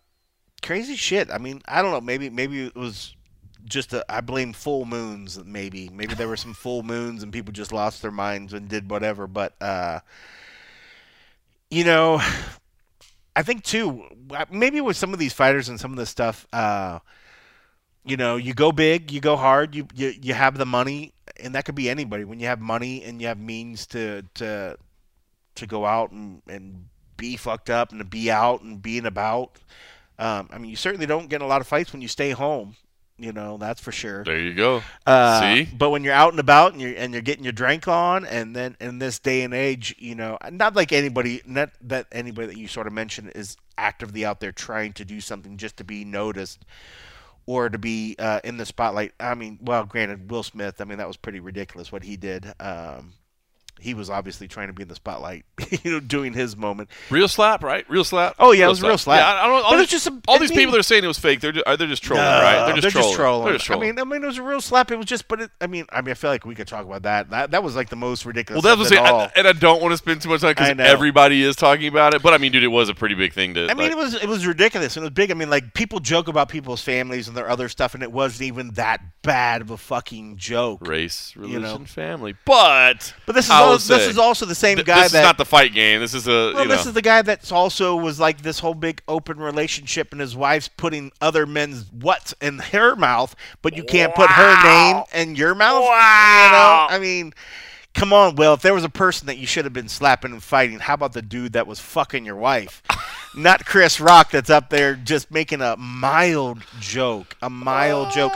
crazy 0.62 0.96
shit. 0.96 1.32
I 1.32 1.38
mean, 1.38 1.62
I 1.68 1.82
don't 1.82 1.92
know. 1.92 2.02
Maybe 2.02 2.30
maybe 2.30 2.66
it 2.66 2.76
was 2.76 3.16
just 3.66 3.94
a, 3.94 4.06
I 4.10 4.22
blame 4.22 4.54
full 4.54 4.86
moons. 4.86 5.44
Maybe 5.44 5.89
maybe 5.89 6.14
there 6.16 6.28
were 6.28 6.38
some 6.38 6.54
full 6.54 6.84
moons 6.84 7.24
and 7.24 7.32
people 7.32 7.54
just 7.54 7.72
lost 7.72 8.02
their 8.02 8.12
minds 8.12 8.54
and 8.54 8.68
did 8.68 8.89
whatever. 8.89 9.28
But 9.28 9.54
uh, 9.62 10.00
you 11.70 11.84
know, 11.84 12.22
I 13.36 13.44
think 13.44 13.64
too. 13.64 14.04
Maybe 14.50 14.82
with 14.82 14.98
some 14.98 15.14
of 15.14 15.20
these 15.20 15.34
fighters 15.34 15.70
and 15.70 15.80
some 15.80 15.92
of 15.92 15.98
this 15.98 16.10
stuff. 16.10 16.46
Uh, 16.54 17.00
you 18.04 18.18
know, 18.18 18.36
you 18.36 18.54
go 18.54 18.72
big, 18.72 19.12
you 19.12 19.22
go 19.22 19.38
hard, 19.38 19.76
you, 19.76 19.88
you 19.94 20.14
you 20.22 20.34
have 20.34 20.58
the 20.58 20.66
money, 20.66 21.14
and 21.44 21.56
that 21.56 21.66
could 21.66 21.76
be 21.76 21.89
anybody. 21.89 22.24
When 22.24 22.39
you 22.39 22.48
have 22.48 22.60
money 22.60 23.04
and 23.04 23.22
you 23.22 23.28
have 23.28 23.39
means 23.39 23.86
to 23.88 24.24
to 24.36 24.78
to 25.56 25.68
go 25.68 25.86
out 25.86 26.12
and, 26.12 26.42
and 26.48 26.86
be 27.18 27.38
fucked 27.38 27.70
up 27.70 27.92
and 27.92 28.00
to 28.00 28.06
be 28.06 28.32
out 28.32 28.62
and 28.62 28.82
being 28.82 29.06
about. 29.06 29.58
Um, 30.18 30.50
I 30.52 30.58
mean, 30.58 30.70
you 30.70 30.76
certainly 30.76 31.06
don't 31.06 31.30
get 31.30 31.42
a 31.42 31.46
lot 31.46 31.62
of 31.62 31.68
fights 31.68 31.94
when 31.94 32.02
you 32.02 32.08
stay 32.08 32.32
home. 32.32 32.76
You 33.18 33.32
know, 33.32 33.58
that's 33.58 33.80
for 33.80 33.92
sure. 33.92 34.24
There 34.24 34.39
you 34.39 34.56
go. 34.56 34.82
Uh, 35.06 35.39
See, 35.39 35.70
but 35.78 35.92
when 35.92 36.04
you're 36.04 36.14
out 36.14 36.34
and 36.34 36.39
about 36.39 36.72
and 36.72 36.82
you're 36.82 36.96
and 36.98 37.14
you're 37.14 37.22
getting 37.22 37.44
your 37.44 37.54
drink 37.54 37.88
on, 37.88 38.26
and 38.26 38.56
then 38.56 38.76
in 38.82 38.98
this 38.98 39.20
day 39.20 39.44
and 39.44 39.54
age, 39.54 39.96
you 40.00 40.16
know, 40.16 40.39
not 40.50 40.76
like 40.76 40.92
anybody, 40.92 41.42
not 41.46 41.70
that 41.82 42.08
anybody 42.12 42.48
that 42.48 42.58
you 42.58 42.68
sort 42.68 42.88
of 42.88 42.94
mentioned 42.94 43.32
is 43.36 43.58
actively 43.78 44.26
out 44.26 44.39
there 44.39 44.52
trying 44.52 44.94
to 44.94 45.06
do 45.06 45.22
something 45.22 45.58
just 45.58 45.78
to 45.78 45.84
be 45.84 46.04
noticed 46.04 46.66
or 47.46 47.70
to 47.70 47.78
be 47.78 48.16
uh, 48.20 48.39
in 48.44 48.58
the 48.58 48.66
spotlight. 48.66 49.14
I 49.20 49.36
mean, 49.36 49.60
well, 49.62 49.86
granted, 49.86 50.30
Will 50.30 50.44
Smith. 50.44 50.80
I 50.80 50.86
mean, 50.86 50.98
that 51.00 51.08
was 51.08 51.18
pretty 51.18 51.39
ridiculous 51.39 51.92
what 51.92 52.04
he 52.04 52.18
did. 52.18 52.54
Um, 52.60 53.14
he 53.82 53.94
was 53.94 54.10
obviously 54.10 54.48
trying 54.48 54.68
to 54.68 54.74
be 54.74 54.84
in 54.84 54.88
the 54.88 54.96
spotlight, 54.96 55.44
you 55.84 55.92
know, 55.92 56.00
doing 56.00 56.34
his 56.34 56.56
moment. 56.56 56.90
Real 57.10 57.28
slap, 57.28 57.64
right? 57.64 57.90
Real 57.90 58.04
slap. 58.04 58.36
Oh 58.40 58.52
yeah, 58.52 58.62
real 58.62 58.68
it 58.68 58.70
was 58.70 58.80
slap. 58.80 58.90
real 58.90 58.98
slap. 58.98 59.20
Yeah, 59.20 59.44
I, 59.44 59.48
don't. 59.48 59.66
All, 59.66 59.78
these, 59.78 59.88
just 59.90 60.08
a, 60.08 60.22
all 60.28 60.40
these 60.40 60.52
mean, 60.52 60.60
people 60.60 60.72
that 60.74 60.80
are 60.80 60.84
saying 60.84 61.04
it 61.04 61.08
was 61.08 61.18
fake, 61.18 61.42
they're 61.42 61.52
just, 61.52 61.66
uh, 61.66 61.76
they're 61.76 61.88
just 61.88 62.04
trolling, 62.04 62.24
no, 62.24 62.42
right? 62.42 62.66
They're, 62.68 62.76
just, 62.76 62.82
they're 62.84 62.92
trolling. 62.92 63.10
just 63.10 63.16
trolling. 63.16 63.46
They're 63.46 63.54
just 63.56 63.66
trolling. 63.66 63.90
I 63.90 63.92
mean, 63.92 64.00
I 64.00 64.04
mean, 64.04 64.24
it 64.24 64.28
was 64.28 64.38
a 64.38 64.44
real 64.44 64.62
slap. 64.62 64.92
It 64.92 64.98
was 64.98 65.08
just, 65.08 65.28
but 65.28 65.42
it, 65.42 65.52
I 65.60 65.68
mean, 65.68 65.86
I 65.92 66.02
mean, 66.02 66.12
I 66.12 66.14
feel 66.14 66.30
like 66.30 66.46
we 66.46 66.54
could 66.56 66.68
talk 66.68 66.86
about 66.86 67.04
that. 67.04 67.32
That 67.32 67.52
that 67.52 67.64
was 67.64 67.76
like 67.76 67.90
the 67.90 67.96
most 67.96 68.26
ridiculous. 68.26 68.64
Well, 68.64 68.76
that's 68.76 68.92
what 68.92 69.00
I'm 69.00 69.20
saying, 69.20 69.32
and 69.36 69.48
I 69.48 69.54
don't 69.54 69.82
want 69.82 69.94
to 69.94 69.98
spend 69.98 70.22
too 70.22 70.30
much 70.30 70.42
time 70.42 70.52
because 70.52 70.78
everybody 70.80 71.42
is 71.42 71.56
talking 71.56 71.88
about 71.88 72.14
it. 72.14 72.22
But 72.22 72.34
I 72.34 72.38
mean, 72.38 72.52
dude, 72.52 72.64
it 72.64 72.68
was 72.68 72.90
a 72.90 72.94
pretty 72.94 73.16
big 73.16 73.34
thing 73.34 73.56
to. 73.56 73.66
I 73.66 73.74
mean, 73.74 73.78
like, 73.78 73.92
it 73.92 73.98
was 73.98 74.14
it 74.14 74.28
was 74.28 74.46
ridiculous 74.46 74.96
and 74.96 75.04
it 75.04 75.08
was 75.08 75.14
big. 75.14 75.32
I 75.32 75.34
mean, 75.34 75.50
like 75.50 75.74
people 75.74 76.00
joke 76.00 76.28
about 76.28 76.50
people's 76.50 76.82
families 76.82 77.28
and 77.28 77.36
their 77.36 77.50
other 77.50 77.70
stuff, 77.70 77.94
and 77.94 78.04
it 78.04 78.12
wasn't 78.12 78.44
even 78.44 78.72
that 78.72 79.02
bad 79.22 79.62
of 79.62 79.72
a 79.72 79.78
fucking 79.78 80.38
joke. 80.38 80.88
Race, 80.88 81.36
religion, 81.36 81.62
you 81.62 81.68
know? 81.68 81.86
family, 81.86 82.36
but 82.46 83.14
but 83.26 83.34
this 83.34 83.46
is 83.46 83.52
all, 83.52 83.70
this 83.78 84.07
is 84.07 84.17
also 84.17 84.45
the 84.45 84.55
same 84.55 84.78
guy 84.80 85.07
that 85.07 85.24
not 85.24 85.38
the 85.38 85.45
fight 85.45 85.74
game. 85.74 85.99
This 85.99 86.13
is 86.13 86.28
a. 86.28 86.53
Well, 86.53 86.67
this 86.67 86.86
is 86.86 86.93
the 86.93 87.01
guy 87.01 87.22
that's 87.22 87.51
also 87.51 87.95
was 87.95 88.19
like 88.19 88.41
this 88.41 88.59
whole 88.59 88.74
big 88.74 89.01
open 89.07 89.38
relationship, 89.38 90.11
and 90.11 90.22
his 90.22 90.36
wife's 90.36 90.67
putting 90.67 91.11
other 91.22 91.45
men's 91.45 91.86
what's 91.91 92.34
in 92.41 92.59
her 92.59 92.95
mouth, 92.95 93.36
but 93.61 93.76
you 93.76 93.84
can't 93.84 94.11
wow. 94.17 94.28
put 94.28 94.30
her 94.30 94.63
name 94.63 95.03
in 95.13 95.36
your 95.36 95.55
mouth. 95.55 95.84
Wow. 95.84 96.45
You 96.45 96.51
know, 96.51 96.95
I 96.95 96.99
mean. 96.99 97.34
Come 97.93 98.13
on, 98.13 98.36
Will. 98.36 98.53
If 98.53 98.61
there 98.61 98.74
was 98.74 98.86
a 98.86 98.89
person 98.89 99.28
that 99.28 99.38
you 99.38 99.45
should 99.45 99.65
have 99.65 99.74
been 99.74 99.89
slapping 99.89 100.32
and 100.32 100.41
fighting, 100.41 100.80
how 100.80 100.93
about 100.93 101.11
the 101.11 101.22
dude 101.22 101.51
that 101.51 101.67
was 101.67 101.82
fucking 101.82 102.24
your 102.24 102.38
wife? 102.38 102.82
Not 103.36 103.66
Chris 103.66 104.00
Rock 104.00 104.32
that's 104.32 104.50
up 104.50 104.70
there 104.70 104.96
just 104.96 105.32
making 105.32 105.62
a 105.62 105.78
mild 105.78 106.60
joke. 106.80 107.38
A 107.42 107.50
mild 107.50 108.12
joke. 108.12 108.34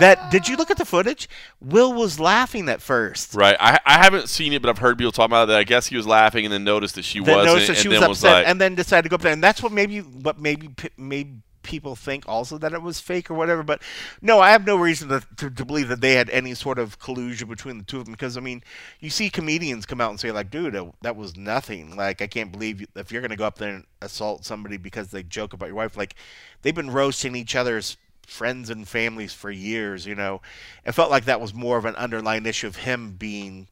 That 0.00 0.30
did 0.30 0.48
you 0.48 0.56
look 0.56 0.70
at 0.70 0.78
the 0.78 0.84
footage? 0.84 1.28
Will 1.60 1.92
was 1.92 2.18
laughing 2.18 2.68
at 2.68 2.80
first. 2.80 3.34
Right. 3.34 3.56
I, 3.60 3.78
I 3.84 3.98
haven't 3.98 4.28
seen 4.28 4.52
it, 4.52 4.62
but 4.62 4.68
I've 4.68 4.78
heard 4.78 4.96
people 4.96 5.12
talk 5.12 5.26
about 5.26 5.44
it. 5.44 5.46
That 5.48 5.58
I 5.58 5.64
guess 5.64 5.86
he 5.86 5.96
was 5.96 6.06
laughing 6.06 6.44
and 6.44 6.52
then 6.52 6.64
noticed 6.64 6.94
that 6.94 7.04
she 7.04 7.20
wasn't. 7.20 7.44
Noticed 7.44 7.68
that 7.68 7.76
she 7.76 7.88
was 7.88 7.98
upset, 7.98 8.08
was 8.08 8.24
like, 8.24 8.46
and 8.46 8.60
then 8.60 8.74
decided 8.74 9.02
to 9.02 9.08
go 9.08 9.16
up 9.16 9.22
there. 9.22 9.32
And 9.32 9.42
that's 9.42 9.62
what 9.62 9.72
maybe 9.72 10.00
what 10.00 10.40
maybe 10.40 10.70
made 10.96 11.42
people 11.68 11.94
think 11.94 12.26
also 12.26 12.56
that 12.56 12.72
it 12.72 12.80
was 12.80 12.98
fake 12.98 13.30
or 13.30 13.34
whatever. 13.34 13.62
But 13.62 13.82
no, 14.22 14.40
I 14.40 14.50
have 14.50 14.66
no 14.66 14.76
reason 14.76 15.10
to, 15.10 15.22
to, 15.36 15.50
to 15.50 15.64
believe 15.66 15.88
that 15.88 16.00
they 16.00 16.14
had 16.14 16.30
any 16.30 16.54
sort 16.54 16.78
of 16.78 16.98
collusion 16.98 17.46
between 17.46 17.76
the 17.76 17.84
two 17.84 17.98
of 17.98 18.06
them 18.06 18.12
because 18.12 18.38
I 18.38 18.40
mean, 18.40 18.62
you 19.00 19.10
see 19.10 19.28
comedians 19.28 19.84
come 19.84 20.00
out 20.00 20.10
and 20.10 20.18
say 20.18 20.32
like, 20.32 20.50
"Dude, 20.50 20.72
that- 21.02 21.16
was 21.16 21.36
nothing." 21.36 21.94
Like, 21.94 22.22
I 22.22 22.26
can't 22.26 22.50
believe 22.50 22.80
you, 22.80 22.86
if 22.96 23.12
you're 23.12 23.20
gonna 23.20 23.36
go 23.36 23.44
up 23.44 23.58
there 23.58 23.74
and 23.74 23.84
assault 24.00 24.46
somebody 24.46 24.78
because 24.78 25.08
they 25.08 25.22
joke 25.22 25.52
about 25.52 25.66
your 25.66 25.74
wife. 25.76 25.96
Like, 25.96 26.14
they've 26.62 26.74
been 26.74 26.90
roasting 26.90 27.36
each 27.36 27.54
other's 27.54 27.98
friends 28.26 28.70
and 28.70 28.88
families 28.88 29.34
for 29.34 29.50
years. 29.50 30.06
You 30.06 30.14
know, 30.14 30.40
it 30.86 30.92
felt 30.92 31.10
like 31.10 31.26
that 31.26 31.40
was 31.40 31.52
more 31.52 31.76
of 31.76 31.84
an 31.84 31.96
underlying 31.96 32.46
issue 32.46 32.66
of 32.66 32.76
him 32.76 33.12
being 33.12 33.68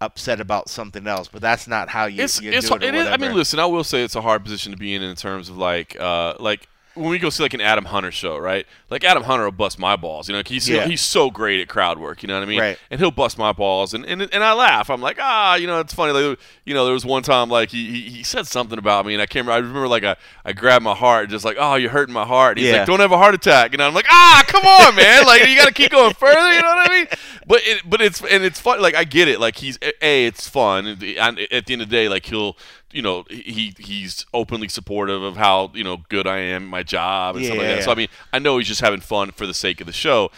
upset 0.00 0.40
about 0.40 0.68
something 0.68 1.06
else, 1.06 1.28
but 1.28 1.40
that's 1.40 1.66
not 1.66 1.88
how 1.88 2.06
you, 2.06 2.22
it's 2.22 2.40
you 2.40 2.52
it's 2.52 2.68
do 2.68 2.74
it. 2.76 2.82
it 2.82 2.94
is, 2.94 3.06
I 3.06 3.16
mean, 3.16 3.34
listen, 3.34 3.58
I 3.58 3.66
will 3.66 3.84
say 3.84 4.02
it's 4.04 4.16
a 4.16 4.20
hard 4.20 4.44
position 4.44 4.72
to 4.72 4.78
be 4.78 4.94
in 4.94 5.02
in 5.02 5.16
terms 5.16 5.48
of 5.48 5.56
like 5.56 5.98
uh 5.98 6.34
like 6.38 6.68
when 6.94 7.10
we 7.10 7.18
go 7.18 7.28
see 7.30 7.42
like 7.42 7.54
an 7.54 7.60
Adam 7.60 7.84
Hunter 7.84 8.10
show, 8.12 8.38
right? 8.38 8.66
Like 8.90 9.02
Adam 9.04 9.24
Hunter 9.24 9.44
will 9.44 9.52
bust 9.52 9.78
my 9.78 9.96
balls, 9.96 10.28
you 10.28 10.34
know. 10.34 10.42
He's 10.46 10.68
Yeah. 10.68 10.86
he's 10.86 11.00
so 11.00 11.30
great 11.30 11.60
at 11.60 11.68
crowd 11.68 11.98
work, 11.98 12.22
you 12.22 12.26
know 12.28 12.34
what 12.34 12.42
I 12.42 12.46
mean? 12.46 12.60
Right. 12.60 12.78
And 12.90 13.00
he'll 13.00 13.10
bust 13.10 13.36
my 13.38 13.52
balls, 13.52 13.94
and, 13.94 14.04
and 14.06 14.22
and 14.22 14.44
I 14.44 14.52
laugh. 14.52 14.90
I'm 14.90 15.00
like, 15.00 15.18
ah, 15.20 15.56
you 15.56 15.66
know, 15.66 15.80
it's 15.80 15.92
funny. 15.94 16.12
Like, 16.12 16.38
you 16.64 16.74
know, 16.74 16.84
there 16.84 16.94
was 16.94 17.04
one 17.04 17.22
time 17.22 17.48
like 17.48 17.70
he 17.70 17.90
he, 17.90 18.00
he 18.10 18.22
said 18.22 18.46
something 18.46 18.78
about 18.78 19.06
me, 19.06 19.14
and 19.14 19.22
I 19.22 19.26
can't 19.26 19.46
remember. 19.46 19.64
I 19.64 19.68
remember 19.68 19.88
like 19.88 20.04
I, 20.04 20.16
I 20.44 20.52
grabbed 20.52 20.84
my 20.84 20.94
heart, 20.94 21.30
just 21.30 21.44
like, 21.44 21.56
oh, 21.58 21.74
you're 21.74 21.90
hurting 21.90 22.14
my 22.14 22.24
heart. 22.24 22.58
He's 22.58 22.68
Yeah. 22.68 22.78
like, 22.78 22.86
don't 22.86 23.00
have 23.00 23.12
a 23.12 23.18
heart 23.18 23.34
attack, 23.34 23.72
and 23.74 23.82
I'm 23.82 23.94
like, 23.94 24.06
ah, 24.08 24.44
come 24.46 24.64
on, 24.64 24.94
man. 24.96 25.24
Like 25.26 25.46
you 25.48 25.56
got 25.56 25.66
to 25.68 25.74
keep 25.74 25.90
going 25.90 26.14
further. 26.14 26.52
You 26.54 26.62
know 26.62 26.68
what 26.68 26.90
I 26.90 26.94
mean? 26.96 27.06
But 27.46 27.60
it, 27.64 27.82
but 27.88 28.00
it's 28.00 28.20
and 28.22 28.44
it's 28.44 28.60
fun. 28.60 28.80
Like 28.80 28.94
I 28.94 29.04
get 29.04 29.28
it. 29.28 29.40
Like 29.40 29.56
he's 29.56 29.78
a, 29.82 29.92
it's 30.26 30.48
fun. 30.48 30.86
And 30.86 31.02
at 31.02 31.66
the 31.66 31.72
end 31.72 31.82
of 31.82 31.88
the 31.88 31.96
day, 31.96 32.08
like 32.08 32.24
he'll 32.26 32.56
you 32.94 33.02
know 33.02 33.24
he 33.28 33.74
he's 33.78 34.24
openly 34.32 34.68
supportive 34.68 35.22
of 35.22 35.36
how 35.36 35.70
you 35.74 35.82
know 35.84 35.98
good 36.08 36.26
I 36.26 36.38
am 36.38 36.62
at 36.64 36.68
my 36.70 36.82
job 36.82 37.36
and 37.36 37.44
stuff 37.44 37.58
like 37.58 37.66
Yeah. 37.66 37.74
that. 37.76 37.84
So 37.84 37.90
I 37.92 37.94
mean, 37.96 38.08
I 38.32 38.38
know 38.38 38.56
he's 38.58 38.68
just 38.68 38.80
having 38.80 39.00
fun 39.00 39.32
for 39.32 39.46
the 39.46 39.52
sake 39.54 39.80
of 39.80 39.86
the 39.86 39.92
show. 39.92 40.30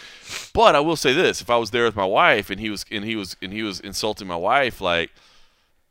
But 0.53 0.75
I 0.75 0.79
will 0.81 0.95
say 0.97 1.13
this: 1.13 1.39
if 1.39 1.49
I 1.49 1.57
was 1.57 1.71
there 1.71 1.85
with 1.85 1.95
my 1.95 2.05
wife 2.05 2.49
and 2.49 2.59
he 2.59 2.69
was 2.69 2.83
and 2.91 3.05
he 3.05 3.15
was 3.15 3.37
and 3.41 3.53
he 3.53 3.63
was 3.63 3.79
insulting 3.79 4.27
my 4.27 4.35
wife, 4.35 4.81
like 4.81 5.11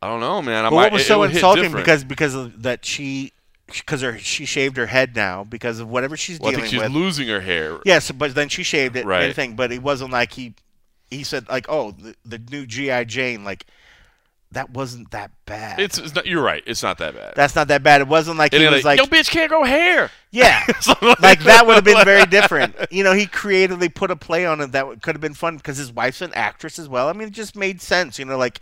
I 0.01 0.07
don't 0.07 0.19
know, 0.19 0.41
man. 0.41 0.65
I 0.65 0.69
But 0.69 0.75
might, 0.75 0.81
what 0.83 0.91
was 0.93 1.01
it- 1.01 1.05
it 1.05 1.07
so 1.07 1.21
hit 1.23 1.31
insulting 1.35 1.71
because 1.71 2.03
because 2.03 2.35
of 2.35 2.61
that 2.63 2.83
she 2.85 3.31
because 3.67 4.01
her 4.01 4.17
she 4.19 4.45
shaved 4.45 4.77
her 4.77 4.85
head 4.87 5.15
now 5.15 5.43
because 5.43 5.79
of 5.79 5.89
whatever 5.89 6.15
she's 6.15 6.39
well, 6.39 6.51
I 6.51 6.55
think 6.55 6.67
she's 6.67 6.81
with. 6.81 6.91
losing 6.91 7.27
her 7.29 7.41
hair. 7.41 7.79
Yes, 7.85 8.11
but 8.11 8.35
then 8.35 8.49
she 8.49 8.63
shaved 8.63 8.95
it 8.95 9.05
Right. 9.05 9.17
and 9.17 9.23
everything. 9.31 9.55
But 9.55 9.71
it 9.71 9.81
wasn't 9.81 10.11
like 10.11 10.33
he 10.33 10.53
he 11.09 11.23
said 11.23 11.47
like 11.49 11.65
oh 11.69 11.91
the, 11.91 12.13
the 12.25 12.37
new 12.51 12.65
GI 12.65 13.05
Jane 13.05 13.43
like 13.43 13.65
that 14.51 14.69
wasn't 14.69 15.11
that 15.11 15.31
bad. 15.45 15.79
It's, 15.79 15.97
it's 15.97 16.15
not. 16.15 16.25
You're 16.25 16.43
right. 16.43 16.63
It's 16.65 16.81
not 16.81 16.97
that 16.99 17.15
bad. 17.15 17.33
That's 17.35 17.55
not 17.55 17.67
that 17.67 17.83
bad. 17.83 18.01
It 18.01 18.07
wasn't 18.07 18.37
like 18.37 18.53
and 18.53 18.63
he 18.63 18.69
was 18.69 18.85
like, 18.85 18.99
like 18.99 19.11
yo, 19.11 19.17
bitch 19.17 19.29
can't 19.29 19.49
grow 19.49 19.63
hair. 19.63 20.09
yeah. 20.31 20.65
Like 21.19 21.43
that 21.43 21.65
would 21.65 21.75
have 21.75 21.83
been 21.83 22.03
very 22.05 22.25
different. 22.25 22.75
You 22.89 23.03
know, 23.03 23.13
he 23.13 23.25
creatively 23.25 23.89
put 23.89 24.11
a 24.11 24.15
play 24.15 24.45
on 24.45 24.61
it 24.61 24.71
that 24.71 25.01
could 25.01 25.15
have 25.15 25.21
been 25.21 25.33
fun 25.33 25.57
because 25.57 25.77
his 25.77 25.91
wife's 25.91 26.21
an 26.21 26.31
actress 26.33 26.79
as 26.79 26.87
well. 26.87 27.09
I 27.09 27.13
mean, 27.13 27.27
it 27.27 27.33
just 27.33 27.55
made 27.55 27.81
sense. 27.81 28.17
You 28.17 28.25
know, 28.25 28.37
like 28.37 28.59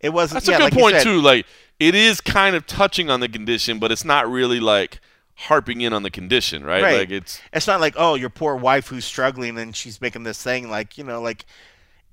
it 0.00 0.10
wasn't. 0.10 0.34
That's 0.34 0.48
yeah, 0.48 0.56
a 0.56 0.70
good 0.70 0.74
like 0.74 0.82
point 0.82 1.00
too. 1.00 1.20
Like 1.20 1.46
it 1.80 1.94
is 1.94 2.20
kind 2.20 2.54
of 2.54 2.66
touching 2.66 3.10
on 3.10 3.20
the 3.20 3.28
condition, 3.28 3.78
but 3.78 3.90
it's 3.90 4.04
not 4.04 4.30
really 4.30 4.60
like 4.60 5.00
harping 5.34 5.80
in 5.80 5.92
on 5.92 6.04
the 6.04 6.10
condition, 6.10 6.62
right? 6.62 6.82
Right. 6.82 6.98
Like 6.98 7.10
it's 7.10 7.40
It's 7.52 7.66
not 7.66 7.80
like 7.80 7.94
oh, 7.96 8.14
your 8.14 8.30
poor 8.30 8.54
wife 8.54 8.88
who's 8.88 9.04
struggling 9.04 9.58
and 9.58 9.74
she's 9.74 10.00
making 10.00 10.22
this 10.22 10.42
thing. 10.42 10.70
Like 10.70 10.96
you 10.96 11.04
know, 11.04 11.20
like 11.20 11.44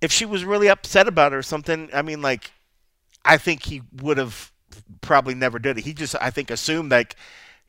if 0.02 0.12
she 0.12 0.26
was 0.26 0.44
really 0.44 0.68
upset 0.68 1.08
about 1.08 1.34
it 1.34 1.36
or 1.36 1.44
something. 1.44 1.90
I 1.94 2.02
mean, 2.02 2.22
like 2.22 2.52
I 3.26 3.38
think 3.38 3.64
he 3.64 3.82
would 4.02 4.18
have 4.18 4.52
probably 5.02 5.34
never 5.36 5.60
did 5.60 5.78
it. 5.78 5.84
He 5.84 5.94
just 5.94 6.16
I 6.22 6.30
think 6.32 6.50
assumed 6.52 6.92
like. 6.92 7.16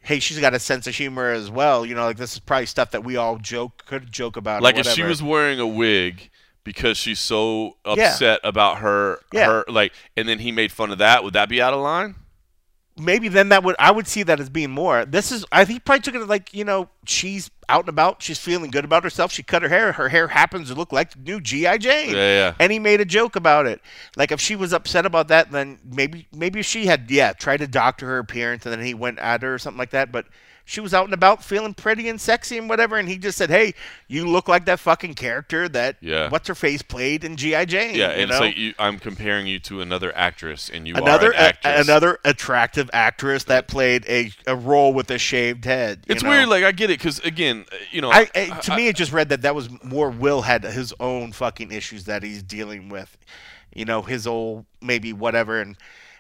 Hey, 0.05 0.18
she's 0.18 0.40
got 0.40 0.53
a 0.53 0.59
sense 0.59 0.88
of 0.88 0.96
humor 0.96 1.30
as 1.30 1.48
well. 1.48 1.86
You 1.86 1.94
know, 1.94 2.07
like 2.07 2.16
this 2.16 2.32
is 2.32 2.40
probably 2.40 2.66
stuff 2.66 2.90
that 2.90 3.05
we 3.05 3.16
all 3.16 3.38
joke 3.38 3.84
could 3.86 4.11
joke 4.11 4.36
about. 4.36 4.59
or 4.61 4.62
like 4.64 4.76
if 4.76 4.88
she 4.88 5.05
was 5.05 5.22
wearing 5.22 5.61
a 5.61 5.66
wig 5.66 6.28
because 6.64 6.98
she's 6.98 7.20
so 7.20 7.76
Yeah. 7.86 7.92
upset 8.11 8.40
about 8.42 8.78
her 8.78 9.20
Yeah. 9.32 9.46
her 9.46 9.64
like 9.68 9.92
and 10.16 10.28
then 10.28 10.40
he 10.40 10.50
made 10.50 10.72
fun 10.72 10.90
of 10.90 10.98
that, 10.98 11.22
would 11.22 11.34
that 11.34 11.48
be 11.48 11.62
out 11.62 11.72
of 11.72 11.78
line? 11.80 12.16
maybe 12.98 13.28
then 13.28 13.50
that 13.50 13.62
would 13.62 13.76
I 13.78 13.92
would 13.92 14.09
see 14.09 14.24
that 14.24 14.40
as 14.40 14.50
being 14.50 14.72
more. 14.72 15.05
This 15.05 15.30
is 15.30 15.44
I 15.53 15.64
think 15.64 15.74
he 15.76 15.78
probably 15.80 16.00
took 16.03 16.16
it 16.16 16.26
like 16.26 16.53
you 16.53 16.64
know 16.64 16.88
she's 17.07 17.48
out 17.72 17.80
and 17.80 17.88
about, 17.88 18.22
she's 18.22 18.38
feeling 18.38 18.70
good 18.70 18.84
about 18.84 19.02
herself. 19.02 19.32
She 19.32 19.42
cut 19.42 19.62
her 19.62 19.68
hair, 19.68 19.92
her 19.92 20.10
hair 20.10 20.28
happens 20.28 20.68
to 20.68 20.74
look 20.74 20.92
like 20.92 21.12
the 21.12 21.18
new 21.18 21.40
GI 21.40 21.78
Jane. 21.78 22.10
Yeah, 22.10 22.14
yeah. 22.14 22.54
And 22.60 22.70
he 22.70 22.78
made 22.78 23.00
a 23.00 23.04
joke 23.04 23.34
about 23.34 23.66
it. 23.66 23.80
Like 24.16 24.30
if 24.30 24.40
she 24.40 24.54
was 24.54 24.72
upset 24.72 25.06
about 25.06 25.28
that, 25.28 25.50
then 25.50 25.78
maybe 25.84 26.28
maybe 26.32 26.62
she 26.62 26.86
had 26.86 27.10
yeah 27.10 27.32
tried 27.32 27.58
to 27.58 27.66
doctor 27.66 28.06
her 28.06 28.18
appearance 28.18 28.66
and 28.66 28.72
then 28.72 28.84
he 28.84 28.94
went 28.94 29.18
at 29.18 29.42
her 29.42 29.54
or 29.54 29.58
something 29.58 29.78
like 29.78 29.90
that. 29.90 30.12
But 30.12 30.26
she 30.64 30.80
was 30.80 30.94
out 30.94 31.04
and 31.04 31.12
about 31.14 31.42
feeling 31.44 31.74
pretty 31.74 32.08
and 32.08 32.20
sexy 32.20 32.56
and 32.58 32.68
whatever, 32.68 32.96
and 32.96 33.08
he 33.08 33.18
just 33.18 33.36
said, 33.38 33.50
"Hey, 33.50 33.74
you 34.08 34.26
look 34.28 34.48
like 34.48 34.64
that 34.66 34.78
fucking 34.80 35.14
character 35.14 35.68
that 35.70 35.96
Yeah. 36.00 36.28
what's 36.28 36.48
her 36.48 36.54
face 36.54 36.82
played 36.82 37.24
in 37.24 37.36
GI 37.36 37.66
Jane." 37.66 37.94
Yeah, 37.94 38.08
and 38.10 38.28
know? 38.30 38.36
it's 38.36 38.40
like 38.40 38.56
you, 38.56 38.74
I'm 38.78 38.98
comparing 38.98 39.46
you 39.46 39.58
to 39.60 39.80
another 39.80 40.16
actress 40.16 40.70
and 40.72 40.86
you 40.86 40.94
another 40.94 41.28
are 41.30 41.34
an 41.34 41.38
actress. 41.40 41.78
a- 41.78 41.80
another 41.80 42.18
attractive 42.24 42.88
actress 42.92 43.44
that 43.44 43.68
played 43.68 44.04
a, 44.08 44.30
a 44.46 44.54
role 44.56 44.92
with 44.94 45.10
a 45.10 45.18
shaved 45.18 45.64
head. 45.64 46.04
you 46.08 46.14
it's 46.14 46.22
know? 46.22 46.30
weird 46.30 46.48
like 46.48 46.64
I 46.64 46.72
get 46.72 46.90
it 46.90 47.00
cuz 47.00 47.18
again, 47.20 47.64
uh, 47.72 47.76
you 47.90 48.00
know, 48.00 48.10
I, 48.12 48.28
I, 48.34 48.46
to 48.62 48.76
me, 48.76 48.88
it 48.88 48.96
just 48.96 49.12
read 49.12 49.28
that 49.30 49.42
that 49.42 49.54
was 49.54 49.68
more 49.82 50.10
Will 50.10 50.42
had 50.42 50.64
his 50.64 50.92
own 51.00 51.32
fucking 51.32 51.72
issues 51.72 52.04
that 52.04 52.22
he's 52.22 52.42
dealing 52.42 52.88
with. 52.88 53.16
You 53.74 53.84
know, 53.86 54.02
his 54.02 54.26
old 54.26 54.66
maybe 54.82 55.12
whatever, 55.14 55.60
and 55.60 55.76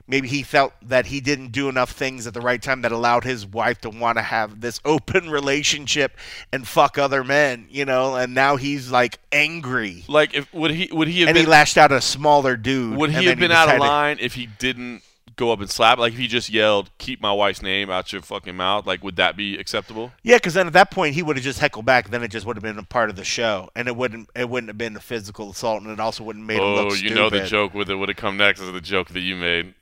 maybe 0.06 0.28
he 0.28 0.42
felt 0.42 0.72
that 0.82 1.06
he 1.06 1.20
didn't 1.20 1.52
do 1.52 1.68
enough 1.68 1.90
things 1.92 2.26
at 2.26 2.34
the 2.34 2.40
right 2.40 2.60
time 2.62 2.82
that 2.82 2.92
allowed 2.92 3.24
his 3.24 3.46
wife 3.46 3.80
to 3.82 3.90
want 3.90 4.18
to 4.18 4.22
have 4.22 4.60
this 4.60 4.80
open 4.84 5.30
relationship 5.30 6.16
and 6.52 6.66
fuck 6.66 6.98
other 6.98 7.24
men. 7.24 7.66
You 7.70 7.84
know, 7.84 8.16
and 8.16 8.34
now 8.34 8.56
he's 8.56 8.90
like 8.90 9.18
angry, 9.30 10.04
like 10.08 10.34
if 10.34 10.52
would 10.52 10.70
he 10.70 10.88
would 10.92 11.08
he 11.08 11.20
have 11.20 11.28
and 11.28 11.34
been 11.34 11.44
he 11.44 11.50
lashed 11.50 11.76
out 11.78 11.92
at 11.92 11.98
a 11.98 12.00
smaller 12.00 12.56
dude. 12.56 12.96
Would 12.96 13.10
he 13.10 13.26
have 13.26 13.38
been 13.38 13.52
out 13.52 13.72
of 13.72 13.80
line 13.80 14.18
if 14.20 14.34
he 14.34 14.46
didn't 14.46 15.02
go 15.36 15.50
up 15.52 15.60
and 15.60 15.70
slap? 15.70 15.98
Like 15.98 16.12
if 16.12 16.18
he 16.18 16.28
just 16.28 16.50
yelled, 16.50 16.90
"Keep 16.98 17.20
my 17.20 17.32
wife's 17.32 17.62
name 17.62 17.90
out 17.90 18.12
your 18.12 18.22
fucking 18.22 18.56
mouth," 18.56 18.86
like 18.86 19.02
would 19.02 19.16
that 19.16 19.36
be 19.36 19.56
acceptable? 19.56 20.12
Yeah, 20.22 20.36
because 20.36 20.54
then 20.54 20.66
at 20.66 20.72
that 20.74 20.90
point 20.90 21.14
he 21.14 21.22
would 21.22 21.36
have 21.36 21.44
just 21.44 21.58
heckled 21.58 21.86
back. 21.86 22.10
Then 22.10 22.22
it 22.22 22.28
just 22.28 22.46
would 22.46 22.56
have 22.56 22.62
been 22.62 22.78
a 22.78 22.82
part 22.82 23.10
of 23.10 23.16
the 23.16 23.24
show, 23.24 23.70
and 23.74 23.88
it 23.88 23.96
wouldn't 23.96 24.28
it 24.36 24.48
wouldn't 24.48 24.68
have 24.68 24.78
been 24.78 24.96
a 24.96 25.00
physical 25.00 25.50
assault, 25.50 25.82
and 25.82 25.90
it 25.90 26.00
also 26.00 26.24
wouldn't 26.24 26.42
have 26.42 26.48
made 26.48 26.58
him 26.58 26.64
Oh, 26.64 26.88
look 26.88 27.02
you 27.02 27.14
know 27.14 27.30
the 27.30 27.44
joke 27.46 27.74
with 27.74 27.90
it 27.90 27.94
would 27.94 28.08
have 28.08 28.16
come 28.16 28.36
next 28.36 28.60
is 28.60 28.72
the 28.72 28.80
joke 28.80 29.08
that 29.10 29.20
you 29.20 29.36
made. 29.36 29.74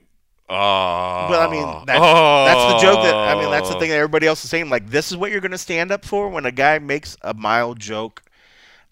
Oh, 0.51 1.27
Well, 1.31 1.41
I 1.41 1.51
mean, 1.51 1.63
that's, 1.87 2.01
that's 2.01 2.73
the 2.73 2.79
joke 2.81 3.03
that 3.05 3.15
I 3.15 3.41
mean, 3.41 3.51
that's 3.51 3.69
the 3.69 3.79
thing 3.79 3.91
that 3.91 3.97
everybody 3.97 4.27
else 4.27 4.43
is 4.45 4.51
saying. 4.51 4.69
Like, 4.69 4.91
this 4.91 5.11
is 5.11 5.17
what 5.17 5.31
you're 5.31 5.41
going 5.41 5.51
to 5.53 5.59
stand 5.59 5.93
up 5.93 6.05
for 6.05 6.29
when 6.29 6.45
a 6.45 6.51
guy 6.53 6.79
makes 6.81 7.17
a 7.23 7.33
mild 7.35 7.79
joke 7.79 8.23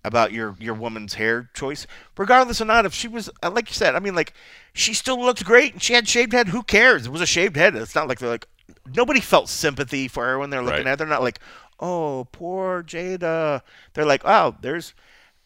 about 0.04 0.32
your 0.32 0.56
your 0.60 0.74
woman's 0.74 1.14
hair 1.14 1.50
choice, 1.54 1.86
regardless 2.16 2.60
or 2.60 2.64
not. 2.64 2.86
If 2.86 2.94
she 2.94 3.08
was 3.08 3.28
uh, 3.42 3.50
like 3.50 3.68
you 3.68 3.74
said, 3.74 3.96
I 3.96 3.98
mean, 3.98 4.14
like 4.14 4.32
she 4.72 4.94
still 4.94 5.20
looked 5.20 5.44
great 5.44 5.72
and 5.72 5.82
she 5.82 5.94
had 5.94 6.08
shaved 6.08 6.32
head. 6.32 6.48
Who 6.48 6.62
cares? 6.62 7.06
It 7.06 7.12
was 7.12 7.20
a 7.20 7.26
shaved 7.26 7.56
head. 7.56 7.74
It's 7.74 7.94
not 7.96 8.06
like 8.08 8.20
they're 8.20 8.28
like 8.30 8.46
nobody 8.94 9.20
felt 9.20 9.48
sympathy 9.48 10.06
for 10.06 10.24
her 10.24 10.38
when 10.38 10.50
they're 10.50 10.62
looking 10.62 10.84
Right. 10.84 10.86
at. 10.86 10.90
her. 10.90 10.96
They're 10.96 11.06
not 11.08 11.22
like, 11.22 11.40
oh, 11.80 12.28
poor 12.30 12.84
Jada. 12.84 13.62
They're 13.94 14.06
like, 14.06 14.22
oh, 14.24 14.54
there's 14.60 14.94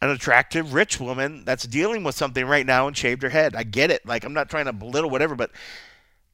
an 0.03 0.11
attractive 0.11 0.75
rich 0.75 1.01
woman 1.01 1.45
that's 1.47 1.65
dealing 1.65 2.05
with 2.05 2.15
something 2.15 2.45
right 2.45 2.67
now 2.67 2.87
and 2.87 2.97
shaved 2.97 3.23
her 3.23 3.31
head. 3.31 3.57
I 3.57 3.63
get 3.63 3.91
it. 3.91 4.05
Like 4.05 4.25
I'm 4.25 4.35
not 4.35 4.51
trying 4.51 4.67
to 4.67 4.73
belittle 4.75 5.09
whatever, 5.11 5.35
but 5.35 5.51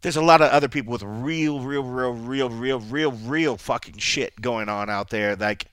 there's 0.02 0.16
a 0.16 0.22
lot 0.22 0.40
of 0.40 0.50
other 0.50 0.68
people 0.68 0.92
with 0.92 1.02
real, 1.02 1.60
real, 1.60 1.82
real, 1.82 2.12
real, 2.12 2.50
real, 2.50 2.80
real, 2.80 3.12
real 3.12 3.56
fucking 3.56 3.98
shit 3.98 4.40
going 4.40 4.68
on 4.68 4.88
out 4.88 5.10
there. 5.10 5.34
Like, 5.34 5.66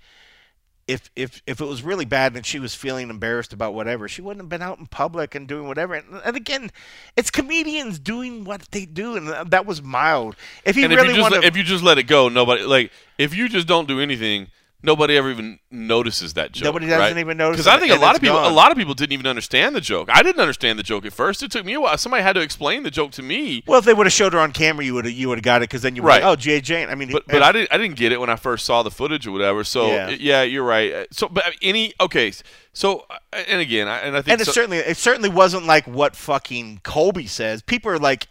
if 0.87 1.09
if 1.15 1.41
if 1.47 1.61
it 1.61 1.65
was 1.65 1.81
really 1.81 2.05
bad 2.05 2.35
and 2.35 2.45
she 2.45 2.59
was 2.59 2.75
feeling 2.75 3.09
embarrassed 3.09 3.53
about 3.53 3.73
whatever, 3.73 4.07
she 4.07 4.21
wouldn't 4.21 4.43
have 4.43 4.49
been 4.49 4.61
out 4.61 4.77
in 4.77 4.85
public 4.85 5.33
and 5.33 5.47
doing 5.47 5.67
whatever. 5.67 5.95
And, 5.95 6.21
and 6.23 6.37
again, 6.37 6.71
it's 7.17 7.31
comedians 7.31 7.97
doing 7.97 8.43
what 8.43 8.69
they 8.71 8.85
do, 8.85 9.15
and 9.15 9.51
that 9.51 9.65
was 9.65 9.81
mild. 9.81 10.35
If 10.63 10.75
he 10.75 10.83
And 10.83 10.93
really 10.93 11.09
if 11.09 11.15
you 11.15 11.21
just 11.21 11.31
wanted, 11.31 11.43
let, 11.43 11.47
if 11.47 11.57
you 11.57 11.63
just 11.63 11.83
let 11.83 11.97
it 11.97 12.03
go, 12.03 12.29
nobody 12.29 12.63
like 12.63 12.91
if 13.17 13.35
you 13.35 13.49
just 13.49 13.67
don't 13.67 13.87
do 13.87 13.99
anything, 13.99 14.47
nobody 14.85 15.17
ever 15.17 15.29
even 15.31 15.59
notices 15.71 16.33
that 16.35 16.51
joke. 16.51 16.63
Nobody 16.65 16.85
doesn't 16.87 16.99
right? 17.01 17.17
even 17.17 17.37
notice 17.37 17.57
Because 17.57 17.67
I 17.67 17.79
think 17.79 17.91
a 17.91 17.95
lot 17.97 18.15
of 18.15 18.21
people, 18.21 18.37
a 18.37 18.49
lot 18.51 18.71
of 18.71 18.77
people 18.77 18.93
didn't 18.93 19.13
even 19.13 19.27
understand 19.27 19.75
the 19.75 19.81
joke. 19.81 20.09
I 20.11 20.23
didn't 20.23 20.39
understand 20.41 20.79
the 20.79 20.83
joke 20.83 21.05
at 21.05 21.13
first. 21.13 21.43
It 21.43 21.51
took 21.51 21.65
me 21.65 21.73
a 21.73 21.81
while. 21.81 21.97
Somebody 21.97 22.23
had 22.23 22.33
to 22.33 22.41
explain 22.41 22.83
the 22.83 22.91
joke 22.91 23.11
to 23.13 23.23
me. 23.23 23.63
well, 23.67 23.79
if 23.79 23.85
they 23.85 23.93
would 23.93 24.05
have 24.05 24.13
showed 24.13 24.33
her 24.33 24.39
on 24.39 24.51
camera, 24.51 24.85
you 24.85 24.93
would 24.93 25.05
have 25.05 25.13
you 25.13 25.27
would 25.29 25.37
have 25.39 25.43
got 25.43 25.61
it 25.61 25.69
because 25.69 25.81
then 25.81 25.95
you 25.95 26.01
Right. 26.03 26.21
like, 26.23 26.31
oh, 26.31 26.35
G.A. 26.35 26.61
Jane. 26.61 26.89
I 26.89 26.95
mean, 26.95 27.11
But 27.11 27.27
but 27.27 27.41
I 27.43 27.51
didn't 27.51 27.73
I 27.73 27.77
didn't 27.77 27.95
get 27.97 28.11
it 28.11 28.19
when 28.19 28.29
I 28.29 28.35
first 28.35 28.65
saw 28.65 28.83
the 28.83 28.91
footage 28.91 29.25
or 29.27 29.31
whatever. 29.31 29.63
So 29.63 29.87
Yeah. 29.87 30.09
yeah, 30.09 30.41
you're 30.43 30.63
right. 30.63 30.93
Uh, 30.93 31.05
So 31.11 31.27
but 31.27 31.43
any 31.61 31.93
okay. 31.99 32.31
So 32.73 33.05
uh, 33.09 33.17
and 33.47 33.61
again, 33.61 33.87
I- 33.87 33.99
and 33.99 34.15
I 34.15 34.21
think 34.21 34.33
and 34.33 34.41
it 34.41 34.45
so- 34.45 34.51
certainly 34.51 34.77
it 34.77 34.97
certainly 34.97 35.29
wasn't 35.29 35.65
like 35.65 35.87
what 35.87 36.15
fucking 36.15 36.81
Colby 36.83 37.25
says. 37.27 37.61
People 37.61 37.91
are 37.91 37.97
like, 37.99 38.27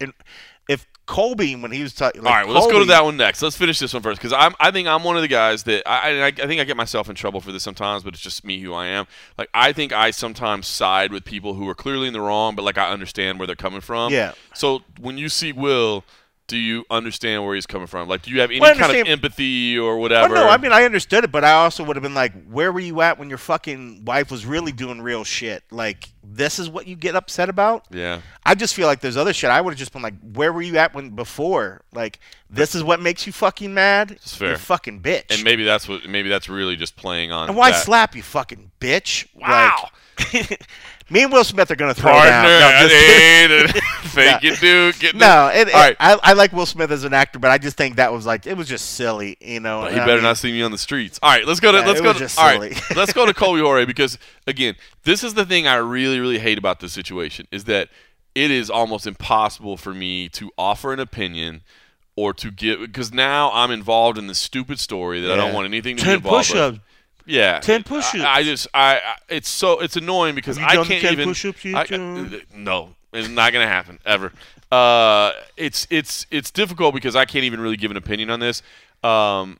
Colby 1.06 1.54
when 1.54 1.70
he 1.70 1.82
was 1.82 1.92
talking, 1.94 2.22
like, 2.22 2.30
All 2.30 2.36
right, 2.38 2.46
well, 2.46 2.54
let's 2.54 2.72
go 2.72 2.78
to 2.78 2.86
that 2.86 3.04
one 3.04 3.16
next. 3.16 3.42
Let's 3.42 3.56
finish 3.56 3.78
this 3.78 3.92
one 3.92 4.02
first 4.02 4.20
because 4.20 4.32
I'm. 4.32 4.54
I 4.58 4.70
think 4.70 4.88
I'm 4.88 5.04
one 5.04 5.16
of 5.16 5.22
the 5.22 5.28
guys 5.28 5.64
that 5.64 5.86
I, 5.88 6.22
I. 6.22 6.26
I 6.26 6.30
think 6.32 6.60
I 6.60 6.64
get 6.64 6.76
myself 6.76 7.08
in 7.08 7.14
trouble 7.14 7.40
for 7.40 7.52
this 7.52 7.62
sometimes, 7.62 8.02
but 8.02 8.14
it's 8.14 8.22
just 8.22 8.44
me 8.44 8.60
who 8.60 8.72
I 8.72 8.86
am. 8.86 9.06
Like 9.36 9.50
I 9.52 9.72
think 9.72 9.92
I 9.92 10.10
sometimes 10.12 10.66
side 10.66 11.12
with 11.12 11.24
people 11.24 11.54
who 11.54 11.68
are 11.68 11.74
clearly 11.74 12.06
in 12.06 12.12
the 12.14 12.20
wrong, 12.20 12.54
but 12.54 12.62
like 12.64 12.78
I 12.78 12.90
understand 12.90 13.38
where 13.38 13.46
they're 13.46 13.54
coming 13.56 13.82
from. 13.82 14.12
Yeah. 14.12 14.32
So 14.54 14.82
when 14.98 15.18
you 15.18 15.28
see 15.28 15.52
Will 15.52 16.04
do 16.46 16.58
you 16.58 16.84
understand 16.90 17.42
where 17.44 17.54
he's 17.54 17.66
coming 17.66 17.86
from? 17.86 18.06
Like, 18.06 18.22
do 18.22 18.30
you 18.30 18.40
have 18.40 18.50
any 18.50 18.60
Well, 18.60 18.74
kind 18.74 18.94
of 18.94 19.06
empathy 19.08 19.78
or 19.78 19.94
Well, 19.94 20.02
whatever? 20.02 20.34
no, 20.34 20.48
I 20.48 20.58
mean 20.58 20.72
I 20.72 20.84
understood 20.84 21.24
it, 21.24 21.32
but 21.32 21.42
I 21.42 21.52
also 21.52 21.82
would 21.84 21.96
have 21.96 22.02
been 22.02 22.12
like, 22.14 22.32
where 22.48 22.70
were 22.70 22.80
you 22.80 23.00
at 23.00 23.18
when 23.18 23.28
your 23.30 23.38
fucking 23.38 24.04
wife 24.04 24.30
was 24.30 24.44
really 24.44 24.70
doing 24.72 25.00
real 25.00 25.24
shit? 25.24 25.62
Like, 25.70 26.10
this 26.22 26.58
is 26.58 26.68
what 26.68 26.86
you 26.86 26.96
get 26.96 27.14
upset 27.16 27.48
about? 27.48 27.86
yeah, 27.90 28.20
I 28.44 28.54
just 28.54 28.74
feel 28.74 28.86
like 28.86 29.00
there's 29.00 29.16
other 29.16 29.32
shit. 29.32 29.48
I 29.50 29.60
would 29.60 29.70
have 29.72 29.78
just 29.78 29.92
been 29.94 30.02
like, 30.02 30.14
where 30.34 30.52
were 30.52 30.62
you 30.62 30.76
at 30.76 30.94
when 30.94 31.10
before? 31.10 31.82
Like, 31.94 32.20
this 32.50 32.74
is 32.74 32.82
what 32.84 33.00
makes 33.00 33.26
you 33.26 33.32
fucking 33.32 33.72
mad? 33.72 34.10
It's 34.10 34.36
fair. 34.36 34.50
You 34.52 34.56
fucking 34.58 35.00
bitch. 35.00 35.34
and 35.34 35.42
maybe 35.44 35.64
that's 35.64 35.88
what 35.88 36.06
maybe 36.06 36.28
that's 36.28 36.48
really 36.50 36.76
just 36.76 36.96
playing 36.96 37.32
on. 37.32 37.48
And 37.48 37.56
why 37.56 37.70
that. 37.70 37.82
slap 37.82 38.14
you, 38.14 38.22
fucking 38.22 38.70
bitch? 38.80 39.26
Wow. 39.34 39.88
Like, 40.32 40.60
me 41.10 41.22
and 41.24 41.32
Will 41.32 41.44
Smith 41.44 41.70
are 41.70 41.76
gonna 41.76 41.94
throw 41.94 42.12
partner? 42.12 42.30
down. 42.30 42.42
No, 42.44 42.66
I 42.66 42.82
just- 42.88 42.94
ain't 42.94 43.76
it. 43.76 43.84
Thank 44.14 44.42
you, 44.44 44.56
dude. 44.56 44.98
Get 45.00 45.14
no, 45.16 45.48
it, 45.48 45.68
it- 45.68 45.74
All 45.74 45.80
right. 45.80 45.96
I, 45.98 46.18
I 46.22 46.32
like 46.34 46.52
Will 46.52 46.66
Smith 46.66 46.90
as 46.90 47.04
an 47.04 47.12
actor, 47.12 47.38
but 47.38 47.50
I 47.50 47.58
just 47.58 47.76
think 47.76 47.96
that 47.96 48.12
was 48.12 48.24
like 48.26 48.46
it 48.46 48.56
was 48.56 48.68
just 48.68 48.92
silly, 48.92 49.36
you 49.40 49.60
know. 49.60 49.82
But 49.82 49.92
he 49.92 49.98
I 49.98 50.04
better 50.04 50.14
mean, 50.16 50.22
not 50.24 50.38
see 50.38 50.52
me 50.52 50.62
on 50.62 50.70
the 50.70 50.78
streets. 50.78 51.18
All 51.22 51.30
right, 51.30 51.44
let's 51.46 51.60
go 51.60 51.72
to 51.72 51.78
Yeah, 51.78 51.86
let's 51.86 52.00
it 52.00 52.02
go 52.04 52.12
to 52.12 52.34
all 52.40 52.58
right, 52.58 52.80
let's 52.96 53.12
go 53.12 53.26
to 53.26 53.34
Colby 53.34 53.60
Jorge 53.62 53.84
because 53.84 54.18
again, 54.46 54.76
this 55.02 55.24
is 55.24 55.34
the 55.34 55.44
thing 55.44 55.66
I 55.66 55.76
really 55.76 56.20
really 56.20 56.38
hate 56.38 56.58
about 56.58 56.80
this 56.80 56.92
situation 56.92 57.46
is 57.50 57.64
that 57.64 57.88
it 58.34 58.50
is 58.50 58.70
almost 58.70 59.06
impossible 59.06 59.76
for 59.76 59.92
me 59.94 60.28
to 60.30 60.50
offer 60.58 60.92
an 60.92 61.00
opinion 61.00 61.62
or 62.16 62.32
to 62.34 62.50
give 62.52 62.80
because 62.80 63.12
now 63.12 63.50
I'm 63.52 63.70
involved 63.72 64.16
in 64.18 64.28
this 64.28 64.38
stupid 64.38 64.78
story 64.78 65.20
that 65.20 65.32
I 65.32 65.36
don't 65.36 65.52
want 65.52 65.66
anything 65.66 65.96
to 65.96 66.02
be 66.02 66.06
ten 66.06 66.14
involved 66.16 66.48
push-ups. 66.48 66.72
with. 66.78 66.80
Yeah, 67.26 67.60
10 67.60 67.84
push-ups. 67.84 68.22
I, 68.22 68.38
I 68.38 68.42
just 68.42 68.68
I, 68.74 68.94
I 68.96 69.16
it's 69.28 69.48
so 69.48 69.80
it's 69.80 69.96
annoying 69.96 70.34
because 70.34 70.58
I 70.58 70.74
can't 70.76 70.88
10 71.02 71.12
even 71.12 71.28
push-ups 71.28 71.64
yet, 71.64 71.74
I- 71.76 71.84
John? 71.84 72.40
no, 72.54 72.94
it's 73.12 73.28
not 73.28 73.52
gonna 73.52 73.66
happen 73.66 73.98
ever. 74.04 74.32
Uh, 74.70 75.32
it's 75.56 75.86
it's 75.90 76.26
it's 76.30 76.50
difficult 76.50 76.94
because 76.94 77.14
I 77.16 77.24
can't 77.24 77.44
even 77.44 77.60
really 77.60 77.76
give 77.76 77.90
an 77.90 77.96
opinion 77.96 78.30
on 78.30 78.40
this. 78.40 78.62
Um, 79.02 79.58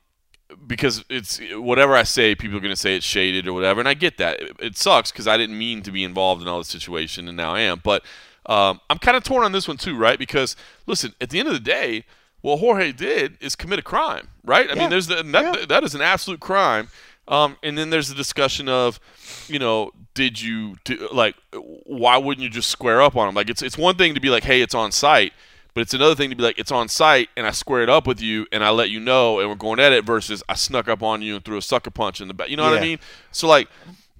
because 0.67 1.03
it's 1.09 1.39
whatever 1.53 1.95
I 1.95 2.03
say, 2.03 2.35
people 2.35 2.57
are 2.57 2.61
going 2.61 2.73
to 2.73 2.79
say 2.79 2.95
it's 2.95 3.05
shaded 3.05 3.47
or 3.47 3.53
whatever, 3.53 3.79
and 3.79 3.89
I 3.89 3.95
get 3.95 4.17
that. 4.19 4.39
It, 4.41 4.51
it 4.59 4.77
sucks 4.77 5.11
because 5.11 5.27
I 5.27 5.37
didn't 5.37 5.57
mean 5.57 5.81
to 5.81 5.91
be 5.91 6.03
involved 6.03 6.41
in 6.41 6.47
all 6.47 6.59
this 6.59 6.67
situation, 6.67 7.27
and 7.27 7.35
now 7.35 7.53
I 7.55 7.61
am. 7.61 7.81
But 7.83 8.03
um, 8.45 8.79
I'm 8.89 8.99
kind 8.99 9.17
of 9.17 9.23
torn 9.23 9.43
on 9.43 9.53
this 9.53 9.67
one 9.67 9.77
too, 9.77 9.97
right? 9.97 10.19
Because 10.19 10.55
listen, 10.85 11.13
at 11.19 11.31
the 11.31 11.39
end 11.39 11.47
of 11.47 11.53
the 11.55 11.59
day, 11.59 12.05
what 12.41 12.57
Jorge 12.59 12.91
did 12.91 13.37
is 13.41 13.55
commit 13.55 13.79
a 13.79 13.81
crime, 13.81 14.27
right? 14.43 14.69
I 14.69 14.73
Yeah. 14.75 14.81
mean, 14.81 14.89
there's 14.91 15.07
the, 15.07 15.23
that, 15.23 15.59
Yeah. 15.59 15.65
that 15.67 15.83
is 15.83 15.95
an 15.95 16.01
absolute 16.01 16.39
crime. 16.39 16.89
Um, 17.27 17.57
and 17.63 17.77
then 17.77 17.89
there's 17.89 18.09
the 18.09 18.15
discussion 18.15 18.69
of, 18.69 18.99
you 19.47 19.57
know, 19.59 19.91
did 20.13 20.41
you 20.41 20.75
do, 20.83 21.09
like, 21.11 21.35
why 21.53 22.17
wouldn't 22.17 22.43
you 22.43 22.49
just 22.49 22.69
square 22.69 23.01
up 23.01 23.15
on 23.15 23.27
him? 23.27 23.35
Like, 23.35 23.49
it's 23.49 23.61
it's 23.61 23.77
one 23.77 23.95
thing 23.95 24.13
to 24.13 24.19
be 24.19 24.29
like, 24.29 24.43
hey, 24.43 24.61
it's 24.61 24.75
on 24.75 24.91
site, 24.91 25.33
but 25.73 25.81
it's 25.81 25.93
another 25.93 26.15
thing 26.15 26.29
to 26.29 26.35
be 26.35 26.43
like, 26.43 26.59
it's 26.59 26.71
on 26.71 26.87
site, 26.87 27.29
and 27.35 27.47
I 27.47 27.51
square 27.51 27.81
it 27.81 27.89
up 27.89 28.05
with 28.05 28.21
you, 28.21 28.45
and 28.51 28.63
I 28.63 28.69
let 28.69 28.89
you 28.91 28.99
know, 28.99 29.39
and 29.39 29.49
we're 29.49 29.55
going 29.55 29.79
at 29.79 29.91
it. 29.91 30.05
Versus 30.05 30.43
I 30.47 30.53
snuck 30.53 30.87
up 30.87 31.01
on 31.01 31.21
you 31.21 31.35
and 31.35 31.43
threw 31.43 31.57
a 31.57 31.61
sucker 31.61 31.91
punch 31.91 32.21
in 32.21 32.27
the 32.27 32.33
back. 32.33 32.49
You 32.49 32.57
know 32.57 32.63
what 32.63 32.77
I 32.77 32.81
mean? 32.81 32.99
So 33.31 33.47
like, 33.47 33.69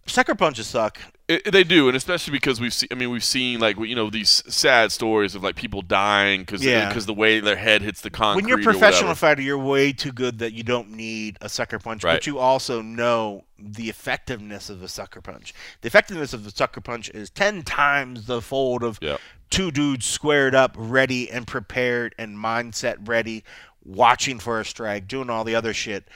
Sucker 0.08 0.36
punches 0.36 0.68
suck. 0.68 0.99
It, 1.28 1.52
they 1.52 1.64
do, 1.64 1.88
and 1.88 1.98
especially 1.98 2.32
because 2.32 2.62
we've 2.62 2.74
seen. 2.74 2.88
I 2.92 2.96
mean, 2.96 3.10
we've 3.10 3.24
seen 3.24 3.60
like 3.60 3.78
you 3.80 3.96
know 3.96 4.10
these 4.10 4.44
sad 4.48 4.92
stories 4.92 5.34
of 5.36 5.44
like 5.44 5.56
people 5.56 5.82
dying 5.82 6.42
because 6.42 6.64
Yeah. 6.64 6.92
the 6.94 7.14
way 7.14 7.40
their 7.40 7.56
head 7.56 7.82
hits 7.82 8.02
the 8.02 8.10
concrete. 8.12 8.44
when 8.44 8.48
you're 8.50 8.60
a 8.60 8.64
professional 8.64 9.16
fighter, 9.16 9.42
you're 9.42 9.58
way 9.58 9.92
too 9.92 10.12
good 10.12 10.40
that 10.40 10.54
you 10.54 10.64
don't 10.64 10.92
need 10.92 11.38
a 11.42 11.50
sucker 11.50 11.80
punch, 11.80 12.04
Right. 12.04 12.14
but 12.14 12.28
you 12.28 12.38
also 12.38 12.82
know 12.82 13.44
the 13.58 13.90
effectiveness 13.90 14.70
of 14.70 14.84
a 14.84 14.88
sucker 14.88 15.22
punch. 15.22 15.54
The 15.82 15.88
effectiveness 15.88 16.34
of 16.34 16.44
the 16.44 16.52
sucker 16.52 16.82
punch 16.82 17.10
is 17.10 17.30
10 17.32 17.64
times 17.64 18.26
the 18.28 18.42
fold 18.42 18.84
of 18.84 19.00
Yep. 19.02 19.20
two 19.50 19.72
dudes 19.72 20.06
squared 20.06 20.54
up, 20.54 20.76
ready 20.78 21.30
and 21.32 21.48
prepared 21.48 22.14
and 22.20 22.38
mindset 22.38 22.98
ready, 23.08 23.44
watching 23.84 24.40
for 24.40 24.60
a 24.60 24.66
strike, 24.66 25.08
doing 25.08 25.30
all 25.30 25.44
the 25.44 25.56
other 25.56 25.74
shit. 25.74 26.08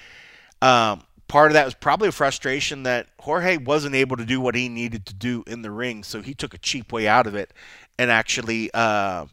Um, 0.61 1.03
part 1.27 1.47
of 1.51 1.53
that 1.53 1.63
was 1.65 1.75
probably 1.75 2.09
a 2.09 2.11
frustration 2.11 2.83
that 2.83 3.15
Jorge 3.29 3.57
wasn't 3.57 3.93
able 3.93 4.17
to 4.17 4.25
do 4.25 4.41
what 4.41 4.55
he 4.55 4.69
needed 4.69 5.05
to 5.05 5.13
do 5.13 5.43
in 5.45 5.61
the 5.61 5.69
ring, 5.69 6.03
so 6.03 6.23
he 6.23 6.33
took 6.33 6.55
a 6.55 6.57
cheap 6.57 6.91
way 6.91 7.07
out 7.07 7.27
of 7.27 7.35
it 7.35 7.53
and 7.99 8.09
actually, 8.09 8.71
uh, 8.73 9.25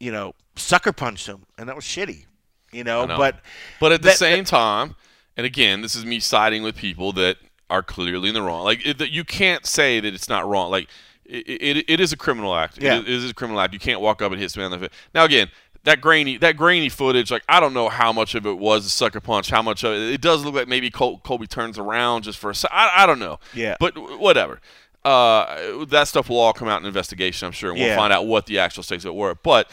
you 0.00 0.10
know, 0.10 0.34
sucker 0.56 0.92
punched 0.92 1.26
him, 1.26 1.44
and 1.58 1.68
that 1.68 1.76
was 1.76 1.84
shitty. 1.84 2.24
You 2.72 2.84
know, 2.84 3.04
know. 3.04 3.18
but 3.18 3.40
But 3.80 3.92
at 3.92 4.00
the 4.00 4.08
That- 4.08 4.16
same 4.16 4.44
time, 4.44 4.96
and 5.36 5.44
again, 5.44 5.82
this 5.82 5.94
is 5.94 6.06
me 6.06 6.20
siding 6.20 6.62
with 6.62 6.74
people 6.74 7.12
that 7.12 7.36
are 7.68 7.82
clearly 7.82 8.28
in 8.28 8.34
the 8.34 8.40
wrong. 8.40 8.64
Like 8.64 8.86
it, 8.86 8.96
that 8.96 9.10
you 9.10 9.24
can't 9.24 9.66
say 9.66 10.00
that 10.00 10.14
it's 10.14 10.28
not 10.28 10.48
wrong. 10.48 10.70
Like 10.70 10.88
it, 11.26 11.46
it, 11.46 11.84
it 11.90 12.00
is 12.00 12.14
a 12.14 12.16
criminal 12.16 12.54
act. 12.54 12.80
Yeah. 12.80 13.00
It, 13.00 13.08
is 13.08 13.30
a 13.30 13.34
criminal 13.34 13.60
act. 13.60 13.74
You 13.74 13.78
can't 13.80 14.00
walk 14.00 14.22
up 14.22 14.32
and 14.32 14.40
hit 14.40 14.50
someone 14.50 14.72
in 14.72 14.80
the 14.80 14.88
face. 14.88 14.98
Now 15.14 15.24
again, 15.24 15.50
that 15.84 16.00
grainy 16.00 16.36
that 16.38 16.56
grainy 16.56 16.88
footage, 16.88 17.30
like 17.30 17.42
I 17.48 17.58
don't 17.60 17.74
know 17.74 17.88
how 17.88 18.12
much 18.12 18.34
of 18.34 18.46
it 18.46 18.58
was 18.58 18.86
a 18.86 18.88
sucker 18.90 19.20
punch. 19.20 19.50
How 19.50 19.62
much 19.62 19.82
of 19.84 19.92
it? 19.92 20.12
It 20.14 20.20
does 20.20 20.44
look 20.44 20.54
like 20.54 20.68
maybe 20.68 20.90
Col- 20.90 21.18
Colby 21.18 21.46
turns 21.46 21.78
around 21.78 22.22
just 22.22 22.38
for 22.38 22.50
a 22.50 22.54
second. 22.54 22.76
I, 22.80 23.04
don't 23.06 23.18
know. 23.18 23.38
Yeah. 23.54 23.76
But 23.80 23.94
w- 23.96 24.18
whatever. 24.18 24.60
Uh, 25.04 25.84
that 25.86 26.06
stuff 26.06 26.28
will 26.28 26.38
all 26.38 26.52
come 26.52 26.68
out 26.68 26.80
in 26.80 26.86
investigation, 26.86 27.46
I'm 27.46 27.52
sure, 27.52 27.70
and 27.70 27.78
we'll 27.80 27.88
Yeah. 27.88 27.96
find 27.96 28.12
out 28.12 28.26
what 28.26 28.46
the 28.46 28.60
actual 28.60 28.84
stakes 28.84 29.04
of 29.04 29.14
were. 29.14 29.34
But 29.34 29.68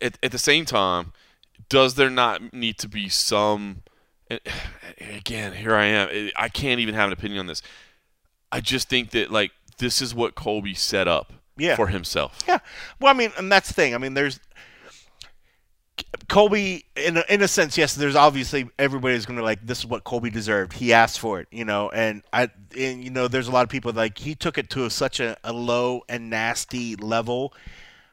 at, 0.00 0.16
at 0.22 0.32
the 0.32 0.38
same 0.38 0.64
time, 0.64 1.12
does 1.68 1.94
there 1.96 2.08
not 2.10 2.54
need 2.54 2.78
to 2.78 2.88
be 2.88 3.10
some? 3.10 3.82
Eh, 4.30 4.38
eh, 4.46 5.16
again, 5.18 5.52
here 5.52 5.74
I 5.74 5.84
am. 5.84 6.08
Eh, 6.10 6.30
I 6.36 6.48
can't 6.48 6.80
even 6.80 6.94
have 6.94 7.08
an 7.08 7.12
opinion 7.12 7.40
on 7.40 7.46
this. 7.46 7.60
I 8.50 8.60
just 8.60 8.88
think 8.88 9.10
that 9.10 9.30
like 9.30 9.52
this 9.78 10.00
is 10.00 10.14
what 10.14 10.34
Colby 10.34 10.72
set 10.72 11.06
up 11.06 11.32
Yeah. 11.58 11.76
for 11.76 11.88
himself. 11.88 12.38
Yeah. 12.48 12.60
Well, 13.00 13.12
I 13.14 13.16
mean, 13.18 13.32
and 13.36 13.52
that's 13.52 13.68
the 13.68 13.74
thing. 13.74 13.94
I 13.94 13.98
mean, 13.98 14.14
there's 14.14 14.40
Colby 16.28 16.84
in 16.96 17.18
a, 17.18 17.24
in 17.28 17.42
a 17.42 17.48
sense. 17.48 17.76
Yes, 17.78 17.94
there's 17.94 18.16
obviously 18.16 18.68
everybody's 18.78 19.26
going 19.26 19.36
to 19.38 19.44
like 19.44 19.64
this 19.66 19.78
is 19.80 19.86
what 19.86 20.04
Colby 20.04 20.30
deserved. 20.30 20.72
He 20.74 20.92
asked 20.92 21.20
for 21.20 21.40
it, 21.40 21.48
you 21.50 21.64
know. 21.64 21.90
And 21.90 22.22
I, 22.32 22.48
and 22.76 23.04
you 23.04 23.10
know, 23.10 23.28
there's 23.28 23.48
a 23.48 23.50
lot 23.52 23.62
of 23.62 23.68
people 23.68 23.92
like 23.92 24.18
he 24.18 24.34
took 24.34 24.58
it 24.58 24.70
to 24.70 24.84
a, 24.86 24.90
such 24.90 25.20
a, 25.20 25.36
a 25.44 25.52
low 25.52 26.02
and 26.08 26.30
nasty 26.30 26.96
level. 26.96 27.52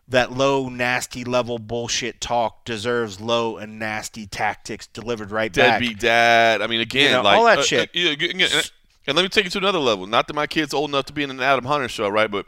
That 0.07 0.33
low, 0.33 0.67
nasty 0.67 1.23
level 1.23 1.57
bullshit 1.57 2.19
talk 2.19 2.65
deserves 2.65 3.21
low 3.21 3.55
and 3.57 3.79
nasty 3.79 4.27
tactics 4.27 4.85
delivered 4.87 5.31
right 5.31 5.53
back. 5.53 5.79
Deadbeat 5.79 5.99
dad. 5.99 6.61
I 6.61 6.67
mean, 6.67 6.81
again, 6.81 7.11
You 7.11 7.17
know, 7.17 7.21
like 7.23 7.37
all 7.37 7.45
that 7.45 7.59
uh, 7.59 7.63
shit. 7.63 7.89
uh, 7.89 7.93
yeah, 7.93 8.15
and- 8.29 8.71
and 9.07 9.15
let 9.15 9.23
me 9.23 9.29
take 9.29 9.47
it 9.47 9.51
to 9.53 9.57
another 9.57 9.79
level. 9.79 10.05
Not 10.05 10.27
that 10.27 10.35
my 10.35 10.45
kid's 10.45 10.75
old 10.75 10.89
enough 10.91 11.05
to 11.05 11.13
be 11.13 11.23
in 11.23 11.31
an 11.31 11.39
Adam 11.41 11.65
Hunter 11.65 11.87
show, 11.87 12.07
right? 12.07 12.29
But 12.29 12.45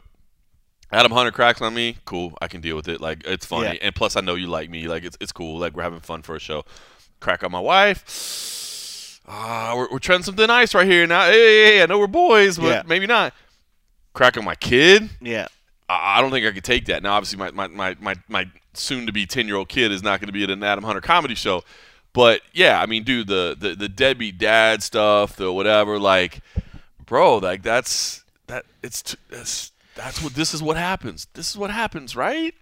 Adam 0.94 1.12
Hunter 1.12 1.32
cracks 1.32 1.60
on 1.60 1.74
me. 1.74 1.96
Cool, 2.04 2.36
I 2.40 2.48
can 2.48 2.60
deal 2.60 2.76
with 2.76 2.88
it. 2.88 3.00
Like 3.00 3.24
it's 3.26 3.44
funny, 3.44 3.66
Yeah. 3.66 3.78
and 3.82 3.94
plus 3.94 4.16
I 4.16 4.20
know 4.20 4.34
you 4.36 4.46
like 4.46 4.70
me. 4.70 4.86
Like 4.88 5.04
it's 5.04 5.16
it's 5.20 5.32
cool. 5.32 5.58
Like 5.58 5.74
we're 5.76 5.82
having 5.82 6.00
fun 6.00 6.22
for 6.22 6.36
a 6.36 6.38
show. 6.40 6.64
Crack 7.20 7.42
on 7.42 7.50
my 7.52 7.60
wife. 7.60 9.20
Ah, 9.26 9.72
we're, 9.76 9.88
we're 9.90 10.00
something 10.22 10.46
nice 10.46 10.74
right 10.74 10.86
here 10.86 11.06
now. 11.06 11.24
Hey, 11.26 11.32
hey, 11.32 11.64
hey, 11.76 11.82
I 11.82 11.86
know 11.86 11.98
we're 11.98 12.06
boys, 12.06 12.58
but 12.58 12.66
Yeah. 12.66 12.82
maybe 12.86 13.06
not. 13.06 13.32
Crack 14.12 14.36
on 14.36 14.44
my 14.44 14.54
kid. 14.54 15.08
Yeah. 15.20 15.48
I 15.88 16.18
I 16.18 16.20
don't 16.20 16.30
think 16.30 16.46
I 16.46 16.52
could 16.52 16.64
take 16.64 16.86
that. 16.86 17.02
Now, 17.02 17.14
obviously, 17.14 17.38
my 17.38 17.50
my 17.50 17.66
my 17.68 17.96
my, 18.00 18.14
my 18.28 18.46
soon 18.74 19.06
to 19.06 19.12
be 19.12 19.26
ten 19.26 19.46
year 19.46 19.56
old 19.56 19.68
kid 19.68 19.90
is 19.92 20.02
not 20.02 20.20
going 20.20 20.28
to 20.28 20.32
be 20.32 20.44
at 20.44 20.50
an 20.50 20.62
Adam 20.62 20.84
Hunter 20.84 21.00
comedy 21.00 21.34
show, 21.34 21.64
but 22.12 22.40
yeah, 22.52 22.80
I 22.80 22.86
mean, 22.86 23.02
dude, 23.02 23.26
the 23.26 23.56
the 23.58 23.74
the 23.74 23.88
deadbeat 23.88 24.38
dad 24.38 24.82
stuff, 24.82 25.36
the 25.36 25.52
whatever, 25.52 25.98
like, 25.98 26.40
bro, 27.06 27.38
like 27.38 27.62
that's 27.62 28.22
that 28.46 28.64
it's 28.82 29.02
t- 29.02 29.18
that's 29.94 30.22
what 30.22 30.34
this 30.34 30.54
is 30.54 30.62
what 30.62 30.76
happens. 30.76 31.26
This 31.34 31.50
is 31.50 31.56
what 31.56 31.70
happens, 31.70 32.16
right? 32.16 32.54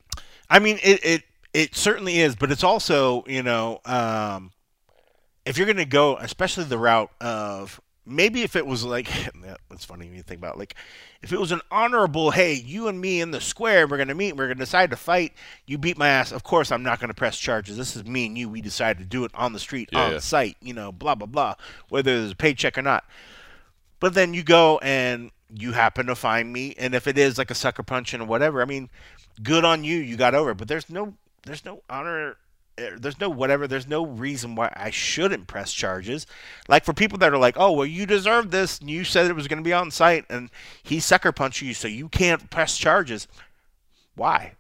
I 0.50 0.58
mean, 0.58 0.78
it, 0.82 1.00
it 1.04 1.22
it 1.54 1.74
certainly 1.74 2.20
is, 2.20 2.34
but 2.36 2.50
it's 2.50 2.64
also 2.64 3.24
you 3.26 3.42
know, 3.42 3.80
um, 3.84 4.52
if 5.44 5.56
you're 5.58 5.66
going 5.66 5.76
to 5.78 5.84
go, 5.84 6.16
especially 6.16 6.64
the 6.64 6.78
route 6.78 7.10
of 7.20 7.80
maybe 8.04 8.42
if 8.42 8.56
it 8.56 8.66
was 8.66 8.84
like 8.84 9.08
that's 9.70 9.84
funny 9.84 10.06
when 10.06 10.16
you 10.16 10.22
think 10.22 10.38
about 10.40 10.56
it, 10.56 10.58
like 10.58 10.74
if 11.22 11.32
it 11.32 11.38
was 11.38 11.52
an 11.52 11.60
honorable, 11.70 12.32
hey, 12.32 12.52
you 12.54 12.88
and 12.88 13.00
me 13.00 13.20
in 13.20 13.30
the 13.30 13.40
square, 13.40 13.86
we're 13.86 13.96
going 13.96 14.08
to 14.08 14.14
meet, 14.14 14.36
we're 14.36 14.46
going 14.48 14.58
to 14.58 14.64
decide 14.64 14.90
to 14.90 14.96
fight. 14.96 15.32
You 15.66 15.78
beat 15.78 15.96
my 15.96 16.08
ass. 16.08 16.32
Of 16.32 16.42
course, 16.42 16.72
I'm 16.72 16.82
not 16.82 16.98
going 17.00 17.08
to 17.08 17.14
press 17.14 17.38
charges. 17.38 17.76
This 17.76 17.96
is 17.96 18.04
me 18.04 18.26
and 18.26 18.36
you. 18.36 18.48
We 18.48 18.60
decided 18.60 18.98
to 18.98 19.04
do 19.06 19.24
it 19.24 19.30
on 19.34 19.52
the 19.52 19.58
street, 19.60 19.88
Yeah, 19.92 20.04
on 20.04 20.12
yeah. 20.12 20.18
site. 20.18 20.56
You 20.60 20.74
know, 20.74 20.92
blah 20.92 21.14
blah 21.14 21.26
blah. 21.28 21.54
Whether 21.88 22.18
there's 22.18 22.32
a 22.32 22.36
paycheck 22.36 22.76
or 22.76 22.82
not. 22.82 23.04
But 24.00 24.14
then 24.14 24.34
you 24.34 24.42
go 24.42 24.78
and 24.82 25.30
you 25.54 25.72
happen 25.72 26.06
to 26.06 26.14
find 26.14 26.52
me, 26.52 26.74
and 26.78 26.94
if 26.94 27.06
it 27.06 27.18
is 27.18 27.38
like 27.38 27.50
a 27.50 27.54
sucker 27.54 27.82
punch 27.82 28.14
and 28.14 28.28
whatever, 28.28 28.62
I 28.62 28.64
mean, 28.64 28.90
good 29.42 29.64
on 29.64 29.84
you, 29.84 29.96
you 29.96 30.16
got 30.16 30.34
over. 30.34 30.50
it. 30.50 30.56
But 30.56 30.68
there's 30.68 30.88
no, 30.88 31.14
there's 31.44 31.64
no 31.64 31.82
honor, 31.90 32.36
eh, 32.78 32.90
there's 32.96 33.20
no 33.20 33.28
whatever, 33.28 33.66
there's 33.66 33.88
no 33.88 34.06
reason 34.06 34.54
why 34.54 34.72
I 34.74 34.90
shouldn't 34.90 35.46
press 35.46 35.72
charges. 35.72 36.26
Like 36.68 36.84
for 36.84 36.94
people 36.94 37.18
that 37.18 37.32
are 37.32 37.38
like, 37.38 37.56
oh 37.58 37.72
well, 37.72 37.86
you 37.86 38.06
deserve 38.06 38.50
this, 38.50 38.78
and 38.78 38.90
you 38.90 39.04
said 39.04 39.26
it 39.26 39.36
was 39.36 39.48
going 39.48 39.62
to 39.62 39.68
be 39.68 39.72
on 39.72 39.90
site, 39.90 40.24
and 40.28 40.50
he 40.82 41.00
sucker 41.00 41.32
punched 41.32 41.62
you, 41.62 41.74
so 41.74 41.88
you 41.88 42.08
can't 42.08 42.50
press 42.50 42.78
charges. 42.78 43.28
Why? 44.14 44.54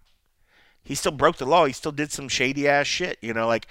He 0.84 0.94
still 0.94 1.12
broke 1.12 1.36
the 1.36 1.46
law. 1.46 1.64
He 1.64 1.72
still 1.72 1.92
did 1.92 2.10
some 2.10 2.28
shady 2.28 2.66
ass 2.66 2.86
shit. 2.86 3.18
You 3.20 3.32
know, 3.32 3.46
like, 3.46 3.66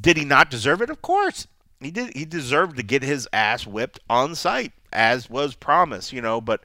did 0.00 0.16
he 0.16 0.24
not 0.24 0.50
deserve 0.50 0.80
it? 0.80 0.90
Of 0.90 1.02
course. 1.02 1.46
He 1.80 1.90
did. 1.90 2.16
He 2.16 2.24
deserved 2.24 2.76
to 2.76 2.82
get 2.82 3.02
his 3.02 3.28
ass 3.32 3.66
whipped 3.66 3.98
on 4.08 4.34
site, 4.34 4.72
as 4.96 5.30
was 5.30 5.54
promised. 5.54 6.12
You 6.12 6.22
know, 6.22 6.40
but 6.40 6.62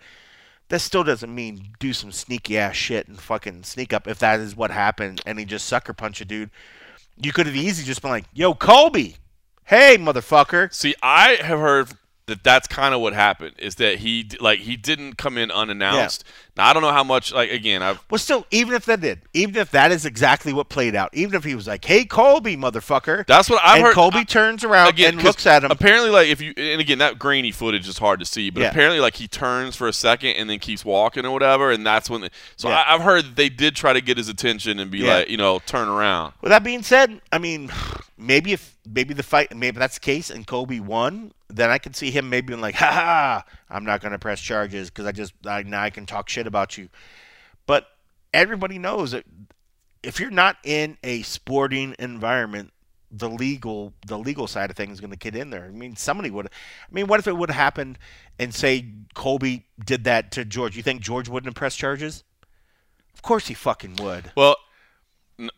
that 0.69 0.79
still 0.79 1.03
doesn't 1.03 1.33
mean 1.33 1.73
do 1.79 1.93
some 1.93 2.11
sneaky 2.11 2.57
ass 2.57 2.75
shit 2.75 3.07
and 3.07 3.19
fucking 3.19 3.63
sneak 3.63 3.91
up 3.93 4.07
if 4.07 4.19
that 4.19 4.39
is 4.39 4.55
what 4.55 4.71
happened 4.71 5.21
and 5.25 5.37
he 5.37 5.45
just 5.45 5.67
sucker 5.67 5.93
punch 5.93 6.21
a 6.21 6.25
dude. 6.25 6.49
You 7.17 7.33
could 7.33 7.45
have 7.45 7.55
easily 7.55 7.85
just 7.85 8.01
been 8.01 8.11
like, 8.11 8.25
"Yo, 8.33 8.53
Colby, 8.53 9.17
hey, 9.65 9.97
motherfucker." 9.97 10.73
See, 10.73 10.95
I 11.03 11.35
have 11.41 11.59
heard 11.59 11.89
that 12.31 12.43
that's 12.43 12.67
kind 12.67 12.95
of 12.95 13.01
what 13.01 13.13
happened. 13.13 13.53
Is 13.59 13.75
that 13.75 13.99
he 13.99 14.27
like 14.39 14.59
he 14.59 14.75
didn't 14.75 15.17
come 15.17 15.37
in 15.37 15.51
unannounced. 15.51 16.23
Now 16.57 16.67
I 16.67 16.73
don't 16.73 16.81
know 16.81 16.91
how 16.91 17.03
much. 17.03 17.31
Like 17.31 17.51
again, 17.51 17.81
I've 17.83 18.03
Well, 18.09 18.17
still, 18.19 18.45
even 18.51 18.73
if 18.73 18.85
that 18.85 18.99
did, 19.01 19.21
even 19.33 19.55
if 19.55 19.71
that 19.71 19.91
is 19.91 20.05
exactly 20.05 20.51
what 20.53 20.67
played 20.69 20.95
out, 20.95 21.09
even 21.13 21.35
if 21.35 21.43
he 21.43 21.55
was 21.55 21.67
like, 21.67 21.85
"Hey, 21.85 22.03
Colby, 22.05 22.57
motherfucker," 22.57 23.25
that's 23.27 23.49
what 23.49 23.61
I've 23.63 23.81
heard. 23.81 23.93
Colby 23.93 24.19
I- 24.19 24.23
turns 24.23 24.63
around 24.63 24.89
again, 24.89 25.13
and 25.15 25.23
looks 25.23 25.45
at 25.45 25.63
him. 25.63 25.71
Apparently, 25.71 26.09
like 26.09 26.27
if 26.27 26.41
you 26.41 26.53
and 26.57 26.81
again 26.81 26.97
that 26.99 27.19
grainy 27.19 27.51
footage 27.51 27.87
is 27.87 27.97
hard 27.97 28.19
to 28.19 28.25
see, 28.25 28.49
but 28.49 28.61
Yeah. 28.61 28.69
apparently 28.69 28.99
like 28.99 29.15
he 29.15 29.27
turns 29.27 29.75
for 29.75 29.87
a 29.87 29.93
second 29.93 30.31
and 30.31 30.49
then 30.49 30.59
keeps 30.59 30.83
walking 30.83 31.25
or 31.25 31.31
whatever, 31.31 31.71
and 31.71 31.85
that's 31.85 32.09
when. 32.09 32.21
The, 32.21 32.31
so 32.57 32.69
Yeah. 32.69 32.77
I, 32.87 32.95
I've 32.95 33.01
heard 33.01 33.25
that 33.25 33.35
they 33.35 33.49
did 33.49 33.75
try 33.75 33.93
to 33.93 34.01
get 34.01 34.17
his 34.17 34.27
attention 34.29 34.79
and 34.79 34.89
be 34.91 34.99
Yeah. 34.99 35.15
like, 35.17 35.29
you 35.29 35.37
know, 35.37 35.59
turn 35.65 35.87
around. 35.87 36.33
With 36.41 36.49
that 36.49 36.63
being 36.63 36.83
said, 36.83 37.21
I 37.31 37.37
mean, 37.37 37.71
maybe 38.17 38.51
if 38.53 38.75
maybe 38.85 39.13
the 39.13 39.23
fight, 39.23 39.55
maybe 39.55 39.77
that's 39.79 39.95
the 39.95 39.99
case, 40.01 40.29
and 40.29 40.45
Colby 40.47 40.79
won, 40.79 41.31
then 41.55 41.69
I 41.69 41.77
could 41.77 41.95
see 41.95 42.11
him 42.11 42.29
maybe 42.29 42.47
being 42.47 42.61
like, 42.61 42.75
"Ha 42.75 42.91
ha, 42.91 43.43
I'm 43.69 43.85
not 43.85 44.01
going 44.01 44.11
to 44.11 44.19
press 44.19 44.39
charges 44.39 44.89
because 44.89 45.05
I 45.05 45.11
just 45.11 45.33
I, 45.45 45.63
now 45.63 45.81
I 45.81 45.89
can 45.89 46.05
talk 46.05 46.29
shit 46.29 46.47
about 46.47 46.77
you." 46.77 46.89
But 47.65 47.87
everybody 48.33 48.79
knows 48.79 49.11
that 49.11 49.25
if 50.03 50.19
you're 50.19 50.31
not 50.31 50.57
in 50.63 50.97
a 51.03 51.21
sporting 51.21 51.95
environment, 51.99 52.71
the 53.11 53.29
legal 53.29 53.93
the 54.07 54.17
legal 54.17 54.47
side 54.47 54.69
of 54.69 54.75
things 54.75 54.93
is 54.93 55.01
going 55.01 55.11
to 55.11 55.17
get 55.17 55.35
in 55.35 55.49
there. 55.49 55.65
I 55.65 55.69
mean, 55.69 55.95
somebody 55.95 56.29
would. 56.29 56.47
I 56.47 56.49
mean, 56.91 57.07
what 57.07 57.19
if 57.19 57.27
it 57.27 57.35
would 57.35 57.49
have 57.49 57.57
happened 57.57 57.99
and 58.39 58.53
say 58.53 58.85
Colby 59.13 59.65
did 59.83 60.05
that 60.05 60.31
to 60.33 60.45
George? 60.45 60.77
You 60.77 60.83
think 60.83 61.01
George 61.01 61.27
wouldn't 61.27 61.47
have 61.47 61.55
pressed 61.55 61.77
charges? 61.77 62.23
Of 63.13 63.21
course 63.21 63.47
he 63.47 63.53
fucking 63.53 63.97
would. 63.97 64.31
Well, 64.35 64.55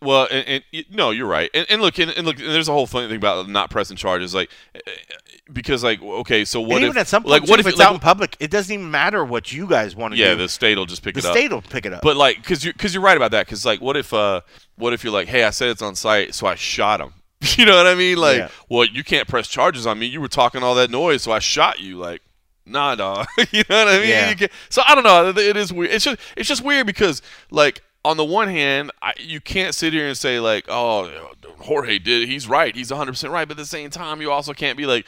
well, 0.02 0.28
and, 0.30 0.64
and 0.74 0.86
no, 0.92 1.12
you're 1.12 1.28
right. 1.28 1.50
And, 1.54 1.66
and 1.70 1.82
look, 1.82 1.98
and, 2.00 2.12
and 2.12 2.26
look, 2.26 2.40
and 2.40 2.50
there's 2.50 2.70
a 2.70 2.72
whole 2.72 2.88
funny 2.88 3.08
thing 3.08 3.18
about 3.18 3.50
not 3.50 3.70
pressing 3.70 3.98
charges, 3.98 4.34
like 4.34 4.50
eh, 4.76 4.80
eh, 4.86 4.92
because 5.52 5.84
like 5.84 6.02
okay, 6.02 6.46
so 6.46 6.62
what 6.62 6.78
and 6.78 6.86
if 6.86 6.90
even 6.90 6.98
at 6.98 7.08
some 7.08 7.24
point, 7.24 7.32
like 7.32 7.50
what 7.50 7.60
if, 7.60 7.66
if 7.66 7.72
it's 7.72 7.80
like, 7.80 7.88
out 7.90 7.94
in 7.94 8.00
public, 8.00 8.38
it 8.40 8.52
doesn't 8.52 8.74
even 8.74 8.90
matter 8.90 9.26
what 9.26 9.52
you 9.52 9.68
guys 9.68 9.96
want 9.96 10.14
to 10.14 10.20
yeah, 10.20 10.28
do. 10.28 10.32
Yeah, 10.32 10.38
the 10.38 10.50
state 10.50 10.78
will 10.78 10.86
just 10.86 11.04
pick 11.04 11.16
the 11.16 11.20
it 11.20 11.26
up. 11.26 11.34
The 11.34 11.40
state 11.40 11.52
will 11.52 11.62
pick 11.62 11.86
it 11.86 11.94
up. 11.94 12.02
But 12.02 12.16
like, 12.18 12.38
because 12.38 12.64
you're 12.64 12.74
because 12.74 12.94
you're 12.94 13.04
right 13.04 13.18
about 13.18 13.32
that. 13.32 13.46
Because 13.46 13.66
like, 13.66 13.82
what 13.82 13.98
if 13.98 14.14
uh, 14.14 14.42
what 14.76 14.94
if 14.94 15.04
you're 15.04 15.14
like, 15.14 15.28
hey, 15.28 15.44
I 15.44 15.50
said 15.50 15.70
it's 15.70 15.82
on 15.82 15.96
site, 15.96 16.34
so 16.34 16.48
I 16.48 16.56
shot 16.56 17.02
him. 17.02 17.14
you 17.58 17.66
know 17.66 17.76
what 17.76 17.88
I 17.88 17.96
mean? 17.96 18.18
Like, 18.18 18.38
Yeah. 18.38 18.50
well, 18.70 18.86
you 18.86 19.04
can't 19.04 19.28
press 19.28 19.48
charges 19.48 19.86
on 19.86 20.00
me. 20.00 20.06
You 20.06 20.22
were 20.22 20.28
talking 20.28 20.64
all 20.64 20.76
that 20.76 20.90
noise, 20.90 21.24
so 21.24 21.32
I 21.32 21.40
shot 21.40 21.80
you. 21.80 21.98
Like, 21.98 22.22
nah, 22.66 22.96
dog. 22.96 23.28
you 23.52 23.64
know 23.70 23.84
what 23.84 23.88
I 23.88 24.00
mean? 24.00 24.36
Yeah. 24.40 24.48
So 24.70 24.82
I 24.86 24.96
don't 24.96 25.04
know. 25.04 25.30
It 25.30 25.58
is 25.58 25.74
weird. 25.74 25.92
It's 25.92 26.06
just 26.06 26.20
it's 26.38 26.48
just 26.48 26.64
weird 26.64 26.88
because 26.88 27.22
like. 27.52 27.82
On 28.06 28.18
the 28.18 28.26
one 28.26 28.50
hand, 28.50 28.92
I, 29.02 29.14
you 29.18 29.40
can't 29.40 29.74
sit 29.74 29.94
here 29.94 30.08
and 30.08 30.18
say 30.18 30.40
like, 30.40 30.66
"Oh, 30.68 31.10
Jorge 31.60 32.00
did. 32.00 32.28
He's 32.28 32.48
right. 32.48 32.76
He's 32.76 32.92
100 32.92 33.12
percent 33.14 33.32
right." 33.32 33.48
But 33.48 33.54
at 33.58 33.62
the 33.62 33.66
same 33.66 33.90
time, 33.90 34.20
you 34.22 34.30
also 34.32 34.52
can't 34.54 34.78
be 34.78 34.86
like, 34.86 35.06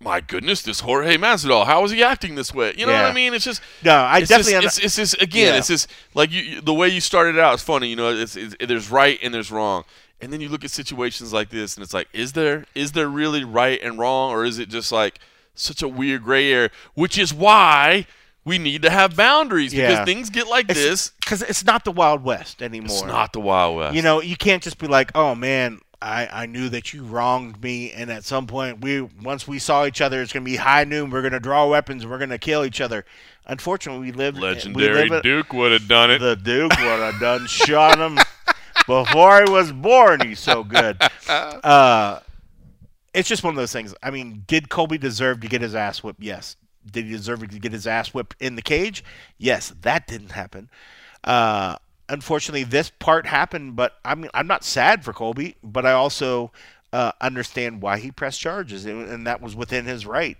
"My 0.00 0.20
goodness, 0.20 0.62
this 0.62 0.80
Jorge 0.80 1.16
Masvidal. 1.18 1.66
How 1.66 1.84
is 1.84 1.92
he 1.92 2.02
acting 2.02 2.34
this 2.34 2.52
way?" 2.52 2.74
You 2.76 2.86
know 2.86 2.92
what 2.92 3.04
I 3.04 3.12
mean? 3.12 3.32
It's 3.32 3.44
just 3.44 3.62
no, 3.84 3.94
I 3.94 4.18
it's 4.18 4.28
definitely. 4.28 4.60
just, 4.60 4.78
it's, 4.78 4.98
it's 4.98 5.12
just 5.12 5.22
again, 5.22 5.52
Yeah. 5.52 5.58
it's 5.58 5.68
just 5.68 5.88
like 6.14 6.32
you, 6.32 6.42
you- 6.42 6.60
the 6.60 6.74
way 6.74 6.88
you 6.88 7.00
started 7.00 7.38
out 7.38 7.54
is 7.54 7.62
funny. 7.62 7.88
You 7.88 7.96
know, 7.96 8.10
it's, 8.10 8.34
it's 8.34 8.56
there's 8.58 8.90
right 8.90 9.20
and 9.22 9.32
there's 9.32 9.52
wrong, 9.52 9.84
and 10.20 10.32
then 10.32 10.40
you 10.40 10.48
look 10.48 10.64
at 10.64 10.70
situations 10.72 11.32
like 11.32 11.50
this, 11.50 11.76
and 11.76 11.84
it's 11.84 11.94
like, 11.94 12.08
is 12.12 12.32
there 12.32 12.64
is 12.74 12.90
there 12.90 13.08
really 13.08 13.44
right 13.44 13.80
and 13.80 13.98
wrong, 14.00 14.32
or 14.32 14.44
is 14.44 14.58
it 14.58 14.68
just 14.68 14.90
like 14.90 15.20
such 15.54 15.80
a 15.80 15.86
weird 15.86 16.24
gray 16.24 16.50
area? 16.52 16.70
Which 16.94 17.18
is 17.18 17.32
why 17.32 18.06
we 18.44 18.58
need 18.58 18.82
to 18.82 18.90
have 18.90 19.14
boundaries 19.16 19.72
Yeah. 19.72 19.88
because 19.90 20.04
things 20.04 20.30
get 20.30 20.48
like 20.48 20.70
It's- 20.70 20.84
this. 20.84 21.12
because 21.20 21.42
it's 21.42 21.64
not 21.64 21.84
the 21.84 21.92
Wild 21.92 22.24
West 22.24 22.62
anymore. 22.62 22.86
It's 22.86 23.04
not 23.04 23.32
the 23.32 23.40
Wild 23.40 23.76
West. 23.76 23.94
You 23.96 24.02
know, 24.02 24.20
you 24.20 24.36
can't 24.36 24.62
just 24.62 24.78
be 24.78 24.86
like, 24.88 25.12
"Oh 25.14 25.34
man, 25.34 25.78
I, 26.00 26.26
I 26.32 26.46
knew 26.46 26.68
that 26.70 26.92
you 26.92 27.04
wronged 27.04 27.62
me, 27.62 27.92
and 27.92 28.10
at 28.10 28.24
some 28.24 28.46
point 28.48 28.80
we 28.80 29.00
once 29.02 29.46
we 29.46 29.58
saw 29.60 29.86
each 29.86 30.00
other, 30.00 30.20
it's 30.20 30.32
gonna 30.32 30.44
be 30.44 30.56
high 30.56 30.82
noon. 30.84 31.10
We're 31.10 31.22
gonna 31.22 31.38
draw 31.40 31.68
weapons. 31.68 32.04
We're 32.04 32.18
gonna 32.18 32.38
kill 32.38 32.64
each 32.64 32.80
other." 32.80 33.04
Unfortunately, 33.46 34.06
we 34.06 34.12
live. 34.12 34.38
legendary 34.38 35.04
we 35.04 35.10
live 35.10 35.22
Duke 35.24 35.52
would 35.52 35.72
have 35.72 35.88
done 35.88 36.10
it. 36.12 36.18
The 36.20 36.36
Duke 36.36 36.70
would 36.78 37.00
have 37.00 37.18
done 37.20 37.46
shot 37.46 37.98
him 37.98 38.16
before 38.86 39.42
he 39.44 39.50
was 39.50 39.72
born. 39.72 40.20
He's 40.26 40.40
so 40.40 40.64
good. 40.64 41.00
Uh, 41.28 42.18
it's 43.14 43.28
just 43.28 43.42
one 43.44 43.52
of 43.54 43.56
those 43.56 43.72
things. 43.72 43.94
I 44.02 44.10
mean, 44.10 44.44
did 44.46 44.68
Colby 44.68 44.98
deserve 44.98 45.40
to 45.40 45.48
get 45.48 45.60
his 45.60 45.74
ass 45.74 46.02
whipped? 46.02 46.22
Yes. 46.22 46.56
Did 46.90 47.06
he 47.06 47.12
deserve 47.12 47.48
to 47.48 47.58
get 47.58 47.72
his 47.72 47.86
ass 47.86 48.08
whipped 48.14 48.36
in 48.40 48.56
the 48.56 48.62
cage? 48.62 49.04
Yes. 49.38 49.72
That 49.82 50.06
didn't 50.06 50.32
happen. 50.32 50.70
Uh, 51.24 51.76
unfortunately, 52.08 52.64
this 52.64 52.90
part 52.90 53.26
happened. 53.26 53.76
But 53.76 53.96
I 54.04 54.14
mean, 54.14 54.30
I'm 54.34 54.46
not 54.46 54.64
sad 54.64 55.04
for 55.04 55.12
Colby, 55.12 55.56
but 55.62 55.86
I 55.86 55.92
also 55.92 56.52
uh, 56.92 57.12
understand 57.20 57.82
why 57.82 57.98
he 57.98 58.10
pressed 58.10 58.40
charges, 58.40 58.84
and, 58.84 59.08
and 59.08 59.26
that 59.26 59.40
was 59.40 59.56
within 59.56 59.86
his 59.86 60.06
right 60.06 60.36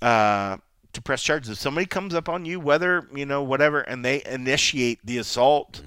uh, 0.00 0.58
to 0.92 1.02
press 1.02 1.22
charges. 1.22 1.50
If 1.50 1.58
somebody 1.58 1.86
comes 1.86 2.14
up 2.14 2.28
on 2.28 2.44
you, 2.44 2.60
whether 2.60 3.08
you 3.14 3.26
know 3.26 3.42
whatever, 3.42 3.80
and 3.80 4.04
they 4.04 4.22
initiate 4.24 5.04
the 5.04 5.18
assault, 5.18 5.82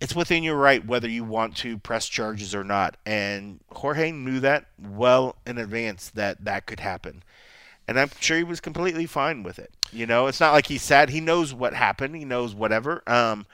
it's 0.00 0.14
within 0.14 0.42
your 0.42 0.56
right 0.56 0.84
whether 0.84 1.08
you 1.08 1.24
want 1.24 1.56
to 1.58 1.78
press 1.78 2.08
charges 2.08 2.54
or 2.54 2.64
not. 2.64 2.96
And 3.06 3.60
Jorge 3.72 4.12
knew 4.12 4.40
that 4.40 4.66
well 4.78 5.36
in 5.46 5.58
advance 5.58 6.10
that 6.10 6.44
that 6.44 6.66
could 6.66 6.80
happen, 6.80 7.22
and 7.90 7.98
I'm 7.98 8.10
sure 8.20 8.36
he 8.36 8.44
was 8.44 8.60
completely 8.60 9.04
fine 9.04 9.42
with 9.42 9.58
it. 9.58 9.72
You 9.90 10.06
know, 10.06 10.28
it's 10.28 10.38
not 10.38 10.52
like 10.52 10.68
he's 10.68 10.80
sad. 10.80 11.10
He 11.10 11.20
knows 11.20 11.52
what 11.52 11.74
happened. 11.74 12.14
He 12.14 12.24
knows 12.24 12.54
whatever. 12.54 13.02
Um, 13.08 13.46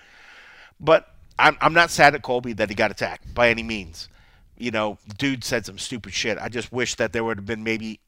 but 0.78 1.08
I'm 1.38 1.56
I'm 1.62 1.72
not 1.72 1.90
sad 1.90 2.14
at 2.14 2.20
Colby 2.20 2.52
that 2.52 2.68
he 2.68 2.74
got 2.74 2.90
attacked 2.90 3.32
by 3.32 3.48
any 3.48 3.62
means. 3.62 4.10
You 4.58 4.72
know, 4.72 4.98
dude 5.16 5.42
said 5.42 5.64
some 5.64 5.78
stupid 5.78 6.12
shit. 6.12 6.36
I 6.38 6.50
just 6.50 6.70
wish 6.70 6.96
that 6.96 7.14
there 7.14 7.24
would 7.24 7.38
have 7.38 7.46
been 7.46 7.64
maybe 7.64 7.98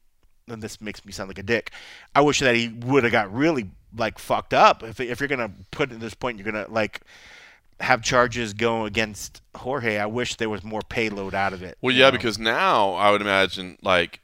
and 0.47 0.61
this 0.61 0.79
makes 0.79 1.03
me 1.03 1.11
sound 1.11 1.29
like 1.29 1.39
a 1.39 1.43
dick. 1.43 1.71
I 2.13 2.21
wish 2.21 2.39
that 2.41 2.55
he 2.55 2.67
would 2.67 3.03
have 3.03 3.11
got 3.11 3.33
really 3.33 3.71
like 3.97 4.19
fucked 4.19 4.53
up. 4.53 4.83
If 4.83 4.99
if 4.99 5.19
you're 5.19 5.29
gonna 5.29 5.51
put 5.71 5.91
at 5.91 5.99
this 5.99 6.13
point, 6.13 6.37
you're 6.37 6.51
gonna 6.51 6.67
like 6.69 7.01
have 7.79 8.03
charges 8.03 8.53
go 8.53 8.85
against 8.85 9.41
Jorge. 9.55 9.97
I 9.97 10.05
wish 10.05 10.35
there 10.35 10.49
was 10.49 10.63
more 10.63 10.81
payload 10.89 11.33
out 11.33 11.53
of 11.53 11.63
it. 11.63 11.79
Well, 11.81 11.95
yeah, 11.95 12.05
know? 12.05 12.11
because 12.11 12.37
now 12.37 12.93
I 12.93 13.09
would 13.09 13.21
imagine 13.21 13.79
like 13.81 14.19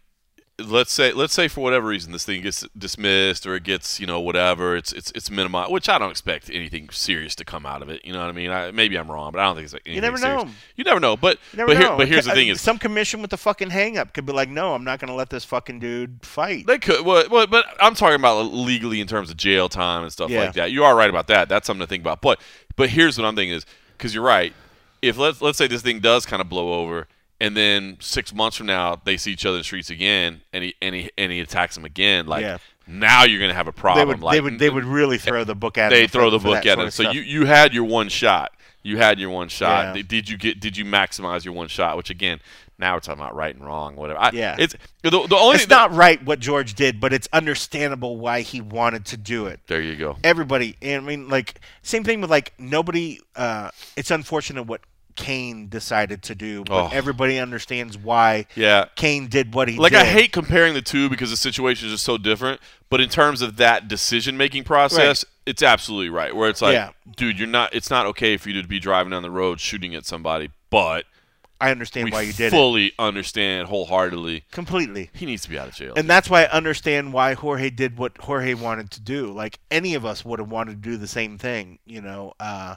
let's 0.64 0.91
say 0.93 1.12
let's 1.12 1.34
say 1.34 1.49
for 1.49 1.60
whatever 1.60 1.88
reason 1.88 2.14
this 2.14 2.24
thing 2.24 2.41
gets 2.41 2.66
dismissed 2.78 3.45
or 3.45 3.56
it 3.56 3.64
gets 3.64 3.99
you 3.99 4.08
know 4.08 4.22
whatever 4.22 4.78
it's 4.78 4.93
it's 4.93 5.12
it's 5.14 5.30
minimized, 5.30 5.70
which 5.70 5.89
I 5.89 5.97
don't 5.97 6.12
expect 6.12 6.49
anything 6.49 6.89
serious 6.91 7.36
to 7.36 7.45
come 7.45 7.66
out 7.66 7.82
of 7.82 7.89
it. 7.89 8.06
You 8.06 8.14
know 8.14 8.20
what 8.20 8.30
I 8.30 8.32
mean? 8.32 8.51
I, 8.51 8.72
maybe 8.72 8.97
I'm 8.97 9.12
wrong, 9.12 9.34
but 9.34 9.39
I 9.41 9.43
don't 9.45 9.56
think 9.56 9.66
it's 9.66 9.74
like 9.74 9.82
anything 9.86 10.01
never 10.03 10.18
serious. 10.18 10.43
know. 10.45 10.49
You 10.78 10.84
never 10.86 10.99
know. 11.01 11.18
But 11.18 11.39
You 11.51 11.58
never 11.58 11.68
but 11.68 11.78
here, 11.78 11.89
know. 11.89 11.97
but 11.97 12.08
here's 12.08 12.24
the 12.26 12.32
thing: 12.32 12.47
is 12.47 12.62
some 12.62 12.80
commission 12.80 13.22
with 13.22 13.32
the 13.32 13.38
fucking 13.38 13.70
hang 13.70 13.97
up 13.97 14.14
could 14.14 14.26
be 14.26 14.32
like, 14.34 14.47
no, 14.49 14.74
I'm 14.74 14.86
not 14.86 14.99
gonna 14.99 15.16
let 15.16 15.30
this 15.30 15.43
fucking 15.43 15.80
dude 15.80 16.20
fight. 16.22 16.68
They 16.68 16.78
could, 16.80 17.06
well, 17.06 17.26
well, 17.30 17.47
but 17.47 17.66
I'm 17.82 17.93
talking 17.95 18.16
about 18.16 18.43
legally 18.53 19.01
in 19.01 19.08
terms 19.08 19.30
of 19.30 19.36
jail 19.38 19.68
time 19.68 20.03
and 20.03 20.12
stuff 20.12 20.30
Yeah. 20.30 20.39
like 20.45 20.53
that. 20.53 20.72
You 20.72 20.86
are 20.86 20.95
right 20.95 21.10
about 21.10 21.28
that. 21.28 21.49
That's 21.49 21.68
something 21.68 21.86
to 21.86 21.88
think 21.88 22.01
about. 22.01 22.22
But, 22.22 22.39
but 22.78 22.89
here's 22.89 23.18
what 23.18 23.26
I'm 23.26 23.36
thinking 23.36 23.56
is 23.58 23.66
because 23.97 24.14
you're 24.16 24.24
right. 24.24 24.53
If 25.01 25.18
let's 25.18 25.41
let's 25.41 25.58
say 25.58 25.68
this 25.68 25.82
thing 25.82 25.99
does 25.99 26.26
kind 26.26 26.41
of 26.41 26.47
blow 26.47 26.74
over, 26.82 27.08
and 27.42 27.56
then 27.56 27.98
six 28.00 28.34
months 28.34 28.58
from 28.58 28.68
now 28.68 29.00
they 29.04 29.18
see 29.18 29.32
each 29.32 29.46
other 29.46 29.56
in 29.56 29.60
the 29.62 29.64
streets 29.66 29.90
again, 29.90 30.42
and 30.54 30.64
he 30.64 30.76
and 30.82 30.96
he 30.96 31.10
and 31.18 31.32
he 31.32 31.40
attacks 31.40 31.76
them 31.76 31.86
again, 31.86 32.28
like 32.28 32.42
Yeah. 32.44 32.58
now 32.88 33.24
you're 33.24 33.40
gonna 33.40 33.54
have 33.54 33.68
a 33.68 33.72
They 33.72 33.80
problem. 33.82 34.08
would, 34.08 34.22
like 34.22 34.36
they 34.36 34.42
would, 34.42 34.60
they 34.60 34.70
would 34.70 34.86
really 34.86 35.18
throw 35.18 35.44
the 35.44 35.56
book 35.56 35.78
at 35.78 35.92
him. 35.92 36.00
they 36.00 36.08
throw 36.08 36.30
the 36.30 36.40
book 36.40 36.66
at 36.66 36.80
him. 36.80 36.90
So 36.92 37.12
you 37.12 37.22
you 37.22 37.46
had 37.46 37.74
your 37.74 37.84
one 37.86 38.10
shot. 38.10 38.52
You 38.84 38.98
had 38.98 39.20
your 39.20 39.32
one 39.32 39.48
shot. 39.50 39.96
Yeah. 39.96 40.04
Did- 40.08 40.30
you 40.30 40.38
get? 40.38 40.60
Did 40.60 40.78
you 40.78 40.86
maximize 40.86 41.44
your 41.44 41.56
one 41.56 41.68
shot? 41.68 41.98
Which 41.98 42.12
again, 42.12 42.40
now 42.78 42.94
we're 42.94 43.00
talking 43.00 43.20
about 43.20 43.36
right 43.36 43.56
and 43.56 43.66
wrong, 43.66 43.96
whatever. 43.96 44.20
I, 44.20 44.30
Yeah. 44.32 44.56
it's 44.60 44.76
the, 45.02 45.10
the 45.10 45.36
only. 45.36 45.56
it's 45.56 45.68
not 45.68 45.92
right 45.96 46.24
what 46.24 46.40
George 46.40 46.76
did, 46.76 47.00
but 47.00 47.12
it's 47.12 47.28
understandable 47.34 48.18
why 48.18 48.42
he 48.42 48.62
wanted 48.62 49.06
to 49.06 49.18
do 49.18 49.48
it. 49.48 49.60
there 49.66 49.82
you 49.82 49.96
go. 49.96 50.18
everybody 50.24 50.76
and 50.84 51.04
i 51.04 51.08
mean 51.08 51.28
like 51.30 51.60
same 51.82 52.04
thing 52.04 52.22
with 52.22 52.30
like 52.30 52.54
nobody 52.60 53.20
uh 53.36 53.72
it's 53.98 54.12
unfortunate 54.12 54.64
what 54.64 54.82
cain 55.16 55.68
decided 55.70 56.22
to 56.24 56.36
do 56.36 56.63
but 56.66 56.86
Oh. 56.86 56.89
everybody 56.91 57.39
understands 57.39 57.97
why 57.97 58.45
Yeah. 58.56 58.85
cain 58.95 59.27
did 59.27 59.53
what 59.53 59.68
he 59.69 59.77
like 59.77 59.91
did 59.91 59.98
Like 59.99 60.07
I 60.07 60.10
hate 60.10 60.31
comparing 60.31 60.73
the 60.73 60.81
two 60.81 61.10
because 61.10 61.30
the 61.30 61.38
situations 61.38 61.94
are 61.94 61.98
so 61.98 62.18
different. 62.18 62.60
But 62.90 63.02
in 63.02 63.10
terms 63.10 63.41
of 63.41 63.57
that 63.57 63.88
decision 63.88 64.38
making 64.38 64.64
process, 64.64 65.26
it's 65.45 65.64
absolutely 65.64 66.10
right. 66.10 66.35
Where 66.35 66.49
it's 66.49 66.61
like, 66.61 66.73
Yeah. 66.73 66.91
dude, 67.18 67.40
you're 67.40 67.48
not. 67.48 67.73
It's 67.73 67.90
not 67.90 68.06
okay 68.06 68.38
for 68.38 68.49
you 68.49 68.61
to 68.61 68.68
be 68.68 68.80
driving 68.80 69.10
down 69.11 69.23
the 69.23 69.31
road 69.31 69.60
shooting 69.60 69.95
at 69.95 70.06
somebody. 70.06 70.52
But 70.69 71.06
i 71.61 71.72
understand 71.72 72.03
we 72.06 72.11
why 72.11 72.22
you 72.22 72.34
did 72.34 72.48
it 72.48 72.49
fully 72.52 72.91
understand 72.99 73.69
wholeheartedly 73.69 74.44
completely 74.52 75.10
he 75.14 75.26
needs 75.26 75.41
to 75.41 75.49
be 75.49 75.57
out 75.57 75.69
of 75.69 75.73
jail. 75.73 75.94
and 75.95 76.10
that's 76.10 76.30
why 76.30 76.44
i 76.44 76.48
understand 76.49 77.14
why 77.14 77.34
jorge 77.34 77.69
did 77.69 77.98
what 77.98 78.11
jorge 78.18 78.53
wanted 78.53 78.91
to 78.91 78.99
do 78.99 79.31
like 79.31 79.57
any 79.72 79.95
of 79.95 80.03
us 80.06 80.26
would 80.26 80.38
have 80.38 80.49
wanted 80.52 80.72
to 80.84 80.90
do 80.90 80.98
the 80.98 81.07
same 81.07 81.38
thing 81.38 81.80
you 81.85 82.02
know 82.02 82.34
uh 82.41 82.76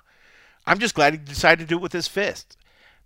i'm 0.69 0.79
just 0.79 0.95
glad 0.95 1.13
he 1.13 1.19
decided 1.19 1.63
to 1.63 1.69
do 1.69 1.77
it 1.77 1.83
with 1.83 1.93
his 1.93 2.09
fist 2.09 2.57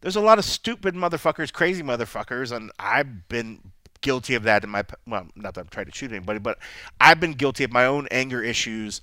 there's 0.01 0.16
a 0.16 0.20
lot 0.20 0.39
of 0.39 0.44
stupid 0.44 0.94
motherfuckers 0.94 1.52
crazy 1.52 1.82
motherfuckers 1.82 2.55
and 2.55 2.70
i've 2.78 3.28
been 3.28 3.60
guilty 4.01 4.34
of 4.34 4.43
that 4.43 4.64
in 4.64 4.70
my 4.70 4.84
well 5.06 5.26
not 5.36 5.55
that 5.55 5.60
i'm 5.60 5.68
trying 5.68 5.86
to 5.86 5.93
shoot 5.93 6.10
anybody 6.10 6.39
but 6.39 6.59
i've 7.01 7.20
been 7.20 7.32
guilty 7.32 7.64
of 7.64 7.72
my 7.72 7.86
own 7.86 8.06
anger 8.10 8.43
issues 8.43 9.01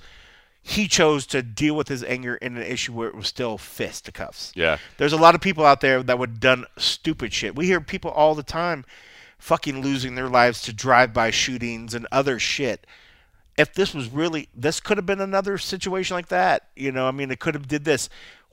he 0.62 0.88
chose 0.88 1.26
to 1.28 1.42
deal 1.42 1.76
with 1.76 1.88
his 1.88 2.04
anger 2.04 2.36
in 2.36 2.58
an 2.58 2.64
issue 2.64 2.94
where 2.94 3.08
it 3.08 3.16
was 3.16 3.28
still 3.28 3.58
fisticuffs. 3.58 4.52
Yeah. 4.56 4.78
There's 4.98 5.14
a 5.14 5.18
lot 5.18 5.36
of 5.36 5.42
people 5.42 5.66
out 5.66 5.82
there 5.82 6.04
that 6.04 6.20
would 6.20 6.30
have 6.30 6.40
done 6.40 6.66
stupid 6.78 7.34
shit. 7.34 7.56
We 7.56 7.66
hear 7.66 7.82
people 7.82 8.12
all 8.12 8.36
the 8.36 8.44
time 8.44 8.86
fucking 9.38 9.82
losing 9.82 10.16
their 10.16 10.28
lives 10.28 10.62
to 10.64 10.74
drive-by 10.74 11.32
shootings 11.32 11.94
and 11.94 12.06
other 12.12 12.40
shit. 12.40 12.86
If 13.58 13.74
this 13.74 13.94
was 13.94 14.10
really, 14.10 14.50
this 14.54 14.80
could 14.80 14.98
have 14.98 15.06
been 15.06 15.22
another 15.22 15.58
situation 15.58 16.16
like 16.16 16.28
that. 16.28 16.68
You 16.76 16.92
know, 16.92 17.08
I 17.08 17.12
mean, 17.12 17.32
it 17.32 17.40
could 17.40 17.56
have 17.56 17.68
did 17.68 17.86
this. 17.86 18.10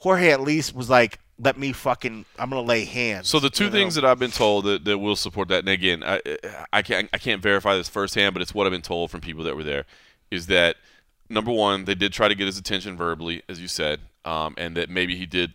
Jorge 0.06 0.30
at 0.30 0.40
least 0.40 0.72
was 0.72 0.88
like, 0.88 1.18
"Let 1.36 1.58
me 1.58 1.72
fucking, 1.72 2.26
I'm 2.38 2.50
gonna 2.50 2.62
lay 2.62 2.84
hands." 2.84 3.28
So 3.28 3.40
the 3.40 3.50
two 3.50 3.64
you 3.64 3.70
know? 3.70 3.76
things 3.76 3.96
that 3.96 4.04
I've 4.04 4.20
been 4.20 4.30
told 4.30 4.64
that, 4.64 4.84
that 4.84 4.98
will 4.98 5.16
support 5.16 5.48
that, 5.48 5.60
and 5.60 5.68
again, 5.68 6.04
I 6.04 6.20
I 6.72 6.82
can't 6.82 7.10
I 7.12 7.18
can't 7.18 7.42
verify 7.42 7.76
this 7.76 7.88
firsthand, 7.88 8.32
but 8.32 8.40
it's 8.40 8.54
what 8.54 8.66
I've 8.66 8.72
been 8.72 8.82
told 8.82 9.10
from 9.10 9.20
people 9.20 9.42
that 9.42 9.56
were 9.56 9.64
there, 9.64 9.84
is 10.30 10.46
that 10.46 10.76
number 11.28 11.50
one, 11.50 11.86
they 11.86 11.96
did 11.96 12.12
try 12.12 12.28
to 12.28 12.36
get 12.36 12.46
his 12.46 12.56
attention 12.56 12.96
verbally, 12.96 13.42
as 13.48 13.60
you 13.60 13.66
said, 13.66 13.98
um, 14.24 14.54
and 14.56 14.76
that 14.76 14.88
maybe 14.88 15.16
he 15.16 15.26
did 15.26 15.54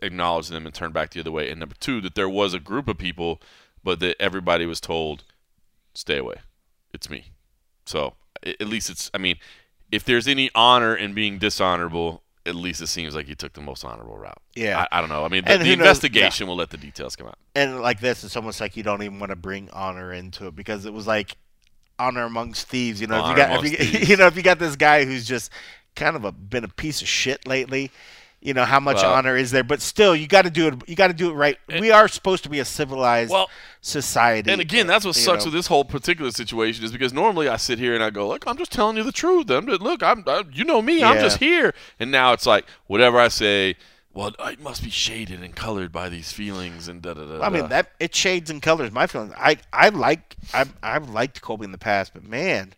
acknowledge 0.00 0.48
them 0.48 0.66
and 0.66 0.74
turn 0.74 0.90
back 0.90 1.12
the 1.12 1.20
other 1.20 1.30
way, 1.30 1.48
and 1.48 1.60
number 1.60 1.76
two, 1.78 2.00
that 2.00 2.16
there 2.16 2.28
was 2.28 2.54
a 2.54 2.58
group 2.58 2.88
of 2.88 2.98
people, 2.98 3.40
but 3.84 4.00
that 4.00 4.20
everybody 4.20 4.66
was 4.66 4.80
told, 4.80 5.22
stay 5.94 6.18
away, 6.18 6.38
it's 6.92 7.08
me. 7.08 7.26
So 7.86 8.14
at 8.44 8.66
least 8.66 8.90
it's 8.90 9.12
I 9.14 9.18
mean, 9.18 9.36
if 9.92 10.04
there's 10.04 10.26
any 10.26 10.50
honor 10.56 10.92
in 10.92 11.14
being 11.14 11.38
dishonorable. 11.38 12.21
At 12.44 12.56
least 12.56 12.80
it 12.80 12.88
seems 12.88 13.14
like 13.14 13.26
he 13.26 13.34
took 13.34 13.52
the 13.52 13.60
most 13.60 13.84
honorable 13.84 14.16
route. 14.16 14.40
Yeah. 14.56 14.84
I, 14.90 14.98
I 14.98 15.00
don't 15.00 15.10
know. 15.10 15.24
I 15.24 15.28
mean, 15.28 15.44
the, 15.44 15.58
the 15.58 15.72
investigation 15.72 16.48
will 16.48 16.56
let 16.56 16.70
the 16.70 16.76
details 16.76 17.14
come 17.14 17.28
out. 17.28 17.38
and 17.54 17.80
like 17.80 18.00
this, 18.00 18.24
it's 18.24 18.36
almost 18.36 18.60
like 18.60 18.76
you 18.76 18.82
don't 18.82 19.02
even 19.02 19.20
want 19.20 19.30
to 19.30 19.36
bring 19.36 19.70
honor 19.70 20.12
into 20.12 20.48
it 20.48 20.56
because 20.56 20.84
it 20.84 20.92
was 20.92 21.06
like 21.06 21.36
honor 21.98 22.24
amongst 22.24 22.66
thieves. 22.68 23.00
You 23.00 23.06
know, 23.06 23.24
if 23.24 23.30
you 23.30 23.36
got, 23.36 23.64
if 23.64 23.94
you, 23.94 23.98
you 24.08 24.16
know, 24.16 24.26
if 24.26 24.36
you 24.36 24.42
got 24.42 24.58
this 24.58 24.74
guy 24.74 25.04
who's 25.04 25.24
just 25.24 25.52
kind 25.94 26.16
of 26.16 26.24
a 26.24 26.32
been 26.32 26.64
a 26.64 26.68
piece 26.68 27.00
of 27.00 27.08
shit 27.08 27.46
lately, 27.46 27.92
you 28.40 28.54
know 28.54 28.64
how 28.64 28.80
much 28.80 28.96
Well- 28.96 29.14
honor 29.14 29.36
is 29.36 29.52
there? 29.52 29.62
But 29.62 29.80
still, 29.80 30.16
you 30.16 30.26
got 30.26 30.42
to 30.42 30.50
do 30.50 30.68
it. 30.68 30.88
You 30.88 30.96
got 30.96 31.08
to 31.08 31.14
do 31.14 31.30
it 31.30 31.34
right. 31.34 31.58
we 31.68 31.92
are 31.92 32.08
supposed 32.08 32.42
to 32.42 32.48
be 32.48 32.58
a 32.58 32.64
civilized 32.64 33.30
Well, 33.30 33.48
society. 33.82 34.50
And 34.50 34.60
again, 34.60 34.86
that's 34.86 35.04
what 35.04 35.16
sucks 35.16 35.44
know. 35.44 35.48
with 35.48 35.54
this 35.54 35.66
whole 35.66 35.84
particular 35.84 36.30
situation 36.30 36.84
is 36.84 36.92
because 36.92 37.12
normally 37.12 37.48
I 37.48 37.56
sit 37.56 37.78
here 37.78 37.94
and 37.94 38.02
I 38.02 38.10
go, 38.10 38.28
look, 38.28 38.44
I'm 38.46 38.56
just 38.56 38.72
telling 38.72 38.96
you 38.96 39.02
the 39.02 39.12
truth. 39.12 39.50
I'm 39.50 39.66
just, 39.66 39.82
look, 39.82 40.02
I'm, 40.02 40.24
I, 40.26 40.44
you 40.52 40.64
know 40.64 40.80
me, 40.80 41.02
I'm 41.02 41.18
just 41.18 41.38
here. 41.38 41.74
And 42.00 42.10
now 42.10 42.32
it's 42.32 42.46
like 42.46 42.64
whatever 42.86 43.18
I 43.18 43.28
say, 43.28 43.76
well, 44.14 44.32
it 44.40 44.60
must 44.60 44.82
be 44.84 44.90
shaded 44.90 45.42
and 45.42 45.54
colored 45.54 45.90
by 45.90 46.08
these 46.08 46.32
feelings 46.32 46.86
and 46.86 47.02
da 47.02 47.14
da 47.14 47.24
da. 47.24 47.44
I 47.44 47.48
mean 47.48 47.68
that 47.70 47.90
it 47.98 48.14
shades 48.14 48.50
and 48.50 48.62
colors 48.62 48.92
my 48.92 49.06
feelings. 49.06 49.32
I 49.36 49.56
I 49.72 49.88
like 49.88 50.36
I 50.54 50.66
I've 50.82 51.08
liked 51.08 51.40
Colby 51.40 51.64
in 51.64 51.72
the 51.72 51.78
past, 51.78 52.12
but 52.12 52.22
man, 52.22 52.74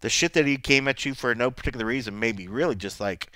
the 0.00 0.08
shit 0.08 0.32
that 0.32 0.46
he 0.46 0.56
came 0.56 0.88
at 0.88 1.04
you 1.04 1.14
for 1.14 1.34
no 1.34 1.50
particular 1.50 1.86
reason 1.86 2.18
made 2.18 2.38
me 2.38 2.46
really 2.46 2.74
just 2.74 2.98
like, 2.98 3.30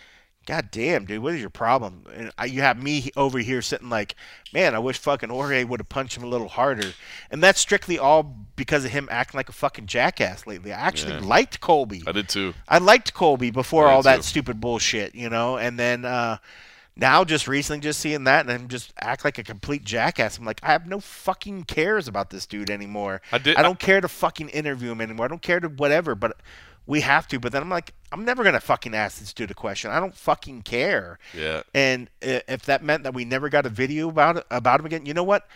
God 0.46 0.68
damn, 0.70 1.06
dude, 1.06 1.22
what 1.22 1.34
is 1.34 1.40
your 1.40 1.48
problem? 1.50 2.04
And 2.14 2.30
I, 2.36 2.44
you 2.44 2.60
have 2.60 2.82
me 2.82 3.10
over 3.16 3.38
here 3.38 3.62
sitting 3.62 3.88
like, 3.88 4.14
man, 4.52 4.74
I 4.74 4.78
wish 4.78 4.98
fucking 4.98 5.30
Jorge 5.30 5.64
would 5.64 5.80
have 5.80 5.88
punched 5.88 6.16
him 6.18 6.22
a 6.24 6.26
little 6.26 6.48
harder. 6.48 6.92
And 7.30 7.42
that's 7.42 7.60
strictly 7.60 7.98
all 7.98 8.36
because 8.54 8.84
of 8.84 8.90
him 8.90 9.08
acting 9.10 9.38
like 9.38 9.48
a 9.48 9.52
fucking 9.52 9.86
jackass 9.86 10.46
lately. 10.46 10.72
I 10.72 10.80
actually 10.80 11.14
Yeah. 11.14 11.20
liked 11.20 11.60
Colby. 11.60 12.02
I 12.06 12.12
did 12.12 12.28
too. 12.28 12.52
I 12.68 12.78
liked 12.78 13.14
Colby 13.14 13.50
before 13.50 13.88
I 13.88 13.92
all 13.92 14.02
that 14.02 14.16
too. 14.16 14.22
stupid 14.22 14.60
bullshit, 14.60 15.14
you 15.14 15.30
know, 15.30 15.56
and 15.56 15.78
then 15.78 16.04
uh, 16.04 16.36
now 16.94 17.24
just 17.24 17.48
recently 17.48 17.80
just 17.80 17.98
seeing 18.00 18.24
that 18.24 18.42
and 18.42 18.50
him 18.50 18.68
just 18.68 18.92
act 19.00 19.24
like 19.24 19.38
a 19.38 19.42
complete 19.42 19.82
jackass. 19.84 20.36
I'm 20.38 20.44
like, 20.44 20.60
I 20.62 20.72
have 20.72 20.86
no 20.86 21.00
fucking 21.00 21.64
cares 21.64 22.06
about 22.06 22.28
this 22.30 22.44
dude 22.44 22.68
anymore. 22.70 23.22
I 23.32 23.38
did- 23.38 23.56
I 23.56 23.62
don't 23.62 23.78
care 23.78 24.00
to 24.00 24.08
fucking 24.08 24.50
interview 24.50 24.92
him 24.92 25.00
anymore. 25.00 25.24
I 25.24 25.28
don't 25.28 25.42
care 25.42 25.58
to 25.60 25.68
whatever, 25.68 26.14
but 26.14 26.36
we 26.86 27.00
have 27.00 27.26
to. 27.28 27.40
But 27.40 27.52
then 27.52 27.62
I'm 27.62 27.70
like, 27.70 27.92
I'm 28.12 28.24
never 28.24 28.44
gonna 28.44 28.60
fucking 28.60 28.94
ask 28.94 29.18
this 29.18 29.32
dude 29.32 29.50
a 29.50 29.54
question. 29.54 29.90
I 29.90 30.00
don't 30.00 30.14
fucking 30.14 30.62
care. 30.62 31.18
Yeah. 31.36 31.62
And 31.74 32.08
if 32.20 32.66
that 32.66 32.82
meant 32.82 33.02
that 33.04 33.14
we 33.14 33.24
never 33.24 33.48
got 33.48 33.66
a 33.66 33.70
video 33.70 34.08
about 34.08 34.38
it, 34.38 34.46
about 34.50 34.80
him 34.80 34.86
again, 34.86 35.06
you 35.06 35.14
know 35.14 35.24
what? 35.24 35.46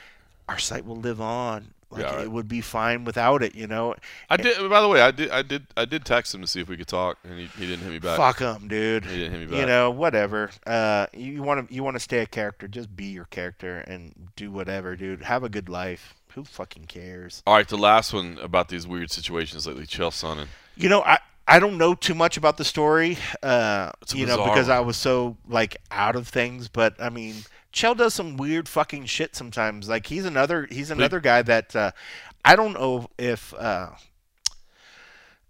Our 0.49 0.59
site 0.59 0.85
will 0.85 0.97
live 0.97 1.21
on. 1.21 1.75
Like 1.91 2.03
Yeah, 2.03 2.17
right. 2.17 2.25
it 2.25 2.33
would 2.33 2.49
be 2.49 2.61
fine 2.61 3.05
without 3.05 3.43
it, 3.43 3.55
you 3.55 3.67
know. 3.67 3.95
I 4.29 4.37
did. 4.37 4.59
By 4.69 4.83
the 4.83 4.89
way, 4.89 5.01
I 5.01 5.11
did. 5.11 5.31
I 5.31 5.41
did. 5.41 5.67
I 5.75 5.87
did 5.87 6.05
text 6.05 6.35
him 6.35 6.43
to 6.43 6.47
see 6.47 6.61
if 6.61 6.69
we 6.69 6.77
could 6.77 6.87
talk, 6.87 7.17
and 7.25 7.39
he, 7.39 7.47
he 7.47 7.67
didn't 7.67 7.81
hit 7.83 7.91
me 7.91 7.99
back. 7.99 8.19
Fuck 8.19 8.41
him, 8.41 8.69
dude. 8.69 9.07
He 9.07 9.17
didn't 9.17 9.33
hit 9.33 9.41
me 9.41 9.47
back. 9.47 9.61
You 9.61 9.67
know, 9.67 9.91
whatever. 9.91 10.51
Uh, 10.67 11.07
you 11.15 11.43
want 11.43 11.67
to 11.67 11.75
you 11.75 11.83
want 11.83 11.97
to 11.97 12.01
stay 12.01 12.19
a 12.19 12.27
character, 12.27 12.69
just 12.69 12.95
be 12.95 13.07
your 13.07 13.25
character 13.25 13.79
and 13.79 14.13
do 14.37 14.51
whatever, 14.51 14.97
dude. 14.97 15.23
Have 15.23 15.45
a 15.45 15.49
good 15.49 15.71
life. 15.71 16.15
Who 16.35 16.45
fucking 16.45 16.85
cares? 16.85 17.43
All 17.47 17.55
right, 17.55 17.67
the 17.67 17.79
last 17.79 18.13
one 18.13 18.39
about 18.43 18.69
these 18.69 18.87
weird 18.87 19.11
situations 19.11 19.67
lately, 19.67 19.87
Chael 19.87 20.11
Sonnen. 20.11 20.49
You 20.79 20.89
know, 20.89 21.03
I 21.03 21.19
I 21.47 21.59
don't 21.59 21.77
know 21.77 21.95
too 21.95 22.15
much 22.15 22.37
about 22.37 22.57
the 22.57 22.65
story. 22.65 23.19
Uh, 23.43 23.91
you 24.15 24.27
know, 24.27 24.45
because 24.45 24.69
one. 24.69 24.77
I 24.77 24.81
was 24.81 24.97
so 24.97 25.37
like 25.49 25.77
out 25.91 26.15
of 26.15 26.29
things. 26.29 26.69
But 26.69 26.95
I 27.01 27.09
mean, 27.09 27.35
Chael 27.73 27.97
does 27.97 28.15
some 28.15 28.37
weird 28.37 28.69
fucking 28.69 29.07
shit 29.07 29.35
sometimes. 29.35 29.89
Like 29.89 30.07
he's 30.07 30.25
another 30.25 30.69
he's 30.71 30.91
another 30.91 31.21
guy 31.21 31.43
that 31.43 31.75
uh, 31.75 31.91
I 32.45 32.55
don't 32.55 32.75
know 32.75 33.11
if. 33.19 33.53
Uh, 33.55 33.89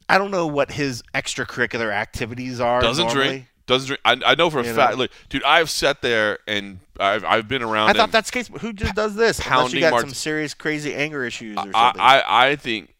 I 0.08 0.16
don't 0.16 0.30
know 0.30 0.46
what 0.46 0.72
his 0.72 1.02
extracurricular 1.14 1.92
activities 1.92 2.60
are. 2.60 2.80
Doesn't 2.80 3.08
normally. 3.08 3.28
drink. 3.28 3.46
Doesn't 3.66 3.88
drink. 3.88 4.00
I, 4.06 4.16
I 4.24 4.34
know 4.36 4.48
for 4.48 4.60
a 4.60 4.64
You 4.64 4.72
fact. 4.72 4.92
know? 4.92 5.00
Look, 5.00 5.10
dude, 5.28 5.44
I've 5.44 5.68
sat 5.68 6.00
there 6.00 6.38
and 6.46 6.78
I've 6.98 7.24
I've 7.26 7.46
been 7.48 7.62
around. 7.62 7.90
I 7.90 7.92
thought 7.92 8.12
that's 8.12 8.30
the 8.30 8.34
case. 8.34 8.48
but 8.48 8.62
Who 8.62 8.72
just 8.72 8.94
does 8.94 9.16
this? 9.16 9.38
Unless 9.38 9.48
pounding 9.48 9.82
you 9.82 9.90
got 9.90 10.00
some 10.00 10.14
serious, 10.14 10.54
crazy 10.54 10.94
anger 10.94 11.24
issues 11.26 11.58
or 11.58 11.68
I, 11.68 11.72
something. 11.72 12.00
I 12.00 12.22
I 12.26 12.56
think 12.56 12.94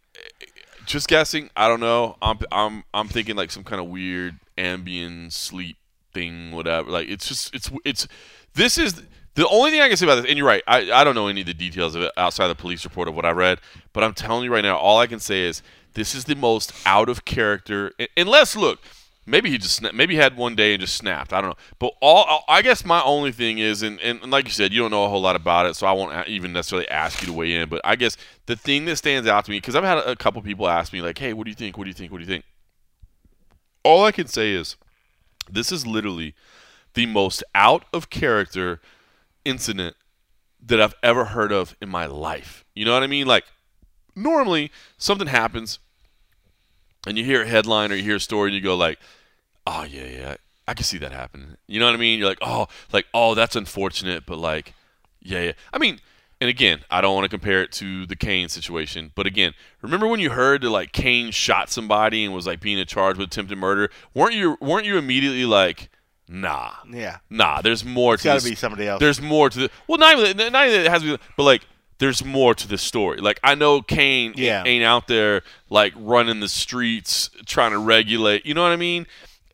just 0.89 1.09
guessing. 1.09 1.51
I 1.57 1.69
don't 1.69 1.81
know. 1.81 2.17
I'm 2.21 2.39
I'm 2.51 2.85
I'm 2.93 3.09
thinking 3.09 3.37
like 3.37 3.51
some 3.51 3.65
kind 3.65 3.81
of 3.81 3.89
weird 3.89 4.39
Ambien 4.57 5.33
sleep 5.33 5.77
thing, 6.13 6.53
whatever. 6.53 6.91
Like 6.91 7.09
it's 7.09 7.29
just 7.29 7.55
it's 7.55 7.71
it's 7.85 8.09
this 8.55 8.79
is 8.79 9.01
the 9.35 9.47
only 9.49 9.71
thing 9.71 9.81
I 9.81 9.89
can 9.89 9.97
say 9.97 10.07
about 10.07 10.17
this. 10.17 10.27
And 10.27 10.37
you're 10.37 10.47
right. 10.47 10.63
I 10.67 10.91
I 10.91 11.05
don't 11.05 11.15
know 11.15 11.29
any 11.29 11.43
of 11.43 11.47
the 11.47 11.55
details 11.55 11.95
of 11.95 12.03
it 12.03 12.13
outside 12.17 12.49
the 12.49 12.55
police 12.55 12.85
report 12.85 13.07
of 13.09 13.15
what 13.15 13.25
I 13.25 13.31
read. 13.31 13.61
But 13.93 14.03
I'm 14.05 14.15
telling 14.15 14.45
you 14.45 14.53
right 14.53 14.65
now, 14.65 14.77
all 14.77 14.99
I 14.99 15.07
can 15.07 15.21
say 15.21 15.43
is 15.43 15.63
this 15.95 16.15
is 16.15 16.25
the 16.25 16.35
most 16.35 16.73
out 16.85 17.09
of 17.09 17.25
character. 17.25 17.93
un- 18.01 18.09
Unless 18.17 18.57
look. 18.57 18.81
Maybe 19.29 19.51
he 19.51 19.59
just 19.59 19.83
maybe 19.93 20.15
he 20.15 20.21
had 20.21 20.37
one 20.37 20.55
day 20.55 20.73
and 20.73 20.81
just 20.81 20.97
snapped. 20.97 21.33
I 21.33 21.41
don't 21.41 21.51
know. 21.51 21.57
But 21.79 21.93
all 22.01 22.45
I 22.49 22.63
guess 22.63 22.85
my 22.85 23.03
only 23.03 23.31
thing 23.31 23.59
is, 23.59 23.83
and, 23.83 24.01
and 24.01 24.31
like 24.31 24.47
you 24.47 24.51
said, 24.51 24.73
you 24.73 24.81
don't 24.81 24.91
know 24.91 25.05
a 25.05 25.09
whole 25.09 25.21
lot 25.21 25.37
about 25.37 25.67
it, 25.67 25.77
so 25.77 25.87
I 25.87 25.93
won't 25.93 26.27
even 26.29 26.53
necessarily 26.53 26.89
ask 26.89 27.21
you 27.21 27.27
to 27.27 27.33
weigh 27.33 27.55
in. 27.55 27.69
But 27.69 27.83
I 27.85 27.97
guess 27.97 28.17
the 28.47 28.57
thing 28.57 28.87
that 28.87 28.97
stands 28.97 29.29
out 29.29 29.45
to 29.45 29.51
me 29.51 29.59
because 29.59 29.77
I've 29.77 29.85
had 29.85 29.99
a 29.99 30.17
couple 30.17 30.41
people 30.43 30.69
ask 30.69 30.93
me 30.93 31.03
like, 31.03 31.19
"Hey, 31.19 31.33
what 31.33 31.45
do 31.45 31.51
you 31.51 31.55
think? 31.55 31.77
What 31.77 31.85
do 31.85 31.91
you 31.91 31.95
think? 31.95 32.11
What 32.11 32.19
do 32.19 32.25
you 32.25 32.31
think?" 32.31 32.45
All 33.85 34.05
I 34.05 34.13
can 34.13 34.27
say 34.27 34.53
is, 34.53 34.77
this 35.51 35.71
is 35.71 35.87
literally 35.87 36.35
the 36.95 37.07
most 37.07 37.45
out 37.55 37.85
of 37.93 38.11
character 38.11 38.81
incident 39.45 39.95
that 40.65 40.81
I've 40.81 40.95
ever 41.03 41.27
heard 41.27 41.53
of 41.53 41.77
in 41.81 41.89
my 41.89 42.07
life. 42.07 42.65
You 42.75 42.85
know 42.85 42.95
what 42.95 43.03
I 43.03 43.07
mean? 43.07 43.27
Like 43.27 43.45
normally 44.17 44.71
something 44.97 45.29
happens 45.29 45.79
and 47.07 47.17
you 47.17 47.25
hear 47.25 47.43
a 47.43 47.47
headline 47.47 47.93
or 47.93 47.95
you 47.95 48.03
hear 48.03 48.17
a 48.17 48.21
story 48.21 48.49
and 48.49 48.55
you 48.55 48.61
go 48.61 48.77
like, 48.77 48.99
"Oh 49.71 49.85
yeah, 49.85 50.05
yeah, 50.07 50.37
I 50.67 50.75
can 50.75 50.85
see 50.85 50.99
that 50.99 51.13
happening." 51.13 51.57
You 51.67 51.79
know 51.81 51.87
what 51.87 51.95
I 51.95 51.99
mean? 51.99 52.19
You're 52.19 52.29
like, 52.29 52.39
"Oh, 52.41 52.69
like 52.93 53.07
oh, 53.13 53.35
that's 53.35 53.55
unfortunate, 53.57 54.25
but 54.27 54.39
like 54.39 54.75
yeah, 55.23 55.43
yeah." 55.43 55.53
I 55.73 55.79
mean, 55.79 56.01
and 56.41 56.49
again, 56.49 56.81
I 56.91 57.01
don't 57.01 57.15
want 57.15 57.25
to 57.25 57.29
compare 57.29 57.63
it 57.63 57.73
to 57.73 58.07
the 58.07 58.17
Cain 58.17 58.49
situation, 58.49 59.13
but 59.15 59.27
again, 59.27 59.53
remember 59.83 60.07
when 60.07 60.21
you 60.21 60.31
heard 60.31 60.63
that 60.63 60.71
like 60.71 60.93
Cain 60.93 61.31
shot 61.33 61.71
somebody 61.71 62.25
and 62.25 62.33
was 62.35 62.47
like 62.47 62.61
being 62.61 62.85
charged 62.87 63.19
with 63.19 63.29
attempted 63.29 63.59
murder? 63.59 63.91
Weren't 64.15 64.35
you 64.35 64.57
weren't 64.61 64.87
you 64.87 64.97
immediately 64.99 65.45
like, 65.45 65.91
"Nah, 66.29 66.71
yeah, 66.91 67.19
nah, 67.29 67.61
there's 67.61 67.85
more 67.85 68.15
it's 68.15 68.23
to 68.23 68.29
got 68.29 68.35
this 68.35 68.45
to 68.45 68.51
be 68.51 68.57
somebody 68.57 68.87
else. 68.87 69.01
there's 69.01 69.21
more 69.21 69.51
to 69.51 69.59
the 69.59 69.71
well 69.87 69.99
not 69.99 70.17
even 70.19 70.37
not 70.53 70.67
even 70.69 70.79
that 70.81 70.87
it 70.87 70.91
has 70.91 71.03
to 71.03 71.17
be 71.17 71.23
but 71.37 71.43
like 71.43 71.67
there's 71.99 72.25
more 72.25 72.55
to 72.55 72.69
the 72.69 72.79
story 72.79 73.19
like 73.21 73.41
i 73.43 73.57
know 73.57 73.83
cain 73.83 74.33
Yeah. 74.37 74.63
ain't 74.65 74.85
out 74.85 75.09
there 75.09 75.43
like 75.69 75.93
running 75.97 76.39
the 76.39 76.47
streets 76.49 77.29
trying 77.45 77.73
to 77.73 77.79
regulate 77.79 78.47
you 78.47 78.55
know 78.55 78.63
what 78.63 78.71
i 78.71 78.77
mean 78.77 79.05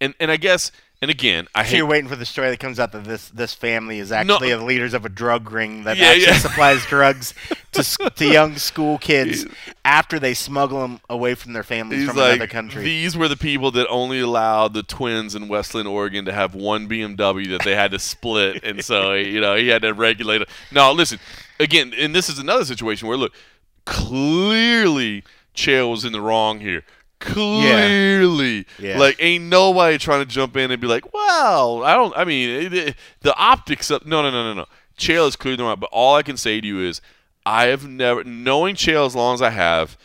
and 0.01 0.15
and 0.21 0.31
i 0.31 0.37
guess 0.37 0.71
and 1.03 1.11
again 1.11 1.47
i 1.55 1.63
So 1.63 1.71
hate 1.71 1.77
you're 1.79 1.87
waiting 1.87 2.09
for 2.09 2.17
the 2.17 2.25
story 2.25 2.49
that 2.51 2.59
comes 2.61 2.79
out 2.81 2.93
that 2.93 3.05
this 3.05 3.29
this 3.29 3.53
family 3.53 3.99
is 3.99 4.11
actually 4.13 4.51
the 4.51 4.65
leaders 4.65 4.95
of 4.95 5.05
a 5.05 5.09
drug 5.09 5.51
ring 5.51 5.85
that 5.85 5.97
Yeah, 5.97 6.07
actually 6.07 6.23
yeah. 6.27 6.39
supplies 6.39 6.85
drugs 6.87 7.35
to 7.73 7.83
to 8.17 8.27
young 8.27 8.57
school 8.57 8.99
kids 8.99 9.47
after 9.85 10.19
they 10.19 10.33
smuggle 10.35 10.81
them 10.81 11.01
away 11.11 11.35
from 11.35 11.53
their 11.53 11.63
families 11.63 12.01
He's 12.01 12.09
from 12.09 12.17
like, 12.19 12.35
another 12.37 12.47
country. 12.47 12.83
these 12.85 13.17
were 13.17 13.29
the 13.29 13.37
people 13.37 13.71
that 13.73 13.87
only 13.89 14.21
allowed 14.21 14.73
the 14.75 14.83
twins 14.83 15.35
in 15.35 15.49
West 15.49 15.75
Linn, 15.75 15.87
Oregon 15.87 16.25
to 16.25 16.33
have 16.33 16.55
one 16.55 16.89
BMW 16.89 17.51
that 17.51 17.63
they 17.65 17.75
had 17.75 17.91
to 17.91 17.99
split. 17.99 18.65
And 18.65 18.83
so, 18.85 19.13
you 19.35 19.41
know, 19.41 19.57
he 19.57 19.69
had 19.69 19.83
to 19.83 19.93
regulate 19.93 20.41
it. 20.43 20.49
No, 20.73 20.93
listen, 20.93 21.19
again, 21.61 21.93
and 21.99 22.15
this 22.15 22.29
is 22.31 22.39
another 22.39 22.65
situation 22.65 23.09
where, 23.09 23.17
look, 23.19 23.35
clearly 23.85 25.25
Chael 25.55 25.91
was 25.91 26.05
in 26.05 26.13
the 26.13 26.21
wrong 26.21 26.61
here. 26.61 26.85
Clearly. 27.25 28.67
Yeah. 28.79 28.99
Like, 28.99 29.17
ain't 29.19 29.45
nobody 29.45 29.99
trying 29.99 30.21
to 30.21 30.27
jump 30.27 30.57
in 30.57 30.71
and 30.71 30.81
be 30.81 30.87
like, 30.87 31.13
well, 31.13 31.83
I 31.85 31.95
don't, 31.95 32.17
I 32.17 32.25
mean, 32.25 32.49
it, 32.49 32.75
it- 32.75 32.97
the 33.21 33.35
optics 33.37 33.91
of, 33.91 34.07
no, 34.07 34.23
no, 34.23 34.31
no, 34.31 34.45
no, 34.45 34.55
no. 34.55 34.67
Chael 34.99 35.27
is 35.27 35.37
clearly 35.37 35.63
wrong. 35.63 35.79
But 35.81 35.91
all 35.93 36.15
I 36.15 36.23
can 36.23 36.37
say 36.37 36.61
to 36.61 36.67
you 36.67 36.81
is, 36.81 37.01
I 37.47 37.65
have 37.67 37.87
never, 37.87 38.23
knowing 38.25 38.75
Chael 38.77 39.07
as 39.07 39.15
long 39.17 39.35
as 39.35 39.43
I 39.43 39.51
have, 39.51 39.97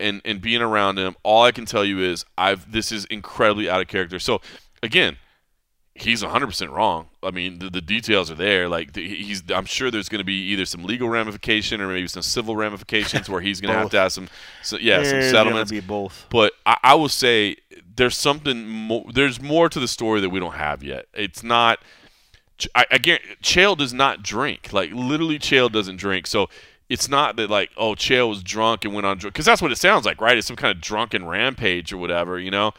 and 0.00 0.22
and 0.24 0.40
being 0.40 0.62
around 0.62 0.96
him, 0.98 1.16
all 1.24 1.42
I 1.44 1.50
can 1.52 1.64
tell 1.66 1.84
you 1.84 2.00
is 2.00 2.24
I've 2.38 2.70
this 2.70 2.92
is 2.92 3.04
incredibly 3.06 3.68
out 3.68 3.80
of 3.80 3.88
character. 3.88 4.18
So 4.20 4.40
again, 4.82 5.16
he's 6.00 6.22
100% 6.22 6.70
wrong. 6.70 7.08
I 7.22 7.30
mean, 7.30 7.58
the, 7.58 7.70
the 7.70 7.80
details 7.80 8.30
are 8.30 8.34
there. 8.34 8.68
Like 8.68 8.92
the, 8.92 9.06
he's, 9.06 9.42
I'm 9.50 9.64
sure 9.64 9.90
there's 9.90 10.08
going 10.08 10.20
to 10.20 10.24
be 10.24 10.50
either 10.52 10.64
some 10.64 10.84
legal 10.84 11.08
ramification 11.08 11.80
or 11.80 11.88
maybe 11.88 12.08
some 12.08 12.22
civil 12.22 12.56
ramifications 12.56 13.28
where 13.28 13.40
he's 13.40 13.60
going 13.60 13.72
to 13.72 13.78
have 13.78 13.90
to 13.90 13.98
have 13.98 14.12
some, 14.12 14.28
so, 14.62 14.76
yeah, 14.76 14.96
some 14.96 15.02
There's 15.02 15.12
gonna 15.12 15.30
settlements. 15.30 15.70
be 15.70 15.80
both. 15.80 16.26
But 16.30 16.52
I, 16.66 16.76
I 16.82 16.94
will 16.94 17.08
say 17.08 17.56
there's 17.96 18.16
something 18.16 18.66
more. 18.66 19.04
There's 19.12 19.40
more 19.40 19.68
to 19.68 19.78
the 19.78 19.88
story 19.88 20.20
that 20.20 20.30
we 20.30 20.40
don't 20.40 20.54
have 20.54 20.82
yet. 20.82 21.06
It's 21.12 21.42
not. 21.42 21.80
I, 22.74 22.86
I 22.90 22.98
guarantee, 22.98 23.28
Chael 23.42 23.76
does 23.76 23.92
not 23.92 24.22
drink. 24.22 24.72
Like 24.72 24.90
literally, 24.92 25.38
Chael 25.38 25.70
doesn't 25.70 25.96
drink. 25.96 26.26
So 26.26 26.48
it's 26.88 27.08
not 27.08 27.36
that 27.36 27.50
like 27.50 27.70
oh 27.76 27.92
Chael 27.94 28.28
was 28.28 28.42
drunk 28.42 28.84
and 28.84 28.94
went 28.94 29.06
on 29.06 29.18
drunk 29.18 29.34
because 29.34 29.46
that's 29.46 29.60
what 29.60 29.72
it 29.72 29.76
sounds 29.76 30.06
like, 30.06 30.20
right? 30.20 30.36
It's 30.38 30.46
some 30.46 30.56
kind 30.56 30.74
of 30.74 30.80
drunken 30.80 31.26
rampage 31.26 31.92
or 31.92 31.98
whatever. 31.98 32.38
You 32.38 32.50
know, 32.50 32.72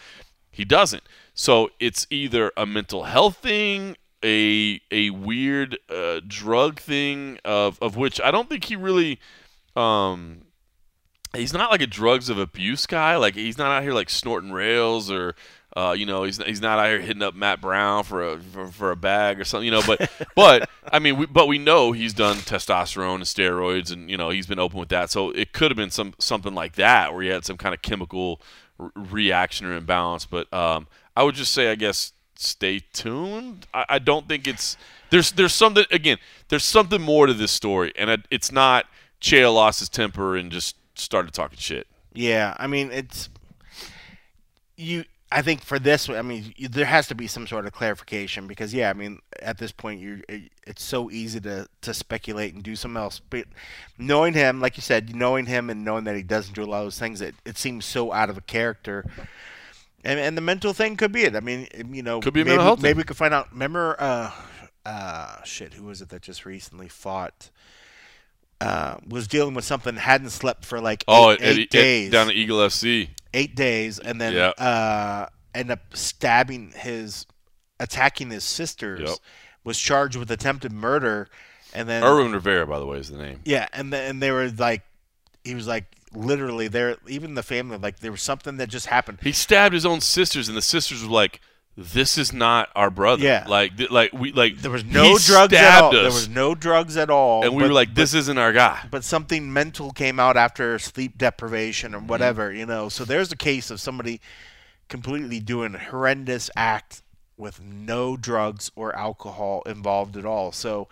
he 0.51 0.65
doesn't. 0.65 1.03
So 1.39 1.69
it's 1.79 2.05
either 2.09 2.51
a 2.57 2.65
mental 2.65 3.05
health 3.05 3.37
thing, 3.37 3.95
a 4.21 4.81
a 4.91 5.11
weird 5.11 5.77
uh, 5.89 6.19
drug 6.27 6.81
thing 6.81 7.39
of 7.45 7.81
of 7.81 7.95
which 7.95 8.19
I 8.19 8.29
don't 8.29 8.49
think 8.49 8.65
he 8.65 8.75
really. 8.75 9.21
Um, 9.73 10.41
he's 11.33 11.53
not 11.53 11.71
like 11.71 11.79
a 11.79 11.87
drugs 11.87 12.27
of 12.29 12.37
abuse 12.37 12.85
guy. 12.85 13.15
Like 13.15 13.35
he's 13.35 13.57
not 13.57 13.71
out 13.71 13.83
here 13.83 13.93
like 13.93 14.09
snorting 14.09 14.51
rails 14.51 15.09
or 15.09 15.33
uh, 15.77 15.95
you 15.97 16.05
know 16.05 16.23
he's 16.23 16.43
he's 16.43 16.59
not 16.59 16.77
out 16.77 16.89
here 16.89 16.99
hitting 16.99 17.23
up 17.23 17.35
Matt 17.35 17.61
Brown 17.61 18.03
for 18.03 18.21
a 18.21 18.37
for, 18.41 18.67
for 18.67 18.91
a 18.91 18.97
bag 18.97 19.39
or 19.39 19.45
something. 19.45 19.63
You 19.63 19.71
know, 19.71 19.83
but 19.87 20.11
but 20.35 20.69
I 20.91 20.99
mean, 20.99 21.15
we, 21.15 21.25
but 21.25 21.47
we 21.47 21.57
know 21.57 21.93
he's 21.93 22.13
done 22.13 22.35
testosterone 22.35 23.15
and 23.15 23.23
steroids, 23.23 23.93
and 23.93 24.11
you 24.11 24.17
know 24.17 24.29
he's 24.29 24.45
been 24.45 24.59
open 24.59 24.77
with 24.77 24.89
that. 24.89 25.09
So 25.09 25.31
it 25.31 25.53
could 25.53 25.71
have 25.71 25.77
been 25.77 25.89
some 25.89 26.15
something 26.19 26.53
like 26.53 26.75
that 26.75 27.13
where 27.13 27.23
he 27.23 27.29
had 27.29 27.45
some 27.45 27.55
kind 27.55 27.73
of 27.73 27.81
chemical 27.81 28.41
re- 28.77 28.89
reaction 28.93 29.67
or 29.67 29.73
imbalance. 29.73 30.25
But 30.25 30.53
um, 30.53 30.87
I 31.19 31.23
would 31.23 31.35
just 31.35 31.51
say, 31.51 31.69
I 31.69 31.75
guess, 31.75 32.13
stay 32.35 32.79
tuned. 32.93 33.67
I, 33.73 33.85
I 33.89 33.99
don't 33.99 34.25
think 34.29 34.47
it's 34.47 34.77
there's 35.09 35.33
there's 35.33 35.53
something 35.53 35.83
again. 35.91 36.17
There's 36.47 36.63
something 36.63 37.01
more 37.01 37.27
to 37.27 37.33
this 37.33 37.51
story, 37.51 37.91
and 37.97 38.09
it, 38.09 38.21
it's 38.31 38.53
not 38.53 38.85
Chael 39.19 39.53
lost 39.53 39.79
his 39.79 39.89
temper 39.89 40.37
and 40.37 40.49
just 40.49 40.77
started 40.95 41.33
talking 41.33 41.57
shit. 41.57 41.87
Yeah, 42.13 42.55
I 42.57 42.67
mean 42.67 42.89
it's 42.93 43.27
you. 44.77 45.03
I 45.29 45.41
think 45.41 45.61
for 45.61 45.77
this, 45.77 46.09
I 46.09 46.21
mean, 46.21 46.53
you, 46.55 46.69
there 46.69 46.85
has 46.85 47.07
to 47.09 47.15
be 47.15 47.27
some 47.27 47.45
sort 47.45 47.67
of 47.67 47.73
clarification 47.73 48.47
because, 48.47 48.73
yeah, 48.73 48.89
I 48.89 48.93
mean, 48.93 49.19
at 49.41 49.59
this 49.59 49.71
point, 49.71 49.99
you 49.99 50.23
it's 50.65 50.81
so 50.81 51.11
easy 51.11 51.41
to 51.41 51.67
to 51.81 51.93
speculate 51.93 52.53
and 52.53 52.63
do 52.63 52.77
something 52.77 52.95
else. 52.95 53.19
But 53.29 53.43
knowing 53.97 54.35
him, 54.35 54.61
like 54.61 54.77
you 54.77 54.81
said, 54.83 55.13
knowing 55.13 55.47
him 55.47 55.69
and 55.69 55.83
knowing 55.83 56.05
that 56.05 56.15
he 56.15 56.23
doesn't 56.23 56.55
do 56.55 56.63
a 56.63 56.65
lot 56.65 56.79
of 56.79 56.85
those 56.85 56.97
things, 56.97 57.19
it, 57.19 57.35
it 57.43 57.57
seems 57.57 57.83
so 57.83 58.13
out 58.13 58.29
of 58.29 58.37
a 58.37 58.41
character. 58.41 59.03
And, 60.03 60.19
and 60.19 60.37
the 60.37 60.41
mental 60.41 60.73
thing 60.73 60.95
could 60.95 61.11
be 61.11 61.23
it. 61.23 61.35
I 61.35 61.39
mean, 61.41 61.67
you 61.91 62.01
know, 62.03 62.21
Could 62.21 62.33
be 62.33 62.39
maybe, 62.41 62.49
mental 62.51 62.65
health 62.65 62.81
maybe 62.81 62.91
thing. 62.93 62.97
we 62.99 63.03
could 63.03 63.17
find 63.17 63.33
out. 63.33 63.51
Remember, 63.51 63.95
uh, 63.99 64.31
uh, 64.85 65.43
shit, 65.43 65.73
who 65.73 65.83
was 65.83 66.01
it 66.01 66.09
that 66.09 66.21
just 66.21 66.45
recently 66.45 66.87
fought? 66.87 67.49
Uh, 68.61 68.97
was 69.07 69.27
dealing 69.27 69.53
with 69.53 69.63
something, 69.63 69.95
hadn't 69.95 70.31
slept 70.31 70.65
for 70.65 70.81
like 70.81 71.03
eight, 71.03 71.05
Oh, 71.07 71.31
eight 71.39 71.41
at- 71.59 71.69
days 71.69 72.11
down 72.11 72.27
at 72.29 72.35
Eagle 72.35 72.57
FC. 72.59 73.09
eight 73.33 73.55
days 73.55 73.99
and 73.99 74.19
then 74.19 74.33
Yeah. 74.33 74.49
uh, 74.49 75.27
end 75.55 75.71
up 75.71 75.79
stabbing 75.95 76.73
his, 76.75 77.25
attacking 77.79 78.29
his 78.31 78.43
sisters. 78.43 79.01
Yep. 79.09 79.17
Was 79.63 79.79
charged 79.79 80.15
with 80.17 80.29
attempted 80.31 80.71
murder, 80.73 81.29
and 81.73 81.87
then 81.87 82.03
Irwin 82.03 82.31
Rivera, 82.33 82.65
by 82.65 82.79
the 82.79 82.85
way, 82.85 82.97
is 82.97 83.09
the 83.09 83.17
name. 83.17 83.41
yeah, 83.45 83.67
and 83.73 83.91
then 83.93 84.09
and 84.09 84.21
they 84.23 84.31
were 84.31 84.49
like, 84.57 84.81
he 85.43 85.53
was 85.55 85.67
like 85.67 85.85
literally 86.13 86.67
there. 86.67 86.97
Even 87.07 87.35
the 87.35 87.43
family 87.43 87.77
like 87.77 87.99
there 87.99 88.11
was 88.11 88.21
something 88.21 88.57
that 88.57 88.69
just 88.69 88.87
happened. 88.87 89.19
He 89.21 89.31
stabbed 89.31 89.73
his 89.73 89.85
own 89.85 90.01
sisters, 90.01 90.47
and 90.47 90.57
the 90.57 90.61
sisters 90.61 91.03
were 91.03 91.09
like, 91.11 91.39
"This 91.77 92.17
is 92.17 92.33
not 92.33 92.69
our 92.75 92.89
brother." 92.89 93.23
Yeah. 93.23 93.45
like, 93.47 93.77
th- 93.77 93.91
like 93.91 94.11
we 94.13 94.31
like 94.31 94.57
There 94.57 94.71
was 94.71 94.83
no 94.83 95.17
drugs 95.17 95.53
at 95.53 95.81
all. 95.81 95.91
There 95.91 96.03
was 96.05 96.27
no 96.29 96.55
drugs 96.55 96.97
at 96.97 97.09
all. 97.09 97.43
and 97.43 97.53
we 97.55 97.63
but- 97.63 97.67
were 97.69 97.73
like, 97.73 97.93
"This 97.95 98.13
isn't 98.13 98.37
our 98.37 98.51
guy." 98.53 98.85
but 98.89 99.03
something 99.03 99.51
mental 99.53 99.91
came 99.91 100.19
out 100.19 100.35
after 100.37 100.77
sleep 100.79 101.17
deprivation 101.17 101.91
Mm-hmm. 101.93 102.05
or 102.05 102.07
whatever, 102.07 102.51
you 102.51 102.65
know. 102.65 102.89
So 102.89 103.05
there's 103.05 103.31
a 103.31 103.37
case 103.37 103.69
of 103.71 103.79
somebody 103.79 104.19
completely 104.87 105.39
doing 105.39 105.75
a 105.75 105.79
horrendous 105.79 106.49
act 106.55 107.03
with 107.37 107.61
no 107.61 108.17
drugs 108.17 108.71
or 108.75 108.93
alcohol 108.95 109.61
involved 109.65 110.17
at 110.17 110.25
all. 110.25 110.51
So 110.51 110.87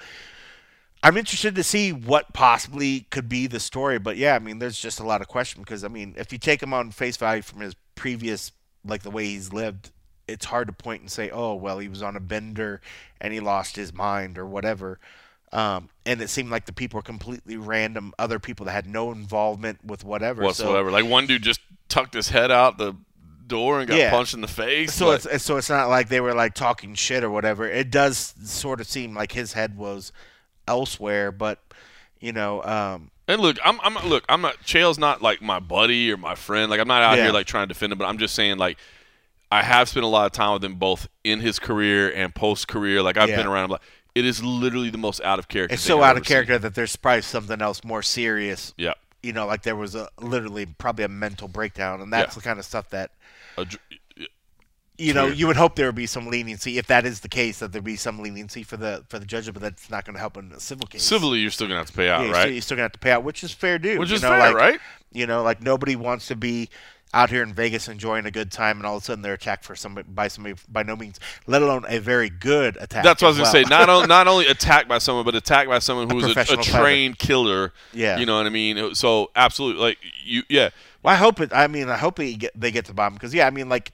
I'm 1.07 1.15
interested 1.15 1.55
to 1.55 1.63
see 1.63 1.93
what 1.93 2.33
possibly 2.33 3.01
could 3.11 3.29
be 3.29 3.47
the 3.47 3.61
story. 3.61 3.97
But 3.97 4.17
yeah, 4.17 4.35
I 4.35 4.39
mean, 4.39 4.59
there's 4.59 4.77
just 4.77 4.99
a 4.99 5.05
lot 5.05 5.21
of 5.21 5.29
question 5.29 5.61
because 5.61 5.85
I 5.85 5.87
mean, 5.87 6.13
if 6.17 6.33
you 6.33 6.37
take 6.37 6.61
him 6.61 6.73
on 6.73 6.91
face 6.91 7.15
value 7.15 7.41
from 7.41 7.61
his 7.61 7.75
previous, 7.95 8.51
like 8.83 9.03
the 9.03 9.09
way 9.09 9.25
he's 9.25 9.53
lived, 9.53 9.91
it's 10.27 10.43
hard 10.43 10.67
to 10.67 10.73
point 10.73 10.99
and 11.01 11.09
say, 11.09 11.29
oh, 11.29 11.55
well, 11.55 11.79
he 11.79 11.87
was 11.87 12.03
on 12.03 12.17
a 12.17 12.19
bender 12.19 12.81
and 13.21 13.31
he 13.31 13.39
lost 13.39 13.77
his 13.77 13.93
mind 13.93 14.37
or 14.37 14.45
whatever. 14.45 14.99
Um, 15.53 15.87
and 16.05 16.21
it 16.21 16.29
seemed 16.29 16.49
like 16.49 16.65
the 16.65 16.73
people 16.73 16.97
were 16.97 17.03
completely 17.03 17.55
random, 17.55 18.13
other 18.19 18.37
people 18.37 18.65
that 18.65 18.73
had 18.73 18.85
no 18.85 19.13
involvement 19.13 19.85
with 19.85 20.03
whatever. 20.03 20.41
So- 20.41 20.47
whatsoever. 20.47 20.91
like 20.91 21.05
one 21.05 21.25
dude 21.25 21.41
just 21.41 21.61
tucked 21.87 22.15
his 22.15 22.27
head 22.27 22.51
out 22.51 22.77
the 22.77 22.97
door 23.47 23.79
and 23.79 23.87
got 23.87 23.95
Yeah. 23.97 24.11
punched 24.11 24.33
in 24.33 24.41
the 24.41 24.47
face. 24.49 24.93
So 24.93 25.07
like- 25.07 25.25
it's 25.25 25.45
so 25.45 25.55
it's 25.55 25.69
not 25.69 25.87
like 25.87 26.09
they 26.09 26.19
were 26.19 26.33
like 26.33 26.53
talking 26.53 26.95
shit 26.95 27.23
or 27.23 27.29
whatever. 27.29 27.65
It 27.65 27.89
does 27.91 28.33
sort 28.43 28.81
of 28.81 28.87
seem 28.87 29.15
like 29.15 29.31
his 29.31 29.53
head 29.53 29.77
was 29.77 30.11
elsewhere, 30.67 31.31
but 31.31 31.59
you 32.19 32.31
know, 32.33 32.63
um, 32.63 33.11
and 33.27 33.41
look, 33.41 33.57
I'm, 33.63 33.79
I'm 33.81 34.07
look, 34.09 34.23
I'm 34.29 34.41
not. 34.41 34.61
Chael's 34.63 34.97
not 34.97 35.21
like 35.21 35.41
my 35.41 35.59
buddy 35.59 36.11
or 36.11 36.17
my 36.17 36.35
friend. 36.35 36.69
Like 36.69 36.79
I'm 36.79 36.87
not 36.87 37.01
out 37.03 37.17
Yeah. 37.17 37.25
here 37.25 37.31
like 37.33 37.45
trying 37.47 37.67
to 37.67 37.73
defend 37.73 37.91
him, 37.93 37.97
but 37.99 38.05
I'm 38.05 38.17
just 38.17 38.35
saying 38.35 38.57
like. 38.57 38.77
I 39.49 39.63
have 39.63 39.87
spent 39.87 40.03
a 40.03 40.07
lot 40.09 40.25
of 40.25 40.33
time 40.33 40.51
with 40.55 40.63
him 40.65 40.75
both 40.75 41.07
in 41.23 41.39
his 41.39 41.57
career 41.57 42.11
and 42.13 42.35
post 42.35 42.67
career. 42.67 43.01
Like 43.01 43.15
I've 43.15 43.29
Yeah. 43.29 43.37
been 43.37 43.47
around 43.47 43.63
him. 43.65 43.71
Like, 43.71 43.81
it 44.13 44.25
is 44.25 44.43
literally 44.43 44.89
the 44.89 44.97
most 44.97 45.21
out 45.21 45.39
of 45.39 45.47
character. 45.47 45.75
it's 45.75 45.81
so 45.83 45.99
I've 45.99 46.03
out 46.03 46.11
of 46.11 46.17
ever 46.17 46.25
seen. 46.25 46.33
character 46.33 46.59
that 46.59 46.75
there's 46.75 46.97
probably 46.97 47.21
something 47.21 47.61
else 47.61 47.81
more 47.85 48.01
serious. 48.03 48.73
Yeah. 48.75 48.95
You 49.23 49.31
know, 49.31 49.45
like 49.47 49.61
there 49.63 49.77
was 49.77 49.95
a 49.95 50.09
literally 50.19 50.65
probably 50.65 51.05
a 51.05 51.07
mental 51.07 51.47
breakdown, 51.47 52.01
and 52.01 52.11
that's 52.11 52.35
Yeah. 52.35 52.41
the 52.41 52.43
kind 52.43 52.59
of 52.59 52.65
stuff 52.65 52.89
that 52.89 53.11
A 53.57 53.65
you 54.97 55.13
know 55.13 55.27
you 55.27 55.47
would 55.47 55.57
hope 55.57 55.75
there 55.75 55.85
would 55.87 55.95
be 55.95 56.07
some 56.07 56.27
leniency 56.27 56.77
if 56.77 56.87
that 56.87 57.05
is 57.05 57.19
the 57.19 57.29
case 57.29 57.59
that 57.59 57.71
there'd 57.71 57.83
be 57.83 57.95
some 57.95 58.19
leniency 58.19 58.63
for 58.63 58.77
the 58.77 59.03
for 59.09 59.19
the 59.19 59.25
judge, 59.25 59.51
but 59.53 59.61
that's 59.61 59.89
not 59.89 60.05
going 60.05 60.15
to 60.15 60.19
help 60.19 60.37
in 60.37 60.51
a 60.51 60.59
civil 60.59 60.87
case. 60.87 61.03
Civilly, 61.03 61.39
you're 61.39 61.51
still 61.51 61.67
gonna 61.67 61.79
have 61.79 61.87
to 61.87 61.93
pay 61.93 62.09
out, 62.09 62.21
Yeah, 62.21 62.25
you're 62.25 62.33
right? 62.33 62.41
Still, 62.41 62.53
you're 62.53 62.61
still 62.61 62.77
gonna 62.77 62.83
have 62.85 62.91
to 62.93 62.99
pay 62.99 63.11
out, 63.11 63.23
which 63.23 63.43
is 63.43 63.51
fair 63.51 63.77
due. 63.79 63.99
Which 63.99 64.09
you 64.09 64.15
is 64.15 64.21
know, 64.21 64.29
fair, 64.29 64.39
like, 64.39 64.55
right? 64.55 64.79
You 65.11 65.27
know, 65.27 65.43
like 65.43 65.61
nobody 65.61 65.95
wants 65.95 66.27
to 66.27 66.35
be 66.35 66.69
out 67.13 67.29
here 67.29 67.41
in 67.41 67.53
Vegas 67.53 67.87
enjoying 67.87 68.25
a 68.25 68.31
good 68.31 68.51
time, 68.51 68.77
and 68.77 68.85
all 68.85 68.97
of 68.97 69.03
a 69.03 69.05
sudden 69.05 69.21
they're 69.21 69.33
attacked 69.33 69.63
for 69.65 69.75
somebody 69.75 70.07
by 70.09 70.27
somebody 70.27 70.55
by 70.67 70.83
no 70.83 70.95
means, 70.95 71.19
let 71.45 71.61
alone 71.61 71.85
a 71.87 71.99
very 71.99 72.29
good 72.29 72.75
attack. 72.81 73.03
That's 73.03 73.21
what 73.21 73.29
I 73.29 73.31
was 73.31 73.39
as 73.39 73.53
gonna 73.53 73.63
say. 73.65 73.69
Not 73.69 73.89
on, 73.89 74.07
not 74.09 74.27
only 74.27 74.47
attacked 74.47 74.89
by 74.89 74.97
someone, 74.97 75.23
but 75.25 75.35
attacked 75.35 75.69
by 75.69 75.79
someone 75.79 76.09
who 76.09 76.17
was 76.17 76.25
a, 76.25 76.31
a 76.31 76.45
fighter. 76.45 76.61
trained 76.63 77.17
killer. 77.17 77.71
Yeah. 77.93 78.17
you 78.17 78.25
know 78.25 78.37
what 78.37 78.45
I 78.45 78.49
mean. 78.49 78.93
So 78.95 79.31
absolutely, 79.35 79.81
like 79.81 79.97
you, 80.23 80.43
yeah, 80.49 80.69
Well, 81.01 81.13
I 81.13 81.17
hope 81.17 81.39
it. 81.39 81.51
I 81.53 81.67
mean, 81.67 81.87
I 81.89 81.97
hope 81.97 82.17
they 82.17 82.33
get 82.33 82.59
they 82.59 82.71
get 82.71 82.85
to 82.85 82.91
the 82.91 82.95
bottom 82.95 83.13
because 83.13 83.33
yeah, 83.33 83.47
I 83.47 83.51
mean, 83.51 83.69
like 83.69 83.93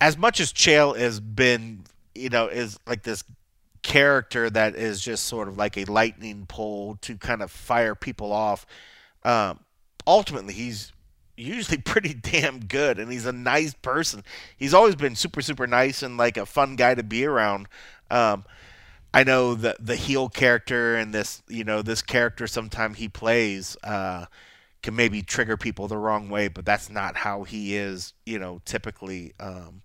as 0.00 0.16
much 0.18 0.40
as 0.40 0.52
Chael 0.52 0.96
has 0.96 1.20
been, 1.20 1.84
you 2.14 2.28
know, 2.28 2.48
is 2.48 2.78
like 2.86 3.02
this 3.02 3.24
character 3.82 4.48
that 4.50 4.74
is 4.74 5.00
just 5.00 5.26
sort 5.26 5.48
of 5.48 5.56
like 5.56 5.76
a 5.76 5.84
lightning 5.84 6.46
pole 6.46 6.96
to 7.02 7.16
kind 7.16 7.42
of 7.42 7.50
fire 7.50 7.94
people 7.94 8.32
off. 8.32 8.66
Um, 9.22 9.60
ultimately, 10.06 10.54
he's 10.54 10.92
usually 11.36 11.78
pretty 11.84 12.14
damn 12.14 12.60
good, 12.60 12.98
and 12.98 13.10
he's 13.10 13.26
a 13.26 13.32
nice 13.32 13.74
person. 13.74 14.24
He's 14.56 14.74
always 14.74 14.96
been 14.96 15.14
super 15.14 15.42
super 15.42 15.66
nice 15.66 16.02
and 16.02 16.16
like 16.16 16.36
a 16.36 16.46
fun 16.46 16.76
guy 16.76 16.94
to 16.94 17.02
be 17.02 17.24
around. 17.24 17.68
Um, 18.10 18.44
I 19.12 19.22
know 19.22 19.54
the 19.54 19.76
the 19.78 19.96
heel 19.96 20.28
character 20.28 20.96
and 20.96 21.14
this 21.14 21.42
you 21.48 21.62
know 21.62 21.82
this 21.82 22.02
character 22.02 22.48
sometimes 22.48 22.98
he 22.98 23.08
plays 23.08 23.76
uh, 23.84 24.26
can 24.84 24.94
maybe 24.94 25.22
trigger 25.22 25.56
people 25.56 25.88
the 25.88 25.96
wrong 25.96 26.28
way, 26.28 26.46
but 26.46 26.64
that's 26.64 26.90
not 26.90 27.16
how 27.16 27.42
he 27.42 27.74
is. 27.74 28.12
You 28.26 28.38
know, 28.38 28.60
typically. 28.64 29.32
Um, 29.40 29.82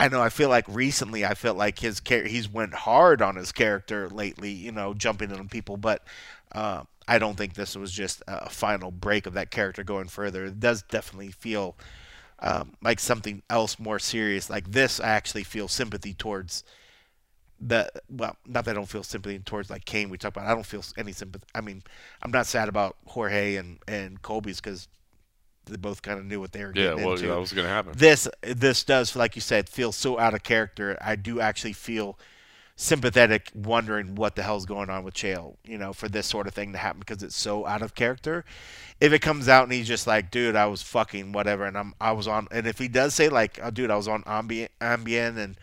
I 0.00 0.08
know. 0.08 0.20
I 0.20 0.28
feel 0.28 0.48
like 0.48 0.66
recently, 0.68 1.24
I 1.24 1.34
felt 1.34 1.56
like 1.56 1.78
his 1.78 2.00
char- 2.00 2.24
he's 2.24 2.48
went 2.48 2.74
hard 2.74 3.22
on 3.22 3.36
his 3.36 3.52
character 3.52 4.08
lately. 4.08 4.50
You 4.50 4.72
know, 4.72 4.92
jumping 4.92 5.32
on 5.32 5.48
people, 5.48 5.76
but 5.76 6.04
uh, 6.52 6.82
I 7.06 7.18
don't 7.18 7.36
think 7.36 7.54
this 7.54 7.76
was 7.76 7.92
just 7.92 8.22
a 8.28 8.50
final 8.50 8.90
break 8.90 9.26
of 9.26 9.34
that 9.34 9.50
character 9.50 9.84
going 9.84 10.08
further. 10.08 10.46
It 10.46 10.60
does 10.60 10.82
definitely 10.82 11.32
feel 11.32 11.76
um, 12.40 12.74
like 12.82 13.00
something 13.00 13.42
else 13.48 13.78
more 13.78 13.98
serious. 13.98 14.50
Like 14.50 14.72
this, 14.72 15.00
I 15.00 15.08
actually 15.08 15.44
feel 15.44 15.68
sympathy 15.68 16.14
towards 16.14 16.64
the 17.60 17.90
well, 18.08 18.36
not 18.46 18.64
that 18.64 18.72
I 18.72 18.74
don't 18.74 18.88
feel 18.88 19.02
sympathy 19.02 19.38
towards 19.40 19.70
like 19.70 19.84
Cain. 19.84 20.10
We 20.10 20.18
talked 20.18 20.36
about. 20.36 20.48
I 20.48 20.54
don't 20.54 20.66
feel 20.66 20.84
any 20.96 21.12
sympathy. 21.12 21.44
I 21.54 21.60
mean, 21.60 21.82
I'm 22.22 22.30
not 22.30 22.46
sad 22.46 22.68
about 22.68 22.96
Jorge 23.06 23.56
and 23.56 23.78
and 23.88 24.22
Colby's 24.22 24.60
because 24.60 24.88
they 25.66 25.76
both 25.76 26.02
kind 26.02 26.18
of 26.18 26.24
knew 26.24 26.40
what 26.40 26.52
they 26.52 26.64
were 26.64 26.72
yeah. 26.74 26.90
getting 26.90 27.04
Well, 27.04 27.14
into. 27.14 27.26
that 27.28 27.38
was 27.40 27.52
gonna 27.52 27.68
happen. 27.68 27.92
this 27.96 28.28
this 28.42 28.84
does, 28.84 29.14
like 29.16 29.34
you 29.34 29.42
said, 29.42 29.68
feel 29.68 29.92
so 29.92 30.18
out 30.18 30.34
of 30.34 30.42
character. 30.42 30.96
I 31.00 31.16
do 31.16 31.40
actually 31.40 31.72
feel 31.74 32.18
sympathetic, 32.80 33.50
wondering 33.54 34.14
what 34.14 34.36
the 34.36 34.42
hell's 34.44 34.64
going 34.64 34.88
on 34.88 35.02
with 35.02 35.12
Chael, 35.12 35.56
you 35.64 35.76
know, 35.76 35.92
for 35.92 36.08
this 36.08 36.28
sort 36.28 36.46
of 36.46 36.54
thing 36.54 36.70
to 36.72 36.78
happen 36.78 37.00
because 37.00 37.24
it's 37.24 37.36
so 37.36 37.66
out 37.66 37.82
of 37.82 37.96
character. 37.96 38.44
If 39.00 39.12
it 39.12 39.18
comes 39.18 39.48
out 39.48 39.64
and 39.64 39.72
he's 39.72 39.88
just 39.88 40.06
like, 40.06 40.30
dude, 40.30 40.54
I 40.54 40.66
was 40.66 40.80
fucking 40.82 41.32
whatever, 41.32 41.64
and 41.66 41.76
I'm 41.76 41.94
I 42.00 42.12
was 42.12 42.28
on, 42.28 42.46
and 42.52 42.66
if 42.68 42.78
he 42.78 42.86
does 42.86 43.14
say 43.14 43.28
like, 43.28 43.58
oh, 43.62 43.70
dude, 43.70 43.90
I 43.90 43.96
was 43.96 44.06
on 44.08 44.22
Ambien, 44.22 44.68
Ambien, 44.80 45.36
and 45.38 45.56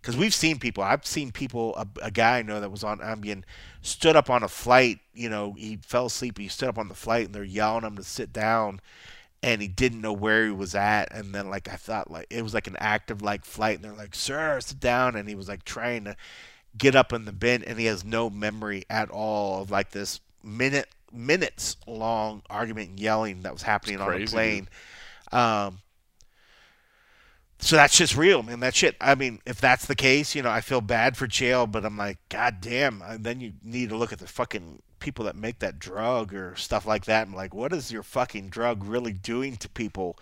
because 0.00 0.16
we've 0.16 0.34
seen 0.34 0.58
people, 0.58 0.82
I've 0.82 1.04
seen 1.04 1.30
people, 1.30 1.76
a, 1.76 1.86
a 2.02 2.10
guy 2.10 2.38
I 2.38 2.42
know 2.42 2.60
that 2.60 2.70
was 2.70 2.84
on 2.84 2.98
Ambien, 3.00 3.42
stood 3.82 4.16
up 4.16 4.30
on 4.30 4.42
a 4.42 4.48
flight, 4.48 5.00
you 5.14 5.28
know, 5.28 5.52
he 5.52 5.76
fell 5.76 6.06
asleep, 6.06 6.38
he 6.38 6.48
stood 6.48 6.68
up 6.68 6.78
on 6.78 6.88
the 6.88 6.94
flight, 6.94 7.26
and 7.26 7.34
they're 7.34 7.44
yelling 7.44 7.84
him 7.84 7.96
to 7.96 8.04
sit 8.04 8.32
down 8.32 8.80
and 9.42 9.62
he 9.62 9.68
didn't 9.68 10.00
know 10.00 10.12
where 10.12 10.46
he 10.46 10.52
was 10.52 10.74
at. 10.74 11.12
And 11.12 11.34
then 11.34 11.48
like 11.48 11.68
i 11.68 11.76
thought 11.76 12.10
like 12.10 12.26
it 12.30 12.42
was 12.42 12.54
like 12.54 12.66
an 12.66 12.76
active 12.78 13.22
like 13.22 13.44
flight 13.44 13.76
and 13.76 13.84
they're 13.84 13.92
like 13.92 14.14
sir 14.14 14.60
sit 14.60 14.80
down. 14.80 15.16
And 15.16 15.28
he 15.28 15.34
was 15.34 15.48
like 15.48 15.64
trying 15.64 16.04
to 16.04 16.16
get 16.76 16.94
up 16.94 17.12
in 17.12 17.24
the 17.24 17.32
bin 17.32 17.64
and 17.64 17.78
he 17.78 17.86
has 17.86 18.04
no 18.04 18.30
memory 18.30 18.84
at 18.90 19.10
all 19.10 19.62
of 19.62 19.70
like 19.70 19.90
this 19.90 20.20
minute 20.42 20.88
minutes 21.12 21.76
long 21.86 22.42
argument 22.48 22.90
and 22.90 23.00
yelling 23.00 23.42
that 23.42 23.52
was 23.52 23.62
happening 23.62 24.00
on 24.00 24.06
the 24.06 24.16
crazy, 24.16 24.32
plane. 24.32 24.68
Um 25.32 25.80
so 27.60 27.76
that's 27.76 27.96
just 27.96 28.16
real, 28.16 28.42
man. 28.42 28.60
That 28.60 28.74
shit. 28.74 28.96
I 29.00 29.14
mean, 29.14 29.40
if 29.46 29.60
that's 29.60 29.86
the 29.86 29.94
case, 29.94 30.34
you 30.34 30.42
know, 30.42 30.50
I 30.50 30.60
feel 30.60 30.80
bad 30.80 31.16
for 31.16 31.26
Chael, 31.26 31.70
but 31.70 31.84
I'm 31.84 31.96
like, 31.96 32.18
god 32.28 32.56
damn. 32.60 33.02
And 33.02 33.22
then 33.22 33.40
you 33.40 33.52
need 33.62 33.90
to 33.90 33.96
look 33.96 34.12
at 34.12 34.18
the 34.18 34.26
fucking 34.26 34.82
people 34.98 35.24
that 35.26 35.36
make 35.36 35.58
that 35.58 35.78
drug 35.78 36.32
or 36.32 36.56
stuff 36.56 36.86
like 36.86 37.04
that. 37.04 37.26
And 37.26 37.36
like, 37.36 37.54
what 37.54 37.72
is 37.72 37.92
your 37.92 38.02
fucking 38.02 38.48
drug 38.48 38.84
really 38.84 39.12
doing 39.12 39.56
to 39.56 39.68
people 39.68 40.18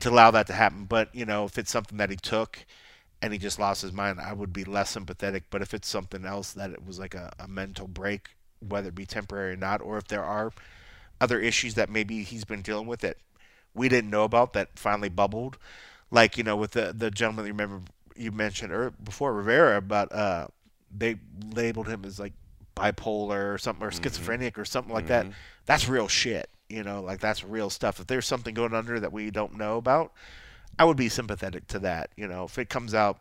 to 0.00 0.10
allow 0.10 0.30
that 0.30 0.46
to 0.46 0.54
happen? 0.54 0.84
But 0.84 1.14
you 1.14 1.26
know, 1.26 1.44
if 1.44 1.58
it's 1.58 1.70
something 1.70 1.98
that 1.98 2.10
he 2.10 2.16
took 2.16 2.64
and 3.20 3.32
he 3.32 3.38
just 3.38 3.58
lost 3.58 3.82
his 3.82 3.92
mind, 3.92 4.18
I 4.18 4.32
would 4.32 4.52
be 4.52 4.64
less 4.64 4.90
sympathetic. 4.90 5.44
But 5.50 5.62
if 5.62 5.74
it's 5.74 5.88
something 5.88 6.24
else 6.24 6.52
that 6.52 6.70
it 6.70 6.84
was 6.84 6.98
like 6.98 7.14
a, 7.14 7.32
a 7.38 7.46
mental 7.46 7.88
break, 7.88 8.30
whether 8.66 8.88
it 8.88 8.94
be 8.94 9.06
temporary 9.06 9.52
or 9.52 9.56
not, 9.56 9.82
or 9.82 9.98
if 9.98 10.08
there 10.08 10.24
are 10.24 10.52
other 11.20 11.38
issues 11.38 11.74
that 11.74 11.90
maybe 11.90 12.22
he's 12.22 12.44
been 12.46 12.62
dealing 12.62 12.86
with 12.86 13.00
that 13.00 13.18
we 13.74 13.88
didn't 13.88 14.10
know 14.10 14.24
about 14.24 14.54
that 14.54 14.78
finally 14.78 15.10
bubbled, 15.10 15.58
like 16.10 16.36
you 16.36 16.44
know 16.44 16.56
with 16.56 16.72
the 16.72 16.92
the 16.96 17.10
gentleman 17.10 17.46
you 17.46 17.52
remember 17.52 17.80
you 18.16 18.30
mentioned 18.32 18.72
or 18.72 18.90
before 18.90 19.32
Rivera 19.32 19.80
but 19.80 20.12
uh 20.12 20.46
they 20.94 21.16
labeled 21.54 21.88
him 21.88 22.04
as 22.04 22.18
like 22.18 22.32
bipolar 22.76 23.54
or 23.54 23.58
something 23.58 23.86
or 23.86 23.90
schizophrenic 23.90 24.58
or 24.58 24.64
something 24.64 24.92
like 24.92 25.06
that. 25.08 25.26
That's 25.66 25.88
real 25.88 26.08
shit. 26.08 26.48
You 26.68 26.82
know, 26.82 27.02
like 27.02 27.20
that's 27.20 27.44
real 27.44 27.68
stuff. 27.70 28.00
If 28.00 28.06
there's 28.06 28.26
something 28.26 28.54
going 28.54 28.74
under 28.74 28.98
that 29.00 29.12
we 29.12 29.30
don't 29.30 29.56
know 29.56 29.76
about, 29.76 30.12
I 30.78 30.84
would 30.84 30.96
be 30.96 31.08
sympathetic 31.08 31.66
to 31.68 31.78
that. 31.80 32.10
You 32.16 32.26
know, 32.28 32.44
if 32.44 32.58
it 32.58 32.68
comes 32.68 32.94
out, 32.94 33.20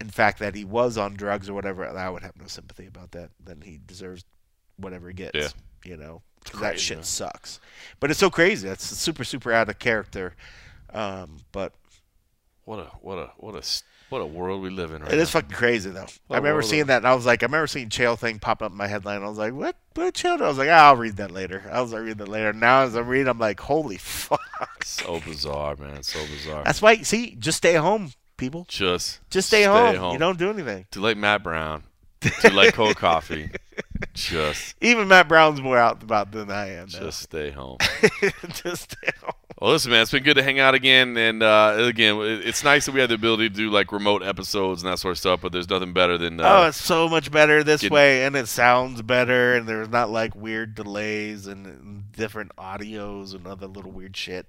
in 0.00 0.08
fact, 0.08 0.38
that 0.38 0.54
he 0.54 0.64
was 0.64 0.96
on 0.96 1.14
drugs 1.14 1.48
or 1.48 1.54
whatever, 1.54 1.86
I 1.86 2.08
would 2.08 2.22
have 2.22 2.36
no 2.36 2.46
sympathy 2.46 2.86
about 2.86 3.10
that. 3.12 3.30
Then 3.44 3.62
he 3.64 3.80
deserves 3.84 4.24
whatever 4.76 5.08
he 5.08 5.14
gets. 5.14 5.36
Yeah. 5.36 5.48
You 5.84 5.96
know, 5.96 6.22
'cause 6.44 6.60
that 6.60 6.80
shit 6.80 6.98
man. 6.98 7.04
sucks. 7.04 7.60
But 8.00 8.10
it's 8.10 8.20
so 8.20 8.30
crazy. 8.30 8.68
That's 8.68 8.84
super, 8.84 9.24
super 9.24 9.52
out 9.52 9.68
of 9.68 9.78
character. 9.78 10.34
Um, 10.92 11.38
but 11.52 11.74
What 12.68 12.80
a 12.80 12.90
what 13.00 13.18
a 13.18 13.30
what 13.38 13.54
a 13.54 13.62
what 14.10 14.18
a 14.18 14.26
world 14.26 14.60
we 14.60 14.68
live 14.68 14.90
in 14.90 15.00
right 15.00 15.08
now. 15.10 15.16
it 15.16 15.18
is 15.18 15.30
fucking 15.30 15.56
crazy 15.56 15.88
though. 15.88 16.04
What 16.26 16.36
I 16.36 16.36
remember 16.36 16.60
seeing 16.60 16.84
that 16.88 16.98
and 16.98 17.06
I 17.06 17.14
was 17.14 17.24
like, 17.24 17.42
I 17.42 17.46
remember 17.46 17.66
seeing 17.66 17.88
Chael 17.88 18.18
thing 18.18 18.38
pop 18.38 18.60
up 18.60 18.72
in 18.72 18.76
my 18.76 18.86
headline. 18.86 19.22
I 19.22 19.26
was 19.26 19.38
like, 19.38 19.54
what? 19.54 19.74
What 19.94 20.12
Chael? 20.12 20.38
I 20.42 20.48
was 20.48 20.58
like, 20.58 20.68
ah, 20.68 20.88
I'll 20.88 20.96
read 20.96 21.16
that 21.16 21.30
later. 21.30 21.66
I 21.72 21.80
was 21.80 21.94
like, 21.94 22.02
read 22.02 22.18
that 22.18 22.28
later. 22.28 22.52
Now 22.52 22.82
as 22.82 22.94
I'm 22.94 23.08
reading, 23.08 23.26
I'm 23.26 23.38
like, 23.38 23.58
holy 23.58 23.96
fuck. 23.96 24.84
So 24.84 25.18
bizarre, 25.20 25.76
man. 25.76 26.02
So 26.02 26.18
bizarre. 26.26 26.62
That's 26.64 26.82
why. 26.82 26.96
See, 26.96 27.36
just 27.36 27.56
stay 27.56 27.72
home, 27.72 28.12
people. 28.36 28.66
just 28.68 29.20
Just 29.30 29.48
stay, 29.48 29.62
home. 29.64 30.12
You 30.12 30.18
don't 30.18 30.38
do 30.38 30.50
anything. 30.50 30.84
to 30.90 31.00
like 31.00 31.16
Matt 31.16 31.42
Brown, 31.42 31.84
to 32.20 32.52
like 32.52 32.74
cold 32.74 32.96
coffee. 32.96 33.50
Just 34.12 34.74
Even 34.80 35.08
Matt 35.08 35.28
Brown's 35.28 35.60
more 35.60 35.78
out 35.78 36.02
about 36.02 36.30
than 36.32 36.50
I 36.50 36.74
am. 36.74 36.88
Now. 36.92 37.00
just 37.00 37.20
stay 37.20 37.50
home. 37.50 37.78
just 38.48 38.92
stay 38.92 39.10
home. 39.22 39.32
Well, 39.60 39.72
listen, 39.72 39.90
man, 39.90 40.02
it's 40.02 40.12
been 40.12 40.22
good 40.22 40.36
to 40.36 40.42
hang 40.44 40.60
out 40.60 40.76
again, 40.76 41.16
and 41.16 41.42
uh, 41.42 41.74
again, 41.78 42.16
it's 42.20 42.62
nice 42.62 42.86
that 42.86 42.92
we 42.92 43.00
have 43.00 43.08
the 43.08 43.16
ability 43.16 43.48
to 43.48 43.54
do 43.54 43.70
like 43.70 43.90
remote 43.90 44.22
episodes 44.22 44.82
and 44.84 44.92
that 44.92 44.98
sort 44.98 45.12
of 45.12 45.18
stuff. 45.18 45.40
But 45.40 45.50
there's 45.50 45.68
nothing 45.68 45.92
better 45.92 46.16
than 46.16 46.40
oh, 46.40 46.44
uh, 46.62 46.68
it's 46.68 46.80
so 46.80 47.08
much 47.08 47.32
better 47.32 47.64
this 47.64 47.80
get- 47.80 47.90
way, 47.90 48.24
and 48.24 48.36
it 48.36 48.46
sounds 48.46 49.02
better, 49.02 49.56
and 49.56 49.68
there's 49.68 49.88
not 49.88 50.10
like 50.10 50.36
weird 50.36 50.76
delays 50.76 51.48
and 51.48 52.04
different 52.12 52.52
audios 52.56 53.34
and 53.34 53.48
other 53.48 53.66
little 53.66 53.90
weird 53.90 54.16
shit. 54.16 54.46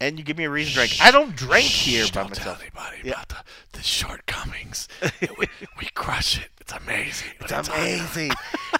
And 0.00 0.16
you 0.18 0.24
give 0.24 0.38
me 0.38 0.44
a 0.44 0.50
reason 0.50 0.70
to 0.74 0.78
drink. 0.78 0.96
I 1.02 1.10
don't 1.10 1.34
drink 1.34 1.66
here 1.66 2.06
Shh, 2.06 2.12
by 2.12 2.22
don't 2.22 2.34
tell 2.34 2.56
anybody 2.60 2.98
Yeah. 3.02 3.12
about 3.14 3.28
the, 3.30 3.36
the 3.72 3.82
shortcomings. 3.82 4.86
we, 5.38 5.46
we 5.80 5.86
crush 5.94 6.38
it. 6.38 6.50
It's 6.60 6.72
amazing. 6.72 7.30
It's 7.40 7.68
amazing. 7.68 8.30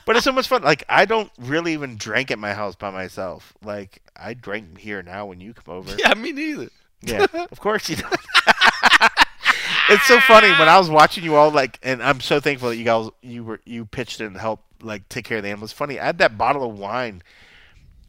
but 0.06 0.14
it's 0.14 0.24
so 0.24 0.32
much 0.32 0.46
fun. 0.46 0.62
Like 0.62 0.84
I 0.88 1.06
don't 1.06 1.30
really 1.38 1.72
even 1.72 1.96
drink 1.96 2.30
at 2.30 2.38
my 2.38 2.52
house 2.54 2.76
by 2.76 2.90
myself. 2.90 3.54
Like 3.64 4.02
I 4.16 4.34
drink 4.34 4.78
here 4.78 5.02
now 5.02 5.26
when 5.26 5.40
you 5.40 5.54
come 5.54 5.74
over. 5.74 5.94
Yeah, 5.98 6.14
me 6.14 6.32
neither. 6.32 6.68
Yeah, 7.00 7.26
of 7.50 7.58
course 7.60 7.88
you 7.88 7.96
don't. 7.96 8.12
it's 9.88 10.06
so 10.06 10.20
funny 10.20 10.50
when 10.50 10.68
I 10.68 10.78
was 10.78 10.90
watching 10.90 11.24
you 11.24 11.36
all 11.36 11.50
like, 11.50 11.78
and 11.82 12.02
I'm 12.02 12.20
so 12.20 12.40
thankful 12.40 12.68
that 12.70 12.76
you 12.76 12.84
guys 12.84 13.08
you 13.22 13.44
were 13.44 13.60
you 13.64 13.86
pitched 13.86 14.20
in 14.20 14.34
to 14.34 14.38
help 14.38 14.62
like 14.82 15.08
take 15.08 15.24
care 15.24 15.38
of 15.38 15.42
the 15.44 15.48
animals. 15.50 15.72
Funny, 15.72 15.98
I 15.98 16.06
had 16.06 16.18
that 16.18 16.36
bottle 16.36 16.68
of 16.68 16.78
wine 16.78 17.22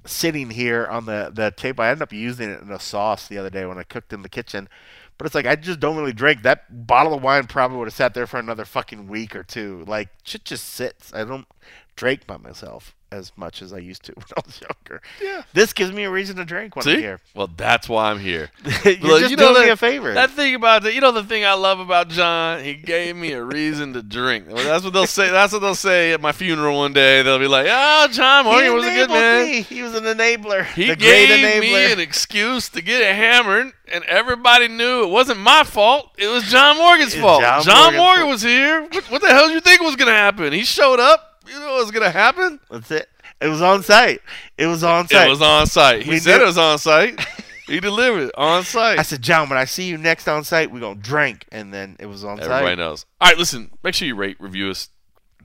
sitting 0.05 0.51
here 0.51 0.85
on 0.85 1.05
the 1.05 1.31
the 1.33 1.51
table. 1.51 1.83
I 1.83 1.89
ended 1.89 2.03
up 2.03 2.13
using 2.13 2.49
it 2.49 2.61
in 2.61 2.71
a 2.71 2.79
sauce 2.79 3.27
the 3.27 3.37
other 3.37 3.49
day 3.49 3.65
when 3.65 3.77
I 3.77 3.83
cooked 3.83 4.13
in 4.13 4.21
the 4.21 4.29
kitchen. 4.29 4.69
But 5.17 5.25
it's 5.25 5.35
like 5.35 5.45
I 5.45 5.55
just 5.55 5.79
don't 5.79 5.97
really 5.97 6.13
drink. 6.13 6.43
That 6.43 6.87
bottle 6.87 7.13
of 7.13 7.21
wine 7.21 7.47
probably 7.47 7.77
would 7.77 7.87
have 7.87 7.93
sat 7.93 8.13
there 8.13 8.27
for 8.27 8.39
another 8.39 8.65
fucking 8.65 9.07
week 9.07 9.35
or 9.35 9.43
two. 9.43 9.83
Like 9.87 10.09
shit 10.23 10.45
just 10.45 10.65
sits. 10.65 11.13
I 11.13 11.25
don't 11.25 11.47
drink 11.95 12.25
by 12.25 12.37
myself 12.37 12.95
as 13.11 13.31
much 13.35 13.61
as 13.61 13.73
I 13.73 13.77
used 13.79 14.03
to 14.03 14.11
when 14.15 14.25
I 14.37 14.41
was 14.45 14.61
younger. 14.61 15.01
Yeah. 15.21 15.43
This 15.53 15.73
gives 15.73 15.91
me 15.91 16.03
a 16.03 16.11
reason 16.11 16.35
to 16.37 16.45
drink 16.45 16.75
when 16.75 16.87
I'm 16.87 16.95
See? 16.95 17.01
here. 17.01 17.19
Well, 17.35 17.49
that's 17.55 17.89
why 17.89 18.11
I'm 18.11 18.19
here. 18.19 18.51
You're 18.85 18.95
Look, 18.95 19.19
just 19.21 19.31
you 19.31 19.37
know 19.37 19.53
doing 19.53 19.65
me 19.67 19.69
a 19.71 19.75
favor. 19.77 20.13
That 20.13 20.31
thing 20.31 20.55
about 20.55 20.83
the, 20.83 20.93
you 20.93 21.01
know, 21.01 21.11
the 21.11 21.23
thing 21.23 21.45
I 21.45 21.53
love 21.53 21.79
about 21.79 22.09
John, 22.09 22.63
he 22.63 22.75
gave 22.75 23.15
me 23.15 23.31
a 23.33 23.43
reason 23.43 23.93
to 23.93 24.01
drink. 24.03 24.45
Well, 24.47 24.63
that's 24.63 24.83
what 24.83 24.93
they'll 24.93 25.07
say. 25.07 25.29
That's 25.29 25.53
what 25.53 25.59
they'll 25.59 25.75
say 25.75 26.13
at 26.13 26.21
my 26.21 26.31
funeral 26.31 26.77
one 26.77 26.93
day. 26.93 27.21
They'll 27.21 27.39
be 27.39 27.47
like, 27.47 27.67
"Oh, 27.69 28.07
John 28.11 28.45
Morgan 28.45 28.73
was 28.73 28.85
a 28.85 28.93
good 28.93 29.09
man. 29.09 29.45
me. 29.47 29.61
He 29.61 29.81
was 29.81 29.95
an 29.95 30.03
enabler. 30.03 30.65
He 30.65 30.87
the 30.87 30.95
great 30.95 31.27
gave 31.27 31.29
enabler. 31.45 31.61
me 31.61 31.91
an 31.93 31.99
excuse 31.99 32.69
to 32.69 32.81
get 32.81 33.15
hammered, 33.15 33.73
and 33.91 34.03
everybody 34.05 34.67
knew 34.67 35.03
it 35.03 35.09
wasn't 35.09 35.39
my 35.39 35.63
fault. 35.63 36.11
It 36.17 36.27
was 36.27 36.43
John 36.43 36.77
Morgan's 36.77 37.15
fault. 37.15 37.41
John 37.41 37.63
John, 37.63 37.95
Morgan 37.95 38.27
was 38.27 38.41
here. 38.41 38.81
What, 38.83 39.03
what 39.11 39.21
the 39.21 39.29
hell 39.29 39.47
did 39.47 39.53
you 39.53 39.61
think 39.61 39.81
was 39.81 39.95
going 39.95 40.07
to 40.07 40.13
happen? 40.13 40.53
He 40.53 40.63
showed 40.63 40.99
up. 40.99 41.28
You 41.49 41.59
know 41.59 41.73
what 41.73 41.81
was 41.85 41.91
going 41.91 42.03
to 42.03 42.11
happen? 42.11 42.59
That's 42.69 42.91
it. 42.91 43.09
It 43.41 43.47
was 43.47 43.61
on 43.61 43.83
site. 43.83 44.21
It 44.57 44.67
was 44.67 44.83
on 44.83 45.07
site. 45.07 45.27
It 45.27 45.29
was 45.29 45.41
on 45.41 45.65
site. 45.67 46.03
He 46.03 46.09
We 46.11 46.19
said 46.19 46.41
it 46.41 46.45
was 46.45 46.57
on 46.57 46.77
site. 46.77 47.19
he 47.67 47.79
delivered 47.79 48.31
on 48.37 48.63
site. 48.63 48.99
I 48.99 49.03
said, 49.03 49.21
John, 49.21 49.49
when 49.49 49.57
I 49.57 49.65
see 49.65 49.85
you 49.85 49.97
next 49.97 50.27
on 50.27 50.43
site, 50.43 50.71
we're 50.71 50.79
gonna 50.81 50.99
drink, 50.99 51.45
and 51.51 51.73
then 51.73 51.95
it 51.99 52.05
was 52.05 52.23
on 52.23 52.31
Everybody 52.39 52.47
site. 52.49 52.61
Everybody 52.63 52.89
knows. 52.89 53.05
All 53.21 53.29
right, 53.29 53.37
listen. 53.37 53.71
Make 53.83 53.95
sure 53.95 54.07
you 54.07 54.15
rate, 54.15 54.37
review 54.39 54.69
us, 54.69 54.89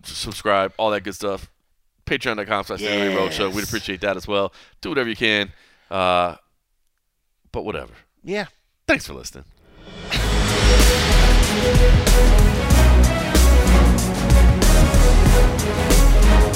subscribe, 0.03 0.73
all 0.77 0.91
that 0.91 1.03
good 1.05 1.15
stuff. 1.15 1.51
Patreon.com 2.07 2.65
slash 2.65 2.81
yes. 2.81 3.17
Roadshow. 3.17 3.53
We'd 3.55 3.65
appreciate 3.65 4.01
that 4.03 4.17
as 4.17 4.29
well. 4.29 4.53
Do 4.83 4.91
whatever 4.91 5.09
you 5.09 5.17
can. 5.17 5.53
Uh, 5.91 6.37
but 7.53 7.65
whatever. 7.65 7.93
Yeah. 8.23 8.47
Thanks 8.87 9.07
for 9.07 9.15
listening. 9.15 9.45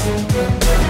Música 0.09 0.88